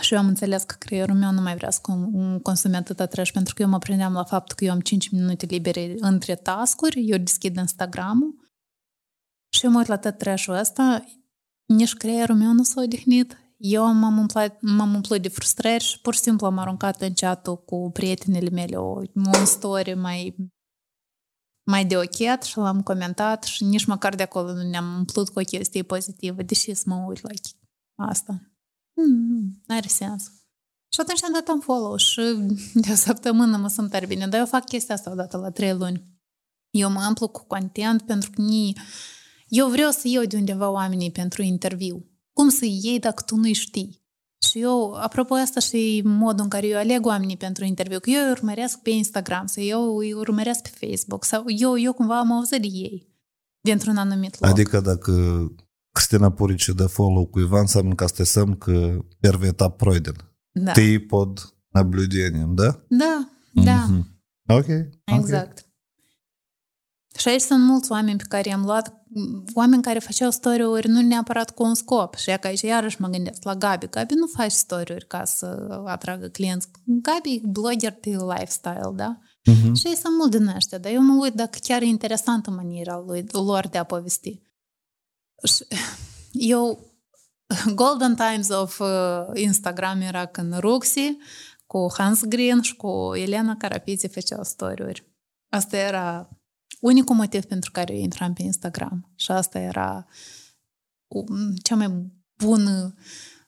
Și 0.00 0.14
eu 0.14 0.18
am 0.20 0.26
înțeles 0.26 0.62
că 0.62 0.74
creierul 0.78 1.14
meu 1.16 1.30
nu 1.32 1.40
mai 1.40 1.56
vrea 1.56 1.70
să 1.70 1.78
cum- 1.82 2.38
consume 2.42 2.76
atâta 2.76 3.06
trash, 3.06 3.30
pentru 3.32 3.54
că 3.54 3.62
eu 3.62 3.68
mă 3.68 3.78
prindeam 3.78 4.12
la 4.12 4.24
faptul 4.24 4.56
că 4.56 4.64
eu 4.64 4.72
am 4.72 4.80
5 4.80 5.08
minute 5.08 5.46
libere 5.46 5.94
între 5.98 6.34
tascuri, 6.36 7.08
eu 7.08 7.18
deschid 7.18 7.56
Instagram-ul 7.56 8.50
și 9.56 9.64
eu 9.64 9.70
mă 9.70 9.78
uit 9.78 9.86
la 9.86 9.98
tot 9.98 10.18
trash-ul 10.18 10.54
ăsta, 10.54 11.04
nici 11.66 11.94
creierul 11.94 12.36
meu 12.36 12.52
nu 12.52 12.62
s-a 12.62 12.80
odihnit. 12.80 13.36
Eu 13.58 13.92
m-am 13.92 14.18
umplut, 14.18 14.60
m-am 14.60 14.94
umplut 14.94 15.22
de 15.22 15.28
frustrări 15.28 15.84
și 15.84 16.00
pur 16.00 16.14
și 16.14 16.20
simplu 16.20 16.46
am 16.46 16.58
aruncat 16.58 17.02
în 17.02 17.12
chat 17.12 17.48
cu 17.64 17.90
prietenele 17.92 18.50
mele 18.50 18.76
o, 18.76 19.02
un 19.14 19.44
story 19.44 19.94
mai 19.94 20.36
mai 21.70 21.86
de 21.86 21.96
ochet 21.96 22.42
și 22.42 22.56
l-am 22.56 22.82
comentat 22.82 23.44
și 23.44 23.64
nici 23.64 23.84
măcar 23.84 24.14
de 24.14 24.22
acolo 24.22 24.52
nu 24.52 24.62
ne-am 24.62 24.96
umplut 24.96 25.28
cu 25.28 25.38
o 25.38 25.42
chestie 25.42 25.82
pozitivă, 25.82 26.42
deși 26.42 26.74
să 26.74 26.82
mă 26.86 27.04
uit 27.08 27.20
la 27.22 27.30
asta. 28.06 28.52
Mm, 28.94 29.62
are 29.66 29.86
sens. 29.86 30.22
Și 30.92 31.00
atunci 31.00 31.22
am 31.22 31.32
dat 31.32 31.48
un 31.48 31.60
follow 31.60 31.96
și 31.96 32.20
de 32.82 32.92
o 32.92 32.94
săptămână 32.94 33.56
mă 33.56 33.68
simt 33.68 33.90
tare 33.90 34.06
bine, 34.06 34.26
dar 34.26 34.40
eu 34.40 34.46
fac 34.46 34.64
chestia 34.64 34.94
asta 34.94 35.10
odată 35.10 35.36
la 35.36 35.50
trei 35.50 35.74
luni. 35.74 36.04
Eu 36.70 36.90
mă 36.90 37.00
amplu 37.00 37.28
cu 37.28 37.44
content 37.46 38.02
pentru 38.02 38.30
că 38.30 38.40
ni... 38.40 38.72
eu 39.48 39.68
vreau 39.68 39.90
să 39.90 40.08
iau 40.08 40.24
de 40.24 40.36
undeva 40.36 40.70
oamenii 40.70 41.10
pentru 41.10 41.42
interviu. 41.42 42.07
Cum 42.37 42.49
să 42.49 42.65
iei 42.65 42.99
dacă 42.99 43.23
tu 43.25 43.35
nu 43.35 43.53
știi? 43.53 44.01
Și 44.49 44.59
eu, 44.59 44.93
apropo 44.93 45.33
asta 45.33 45.59
și 45.59 46.01
modul 46.05 46.43
în 46.43 46.49
care 46.49 46.67
eu 46.67 46.77
aleg 46.77 47.05
oamenii 47.05 47.37
pentru 47.37 47.63
interviu, 47.63 47.99
că 47.99 48.09
eu 48.09 48.25
îi 48.25 48.31
urmăresc 48.31 48.79
pe 48.79 48.89
Instagram 48.89 49.45
sau 49.45 49.63
eu 49.63 49.97
îi 49.97 50.13
urmăresc 50.13 50.61
pe 50.61 50.87
Facebook 50.87 51.23
sau 51.23 51.43
eu, 51.47 51.79
eu 51.79 51.93
cumva 51.93 52.19
am 52.19 52.31
auzit 52.31 52.61
de 52.61 52.67
ei 52.67 53.07
dintr-un 53.61 53.97
anumit 53.97 54.39
loc. 54.39 54.49
Adică 54.49 54.79
dacă 54.79 55.11
Cristina 55.91 56.31
Purici 56.31 56.67
dă 56.69 56.85
follow 56.85 57.25
cuiva, 57.25 57.59
înseamnă 57.59 57.95
că 57.95 58.03
asta 58.03 58.17
înseamnă 58.19 58.55
că 58.55 58.97
первый 59.19 59.47
etap 59.47 59.77
пройден. 59.77 60.15
da. 60.51 60.71
Ты 60.71 60.99
под 60.99 61.53
наблюдением, 61.73 62.55
да? 62.55 62.85
da, 62.87 63.29
da, 63.53 63.85
Мгм. 63.85 64.21
Ok. 64.47 64.65
ok. 64.65 65.17
exact. 65.17 65.67
Și 67.17 67.27
aici 67.27 67.41
sunt 67.41 67.63
mulți 67.63 67.91
oameni 67.91 68.17
pe 68.17 68.23
care 68.27 68.49
i-am 68.49 68.63
luat, 68.63 68.96
oameni 69.54 69.82
care 69.82 69.98
făceau 69.98 70.30
story-uri 70.30 70.88
nu 70.88 71.00
neapărat 71.00 71.50
cu 71.50 71.62
un 71.62 71.74
scop. 71.74 72.14
Și 72.14 72.36
că 72.40 72.46
aici 72.46 72.60
iarăși 72.60 73.00
mă 73.00 73.08
gândesc 73.08 73.42
la 73.42 73.54
Gabi. 73.54 73.88
Gabi 73.88 74.14
nu 74.14 74.26
faci 74.26 74.50
story-uri 74.50 75.06
ca 75.06 75.24
să 75.24 75.80
atragă 75.86 76.26
clienți. 76.26 76.68
Gabi 76.84 77.34
e 77.34 77.40
blogger 77.44 77.98
de 78.00 78.10
lifestyle, 78.10 78.92
da? 78.94 79.18
Mhm. 79.44 79.74
Și 79.74 79.86
ei 79.86 79.96
sunt 79.96 80.16
mult 80.16 80.30
din 80.30 80.46
ăștia, 80.46 80.78
dar 80.78 80.92
eu 80.92 81.02
mă 81.02 81.22
uit 81.22 81.34
dacă 81.34 81.58
chiar 81.62 81.82
e 81.82 81.86
interesantă 81.86 82.50
maniera 82.50 83.02
lui, 83.06 83.24
lor 83.32 83.68
de 83.68 83.78
a 83.78 83.84
povesti. 83.84 84.42
Și 85.44 85.66
eu, 86.32 86.86
Golden 87.74 88.14
Times 88.14 88.48
of 88.48 88.78
uh, 88.78 89.26
Instagram 89.34 90.00
era 90.00 90.26
când 90.26 90.58
Ruxi 90.58 91.16
cu 91.66 91.86
Hans 91.96 92.24
Green 92.24 92.60
și 92.60 92.76
cu 92.76 93.10
Elena 93.14 93.56
Carapizi 93.56 94.06
făceau 94.06 94.42
story-uri. 94.42 95.06
Asta 95.48 95.76
era 95.76 96.28
unicul 96.80 97.14
motiv 97.14 97.44
pentru 97.44 97.70
care 97.70 97.94
eu 97.94 98.00
intram 98.00 98.32
pe 98.32 98.42
Instagram. 98.42 99.12
Și 99.16 99.30
asta 99.30 99.58
era 99.58 100.06
um, 101.06 101.54
cea 101.62 101.74
mai 101.74 102.12
bună 102.36 102.94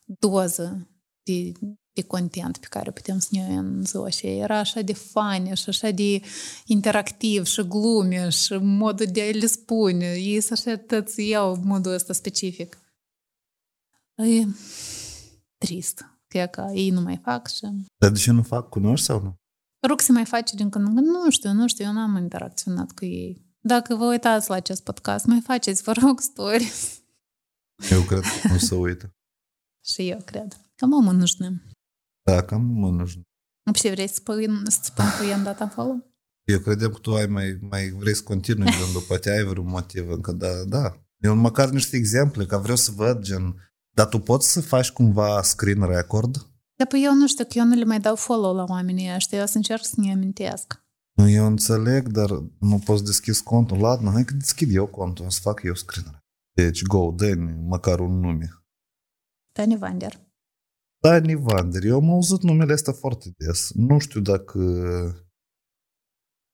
doză 0.04 0.88
de, 1.22 1.52
de 1.92 2.02
content 2.02 2.56
pe 2.56 2.66
care 2.70 2.90
putem 2.90 3.18
să 3.18 3.28
ne 3.30 3.56
în 3.56 3.84
ziua 3.84 4.08
și 4.08 4.26
era 4.26 4.58
așa 4.58 4.80
de 4.80 4.92
funny 4.92 5.56
și 5.56 5.68
așa 5.68 5.90
de 5.90 6.20
interactiv 6.64 7.44
și 7.46 7.62
glume 7.62 8.28
și 8.28 8.52
modul 8.52 9.06
de 9.06 9.20
a 9.20 9.30
le 9.30 9.46
spune. 9.46 10.06
Ei 10.06 10.40
să 10.40 10.52
așa 10.52 10.76
tăți 10.76 11.28
iau 11.28 11.56
modul 11.56 11.92
ăsta 11.92 12.12
specific. 12.12 12.78
E 14.14 14.46
trist. 15.58 16.04
Că, 16.26 16.46
că 16.46 16.70
ei 16.74 16.90
nu 16.90 17.00
mai 17.00 17.20
fac 17.22 17.48
și... 17.48 17.60
Dar 17.98 18.10
de 18.10 18.18
ce 18.18 18.30
nu 18.30 18.42
fac? 18.42 18.68
Cunoști 18.68 19.06
sau 19.06 19.22
nu? 19.22 19.39
Rug 19.86 20.00
să 20.00 20.12
mai 20.12 20.24
faci 20.24 20.50
din 20.50 20.70
când 20.70 20.86
în 20.86 20.94
când. 20.94 21.06
Nu 21.06 21.30
știu, 21.30 21.52
nu 21.52 21.68
știu, 21.68 21.84
eu 21.84 21.92
n-am 21.92 22.16
interacționat 22.16 22.92
cu 22.92 23.04
ei. 23.04 23.48
Dacă 23.60 23.94
vă 23.94 24.04
uitați 24.04 24.48
la 24.48 24.54
acest 24.54 24.82
podcast, 24.82 25.24
mai 25.24 25.40
faceți, 25.40 25.82
vă 25.82 25.92
rog, 26.02 26.20
stories. 26.20 27.02
Eu 27.90 28.02
cred 28.02 28.20
că 28.20 28.48
nu 28.48 28.58
se 28.58 28.74
uită. 28.74 29.14
Și 29.84 30.08
eu 30.08 30.20
cred. 30.24 30.60
Cam 30.74 30.92
omul 30.92 31.14
nu 31.14 31.26
știm. 31.26 31.62
Da, 32.22 32.42
cam 32.42 32.70
omul 32.70 32.94
nu 32.94 33.06
știm. 33.06 33.26
Și 33.74 33.90
vrei 33.90 34.08
să 34.08 34.14
spun, 34.14 34.64
să 34.68 34.80
spun 34.82 35.04
că 35.18 35.24
i-am 35.24 35.42
dat 35.42 35.60
acolo? 35.60 36.04
Eu 36.44 36.58
credeam 36.58 36.90
că 36.90 36.98
tu 36.98 37.14
ai 37.14 37.26
mai, 37.26 37.58
mai 37.60 37.88
vrei 37.90 38.14
să 38.14 38.22
continui, 38.22 38.70
gen, 38.70 39.02
poate 39.08 39.30
ai 39.30 39.44
vreun 39.44 39.66
motiv 39.66 40.10
încă, 40.10 40.32
da, 40.32 40.64
da. 40.64 41.02
Eu 41.16 41.34
măcar 41.34 41.68
niște 41.68 41.96
exemple, 41.96 42.46
că 42.46 42.58
vreau 42.58 42.76
să 42.76 42.90
văd, 42.90 43.22
gen, 43.22 43.72
dar 43.94 44.06
tu 44.06 44.18
poți 44.18 44.52
să 44.52 44.60
faci 44.60 44.90
cumva 44.90 45.42
screen 45.42 45.86
record? 45.86 46.49
Dar 46.80 46.88
păi 46.88 47.04
eu 47.04 47.14
nu 47.14 47.26
știu, 47.26 47.44
că 47.44 47.50
eu 47.54 47.64
nu 47.64 47.74
le 47.74 47.84
mai 47.84 48.00
dau 48.00 48.16
follow 48.16 48.54
la 48.54 48.64
oamenii 48.68 49.14
ăștia, 49.14 49.38
eu 49.38 49.44
o 49.44 49.46
să 49.46 49.56
încerc 49.56 49.84
să 49.84 49.94
ne 49.96 50.12
amintesc. 50.12 50.84
Nu, 51.16 51.28
eu 51.28 51.46
înțeleg, 51.46 52.08
dar 52.08 52.30
nu 52.58 52.78
poți 52.84 53.04
deschis 53.04 53.40
contul. 53.40 53.78
Ladna, 53.78 54.10
hai 54.10 54.24
că 54.24 54.34
deschid 54.34 54.74
eu 54.74 54.86
contul, 54.86 55.24
o 55.24 55.28
să 55.28 55.40
fac 55.40 55.62
eu 55.62 55.74
screen 55.74 56.04
record. 56.04 56.24
Deci, 56.52 56.82
go, 56.82 57.10
dă 57.10 57.34
măcar 57.74 58.00
un 58.00 58.20
nume. 58.20 58.48
Tani 59.52 59.76
Vander. 59.76 60.20
Dani 60.98 61.34
Vander, 61.34 61.84
eu 61.84 61.96
am 61.96 62.10
auzit 62.10 62.42
numele 62.42 62.72
ăsta 62.72 62.92
foarte 62.92 63.34
des. 63.36 63.70
Nu 63.74 63.98
știu 63.98 64.20
dacă... 64.20 64.60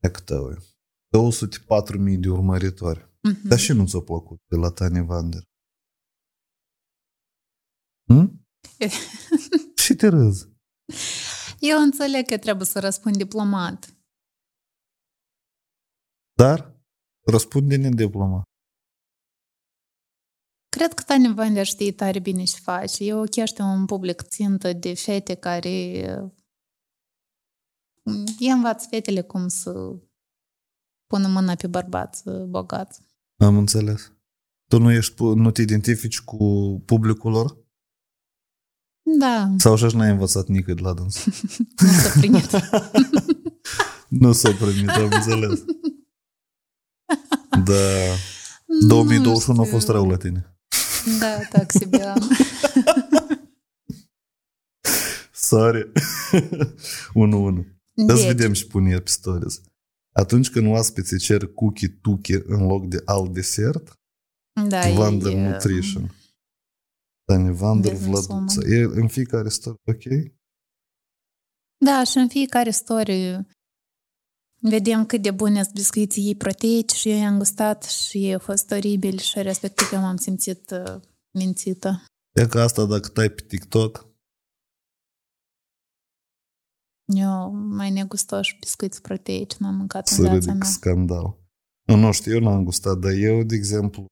E 0.03 0.09
cât 0.09 0.29
e? 0.29 0.35
204.000 0.35 2.21
de 2.21 2.29
urmăritori. 2.29 3.11
Mhm. 3.23 3.49
Dar 3.49 3.59
și 3.59 3.73
nu 3.73 3.87
ți-a 3.87 4.01
plăcut 4.01 4.41
de 4.47 4.57
la 4.57 4.71
Tani 4.71 5.05
Vander? 5.05 5.43
Hm? 8.07 8.47
Și 9.97 10.03
te 10.03 10.09
râzi. 10.09 10.49
Eu 11.59 11.79
înțeleg 11.79 12.27
că 12.27 12.39
trebuie 12.39 12.67
să 12.67 12.81
răspund 12.81 13.17
diplomat. 13.17 13.97
Dar 16.37 16.75
răspunde 17.27 17.77
nediplomat. 17.77 18.45
Cred 20.69 20.93
că 20.95 21.03
Tani 21.03 21.35
Vander 21.35 21.67
știe 21.67 21.93
tare 21.93 22.19
bine 22.19 22.45
ce 22.45 22.57
face. 22.57 23.05
E 23.05 23.15
ochește 23.15 23.63
un 23.63 23.87
public 23.87 24.23
țintă 24.23 24.73
de 24.73 24.95
fete 24.95 25.35
care 25.35 25.69
îi 28.39 28.51
învață 28.51 28.87
fetele 28.91 29.23
cum 29.23 29.49
să 29.49 29.73
pună 31.07 31.29
mâna 31.29 31.55
pe 31.55 31.67
bărbați 31.67 32.23
bogați. 32.49 33.01
Am 33.39 33.57
înțeles. 33.57 34.13
Tu 34.69 34.79
nu, 34.79 34.91
ești, 34.91 35.15
pu- 35.15 35.35
nu 35.35 35.51
te 35.51 35.63
identifici 35.63 36.21
cu 36.21 36.37
publicul 36.87 37.31
lor? 37.31 37.66
Da. 39.19 39.55
Sau 39.59 39.77
și 39.77 39.93
n-ai 39.93 40.11
învățat 40.11 40.47
nică 40.47 40.75
de 40.75 40.81
la 40.81 40.93
dans. 40.93 41.25
nu 41.83 41.89
s-a 41.89 42.19
primit. 42.19 42.51
nu 44.23 44.33
s-a 44.33 44.51
primit, 44.51 44.89
am 44.89 45.11
înțeles. 45.13 45.65
Da. 47.65 47.73
2021 48.87 49.61
a 49.61 49.65
fost 49.65 49.89
rău 49.89 50.09
la 50.09 50.17
tine. 50.17 50.57
Da, 51.19 51.39
taxi 51.51 51.89
Sorry. 55.33 55.93
1-1. 55.93 57.77
Deci. 57.93 58.19
Să 58.19 58.27
vedem 58.27 58.53
și 58.53 58.67
pune 58.67 58.91
pe. 58.91 59.61
Atunci 60.13 60.51
când 60.51 60.67
oaspeții 60.67 61.19
cer 61.19 61.47
cookie 61.47 61.89
tuche 61.89 62.43
în 62.47 62.67
loc 62.67 62.87
de 62.87 63.03
alt 63.05 63.33
desert, 63.33 63.93
da, 64.69 64.87
Wonder 64.87 65.33
e... 65.33 65.37
Um, 65.37 65.43
Nutrition. 65.43 66.15
Dani 67.27 67.53
Vander 67.53 67.93
businesswoman. 67.93 68.47
Vladuță. 68.47 68.75
E 68.75 68.83
în 68.83 69.09
fiecare 69.09 69.49
story, 69.49 69.79
ok? 69.87 70.33
Da, 71.85 72.05
și 72.05 72.17
în 72.19 72.29
fiecare 72.29 72.71
story 72.71 73.47
vedem 74.61 75.07
cât 75.07 75.23
de 75.23 75.31
bune 75.31 75.63
sunt 75.63 75.75
biscuiții 75.75 76.27
ei 76.27 76.37
proteici 76.37 76.93
și 76.93 77.11
eu 77.11 77.17
i-am 77.17 77.39
gustat 77.39 77.83
și 77.83 78.33
a 78.35 78.39
fost 78.39 78.71
oribil 78.71 79.19
și 79.19 79.43
respectiv 79.43 79.93
eu 79.93 80.01
m-am 80.01 80.17
simțit 80.17 80.71
uh, 80.71 81.01
mințită. 81.39 82.05
E 82.35 82.47
că 82.47 82.61
asta 82.61 82.85
dacă 82.85 83.09
tai 83.09 83.31
pe 83.31 83.43
TikTok, 83.43 84.07
Eu 87.15 87.53
mai 87.53 87.91
negustoși 87.91 88.57
biscuiți 88.61 89.03
proteici 89.03 89.57
n-am 89.57 89.75
mâncat 89.75 90.09
în 90.09 90.15
să 90.15 90.21
viața 90.23 90.37
ridic 90.37 90.53
mea. 90.53 90.69
scandal. 90.69 91.39
Nu, 91.87 91.97
nu 91.97 92.13
știu, 92.13 92.35
eu 92.35 92.41
n-am 92.41 92.65
gustat, 92.65 92.99
dar 92.99 93.13
eu, 93.13 93.43
de 93.43 93.55
exemplu, 93.55 94.07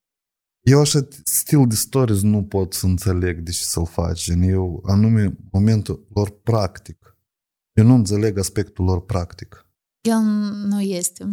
eu 0.65 0.81
așa 0.81 1.09
stil 1.25 1.67
de 1.67 1.75
stories 1.75 2.23
nu 2.23 2.45
pot 2.45 2.73
să 2.73 2.87
înțeleg 2.87 3.41
de 3.41 3.51
ce 3.51 3.63
să-l 3.63 3.87
faci. 3.87 4.25
Gen, 4.25 4.43
eu, 4.43 4.83
anume, 4.87 5.37
momentul 5.53 6.07
lor 6.15 6.41
practic. 6.43 7.17
Eu 7.73 7.85
nu 7.85 7.95
înțeleg 7.95 8.39
aspectul 8.39 8.85
lor 8.85 9.05
practic. 9.05 9.67
El 10.01 10.21
nu 10.67 10.81
este. 10.81 11.33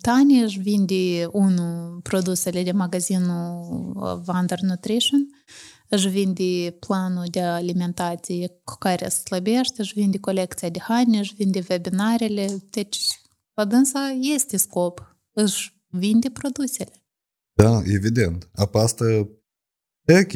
Tani 0.00 0.42
își 0.42 0.58
vinde 0.58 1.26
unul 1.32 2.00
produsele 2.02 2.62
de 2.62 2.72
magazinul 2.72 3.92
uh, 3.94 4.20
Vander 4.24 4.60
Nutrition, 4.60 5.26
își 5.88 6.08
vinde 6.08 6.76
planul 6.80 7.24
de 7.30 7.40
alimentație 7.40 8.48
cu 8.64 8.76
care 8.78 9.08
se 9.08 9.20
slăbește, 9.24 9.80
își 9.80 9.94
vinde 9.94 10.18
colecția 10.18 10.68
de 10.68 10.78
haine, 10.78 11.18
își 11.18 11.34
vinde 11.34 11.64
webinarele. 11.70 12.58
Deci, 12.70 13.20
la 13.54 13.64
dânsa 13.64 14.18
este 14.20 14.56
scop. 14.56 15.16
Își 15.32 15.82
vinde 15.86 16.30
produsele. 16.30 17.03
Da, 17.56 17.82
evident. 17.84 18.48
Apa 18.52 18.80
asta 18.80 19.04
e 20.04 20.18
ok. 20.22 20.34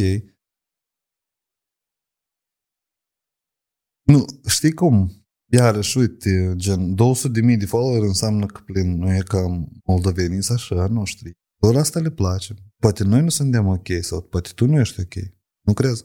Nu, 4.02 4.24
știi 4.48 4.72
cum? 4.72 5.26
Iarăși, 5.52 5.98
uite, 5.98 6.52
gen, 6.56 6.94
200 6.94 7.40
de 7.40 7.46
mii 7.46 7.56
de 7.56 7.66
follower 7.66 8.02
înseamnă 8.02 8.46
că 8.46 8.60
plin, 8.60 8.98
nu 8.98 9.14
e 9.14 9.22
ca 9.22 9.68
moldoveniți 9.84 10.46
să 10.46 10.52
așa, 10.52 10.86
noștri. 10.86 11.32
Lor 11.60 11.76
asta 11.76 12.00
le 12.00 12.10
place. 12.10 12.54
Poate 12.76 13.04
noi 13.04 13.22
nu 13.22 13.28
suntem 13.28 13.66
ok 13.66 13.86
sau 14.00 14.22
poate 14.22 14.50
tu 14.54 14.66
nu 14.66 14.78
ești 14.78 15.00
ok. 15.00 15.14
Nu 15.60 15.72
crezi? 15.72 16.04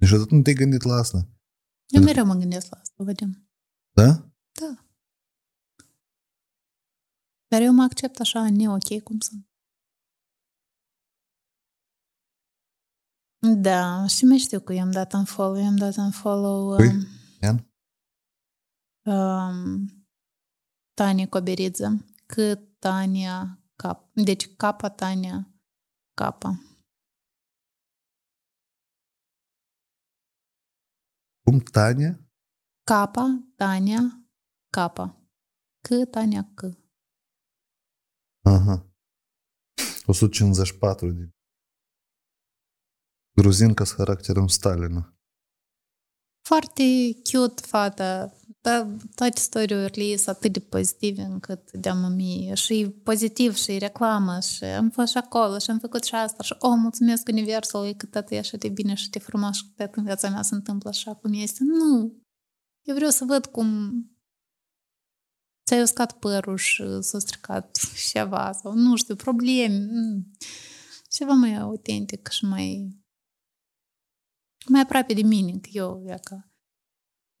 Niciodată 0.00 0.34
nu 0.34 0.42
te-ai 0.42 0.54
gândit 0.54 0.82
la 0.82 0.94
asta. 0.94 1.28
Eu 1.86 2.02
mereu 2.02 2.24
mă 2.24 2.34
gândesc 2.34 2.70
la 2.70 2.78
asta, 2.80 3.04
vedem. 3.04 3.48
Da? 3.94 4.32
Da. 4.60 4.86
Dar 7.48 7.62
eu 7.62 7.72
mă 7.72 7.82
accept 7.82 8.20
așa, 8.20 8.50
ne-ok 8.50 9.02
cum 9.02 9.18
sunt. 9.18 9.49
Da, 13.62 14.06
și 14.06 14.24
mai 14.24 14.38
știu 14.38 14.60
că 14.60 14.72
i-am 14.72 14.90
dat 14.90 15.12
un 15.12 15.24
follow, 15.24 15.56
i-am 15.62 15.76
dat 15.76 15.96
un 15.96 16.10
follow 16.10 16.76
Cui? 16.76 16.86
um, 16.88 17.06
Ian? 17.42 17.70
um, 19.04 20.06
Tania 20.94 21.28
Coberidze, 21.28 22.04
cât 22.26 22.78
Tania 22.78 23.58
Cap. 23.76 24.10
Deci 24.14 24.56
Capa 24.56 24.88
Tania 24.90 25.54
Capa. 26.14 26.60
Cum? 31.42 31.58
Tania? 31.58 32.28
Capa, 32.84 33.52
Tania, 33.56 34.28
Capa. 34.70 35.24
C, 35.80 35.88
Tania, 36.10 36.52
C. 36.54 36.60
Aha. 38.42 38.86
154 40.06 41.10
din 41.12 41.30
Gruzinca 43.35 43.85
с 43.85 43.91
характером 43.91 44.49
Сталина. 44.49 45.15
Foarte 46.47 47.15
cute 47.23 47.61
fata, 47.61 48.33
dar 48.61 48.87
toate 49.15 49.33
istoriile 49.37 50.15
sunt 50.15 50.35
atât 50.35 50.53
de 50.53 50.59
pozitive 50.59 51.21
încât 51.21 51.71
de 51.71 51.91
mie. 52.15 52.53
Și 52.53 52.95
pozitiv, 53.03 53.55
și 53.55 53.77
reclamă, 53.77 54.39
și 54.39 54.63
am 54.63 54.89
fost 54.89 55.11
și 55.11 55.17
acolo, 55.17 55.57
și 55.57 55.69
am 55.69 55.79
făcut 55.79 56.03
și 56.03 56.15
asta, 56.15 56.43
și 56.43 56.55
oh, 56.59 56.73
mulțumesc 56.77 57.27
Universului 57.27 57.95
că 57.95 58.05
tot 58.05 58.31
e 58.31 58.37
așa 58.37 58.57
de 58.57 58.69
bine 58.69 58.93
și 58.93 59.09
de 59.09 59.19
frumos 59.19 59.55
și 59.55 59.63
că 59.75 59.85
tot 59.85 59.95
în 59.95 60.03
viața 60.03 60.29
mea 60.29 60.41
se 60.41 60.55
întâmplă 60.55 60.89
așa 60.89 61.13
cum 61.13 61.33
este. 61.33 61.63
Nu! 61.63 62.23
Eu 62.81 62.95
vreau 62.95 63.09
să 63.09 63.25
văd 63.25 63.45
cum 63.45 63.99
ți-ai 65.65 65.81
uscat 65.81 66.19
părul 66.19 66.57
și 66.57 66.83
s-a 66.99 67.19
stricat 67.19 67.77
ceva 68.11 68.51
sau 68.51 68.73
nu 68.73 68.95
știu, 68.95 69.15
probleme. 69.15 69.87
Ceva 71.09 71.33
mai 71.33 71.55
autentic 71.55 72.27
și 72.27 72.45
mai 72.45 72.95
mai 74.66 74.80
aproape 74.80 75.12
de 75.12 75.22
mine, 75.22 75.52
că 75.52 75.68
eu, 75.72 76.04
ia 76.06 76.16
că 76.16 76.36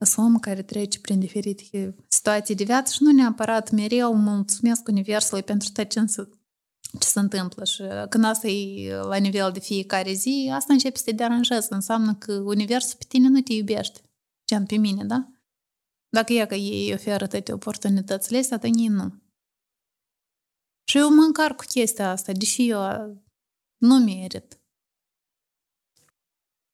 sunt 0.04 0.26
om 0.26 0.38
care 0.38 0.62
trece 0.62 1.00
prin 1.00 1.18
diferite 1.18 1.94
situații 2.08 2.54
de 2.54 2.64
viață 2.64 2.92
și 2.92 3.02
nu 3.02 3.12
neapărat 3.12 3.70
mereu 3.70 4.14
mulțumesc 4.14 4.88
Universului 4.88 5.42
pentru 5.42 5.68
tot 5.72 5.88
ce 5.88 6.04
se, 6.06 6.28
ce 7.00 7.08
se 7.08 7.18
întâmplă 7.18 7.64
și 7.64 7.82
când 8.08 8.24
asta 8.24 8.46
e 8.46 8.94
la 8.94 9.16
nivel 9.16 9.52
de 9.52 9.60
fiecare 9.60 10.12
zi, 10.12 10.50
asta 10.52 10.72
începe 10.72 10.98
să 10.98 11.04
te 11.04 11.12
deranjeze. 11.12 11.66
Înseamnă 11.70 12.14
că 12.14 12.32
Universul 12.32 12.98
pe 12.98 13.04
tine 13.08 13.28
nu 13.28 13.40
te 13.40 13.52
iubește. 13.52 14.00
Gen 14.46 14.66
pe 14.66 14.76
mine, 14.76 15.04
da? 15.04 15.28
Dacă 16.08 16.32
e 16.32 16.46
că 16.46 16.54
ei 16.54 16.92
oferă 16.92 17.26
toate 17.26 17.52
oportunitățile 17.52 18.38
astea, 18.38 18.56
atunci 18.56 18.88
nu. 18.88 19.22
Și 20.84 20.98
eu 20.98 21.14
mă 21.14 21.22
încarc 21.22 21.56
cu 21.56 21.64
chestia 21.68 22.10
asta, 22.10 22.32
deși 22.32 22.68
eu 22.68 22.80
nu 23.76 23.98
merit. 23.98 24.59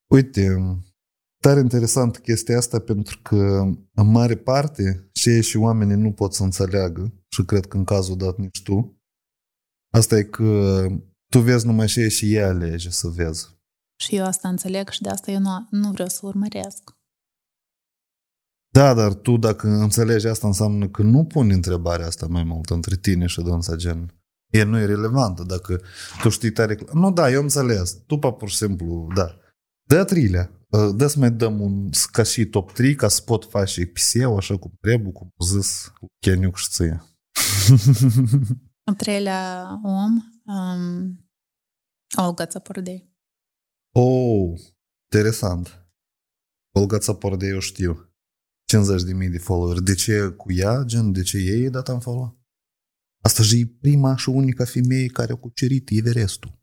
Uite, 0.06 0.56
tare 1.42 1.60
interesant 1.60 2.18
chestia 2.18 2.56
asta 2.56 2.78
pentru 2.78 3.20
că 3.22 3.36
în 3.94 4.10
mare 4.10 4.36
parte 4.36 5.10
și 5.12 5.42
și 5.42 5.56
oamenii 5.56 5.96
nu 5.96 6.12
pot 6.12 6.34
să 6.34 6.42
înțeleagă 6.42 7.12
și 7.28 7.44
cred 7.44 7.66
că 7.66 7.76
în 7.76 7.84
cazul 7.84 8.16
dat 8.16 8.36
nici 8.36 8.62
tu. 8.62 9.00
Asta 9.92 10.16
e 10.16 10.22
că 10.22 10.86
tu 11.28 11.40
vezi 11.40 11.66
numai 11.66 11.88
și 11.88 12.10
și 12.10 12.34
ea 12.34 12.48
alege 12.48 12.90
să 12.90 13.08
vezi. 13.08 13.54
Și 14.00 14.16
eu 14.16 14.24
asta 14.24 14.48
înțeleg 14.48 14.88
și 14.88 15.02
de 15.02 15.08
asta 15.08 15.30
eu 15.30 15.38
nu, 15.38 15.66
nu 15.70 15.90
vreau 15.90 16.08
să 16.08 16.20
urmăresc. 16.22 16.94
Da, 18.72 18.94
dar 18.94 19.14
tu 19.14 19.36
dacă 19.36 19.68
înțelegi 19.68 20.26
asta 20.26 20.46
înseamnă 20.46 20.88
că 20.88 21.02
nu 21.02 21.24
puni 21.24 21.52
întrebarea 21.52 22.06
asta 22.06 22.26
mai 22.26 22.42
mult 22.42 22.70
între 22.70 22.96
tine 22.96 23.26
și 23.26 23.42
dânsa 23.42 23.76
gen. 23.76 24.14
E 24.52 24.62
nu 24.62 24.78
e 24.78 24.84
relevantă 24.84 25.42
dacă 25.42 25.80
tu 26.22 26.28
știi 26.28 26.50
tare... 26.50 26.78
Nu, 26.92 27.12
da, 27.12 27.30
eu 27.30 27.42
înțeles. 27.42 27.92
Tu 28.06 28.18
pur 28.18 28.48
și 28.48 28.56
simplu, 28.56 29.08
da. 29.14 29.36
De 29.86 29.96
a 29.96 30.04
treilea, 30.04 30.50
dă 30.96 31.06
să 31.06 31.18
mai 31.18 31.30
dăm 31.30 31.60
un 31.60 31.90
ca 32.12 32.22
și 32.22 32.46
top 32.46 32.72
3 32.72 32.94
ca 32.94 33.08
să 33.08 33.22
pot 33.22 33.44
face 33.44 33.86
piseu 33.86 34.36
așa 34.36 34.58
cum 34.58 34.72
trebuie, 34.80 35.12
cum 35.12 35.32
a 35.36 35.44
zis 35.44 35.92
Cheniuc 36.18 36.56
și 36.56 36.68
ție. 36.70 37.02
Al 38.88 38.94
treilea 38.94 39.68
om, 39.82 40.22
um, 40.44 41.26
Olga 42.16 42.46
Țapordei. 42.46 43.14
Oh, 43.94 44.58
interesant. 45.12 45.88
Olga 46.74 46.98
Țapordei 46.98 47.48
eu 47.48 47.58
știu. 47.58 48.10
50 48.68 49.02
de 49.02 49.12
mii 49.12 49.28
de 49.28 49.38
follower. 49.38 49.78
De 49.78 49.94
ce 49.94 50.28
cu 50.28 50.52
ea, 50.52 50.82
gen, 50.82 51.12
de 51.12 51.22
ce 51.22 51.38
ei 51.38 51.70
dat 51.70 51.88
în 51.88 52.00
follow? 52.00 52.40
Asta 53.22 53.42
și 53.42 53.60
e 53.60 53.66
prima 53.80 54.16
și 54.16 54.28
unica 54.28 54.64
femeie 54.64 55.06
care 55.06 55.32
a 55.32 55.36
cucerit 55.36 55.88
Everestul. 55.90 56.55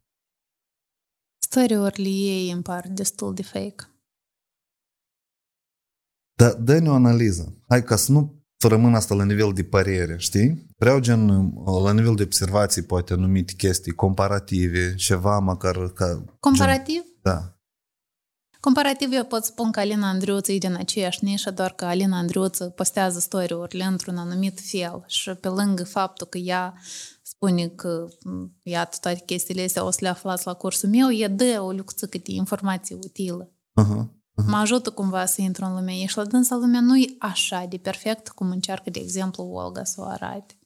Story-urile 1.54 2.08
ei 2.08 2.50
îmi 2.50 2.62
par 2.62 2.88
destul 2.88 3.34
de 3.34 3.42
fake. 3.42 3.90
Da, 6.36 6.52
dă-ne 6.52 6.88
o 6.88 6.94
analiză. 6.94 7.62
Hai 7.68 7.82
ca 7.82 7.96
să 7.96 8.12
nu 8.12 8.44
rămân 8.68 8.94
asta 8.94 9.14
la 9.14 9.24
nivel 9.24 9.52
de 9.52 9.64
părere, 9.64 10.16
știi? 10.18 10.66
Vreau 10.76 10.98
gen 10.98 11.52
la 11.82 11.92
nivel 11.92 12.14
de 12.14 12.22
observații, 12.22 12.82
poate 12.82 13.12
anumite 13.12 13.52
chestii 13.52 13.92
comparative, 13.92 14.94
ceva 14.94 15.38
măcar 15.38 15.92
ca... 15.92 16.24
Comparativ? 16.40 17.02
Gen, 17.02 17.18
da. 17.22 17.53
Comparativ 18.64 19.12
eu 19.12 19.24
pot 19.24 19.44
spun 19.44 19.70
că 19.70 19.80
Alina 19.80 20.08
Andriuță 20.08 20.52
e 20.52 20.58
din 20.58 20.74
aceeași 20.74 21.24
nișă, 21.24 21.50
doar 21.50 21.72
că 21.72 21.84
Alina 21.84 22.18
Andriuță 22.18 22.64
postează 22.68 23.18
story-urile 23.18 23.84
într-un 23.84 24.16
anumit 24.16 24.60
fel 24.60 25.04
și 25.06 25.30
pe 25.30 25.48
lângă 25.48 25.84
faptul 25.84 26.26
că 26.26 26.38
ea 26.38 26.74
spune 27.22 27.68
că 27.68 28.06
iată 28.62 28.96
toate 29.00 29.22
chestiile 29.26 29.64
astea 29.64 29.84
o 29.84 29.90
să 29.90 29.98
le 30.00 30.08
aflați 30.08 30.46
la 30.46 30.54
cursul 30.54 30.88
meu, 30.88 31.10
e 31.10 31.28
dă 31.28 31.60
o 31.60 31.72
lucruță 31.72 32.06
de 32.06 32.20
informație 32.24 32.96
utilă. 33.02 33.52
Uh-huh. 33.82 34.04
Uh-huh. 34.04 34.46
Mă 34.46 34.56
ajută 34.56 34.90
cumva 34.90 35.24
să 35.24 35.40
intru 35.42 35.64
în 35.64 35.74
lumea 35.74 35.94
ei 35.94 36.06
și 36.06 36.16
la 36.16 36.24
dânsa 36.24 36.54
lumea 36.54 36.80
nu 36.80 36.96
e 36.96 37.16
așa 37.18 37.66
de 37.68 37.76
perfect 37.76 38.28
cum 38.28 38.50
încearcă, 38.50 38.90
de 38.90 38.98
exemplu, 38.98 39.42
Olga 39.42 39.84
să 39.84 40.00
o 40.00 40.04
arate. 40.04 40.58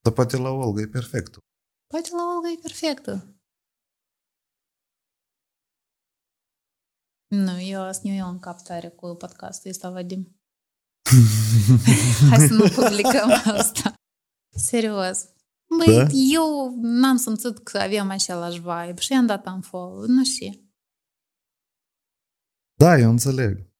Dar 0.00 0.12
poate 0.12 0.36
la 0.36 0.50
Olga 0.50 0.80
e 0.80 0.86
perfectă. 0.86 1.38
Poate 1.86 2.08
la 2.12 2.22
Olga 2.36 2.50
e 2.50 2.58
perfectă. 2.62 3.35
Nu, 7.26 7.60
eu 7.60 7.92
sunt 7.92 8.18
eu 8.18 8.28
în 8.28 8.38
cap 8.38 8.62
tare 8.62 8.88
cu 8.88 9.14
podcastul 9.14 9.70
ăsta, 9.70 9.90
Vadim. 9.90 10.40
Hai 12.30 12.46
să 12.48 12.54
nu 12.54 12.68
publicăm 12.68 13.30
asta. 13.44 13.94
Serios. 14.56 15.28
Băi, 15.78 15.96
da? 15.96 16.06
eu 16.12 16.78
n-am 16.80 17.16
simțit 17.16 17.58
că 17.58 17.78
avem 17.78 18.10
același 18.10 18.60
vibe 18.60 19.00
și 19.00 19.12
i-am 19.12 19.26
dat 19.26 19.46
în 19.46 19.60
follow, 19.60 20.04
nu 20.06 20.24
știu. 20.24 20.50
Da, 22.78 22.98
eu 22.98 23.10
înțeleg. 23.10 23.74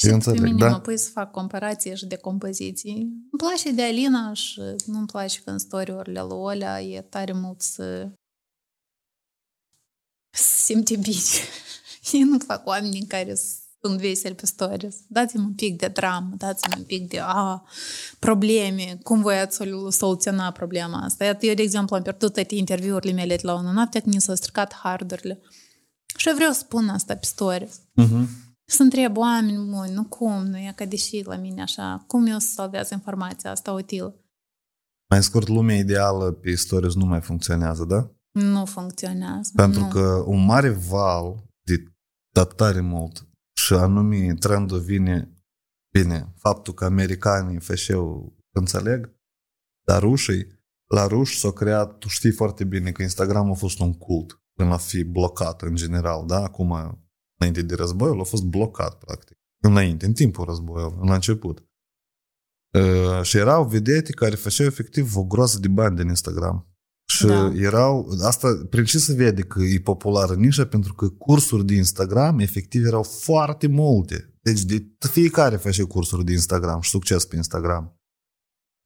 Și 0.00 0.08
eu 0.08 0.14
înțeleg, 0.14 0.40
pe 0.40 0.46
mine 0.46 0.58
da? 0.58 0.70
mă 0.70 0.80
pui 0.80 0.98
să 0.98 1.10
fac 1.10 1.30
comparație 1.30 1.94
și 1.94 2.06
de 2.06 2.16
compoziții. 2.16 2.92
Îmi 2.92 3.30
place 3.36 3.72
de 3.72 3.82
Alina 3.82 4.32
și 4.32 4.60
nu-mi 4.86 5.06
place 5.06 5.42
când 5.42 5.60
story-urile 5.60 6.20
lui 6.20 6.36
Olea 6.36 6.82
e 6.82 7.02
tare 7.02 7.32
mult 7.32 7.60
să 7.60 8.10
simte 10.36 10.96
bine. 10.96 11.20
Eu 12.20 12.26
nu 12.26 12.38
fac 12.38 12.66
oameni 12.66 13.06
care 13.06 13.34
sunt 13.80 14.00
veseli 14.00 14.34
pe 14.34 14.46
stories. 14.46 14.96
Dați-mi 15.08 15.44
un 15.44 15.54
pic 15.54 15.78
de 15.78 15.86
dramă, 15.86 16.34
dați-mi 16.36 16.74
un 16.78 16.84
pic 16.84 17.08
de 17.08 17.18
a, 17.22 17.62
probleme, 18.18 18.98
cum 19.02 19.20
voi 19.20 19.38
ați 19.38 19.60
soluționa 19.90 20.50
problema 20.50 20.98
asta. 20.98 21.24
Iată, 21.24 21.46
eu, 21.46 21.54
de 21.54 21.62
exemplu, 21.62 21.96
am 21.96 22.02
pierdut 22.02 22.32
toate 22.32 22.54
interviurile 22.54 23.12
mele 23.12 23.36
de 23.36 23.46
la 23.46 23.54
o 23.54 23.62
noapte 23.62 24.00
când 24.00 24.14
mi 24.14 24.20
s-au 24.20 24.34
stricat 24.34 24.72
hardurile. 24.72 25.40
Și 26.16 26.28
eu 26.28 26.34
vreau 26.34 26.52
să 26.52 26.58
spun 26.58 26.88
asta 26.88 27.14
pe 27.14 27.26
story. 27.26 27.68
Uh-huh. 28.02 28.26
Să 28.66 28.82
întreb 28.82 29.16
oameni 29.16 29.70
buni, 29.70 29.92
nu 29.92 30.04
cum, 30.04 30.46
nu 30.46 30.56
e 30.56 30.72
ca 30.76 30.84
deși 30.84 31.22
la 31.24 31.36
mine 31.36 31.62
așa, 31.62 32.04
cum 32.06 32.26
eu 32.26 32.38
să 32.38 32.48
salvez 32.54 32.90
informația 32.90 33.50
asta 33.50 33.72
utilă. 33.72 34.14
Mai 35.10 35.22
scurt, 35.22 35.48
lumea 35.48 35.76
ideală 35.76 36.30
pe 36.32 36.54
stories 36.54 36.94
nu 36.94 37.04
mai 37.04 37.20
funcționează, 37.20 37.84
da? 37.84 38.10
Nu 38.32 38.64
funcționează. 38.64 39.50
Pentru 39.54 39.80
nu. 39.80 39.88
că 39.88 40.24
un 40.26 40.44
mare 40.44 40.70
val 40.70 41.44
de 41.62 41.93
dat 42.34 42.54
tare 42.54 42.80
mult 42.80 43.28
și 43.56 43.72
anume 43.72 44.34
trendul 44.34 44.80
vine 44.80 45.34
bine, 45.90 46.34
faptul 46.36 46.74
că 46.74 46.84
americanii 46.84 47.60
fășeu 47.60 48.36
înțeleg, 48.54 49.14
dar 49.86 50.02
rușii, 50.02 50.46
la 50.94 51.06
ruși 51.06 51.38
s-a 51.38 51.52
creat, 51.52 51.98
tu 51.98 52.08
știi 52.08 52.32
foarte 52.32 52.64
bine 52.64 52.92
că 52.92 53.02
Instagram 53.02 53.50
a 53.50 53.54
fost 53.54 53.78
un 53.78 53.92
cult 53.92 54.42
până 54.56 54.72
a 54.72 54.76
fi 54.76 55.04
blocat 55.04 55.62
în 55.62 55.74
general, 55.74 56.26
da? 56.26 56.42
Acum, 56.42 56.72
înainte 57.38 57.62
de 57.62 57.74
războiul, 57.74 58.20
a 58.20 58.24
fost 58.24 58.44
blocat, 58.44 58.98
practic. 58.98 59.36
Înainte, 59.62 60.06
în 60.06 60.12
timpul 60.12 60.44
războiului, 60.44 61.08
la 61.08 61.14
început. 61.14 61.64
Uh, 62.78 63.22
și 63.22 63.36
erau 63.36 63.68
vedete 63.68 64.12
care 64.12 64.34
făceau 64.34 64.66
efectiv 64.66 65.16
o 65.16 65.24
groază 65.24 65.58
de 65.58 65.68
bani 65.68 65.96
din 65.96 66.08
Instagram. 66.08 66.73
Și 67.14 67.26
da. 67.26 67.52
erau, 67.54 68.08
asta, 68.22 68.66
prin 68.70 68.84
ce 68.84 68.98
se 68.98 69.14
vede 69.14 69.42
că 69.42 69.62
e 69.62 69.80
populară 69.80 70.34
nișa? 70.34 70.66
Pentru 70.66 70.94
că 70.94 71.08
cursuri 71.08 71.66
de 71.66 71.74
Instagram, 71.74 72.38
efectiv, 72.38 72.84
erau 72.84 73.02
foarte 73.02 73.66
multe. 73.66 74.34
Deci 74.40 74.62
de 74.62 74.86
fiecare 74.98 75.56
face 75.56 75.82
cursuri 75.82 76.24
de 76.24 76.32
Instagram 76.32 76.80
și 76.80 76.90
succes 76.90 77.24
pe 77.24 77.36
Instagram. 77.36 77.98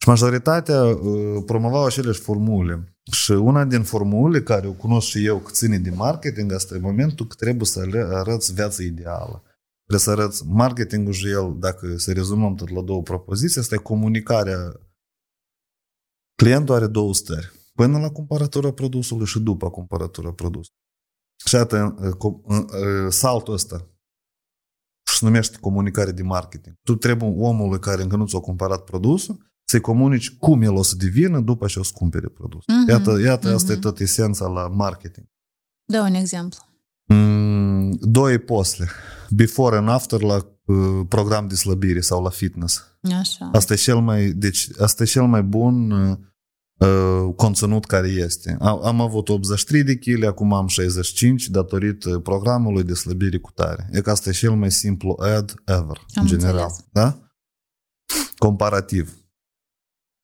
Și 0.00 0.08
majoritatea 0.08 0.84
uh, 0.84 1.42
promovau 1.46 1.84
aceleași 1.84 2.20
formule. 2.20 2.96
Și 3.12 3.30
una 3.30 3.64
din 3.64 3.82
formule 3.82 4.42
care 4.42 4.66
o 4.66 4.72
cunosc 4.72 5.06
și 5.06 5.24
eu 5.24 5.38
că 5.38 5.50
ține 5.52 5.78
de 5.78 5.90
marketing, 5.90 6.52
asta 6.52 6.74
e 6.74 6.78
momentul 6.78 7.26
că 7.26 7.34
trebuie 7.34 7.66
să 7.66 7.80
arăți 8.12 8.54
viața 8.54 8.82
ideală. 8.82 9.42
Trebuie 9.84 10.00
să 10.00 10.10
arăți 10.10 10.46
marketingul 10.46 11.12
și 11.12 11.28
el, 11.28 11.56
dacă 11.58 11.96
să 11.96 12.12
rezumăm 12.12 12.54
tot 12.54 12.70
la 12.70 12.82
două 12.82 13.02
propoziții, 13.02 13.60
asta 13.60 13.74
e 13.74 13.78
comunicarea. 13.78 14.80
Clientul 16.34 16.74
are 16.74 16.86
două 16.86 17.14
stări 17.14 17.57
până 17.78 17.98
la 17.98 18.10
cumpărătura 18.10 18.72
produsului 18.72 19.26
și 19.26 19.38
după 19.40 19.70
cumpărătura 19.70 20.32
produsului. 20.32 20.80
Și 21.46 21.56
atât, 21.56 21.94
saltul 23.08 23.54
ăsta 23.54 23.76
și 25.10 25.18
se 25.18 25.24
numește 25.24 25.58
comunicare 25.60 26.12
de 26.12 26.22
marketing. 26.22 26.74
Tu 26.82 26.94
trebuie 26.94 27.34
omului 27.36 27.78
care 27.78 28.02
încă 28.02 28.16
nu 28.16 28.26
ți-a 28.26 28.38
cumpărat 28.38 28.84
produsul 28.84 29.52
să-i 29.64 29.80
comunici 29.80 30.36
cum 30.36 30.62
el 30.62 30.72
o 30.72 30.82
să 30.82 30.96
devină 30.96 31.40
după 31.40 31.66
ce 31.66 31.78
o 31.78 31.82
să 31.82 31.90
cumpere 31.94 32.28
produsul. 32.28 32.74
Mhm, 32.74 32.88
Iată, 32.88 33.20
iată 33.20 33.46
mhm. 33.46 33.56
asta 33.56 33.72
e 33.72 33.76
tot 33.76 33.98
esența 33.98 34.46
la 34.46 34.68
marketing. 34.68 35.26
Dă 35.84 36.00
un 36.00 36.14
exemplu. 36.14 36.60
Mm, 37.04 37.98
doi 38.00 38.38
posle. 38.38 38.88
Before 39.30 39.76
and 39.76 39.88
after 39.88 40.22
la 40.22 40.34
uh, 40.64 41.06
program 41.08 41.48
de 41.48 41.54
slăbire 41.54 42.00
sau 42.00 42.22
la 42.22 42.30
fitness. 42.30 42.98
Așa. 43.18 43.50
Asta 43.52 43.72
e 43.72 43.76
cel 43.76 44.00
mai, 44.00 44.30
deci, 44.30 44.68
asta 44.78 45.02
e 45.02 45.06
cel 45.06 45.26
mai 45.26 45.42
bun 45.42 45.90
uh, 45.90 46.18
uh, 46.78 47.34
conținut 47.36 47.84
care 47.84 48.08
este. 48.08 48.56
Am, 48.60 48.84
am 48.84 49.00
avut 49.00 49.28
83 49.28 49.82
de 49.82 49.94
kg, 49.96 50.22
acum 50.24 50.52
am 50.52 50.66
65 50.66 51.48
datorită 51.48 52.18
programului 52.18 52.82
de 52.82 52.94
slăbire 52.94 53.38
cu 53.38 53.50
tare. 53.50 53.88
E 53.92 54.00
că 54.00 54.10
asta 54.10 54.28
e 54.28 54.32
cel 54.32 54.52
mai 54.54 54.70
simplu 54.70 55.16
ad 55.20 55.54
ever, 55.64 55.96
Am 56.14 56.22
în 56.22 56.26
general. 56.26 56.52
înțeles. 56.54 56.84
Da? 56.92 57.18
Comparativ. 58.38 59.12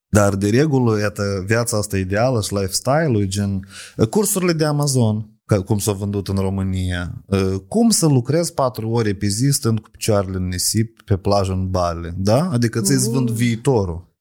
Dar 0.09 0.35
de 0.35 0.51
regulă, 0.51 0.99
iată, 0.99 1.43
viața 1.47 1.77
asta 1.77 1.99
ideală 1.99 2.41
și 2.41 2.55
lifestyle-ul, 2.55 3.21
e 3.23 3.27
gen 3.27 3.69
uh, 3.97 4.07
cursurile 4.09 4.53
de 4.53 4.65
Amazon, 4.65 5.29
ca, 5.47 5.63
cum 5.63 5.79
s-au 5.79 5.95
vândut 5.95 6.29
în 6.29 6.37
România, 6.37 7.25
uh, 7.27 7.55
cum 7.69 7.91
să 7.91 8.07
lucrezi 8.07 8.53
patru 8.55 8.89
ore 8.91 9.15
pe 9.15 9.27
zi 9.27 9.49
stând 9.51 9.81
cu 9.81 9.91
picioarele 9.91 10.37
în 10.37 10.49
nisip 10.49 11.03
pe 11.05 11.17
plajă 11.17 11.53
în 11.53 11.71
Bali, 11.71 12.15
da? 12.17 12.51
Adică 12.51 12.81
ți-ți 12.81 13.11
vând 13.11 13.29
Uh. 13.29 13.35
viitorul. 13.37 14.14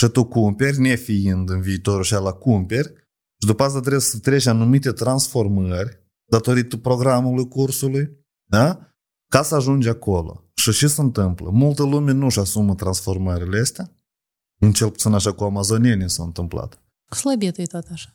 Și 0.00 0.08
tu 0.08 0.24
cumperi, 0.24 0.80
nefiind 0.80 1.50
în 1.50 1.60
viitorul 1.60 2.02
și 2.02 2.12
la 2.12 2.32
cumperi, 2.32 2.92
și 3.40 3.46
după 3.46 3.62
asta 3.62 3.80
trebuie 3.80 4.00
să 4.00 4.18
treci 4.18 4.46
anumite 4.46 4.92
transformări 4.92 6.02
datorită 6.30 6.76
programului 6.76 7.48
cursului, 7.48 8.10
da? 8.50 8.94
Ca 9.30 9.42
să 9.42 9.54
ajungi 9.54 9.88
acolo. 9.88 10.50
Și 10.54 10.72
ce 10.72 10.86
se 10.86 11.00
întâmplă? 11.00 11.50
Multă 11.50 11.82
lume 11.82 12.12
nu-și 12.12 12.38
asumă 12.38 12.74
transformările 12.74 13.60
astea, 13.60 13.92
în 14.60 14.72
cel 14.72 14.90
puțin 14.90 15.12
așa 15.12 15.32
cu 15.32 15.44
amazonienii 15.44 16.10
s-a 16.10 16.22
întâmplat. 16.22 16.82
Slăbit 17.10 17.56
e 17.56 17.62
tot 17.62 17.86
așa. 17.90 18.14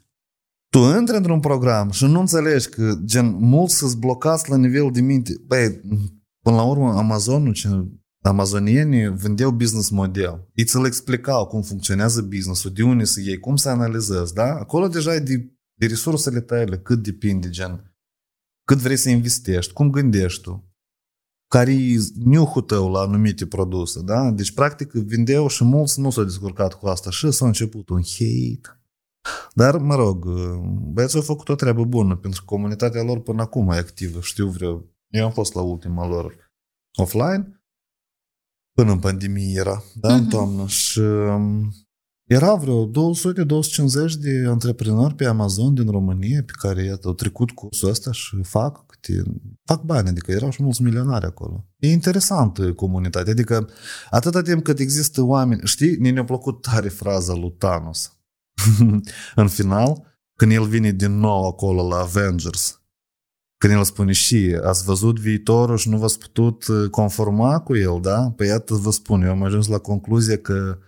Tu 0.69 0.79
intri 0.79 1.15
într-un 1.15 1.39
program 1.39 1.89
și 1.89 2.05
nu 2.05 2.19
înțelegi 2.19 2.69
că, 2.69 2.93
gen, 3.03 3.25
mulți 3.33 3.75
sunt 3.75 3.95
blocați 3.95 4.49
la 4.49 4.57
nivel 4.57 4.91
de 4.91 5.01
minte. 5.01 5.41
Băi, 5.47 5.81
până 6.43 6.55
la 6.55 6.63
urmă, 6.63 6.97
Amazonul, 6.97 7.53
ce, 7.53 7.69
amazonienii 8.27 9.15
vindeau 9.15 9.51
business 9.51 9.89
model. 9.89 10.47
Ei 10.53 10.63
ți-l 10.63 10.85
explicau 10.85 11.47
cum 11.47 11.61
funcționează 11.61 12.21
business-ul, 12.21 12.71
de 12.71 12.83
unde 12.83 13.03
să 13.03 13.21
iei, 13.21 13.39
cum 13.39 13.55
să 13.55 13.69
analizezi, 13.69 14.33
da? 14.33 14.45
Acolo 14.45 14.87
deja 14.87 15.13
e 15.13 15.19
de, 15.19 15.51
de 15.73 15.85
resursele 15.85 16.41
tale, 16.41 16.77
cât 16.77 17.03
depinde, 17.03 17.49
gen, 17.49 17.95
cât 18.67 18.77
vrei 18.77 18.97
să 18.97 19.09
investești, 19.09 19.73
cum 19.73 19.89
gândești 19.89 20.41
tu, 20.41 20.69
care 21.47 21.73
e 21.73 21.99
niuhul 22.15 22.61
tău 22.61 22.91
la 22.91 22.99
anumite 22.99 23.47
produse, 23.47 24.01
da? 24.01 24.31
Deci, 24.31 24.53
practic, 24.53 24.91
vindeau 24.91 25.47
și 25.47 25.63
mulți 25.63 25.99
nu 25.99 26.09
s-au 26.09 26.23
descurcat 26.23 26.73
cu 26.73 26.87
asta 26.87 27.09
și 27.09 27.31
s-a 27.31 27.45
început 27.45 27.89
un 27.89 28.01
hate. 28.01 28.79
Dar, 29.53 29.77
mă 29.77 29.95
rog, 29.95 30.25
băieții 30.93 31.17
au 31.17 31.23
făcut 31.23 31.49
o 31.49 31.55
treabă 31.55 31.83
bună, 31.83 32.15
pentru 32.15 32.39
că 32.39 32.45
comunitatea 32.45 33.03
lor 33.03 33.21
până 33.21 33.41
acum 33.41 33.69
e 33.69 33.77
activă. 33.77 34.19
Știu 34.21 34.47
vreo... 34.47 34.83
Eu 35.07 35.25
am 35.25 35.31
fost 35.31 35.53
la 35.53 35.61
ultima 35.61 36.07
lor 36.07 36.35
offline, 36.95 37.64
până 38.75 38.91
în 38.91 38.99
pandemie 38.99 39.57
era, 39.59 39.83
da, 39.95 40.13
în 40.13 40.19
Mhm. 40.21 40.29
toamnă, 40.29 40.67
și 40.67 40.99
um, 40.99 41.73
era 42.27 42.55
vreo 42.55 42.85
200-250 42.87 44.15
de 44.19 44.45
antreprenori 44.47 45.15
pe 45.15 45.25
Amazon 45.25 45.73
din 45.73 45.89
România 45.89 46.43
pe 46.45 46.51
care, 46.59 46.83
iată, 46.83 47.07
au 47.07 47.13
trecut 47.13 47.51
cursul 47.51 47.89
ăsta 47.89 48.11
și 48.11 48.43
fac 48.43 48.85
câte, 48.85 49.23
fac 49.65 49.81
bani, 49.83 50.07
adică 50.09 50.31
erau 50.31 50.49
și 50.49 50.63
mulți 50.63 50.81
milionari 50.81 51.25
acolo. 51.25 51.67
E 51.77 51.91
interesantă 51.91 52.73
comunitatea, 52.73 53.31
adică 53.31 53.69
atâta 54.09 54.41
timp 54.41 54.63
cât 54.63 54.79
există 54.79 55.21
oameni, 55.21 55.61
știi, 55.63 55.95
ne-a 55.97 56.23
plăcut 56.23 56.61
tare 56.61 56.89
fraza 56.89 57.33
lui 57.33 57.55
Thanos 57.57 58.17
în 59.35 59.47
final, 59.47 60.03
când 60.37 60.51
el 60.51 60.63
vine 60.67 60.91
din 60.91 61.17
nou 61.17 61.47
acolo 61.47 61.87
la 61.87 61.95
Avengers, 61.97 62.79
când 63.58 63.72
el 63.72 63.84
spune 63.84 64.12
și 64.12 64.58
ați 64.62 64.84
văzut 64.84 65.18
viitorul 65.18 65.76
și 65.76 65.88
nu 65.88 65.98
v-ați 65.98 66.18
putut 66.18 66.66
uh, 66.66 66.90
conforma 66.90 67.60
cu 67.60 67.76
el, 67.76 68.00
da? 68.00 68.30
Păi 68.30 68.46
iată 68.46 68.74
vă 68.74 68.90
spun, 68.90 69.22
eu 69.22 69.30
am 69.30 69.42
ajuns 69.42 69.66
la 69.66 69.78
concluzie 69.78 70.36
că 70.36 70.78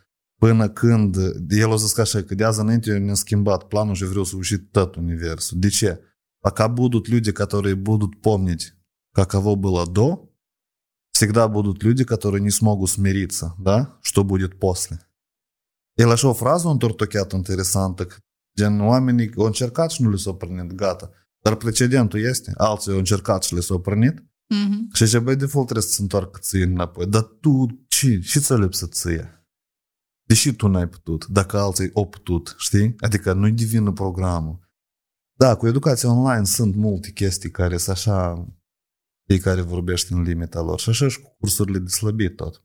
până 0.40 0.68
când, 0.68 1.16
el 1.48 1.70
o 1.70 1.76
să 1.76 1.86
zic 1.86 1.98
așa, 1.98 2.22
că 2.22 2.34
de 2.34 2.44
azi 2.44 2.60
înainte 2.60 2.90
eu 2.90 2.98
ne-am 2.98 3.14
schimbat 3.14 3.64
planul 3.64 3.94
și 3.94 4.04
vreau 4.04 4.24
să 4.24 4.36
ușit 4.36 4.70
tot 4.70 4.94
universul. 4.94 5.58
De 5.58 5.68
ce? 5.68 6.00
Пока 6.44 6.68
будут 6.68 7.06
люди, 7.08 7.32
которые 7.32 7.74
будут 7.74 8.20
помнить, 8.20 8.74
каково 9.12 9.54
было 9.54 9.86
до, 9.86 10.28
всегда 11.12 11.46
будут 11.46 11.82
люди, 11.84 12.04
которые 12.04 12.40
не 12.40 12.50
смогут 12.50 12.90
смириться, 12.90 13.54
да, 13.58 13.98
что 14.02 14.24
будет 14.24 14.58
после. 14.58 14.96
El 15.94 16.10
așa 16.10 16.28
o 16.28 16.32
frază 16.32 16.68
întortocheată 16.68 17.36
interesantă, 17.36 18.06
că 18.06 18.16
gen 18.58 18.80
oamenii 18.80 19.32
au 19.36 19.44
încercat 19.44 19.90
și 19.90 20.02
nu 20.02 20.10
le 20.10 20.16
s-au 20.16 20.36
prănit, 20.36 20.72
gata. 20.72 21.10
Dar 21.47 21.55
precedentul 21.55 22.19
este, 22.19 22.51
alții 22.57 22.91
au 22.91 22.97
încercat 22.97 23.43
și 23.43 23.53
le 23.53 23.59
s-au 23.59 23.79
prănit 23.79 24.25
Mhm. 24.49 24.93
și 24.93 25.05
ce, 25.05 25.19
băi, 25.19 25.35
default 25.35 25.65
trebuie 25.67 25.87
să 25.89 25.95
se 25.95 26.01
întoarcă 26.01 26.39
ție 26.41 26.63
înapoi. 26.63 27.07
Dar 27.07 27.23
tu, 27.23 27.65
ce? 27.87 28.19
Și 28.19 28.39
ți-a 28.39 28.55
lipsă 28.55 28.87
ție? 28.87 29.47
Deși 30.27 30.53
tu 30.53 30.67
n-ai 30.67 30.87
putut, 30.87 31.25
dacă 31.25 31.57
alții 31.57 31.89
au 31.93 32.07
putut, 32.07 32.55
știi? 32.57 32.93
Adică 32.99 33.33
nu-i 33.33 33.51
divină 33.51 33.91
programul. 33.91 34.59
Da, 35.37 35.55
cu 35.55 35.67
educația 35.67 36.11
online 36.11 36.43
sunt 36.43 36.75
multe 36.75 37.11
chestii 37.11 37.51
care 37.51 37.77
sunt 37.77 37.95
așa, 37.95 38.47
fiecare 39.27 39.61
vorbește 39.61 40.13
în 40.13 40.21
limita 40.21 40.61
lor. 40.61 40.79
Și 40.79 40.89
așa 40.89 41.07
și 41.07 41.21
cu 41.21 41.35
cursurile 41.39 41.79
de 41.79 41.89
slăbit 41.89 42.35
tot. 42.35 42.63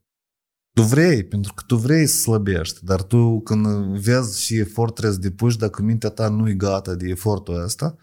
Tu 0.75 0.81
vrei, 0.81 1.23
pentru 1.23 1.53
că 1.53 1.63
tu 1.67 1.75
vrei 1.75 2.07
să 2.07 2.15
slăbești, 2.21 2.85
dar 2.85 3.03
tu 3.03 3.41
când 3.41 3.65
vezi 3.99 4.41
și 4.41 4.57
efort 4.57 4.93
trebuie 4.93 5.15
să 5.15 5.19
depuși, 5.19 5.57
dacă 5.57 5.81
mintea 5.81 6.09
ta 6.09 6.29
nu 6.29 6.49
e 6.49 6.53
gata 6.53 6.95
de 6.95 7.07
efortul 7.07 7.61
ăsta, 7.63 7.97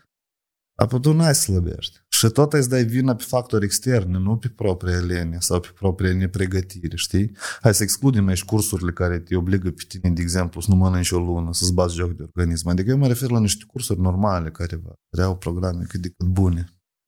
apoi 0.81 1.01
tu 1.01 1.13
n-ai 1.13 1.35
să 1.35 1.41
slăbești. 1.41 1.99
Și 2.09 2.29
tot 2.29 2.53
îți 2.53 2.69
dai 2.69 2.85
vina 2.85 3.15
pe 3.15 3.23
factori 3.27 3.65
externe, 3.65 4.19
nu 4.19 4.37
pe 4.37 4.49
propria 4.49 4.99
lene 4.99 5.37
sau 5.41 5.61
pe 5.61 5.69
propria 5.75 6.15
nepregătire, 6.15 6.97
știi? 6.97 7.37
Hai 7.61 7.75
să 7.75 7.83
excludem 7.83 8.27
aici 8.27 8.45
cursurile 8.45 8.93
care 8.93 9.19
te 9.19 9.37
obligă 9.37 9.71
pe 9.71 9.83
tine, 9.89 10.11
de 10.11 10.21
exemplu, 10.21 10.61
să 10.61 10.71
nu 10.71 10.77
mănânci 10.77 11.11
o 11.11 11.19
lună, 11.19 11.53
să-ți 11.53 11.75
bați 11.75 11.95
joc 11.95 12.13
de 12.17 12.23
organism. 12.23 12.69
Adică 12.69 12.91
eu 12.91 12.97
mă 12.99 13.07
refer 13.07 13.31
la 13.31 13.41
niște 13.41 13.65
cursuri 13.67 14.01
normale 14.01 14.51
care 14.51 14.81
vreau 15.11 15.37
programe 15.37 15.85
cât 15.85 16.01
de 16.01 16.09
cât 16.09 16.27
bune. 16.27 16.65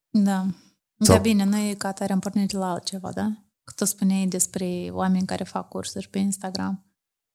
Da. 0.09 0.45
Sau- 0.99 1.15
Da, 1.15 1.21
bine, 1.21 1.43
noi 1.43 1.75
ca 1.77 1.91
tare 1.91 2.13
am 2.13 2.19
pornit 2.19 2.51
la 2.51 2.71
altceva, 2.71 3.11
da? 3.11 3.31
Că 3.63 3.73
tu 3.75 3.85
spuneai 3.85 4.25
despre 4.27 4.89
oameni 4.91 5.25
care 5.25 5.43
fac 5.43 5.67
cursuri 5.67 6.07
pe 6.09 6.19
Instagram. 6.19 6.85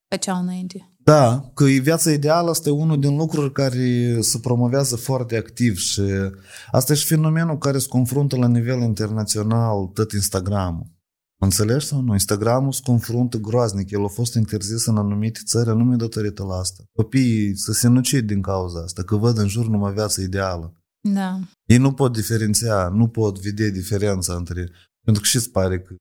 Făceau 0.09 0.41
înainte. 0.43 0.93
Da, 1.09 1.51
că 1.55 1.65
e 1.65 1.79
viața 1.79 2.13
ideală 2.13 2.51
asta 2.51 2.69
e 2.69 2.73
unul 2.73 3.01
din 3.01 3.17
lucruri 3.17 3.53
care 3.53 4.21
se 4.21 4.39
promovează 4.39 4.97
foarte 4.97 5.37
activ 5.37 5.77
și 5.77 6.03
asta 6.71 6.93
e 6.93 6.97
și 6.97 7.07
fenomenul 7.07 7.59
care 7.59 7.79
se 7.79 7.89
confruntă 7.89 8.37
la 8.37 8.49
nivel 8.49 8.81
internațional 8.81 9.87
tot 9.87 10.13
Instagramul. 10.13 10.87
Înțelegi 11.41 11.87
sau 11.87 12.01
nu? 12.01 12.13
Instagramul 12.13 12.73
se 12.73 12.81
confruntă 12.85 13.37
groaznic. 13.37 13.91
El 13.91 14.05
a 14.05 14.09
fost 14.09 14.35
interzis 14.35 14.87
în 14.87 14.97
anumite 14.97 15.41
țări 15.47 15.69
anume 15.69 15.97
datorită 15.97 16.45
la 16.45 16.55
asta. 16.55 16.85
Copiii 16.93 17.57
se 17.57 17.73
sinucid 17.73 18.27
din 18.27 18.43
cauza 18.43 18.81
asta, 18.81 19.03
că 19.03 19.17
văd 19.17 19.39
în 19.39 19.49
jur 19.49 19.67
numai 19.67 19.93
viața 19.93 20.23
ideală. 20.23 20.73
Da. 21.01 21.39
Ei 21.65 21.79
nu 21.79 21.93
pot 21.93 22.13
diferenția, 22.13 22.89
nu 22.89 23.09
pot 23.09 23.41
vedea 23.41 23.71
diferența 23.71 24.35
între... 24.35 24.71
Pentru 25.05 25.23
că 25.23 25.29
și 25.29 25.37
îți 25.37 25.51
pare 25.51 25.81
că 25.81 25.95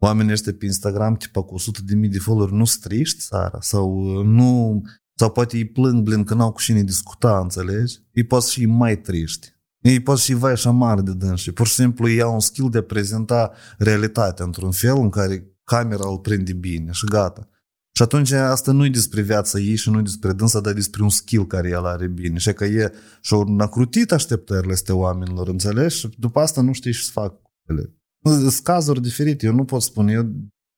oamenii 0.00 0.32
ăștia 0.32 0.54
pe 0.58 0.64
Instagram, 0.64 1.14
tipa 1.14 1.42
cu 1.42 1.54
100 1.54 1.80
de 1.84 1.94
mii 1.94 2.08
de 2.08 2.18
follower, 2.18 2.50
nu 2.50 2.64
striști 2.64 3.20
țara 3.20 3.58
sau 3.60 4.18
uh, 4.18 4.24
nu... 4.24 4.82
Sau 5.14 5.30
poate 5.30 5.56
îi 5.56 5.64
plâng, 5.64 6.02
blin, 6.02 6.24
că 6.24 6.34
n-au 6.34 6.52
cu 6.52 6.60
cine 6.60 6.82
discuta, 6.82 7.38
înțelegi? 7.38 7.98
Ei 8.12 8.24
pot 8.24 8.44
și 8.44 8.66
mai 8.66 9.00
triști. 9.00 9.48
Ei 9.80 10.00
pot 10.00 10.18
și 10.18 10.34
vai 10.34 10.52
așa 10.52 10.70
mare 10.70 11.00
de 11.00 11.12
dânsi. 11.12 11.50
Pur 11.50 11.66
și 11.66 11.74
simplu 11.74 12.08
ei 12.08 12.20
au 12.20 12.32
un 12.32 12.40
skill 12.40 12.70
de 12.70 12.78
a 12.78 12.82
prezenta 12.82 13.52
realitatea 13.78 14.44
într-un 14.44 14.70
fel 14.70 14.96
în 14.96 15.10
care 15.10 15.50
camera 15.64 16.08
îl 16.08 16.18
prinde 16.18 16.52
bine 16.52 16.90
și 16.92 17.06
gata. 17.06 17.48
Și 17.92 18.02
atunci 18.02 18.30
asta 18.30 18.72
nu 18.72 18.84
e 18.84 18.88
despre 18.88 19.20
viața 19.20 19.58
ei 19.58 19.76
și 19.76 19.90
nu 19.90 19.98
e 19.98 20.02
despre 20.02 20.32
dânsa, 20.32 20.60
dar 20.60 20.72
despre 20.72 21.02
un 21.02 21.08
skill 21.08 21.46
care 21.46 21.68
el 21.68 21.84
are 21.84 22.06
bine. 22.06 22.38
Și 22.38 22.52
că 22.52 22.64
e 22.64 22.92
și-au 23.20 23.42
nacrutit 23.42 24.12
așteptările 24.12 24.72
astea 24.72 24.94
oamenilor, 24.94 25.48
înțelegi? 25.48 25.96
Și 25.96 26.08
după 26.18 26.40
asta 26.40 26.60
nu 26.60 26.72
știi 26.72 26.92
ce 26.92 27.02
să 27.02 27.10
fac 27.10 27.42
cu 27.42 27.50
ele. 27.66 27.94
Sunt 28.22 28.64
cazuri 28.64 29.00
diferite, 29.00 29.46
eu 29.46 29.52
nu 29.52 29.64
pot 29.64 29.82
spune. 29.82 30.12
Eu 30.12 30.32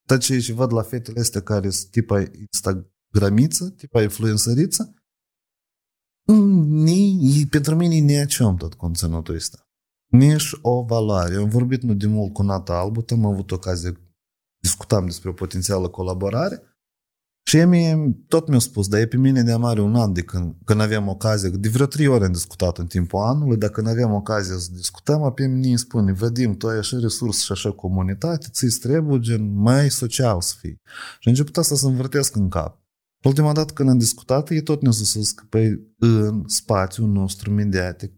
tot 0.06 0.20
ce 0.20 0.38
ce 0.38 0.52
văd 0.52 0.72
la 0.72 0.82
fetele 0.82 1.20
astea 1.20 1.42
care 1.42 1.70
sunt 1.70 1.90
tipa 1.90 2.22
instagramiță, 2.40 3.70
tipa 3.70 4.02
influențăriță, 4.02 4.94
ni, 6.66 7.46
pentru 7.50 7.74
mine 7.74 7.94
e 7.94 8.22
nici 8.22 8.36
tot 8.36 8.74
conținutul 8.74 9.34
ăsta. 9.34 9.66
Nici 10.10 10.50
o 10.62 10.82
valoare. 10.82 11.34
Eu 11.34 11.42
am 11.42 11.48
vorbit 11.48 11.82
nu 11.82 11.94
de 11.94 12.06
mult 12.06 12.32
cu 12.32 12.42
Nata 12.42 12.78
Albut, 12.78 13.10
am 13.10 13.26
avut 13.26 13.50
ocazie, 13.50 14.14
discutam 14.60 15.04
despre 15.04 15.28
o 15.28 15.32
potențială 15.32 15.88
colaborare 15.88 16.71
Și 17.44 17.56
e 17.56 17.64
mie, 17.64 18.16
tot 18.28 18.48
mi-a 18.48 18.58
spus, 18.58 18.88
dar 18.88 19.00
e 19.00 19.06
pe 19.06 19.16
mine 19.16 19.42
de 19.42 19.54
mare 19.54 19.80
un 19.80 19.94
an 19.94 20.12
de 20.12 20.22
când, 20.22 20.54
când 20.64 20.80
aveam 20.80 21.08
ocazie, 21.08 21.48
de 21.48 21.68
vreo 21.68 21.86
trei 21.86 22.06
ore 22.06 22.24
am 22.24 22.32
discutat 22.32 22.78
în 22.78 22.86
timpul 22.86 23.20
anului, 23.20 23.56
dar 23.56 23.70
când 23.70 23.86
aveam 23.86 24.12
ocazie 24.12 24.58
să 24.58 24.68
discutăm, 24.72 25.32
pe 25.34 25.46
mine 25.46 25.68
îmi 25.68 25.78
spune, 25.78 26.12
Vadim, 26.12 26.56
tu 26.56 26.68
ai 26.68 26.78
așa 26.78 26.98
resurse 26.98 27.44
și 27.44 27.52
așa 27.52 27.72
comunitate, 27.72 28.48
ți 28.50 28.78
trebuie 28.78 29.18
gen 29.18 29.54
mai 29.54 29.90
social 29.90 30.40
să 30.40 30.54
fii. 30.58 30.80
Și 31.18 31.28
a 31.28 31.30
început 31.30 31.56
asta 31.56 31.74
să 31.74 31.86
învârtesc 31.86 32.36
în 32.36 32.48
cap. 32.48 32.80
Ultima 33.24 33.52
dată 33.52 33.72
când 33.72 33.88
am 33.88 33.98
discutat, 33.98 34.50
e 34.50 34.62
tot 34.62 34.82
ne-a 34.82 34.90
spus 34.90 35.32
că 35.32 35.44
păi, 35.48 35.94
în 35.98 36.42
spațiul 36.46 37.08
nostru 37.08 37.50
mediatic 37.50 38.12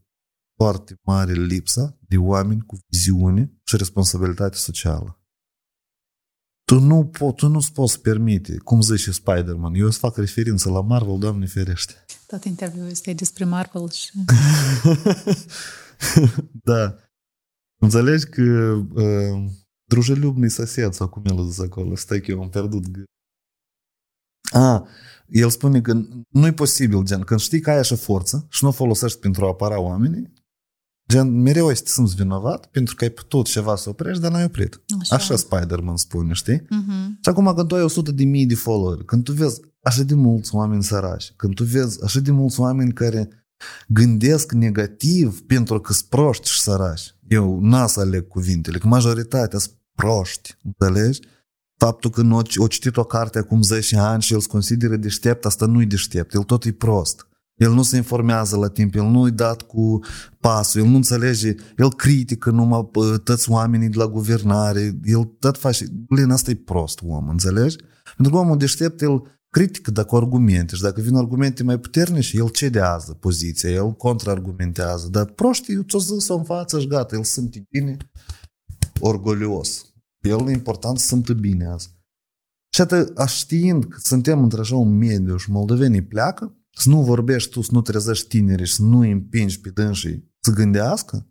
foarte 0.57 0.99
mare 1.03 1.33
lipsa 1.33 1.99
de 2.09 2.17
oameni 2.17 2.63
cu 2.67 2.79
viziune 2.89 3.53
și 3.65 3.77
responsabilitate 3.77 4.57
socială. 4.57 5.24
Tu 6.65 6.81
nu, 6.81 7.11
po- 7.11 7.35
tu 7.36 7.49
nu-ți 7.49 7.73
poți 7.73 8.01
permite, 8.01 8.57
cum 8.57 8.81
zice 8.81 9.11
Spider-Man, 9.11 9.74
eu 9.74 9.86
îți 9.86 9.99
fac 9.99 10.16
referință 10.16 10.70
la 10.70 10.81
Marvel, 10.81 11.19
Doamne 11.19 11.47
ferește. 11.47 12.05
Tot 12.27 12.45
interviul 12.45 12.89
este 12.89 13.12
despre 13.12 13.45
Marvel 13.45 13.91
și... 13.91 14.11
da. 16.70 16.97
Înțelegi 17.81 18.24
că 18.24 18.43
uh, 18.95 19.51
drujelubni 19.85 20.51
sosed, 20.51 20.93
sau 20.93 21.09
cum 21.09 21.23
el 21.24 21.49
zis 21.49 21.59
acolo, 21.59 21.97
stai 21.97 22.20
că 22.20 22.31
eu 22.31 22.43
am 22.43 22.49
pierdut 22.49 22.89
gând. 22.89 23.07
A, 24.53 24.89
el 25.28 25.51
spune 25.51 25.81
că 25.81 25.93
nu 26.28 26.47
e 26.47 26.53
posibil, 26.53 27.03
gen, 27.05 27.20
când 27.20 27.41
știi 27.41 27.61
că 27.61 27.70
ai 27.70 27.78
așa 27.78 27.97
forță 27.97 28.47
și 28.51 28.65
nu 28.65 28.69
o 28.69 28.73
folosești 28.73 29.19
pentru 29.19 29.45
a 29.45 29.49
apăra 29.49 29.81
oamenii, 29.81 30.32
gen, 31.09 31.41
mereu 31.41 31.67
ai 31.67 31.77
să 31.77 31.83
te 31.83 31.91
simți 31.91 32.15
vinovat 32.15 32.67
pentru 32.67 32.95
că 32.95 33.05
ai 33.05 33.11
putut 33.11 33.47
ceva 33.47 33.77
să 33.77 33.89
oprești, 33.89 34.23
dar 34.23 34.31
n-ai 34.31 34.45
oprit. 34.45 34.81
Așa. 35.01 35.15
Așa 35.15 35.37
Spider-Man 35.37 35.97
spune, 35.97 36.33
știi? 36.33 36.63
Mhm. 36.71 37.19
Și 37.23 37.29
acum 37.29 37.53
când 37.55 37.69
tu 37.69 37.75
ai 37.75 37.83
100 37.83 38.13
de 38.13 38.25
mii 38.25 38.47
de 38.47 38.55
follower, 38.55 39.05
când 39.05 39.25
tu 39.25 39.33
vezi 39.33 39.61
așa 39.83 40.03
de 40.03 40.15
mulți 40.15 40.55
oameni 40.55 40.83
săraci, 40.83 41.33
când 41.37 41.55
tu 41.55 41.65
vezi 41.65 42.03
așa 42.05 42.21
de 42.21 42.31
mulți 42.31 42.61
oameni 42.61 42.93
care 42.93 43.29
gândesc 43.89 44.53
negativ 44.53 45.41
pentru 45.41 45.81
că 45.81 45.93
sunt 45.93 46.09
proști 46.09 46.51
și 46.51 46.61
săraci, 46.61 47.17
eu 47.29 47.61
n-a 47.61 47.87
să 47.87 48.01
aleg 48.01 48.29
cuvintele, 48.29 48.79
că 48.79 48.87
majoritatea 48.87 49.59
sunt 49.59 49.75
proști, 49.95 50.57
înțelegi? 50.63 51.21
Faptul 51.77 52.11
că 52.11 52.23
nu 52.23 52.43
o 52.57 52.67
citit 52.67 52.97
o 52.97 53.05
carte 53.05 53.39
acum 53.39 53.63
10 53.63 53.97
ani 53.97 54.23
și 54.23 54.33
el 54.33 54.41
se 54.41 54.49
consideră 54.49 54.97
deștept, 54.97 55.45
asta 55.45 55.67
nu 55.67 55.83
e 55.83 55.85
deștept, 55.85 56.35
el 56.35 56.43
tot 56.43 56.65
e 56.65 56.73
prost. 56.73 57.29
El 57.55 57.73
nu 57.73 57.83
se 57.83 57.97
informează 57.97 58.57
la 58.57 58.69
timp, 58.69 58.95
el 58.95 59.05
nu-i 59.05 59.31
dat 59.31 59.63
cu 59.63 60.01
pasul, 60.41 60.81
el 60.81 60.87
nu 60.87 60.97
înțelege, 60.97 61.55
el 61.77 61.95
critică 61.95 62.51
numai 62.51 62.89
pă, 62.93 63.19
toți 63.19 63.51
oamenii 63.51 63.89
de 63.89 63.99
la 63.99 64.07
guvernare, 64.07 64.99
el 65.05 65.25
tot 65.25 65.59
face, 65.59 65.87
Lin, 66.09 66.31
asta 66.31 66.51
e 66.51 66.55
prost 66.55 67.01
om, 67.07 67.29
înțelegi? 67.29 67.77
Pentru 68.17 68.35
că 68.35 68.41
omul 68.41 68.57
deștept, 68.57 69.01
el 69.01 69.39
critică 69.49 69.91
dacă 69.91 70.17
argumente 70.17 70.75
și 70.75 70.83
dacă 70.83 71.01
vin 71.01 71.17
argumente 71.17 71.63
mai 71.63 71.79
puternice, 71.79 72.37
el 72.37 72.49
cedează 72.49 73.13
poziția, 73.13 73.71
el 73.71 73.93
contraargumentează, 73.93 75.09
dar 75.09 75.25
proștii 75.25 75.85
ți-o 75.85 75.99
zis-o 75.99 76.37
în 76.37 76.45
față 76.45 76.81
și 76.81 76.87
gata, 76.87 77.17
el 77.17 77.25
simte 77.25 77.67
bine, 77.71 77.97
orgolios. 79.01 79.95
El 80.21 80.49
e 80.49 80.53
important 80.53 80.99
să 80.99 81.07
simtă 81.07 81.33
bine 81.33 81.67
azi. 81.67 81.91
Și 82.75 82.81
atât, 82.81 83.19
știind 83.27 83.85
că 83.85 83.97
suntem 84.01 84.43
într-așa 84.43 84.77
un 84.77 84.97
mediu 84.97 85.37
și 85.37 85.51
moldovenii 85.51 86.05
pleacă, 86.05 86.64
să 86.75 86.89
nu 86.89 87.03
vorbești 87.03 87.51
tu, 87.51 87.61
să 87.61 87.71
nu 87.73 87.81
trezești 87.81 88.29
tinerii 88.29 88.67
și 88.67 88.75
să 88.75 88.83
nu 88.83 88.99
îi 88.99 89.11
împingi 89.11 89.61
pe 89.61 89.71
dânsii 89.71 90.33
să 90.41 90.51
gândească, 90.51 91.27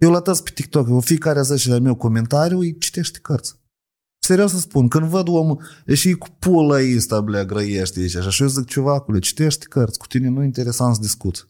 eu 0.00 0.10
la 0.10 0.20
tăs 0.20 0.40
pe 0.40 0.50
TikTok, 0.54 0.88
eu 0.88 1.00
fiecare 1.00 1.42
10 1.42 1.68
la 1.70 1.78
meu 1.78 1.94
comentariu 1.94 2.58
îi 2.58 2.78
citește 2.78 3.18
cărți. 3.18 3.58
Serios 4.22 4.50
să 4.50 4.58
spun, 4.58 4.88
când 4.88 5.06
văd 5.06 5.28
omul, 5.28 5.62
e 5.86 5.94
și 5.94 6.12
cu 6.12 6.28
pula 6.38 6.76
ăsta, 6.96 7.20
blea, 7.20 7.44
grăiește 7.44 8.00
aici, 8.00 8.14
așa, 8.14 8.30
și 8.30 8.42
eu 8.42 8.48
zic 8.48 8.66
ceva 8.66 9.00
cu 9.00 9.12
le 9.12 9.18
citește 9.18 9.64
cărți, 9.64 9.98
cu 9.98 10.06
tine 10.06 10.28
nu 10.28 10.42
e 10.42 10.44
interesant 10.44 10.94
să 10.94 11.00
discut. 11.00 11.48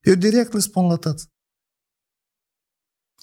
Eu 0.00 0.14
direct 0.14 0.52
le 0.52 0.58
spun 0.58 0.86
la 0.86 0.96
tăți. 0.96 1.28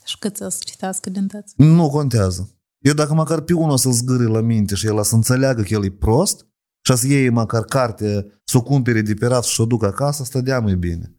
Și 0.05 0.17
cât 0.19 0.35
să 0.35 0.57
citească 0.59 1.09
din 1.09 1.27
tăți? 1.27 1.53
Nu 1.57 1.89
contează. 1.89 2.55
Eu 2.77 2.93
dacă 2.93 3.13
măcar 3.13 3.41
pe 3.41 3.53
unul 3.53 3.77
să-l 3.77 3.91
zgâri 3.91 4.31
la 4.31 4.41
minte 4.41 4.75
și 4.75 4.85
el 4.85 5.03
să 5.03 5.15
înțeleagă 5.15 5.61
că 5.61 5.73
el 5.73 5.83
e 5.83 5.91
prost 5.91 6.47
și 6.81 6.95
să 6.95 7.07
iei 7.07 7.29
măcar 7.29 7.63
carte, 7.63 8.41
să 8.43 8.57
o 8.57 8.63
cumpere 8.63 9.01
de 9.01 9.13
pe 9.13 9.25
raf 9.25 9.45
și 9.45 9.55
să 9.55 9.61
o 9.61 9.65
ducă 9.65 9.85
acasă, 9.85 10.23
stădea 10.23 10.59
mai 10.59 10.75
bine. 10.75 11.15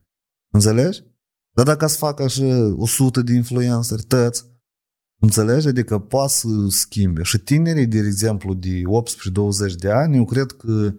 Înțelegi? 0.53 1.03
Dar 1.55 1.65
dacă 1.65 1.87
să 1.87 1.97
facă 1.97 2.23
așa 2.23 2.75
100 2.77 3.23
de 3.23 3.33
influenceri, 3.33 4.03
tăți, 4.03 4.45
înțelegi? 5.21 5.69
Adică 5.69 5.99
poate 5.99 6.33
să 6.33 6.49
schimbe. 6.69 7.23
Și 7.23 7.39
tinerii, 7.39 7.87
de 7.87 7.99
exemplu, 7.99 8.55
de 8.55 8.83
18-20 9.71 9.75
de 9.79 9.91
ani, 9.91 10.17
eu 10.17 10.25
cred 10.25 10.53
că 10.53 10.95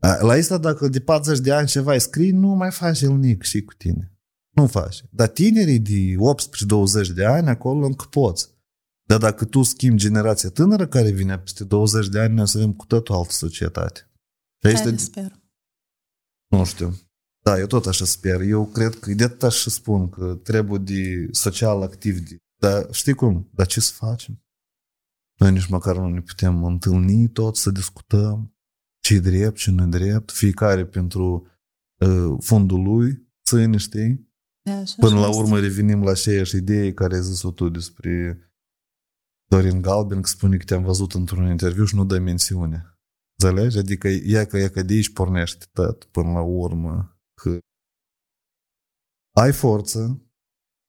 a, 0.00 0.22
la 0.22 0.32
asta 0.32 0.58
dacă 0.58 0.88
de 0.88 1.00
40 1.00 1.40
de 1.40 1.52
ani 1.52 1.66
ceva 1.66 1.92
îi 1.92 2.00
scrii, 2.00 2.30
nu 2.30 2.48
mai 2.48 2.70
faci 2.70 3.00
el 3.00 3.16
nic 3.16 3.42
și 3.42 3.62
cu 3.62 3.74
tine. 3.74 4.14
Nu 4.50 4.66
faci. 4.66 5.04
Dar 5.10 5.28
tinerii 5.28 5.78
de 5.78 6.14
18-20 7.10 7.14
de 7.14 7.24
ani, 7.24 7.48
acolo 7.48 7.86
încă 7.86 8.06
poți. 8.10 8.48
Dar 9.10 9.18
dacă 9.18 9.44
tu 9.44 9.62
schimbi 9.62 10.00
generația 10.00 10.50
tânără 10.50 10.86
care 10.86 11.10
vine 11.10 11.38
peste 11.38 11.64
20 11.64 12.08
de 12.08 12.18
ani, 12.20 12.34
noi 12.34 12.48
să 12.48 12.58
avem 12.58 12.72
cu 12.72 12.86
totul 12.86 13.14
altă 13.14 13.32
societate. 13.32 14.00
Și 14.62 14.62
Hai 14.62 14.72
este, 14.72 14.90
de 14.90 14.96
sper. 14.96 15.42
nu 16.50 16.64
știu. 16.64 16.94
Da, 17.44 17.58
eu 17.58 17.66
tot 17.66 17.86
așa 17.86 18.04
sper. 18.04 18.40
Eu 18.40 18.66
cred 18.66 18.94
că 18.98 19.12
de 19.12 19.24
atât 19.24 19.50
și 19.50 19.70
spun 19.70 20.08
că 20.08 20.34
trebuie 20.42 20.78
de 20.78 21.28
social 21.30 21.82
activ. 21.82 22.18
De, 22.18 22.36
dar 22.60 22.86
știi 22.90 23.14
cum? 23.14 23.48
Dar 23.52 23.66
ce 23.66 23.80
să 23.80 23.92
facem? 23.94 24.44
Noi 25.38 25.52
nici 25.52 25.66
măcar 25.68 25.96
nu 25.96 26.08
ne 26.08 26.20
putem 26.20 26.64
întâlni 26.64 27.28
tot, 27.28 27.56
să 27.56 27.70
discutăm 27.70 28.56
ce 29.02 29.14
e 29.14 29.20
drept, 29.20 29.56
ce 29.56 29.70
nu 29.70 29.82
e 29.82 29.86
drept, 29.86 30.30
fiecare 30.30 30.86
pentru 30.86 31.46
uh, 32.00 32.36
fondul 32.40 32.82
lui, 32.82 33.28
ține, 33.44 33.76
știi? 33.76 34.28
Da, 34.62 34.84
și 34.84 34.94
Până 34.94 35.12
așa 35.12 35.20
la 35.20 35.28
este. 35.28 35.40
urmă 35.40 35.58
revenim 35.58 36.02
la 36.02 36.10
aceeași 36.10 36.56
idee 36.56 36.92
care 36.92 37.14
ai 37.14 37.22
zis-o 37.22 37.50
tu 37.50 37.68
despre 37.68 38.44
Dorin 39.50 39.80
Galben, 39.80 40.20
că 40.20 40.28
spune 40.28 40.56
că 40.56 40.64
te-am 40.64 40.82
văzut 40.82 41.12
într-un 41.12 41.50
interviu 41.50 41.84
și 41.84 41.94
nu 41.94 42.04
dă 42.04 42.18
mențiune. 42.18 42.98
Înțelegi? 43.38 43.78
Adică 43.78 44.08
e 44.08 44.44
că, 44.44 44.58
e 44.58 44.68
că 44.68 44.82
de 44.82 44.92
aici 44.92 45.12
pornește 45.12 45.64
tot 45.72 46.04
până 46.04 46.32
la 46.32 46.40
urmă 46.40 47.20
că 47.34 47.58
ai 49.36 49.52
forță, 49.52 50.22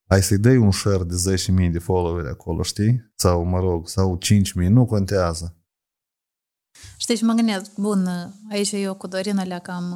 ai 0.09 0.23
să-i 0.23 0.37
dai 0.37 0.57
un 0.57 0.71
share 0.71 1.03
de 1.03 1.35
10.000 1.65 1.71
de 1.71 1.79
followeri 1.79 2.27
acolo, 2.27 2.63
știi? 2.63 3.11
Sau, 3.15 3.43
mă 3.43 3.59
rog, 3.59 3.87
sau 3.87 4.17
5.000, 4.63 4.67
nu 4.69 4.85
contează. 4.85 5.55
Știi, 6.97 7.15
și 7.15 7.23
mă 7.23 7.33
gândesc, 7.33 7.75
bun, 7.75 8.07
aici 8.49 8.71
eu 8.71 8.95
cu 8.95 9.07
Dorina 9.07 9.43
le 9.43 9.61
am, 9.65 9.93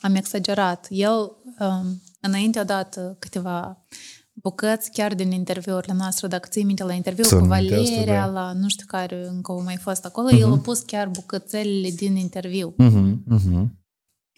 am 0.00 0.14
exagerat. 0.14 0.86
El, 0.90 1.36
um, 1.58 2.02
înainte 2.20 2.58
a 2.58 2.64
dat 2.64 3.16
câteva 3.18 3.86
bucăți 4.34 4.90
chiar 4.90 5.14
din 5.14 5.30
interviurile 5.30 5.92
noastre, 5.92 6.28
dacă 6.28 6.48
ții 6.48 6.64
minte 6.64 6.84
la 6.84 6.92
interviu 6.92 7.24
Să 7.24 7.36
cu 7.36 7.44
aminte 7.44 7.74
asta, 7.74 7.90
Valeria, 7.92 8.26
da. 8.26 8.32
la 8.32 8.52
nu 8.52 8.68
știu 8.68 8.86
care 8.86 9.26
încă 9.26 9.52
au 9.52 9.62
mai 9.62 9.76
fost 9.76 10.04
acolo, 10.04 10.30
el 10.30 10.52
a 10.52 10.58
pus 10.58 10.80
chiar 10.80 11.08
bucățelele 11.08 11.90
din 11.90 12.16
interviu. 12.16 12.74
Uh-huh, 12.78 13.14
uh-huh. 13.34 13.66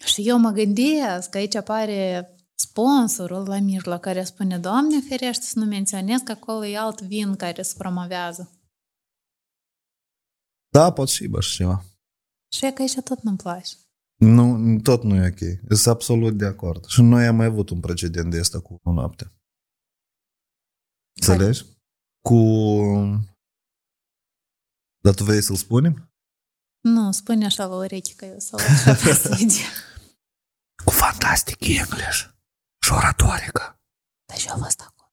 Și 0.05 0.27
eu 0.27 0.37
mă 0.37 0.49
gândesc 0.49 1.29
că 1.29 1.37
aici 1.37 1.55
apare 1.55 2.29
sponsorul 2.55 3.47
la 3.47 3.59
mijloc 3.59 3.99
care 3.99 4.23
spune, 4.23 4.57
Doamne 4.57 4.99
ferește 5.09 5.45
să 5.45 5.59
nu 5.59 5.65
menționez 5.65 6.19
că 6.19 6.31
acolo 6.31 6.65
e 6.65 6.77
alt 6.77 7.01
vin 7.01 7.35
care 7.35 7.61
se 7.61 7.73
promovează. 7.77 8.51
Da, 10.69 10.91
pot 10.91 11.09
și 11.09 11.29
așa 11.37 11.55
ceva. 11.55 11.83
Și 12.51 12.65
e 12.65 12.71
că 12.71 12.81
aici 12.81 12.99
tot 12.99 13.21
nu-mi 13.21 13.37
place. 13.37 13.75
Nu, 14.15 14.79
tot 14.79 15.03
nu 15.03 15.15
e 15.15 15.27
ok. 15.27 15.75
Sunt 15.75 15.93
absolut 15.93 16.37
de 16.37 16.45
acord. 16.45 16.85
Și 16.85 17.01
noi 17.01 17.25
am 17.25 17.35
mai 17.35 17.45
avut 17.45 17.69
un 17.69 17.79
precedent 17.79 18.31
de 18.31 18.39
asta 18.39 18.59
cu 18.59 18.79
o 18.83 18.91
noapte. 18.91 19.31
Înțelegi? 21.19 21.63
Cu... 22.21 22.37
Dar 25.03 25.13
tu 25.13 25.23
vrei 25.23 25.41
să-l 25.41 25.55
spunem? 25.55 26.11
Nu, 26.81 27.11
spune 27.11 27.45
așa 27.45 27.65
la 27.65 27.75
ureche 27.75 28.13
că 28.15 28.25
eu 28.25 28.39
să 28.39 28.55
așa 28.55 28.93
posede. 28.93 29.53
Cu 30.85 30.91
fantastic 30.91 31.67
English 31.67 32.19
și 32.85 32.91
oratorică. 32.91 33.79
Dar 34.25 34.37
și 34.37 34.49
a 34.49 34.55
fost 34.55 34.79
acolo. 34.79 35.11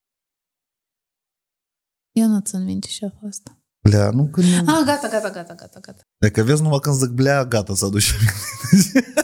Eu 2.13 2.27
nu 2.27 2.41
țin 2.41 2.65
minte 2.65 2.89
și 2.89 3.05
a 3.05 3.13
fost. 3.21 3.43
Blea, 3.89 4.11
nu 4.11 4.29
că 4.29 4.41
nu... 4.41 4.57
Ah, 4.57 4.85
gata, 4.85 5.09
gata, 5.09 5.31
gata, 5.31 5.55
gata, 5.55 5.81
gata. 5.81 6.03
Dacă 6.19 6.43
vezi 6.43 6.63
numai 6.63 6.79
când 6.79 6.97
zic 6.97 7.09
blea, 7.09 7.45
gata, 7.45 7.75
să 7.75 7.85
aduci 7.85 8.13
aminte. 8.13 9.13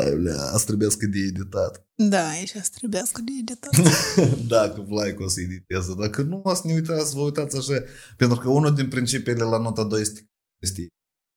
Ai, 0.00 0.16
bля, 0.16 0.50
a 0.52 0.56
străbească 0.56 1.06
de 1.06 1.18
editat. 1.18 1.86
Da, 1.94 2.28
aici 2.28 2.56
a 2.56 2.62
străbească 2.62 3.20
de 3.20 3.32
editat. 3.40 3.76
Dacă 4.54 4.86
like 4.88 5.22
o 5.22 5.28
să 5.28 5.40
editeze, 5.40 5.94
dacă 5.98 6.22
nu, 6.22 6.40
o 6.44 6.54
să 6.54 6.62
ne 6.64 6.72
uitați, 6.72 7.10
să 7.10 7.16
vă 7.16 7.22
uitați 7.22 7.56
așa. 7.56 7.82
Pentru 8.16 8.38
că 8.38 8.48
unul 8.48 8.74
din 8.74 8.88
principiile 8.88 9.42
la 9.42 9.58
nota 9.58 9.84
2 9.84 10.00
este, 10.00 10.30
este 10.62 10.86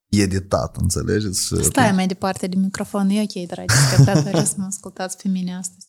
editat, 0.09 0.75
înțelegeți? 0.77 1.45
Și 1.45 1.63
Stai 1.63 1.91
mai 1.91 2.07
departe 2.07 2.47
de 2.47 2.55
microfon, 2.55 3.09
e 3.09 3.21
ok, 3.21 3.47
dragi 3.47 3.73
spectatori, 3.75 4.45
să 4.45 4.53
mă 4.57 4.65
ascultați 4.65 5.17
pe 5.17 5.27
mine 5.27 5.55
astăzi. 5.55 5.87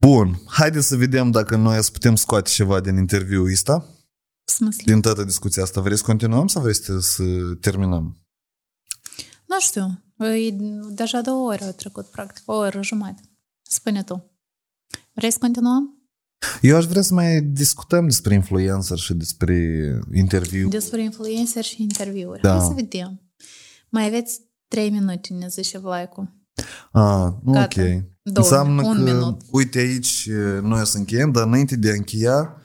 Bun, 0.00 0.40
haideți 0.46 0.86
să 0.86 0.96
vedem 0.96 1.30
dacă 1.30 1.56
noi 1.56 1.82
să 1.82 1.90
putem 1.90 2.14
scoate 2.14 2.50
ceva 2.50 2.80
din 2.80 2.96
interviul 2.96 3.50
ăsta. 3.50 3.88
Smâsli. 4.44 4.84
Din 4.84 5.00
toată 5.00 5.24
discuția 5.24 5.62
asta. 5.62 5.80
Vreți 5.80 6.00
să 6.00 6.06
continuăm 6.06 6.46
sau 6.46 6.62
vreți 6.62 6.90
să 7.00 7.24
terminăm? 7.60 8.26
Nu 9.46 9.60
știu. 9.60 10.03
E 10.18 10.50
deja 10.90 11.20
două 11.20 11.50
ore 11.52 11.64
au 11.64 11.72
trecut, 11.72 12.06
practic. 12.06 12.42
O 12.46 12.54
oră 12.54 12.82
jumătate. 12.82 13.22
Spune 13.62 14.02
tu. 14.02 14.30
Vrei 15.12 15.30
să 15.30 15.38
continuăm? 15.40 15.98
Eu 16.60 16.76
aș 16.76 16.84
vrea 16.84 17.02
să 17.02 17.14
mai 17.14 17.40
discutăm 17.42 18.04
despre 18.04 18.34
influencer 18.34 18.98
și 18.98 19.14
despre 19.14 19.56
interviu. 20.14 20.68
Despre 20.68 21.02
influencer 21.02 21.64
și 21.64 21.82
interviuri. 21.82 22.40
Da. 22.40 22.50
Hai 22.50 22.66
să 22.66 22.72
vedem. 22.74 23.20
Mai 23.88 24.06
aveți 24.06 24.40
trei 24.68 24.90
minute, 24.90 25.32
ne 25.34 25.48
zice 25.48 25.78
Vlaicu. 25.78 26.46
Ah, 26.92 27.32
Gata. 27.44 27.82
ok. 27.82 28.02
Două, 28.22 28.46
Înseamnă 28.46 28.82
un 28.86 28.94
că, 28.94 29.02
minut. 29.02 29.40
uite 29.50 29.78
aici, 29.78 30.28
noi 30.62 30.80
o 30.80 30.84
să 30.84 30.98
încheiem, 30.98 31.30
dar 31.30 31.46
înainte 31.46 31.76
de 31.76 31.90
a 31.90 31.94
încheia, 31.94 32.56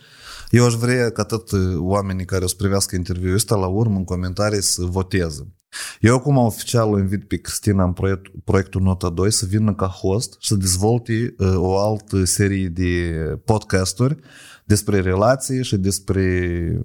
eu 0.50 0.66
aș 0.66 0.74
vrea 0.74 1.12
ca 1.12 1.24
tot 1.24 1.50
oamenii 1.78 2.26
care 2.26 2.44
o 2.44 2.48
să 2.48 2.56
privească 2.58 2.96
interviul 2.96 3.34
ăsta 3.36 3.56
la 3.56 3.68
urmă 3.68 3.98
în 3.98 4.04
comentarii 4.04 4.62
să 4.62 4.84
voteze. 4.84 5.54
Eu 6.00 6.16
acum 6.16 6.38
oficial 6.38 6.92
o 6.92 7.00
invit 7.00 7.28
pe 7.28 7.38
Cristina 7.38 7.84
în 7.84 7.94
proiect, 7.94 8.28
proiectul 8.44 8.82
Nota 8.82 9.10
2 9.10 9.32
să 9.32 9.46
vină 9.46 9.74
ca 9.74 9.88
host 9.88 10.36
și 10.40 10.48
să 10.48 10.56
dezvolte 10.56 11.36
uh, 11.38 11.54
o 11.56 11.78
altă 11.78 12.24
serie 12.24 12.68
de 12.68 13.14
podcasturi 13.46 14.18
despre 14.66 15.00
relații 15.00 15.64
și 15.64 15.78
despre 15.78 16.82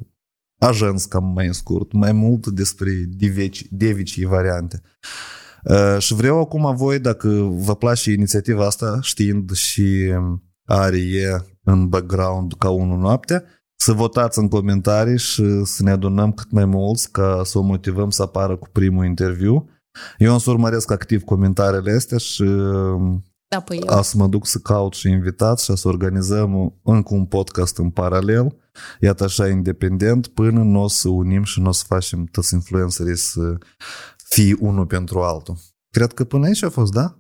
agenți 0.59 1.09
cam 1.09 1.25
mai 1.25 1.55
scurt, 1.55 1.93
mai 1.93 2.13
mult 2.13 2.47
despre 2.47 2.91
deveci, 3.07 3.67
devicii 3.71 4.25
variante. 4.25 4.83
Uh, 5.65 5.97
și 5.99 6.15
vreau 6.15 6.41
acum 6.41 6.77
voi, 6.77 6.99
dacă 6.99 7.29
vă 7.51 7.77
place 7.77 8.13
inițiativa 8.13 8.67
asta, 8.67 8.99
știind 9.03 9.53
și 9.53 10.13
arie 10.65 11.45
în 11.63 11.89
background 11.89 12.53
ca 12.59 12.71
unul 12.71 12.99
noapte, 12.99 13.45
să 13.85 13.93
votați 13.93 14.39
în 14.39 14.49
comentarii 14.49 15.19
și 15.19 15.65
să 15.65 15.83
ne 15.83 15.91
adunăm 15.91 16.33
cât 16.33 16.51
mai 16.51 16.65
mulți 16.65 17.11
ca 17.11 17.43
să 17.45 17.59
o 17.59 17.63
motivăm 17.63 18.11
să 18.11 18.23
apară 18.23 18.57
cu 18.57 18.69
primul 18.73 19.05
interviu. 19.05 19.69
Eu 20.19 20.33
am 20.33 20.39
să 20.39 20.51
urmăresc 20.51 20.91
activ 20.91 21.23
comentariile 21.23 21.93
astea 21.93 22.19
și 22.19 22.43
uh, 22.43 23.15
Da, 23.49 23.61
păi 23.61 23.79
eu. 23.87 23.97
a 23.97 24.03
să 24.03 24.17
mă 24.17 24.27
duc 24.27 24.47
să 24.47 24.59
caut 24.59 24.95
și 24.95 25.09
invitați 25.09 25.65
și 25.65 25.77
să 25.77 25.89
organizăm 25.89 26.81
încă 26.83 27.15
un 27.15 27.25
podcast 27.25 27.79
în 27.79 27.91
paralel, 27.91 28.57
iată 29.01 29.25
așa 29.25 29.49
independent, 29.49 30.27
până 30.27 30.63
nu 30.63 30.83
o 30.83 30.89
să 30.89 31.09
unim 31.09 31.43
și 31.43 31.61
nu 31.61 31.69
o 31.69 31.73
să 31.73 31.85
facem 31.87 32.25
toți 32.25 32.55
influencerii 32.55 33.17
să 33.17 33.59
fie 34.17 34.57
unul 34.61 34.87
pentru 34.87 35.21
altul. 35.23 35.57
Cred 35.91 36.13
că 36.13 36.25
până 36.25 36.47
aici 36.47 36.63
a 36.63 36.71
fost, 36.71 36.93
da? 36.93 37.19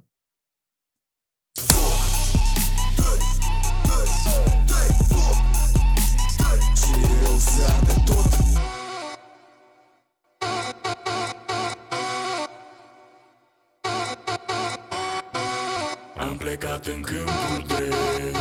Plecat 16.85 16.94
în 16.94 17.01
câmpul 17.02 17.65
drept 17.66 18.36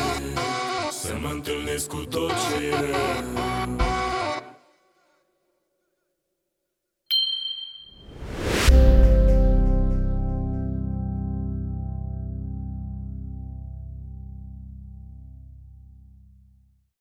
Să 0.92 1.16
mă 1.22 1.30
întâlnesc 1.32 1.88
cu 1.88 2.06
tot 2.10 2.30
ce 2.30 2.66
e. 2.66 2.70
rău 2.70 3.53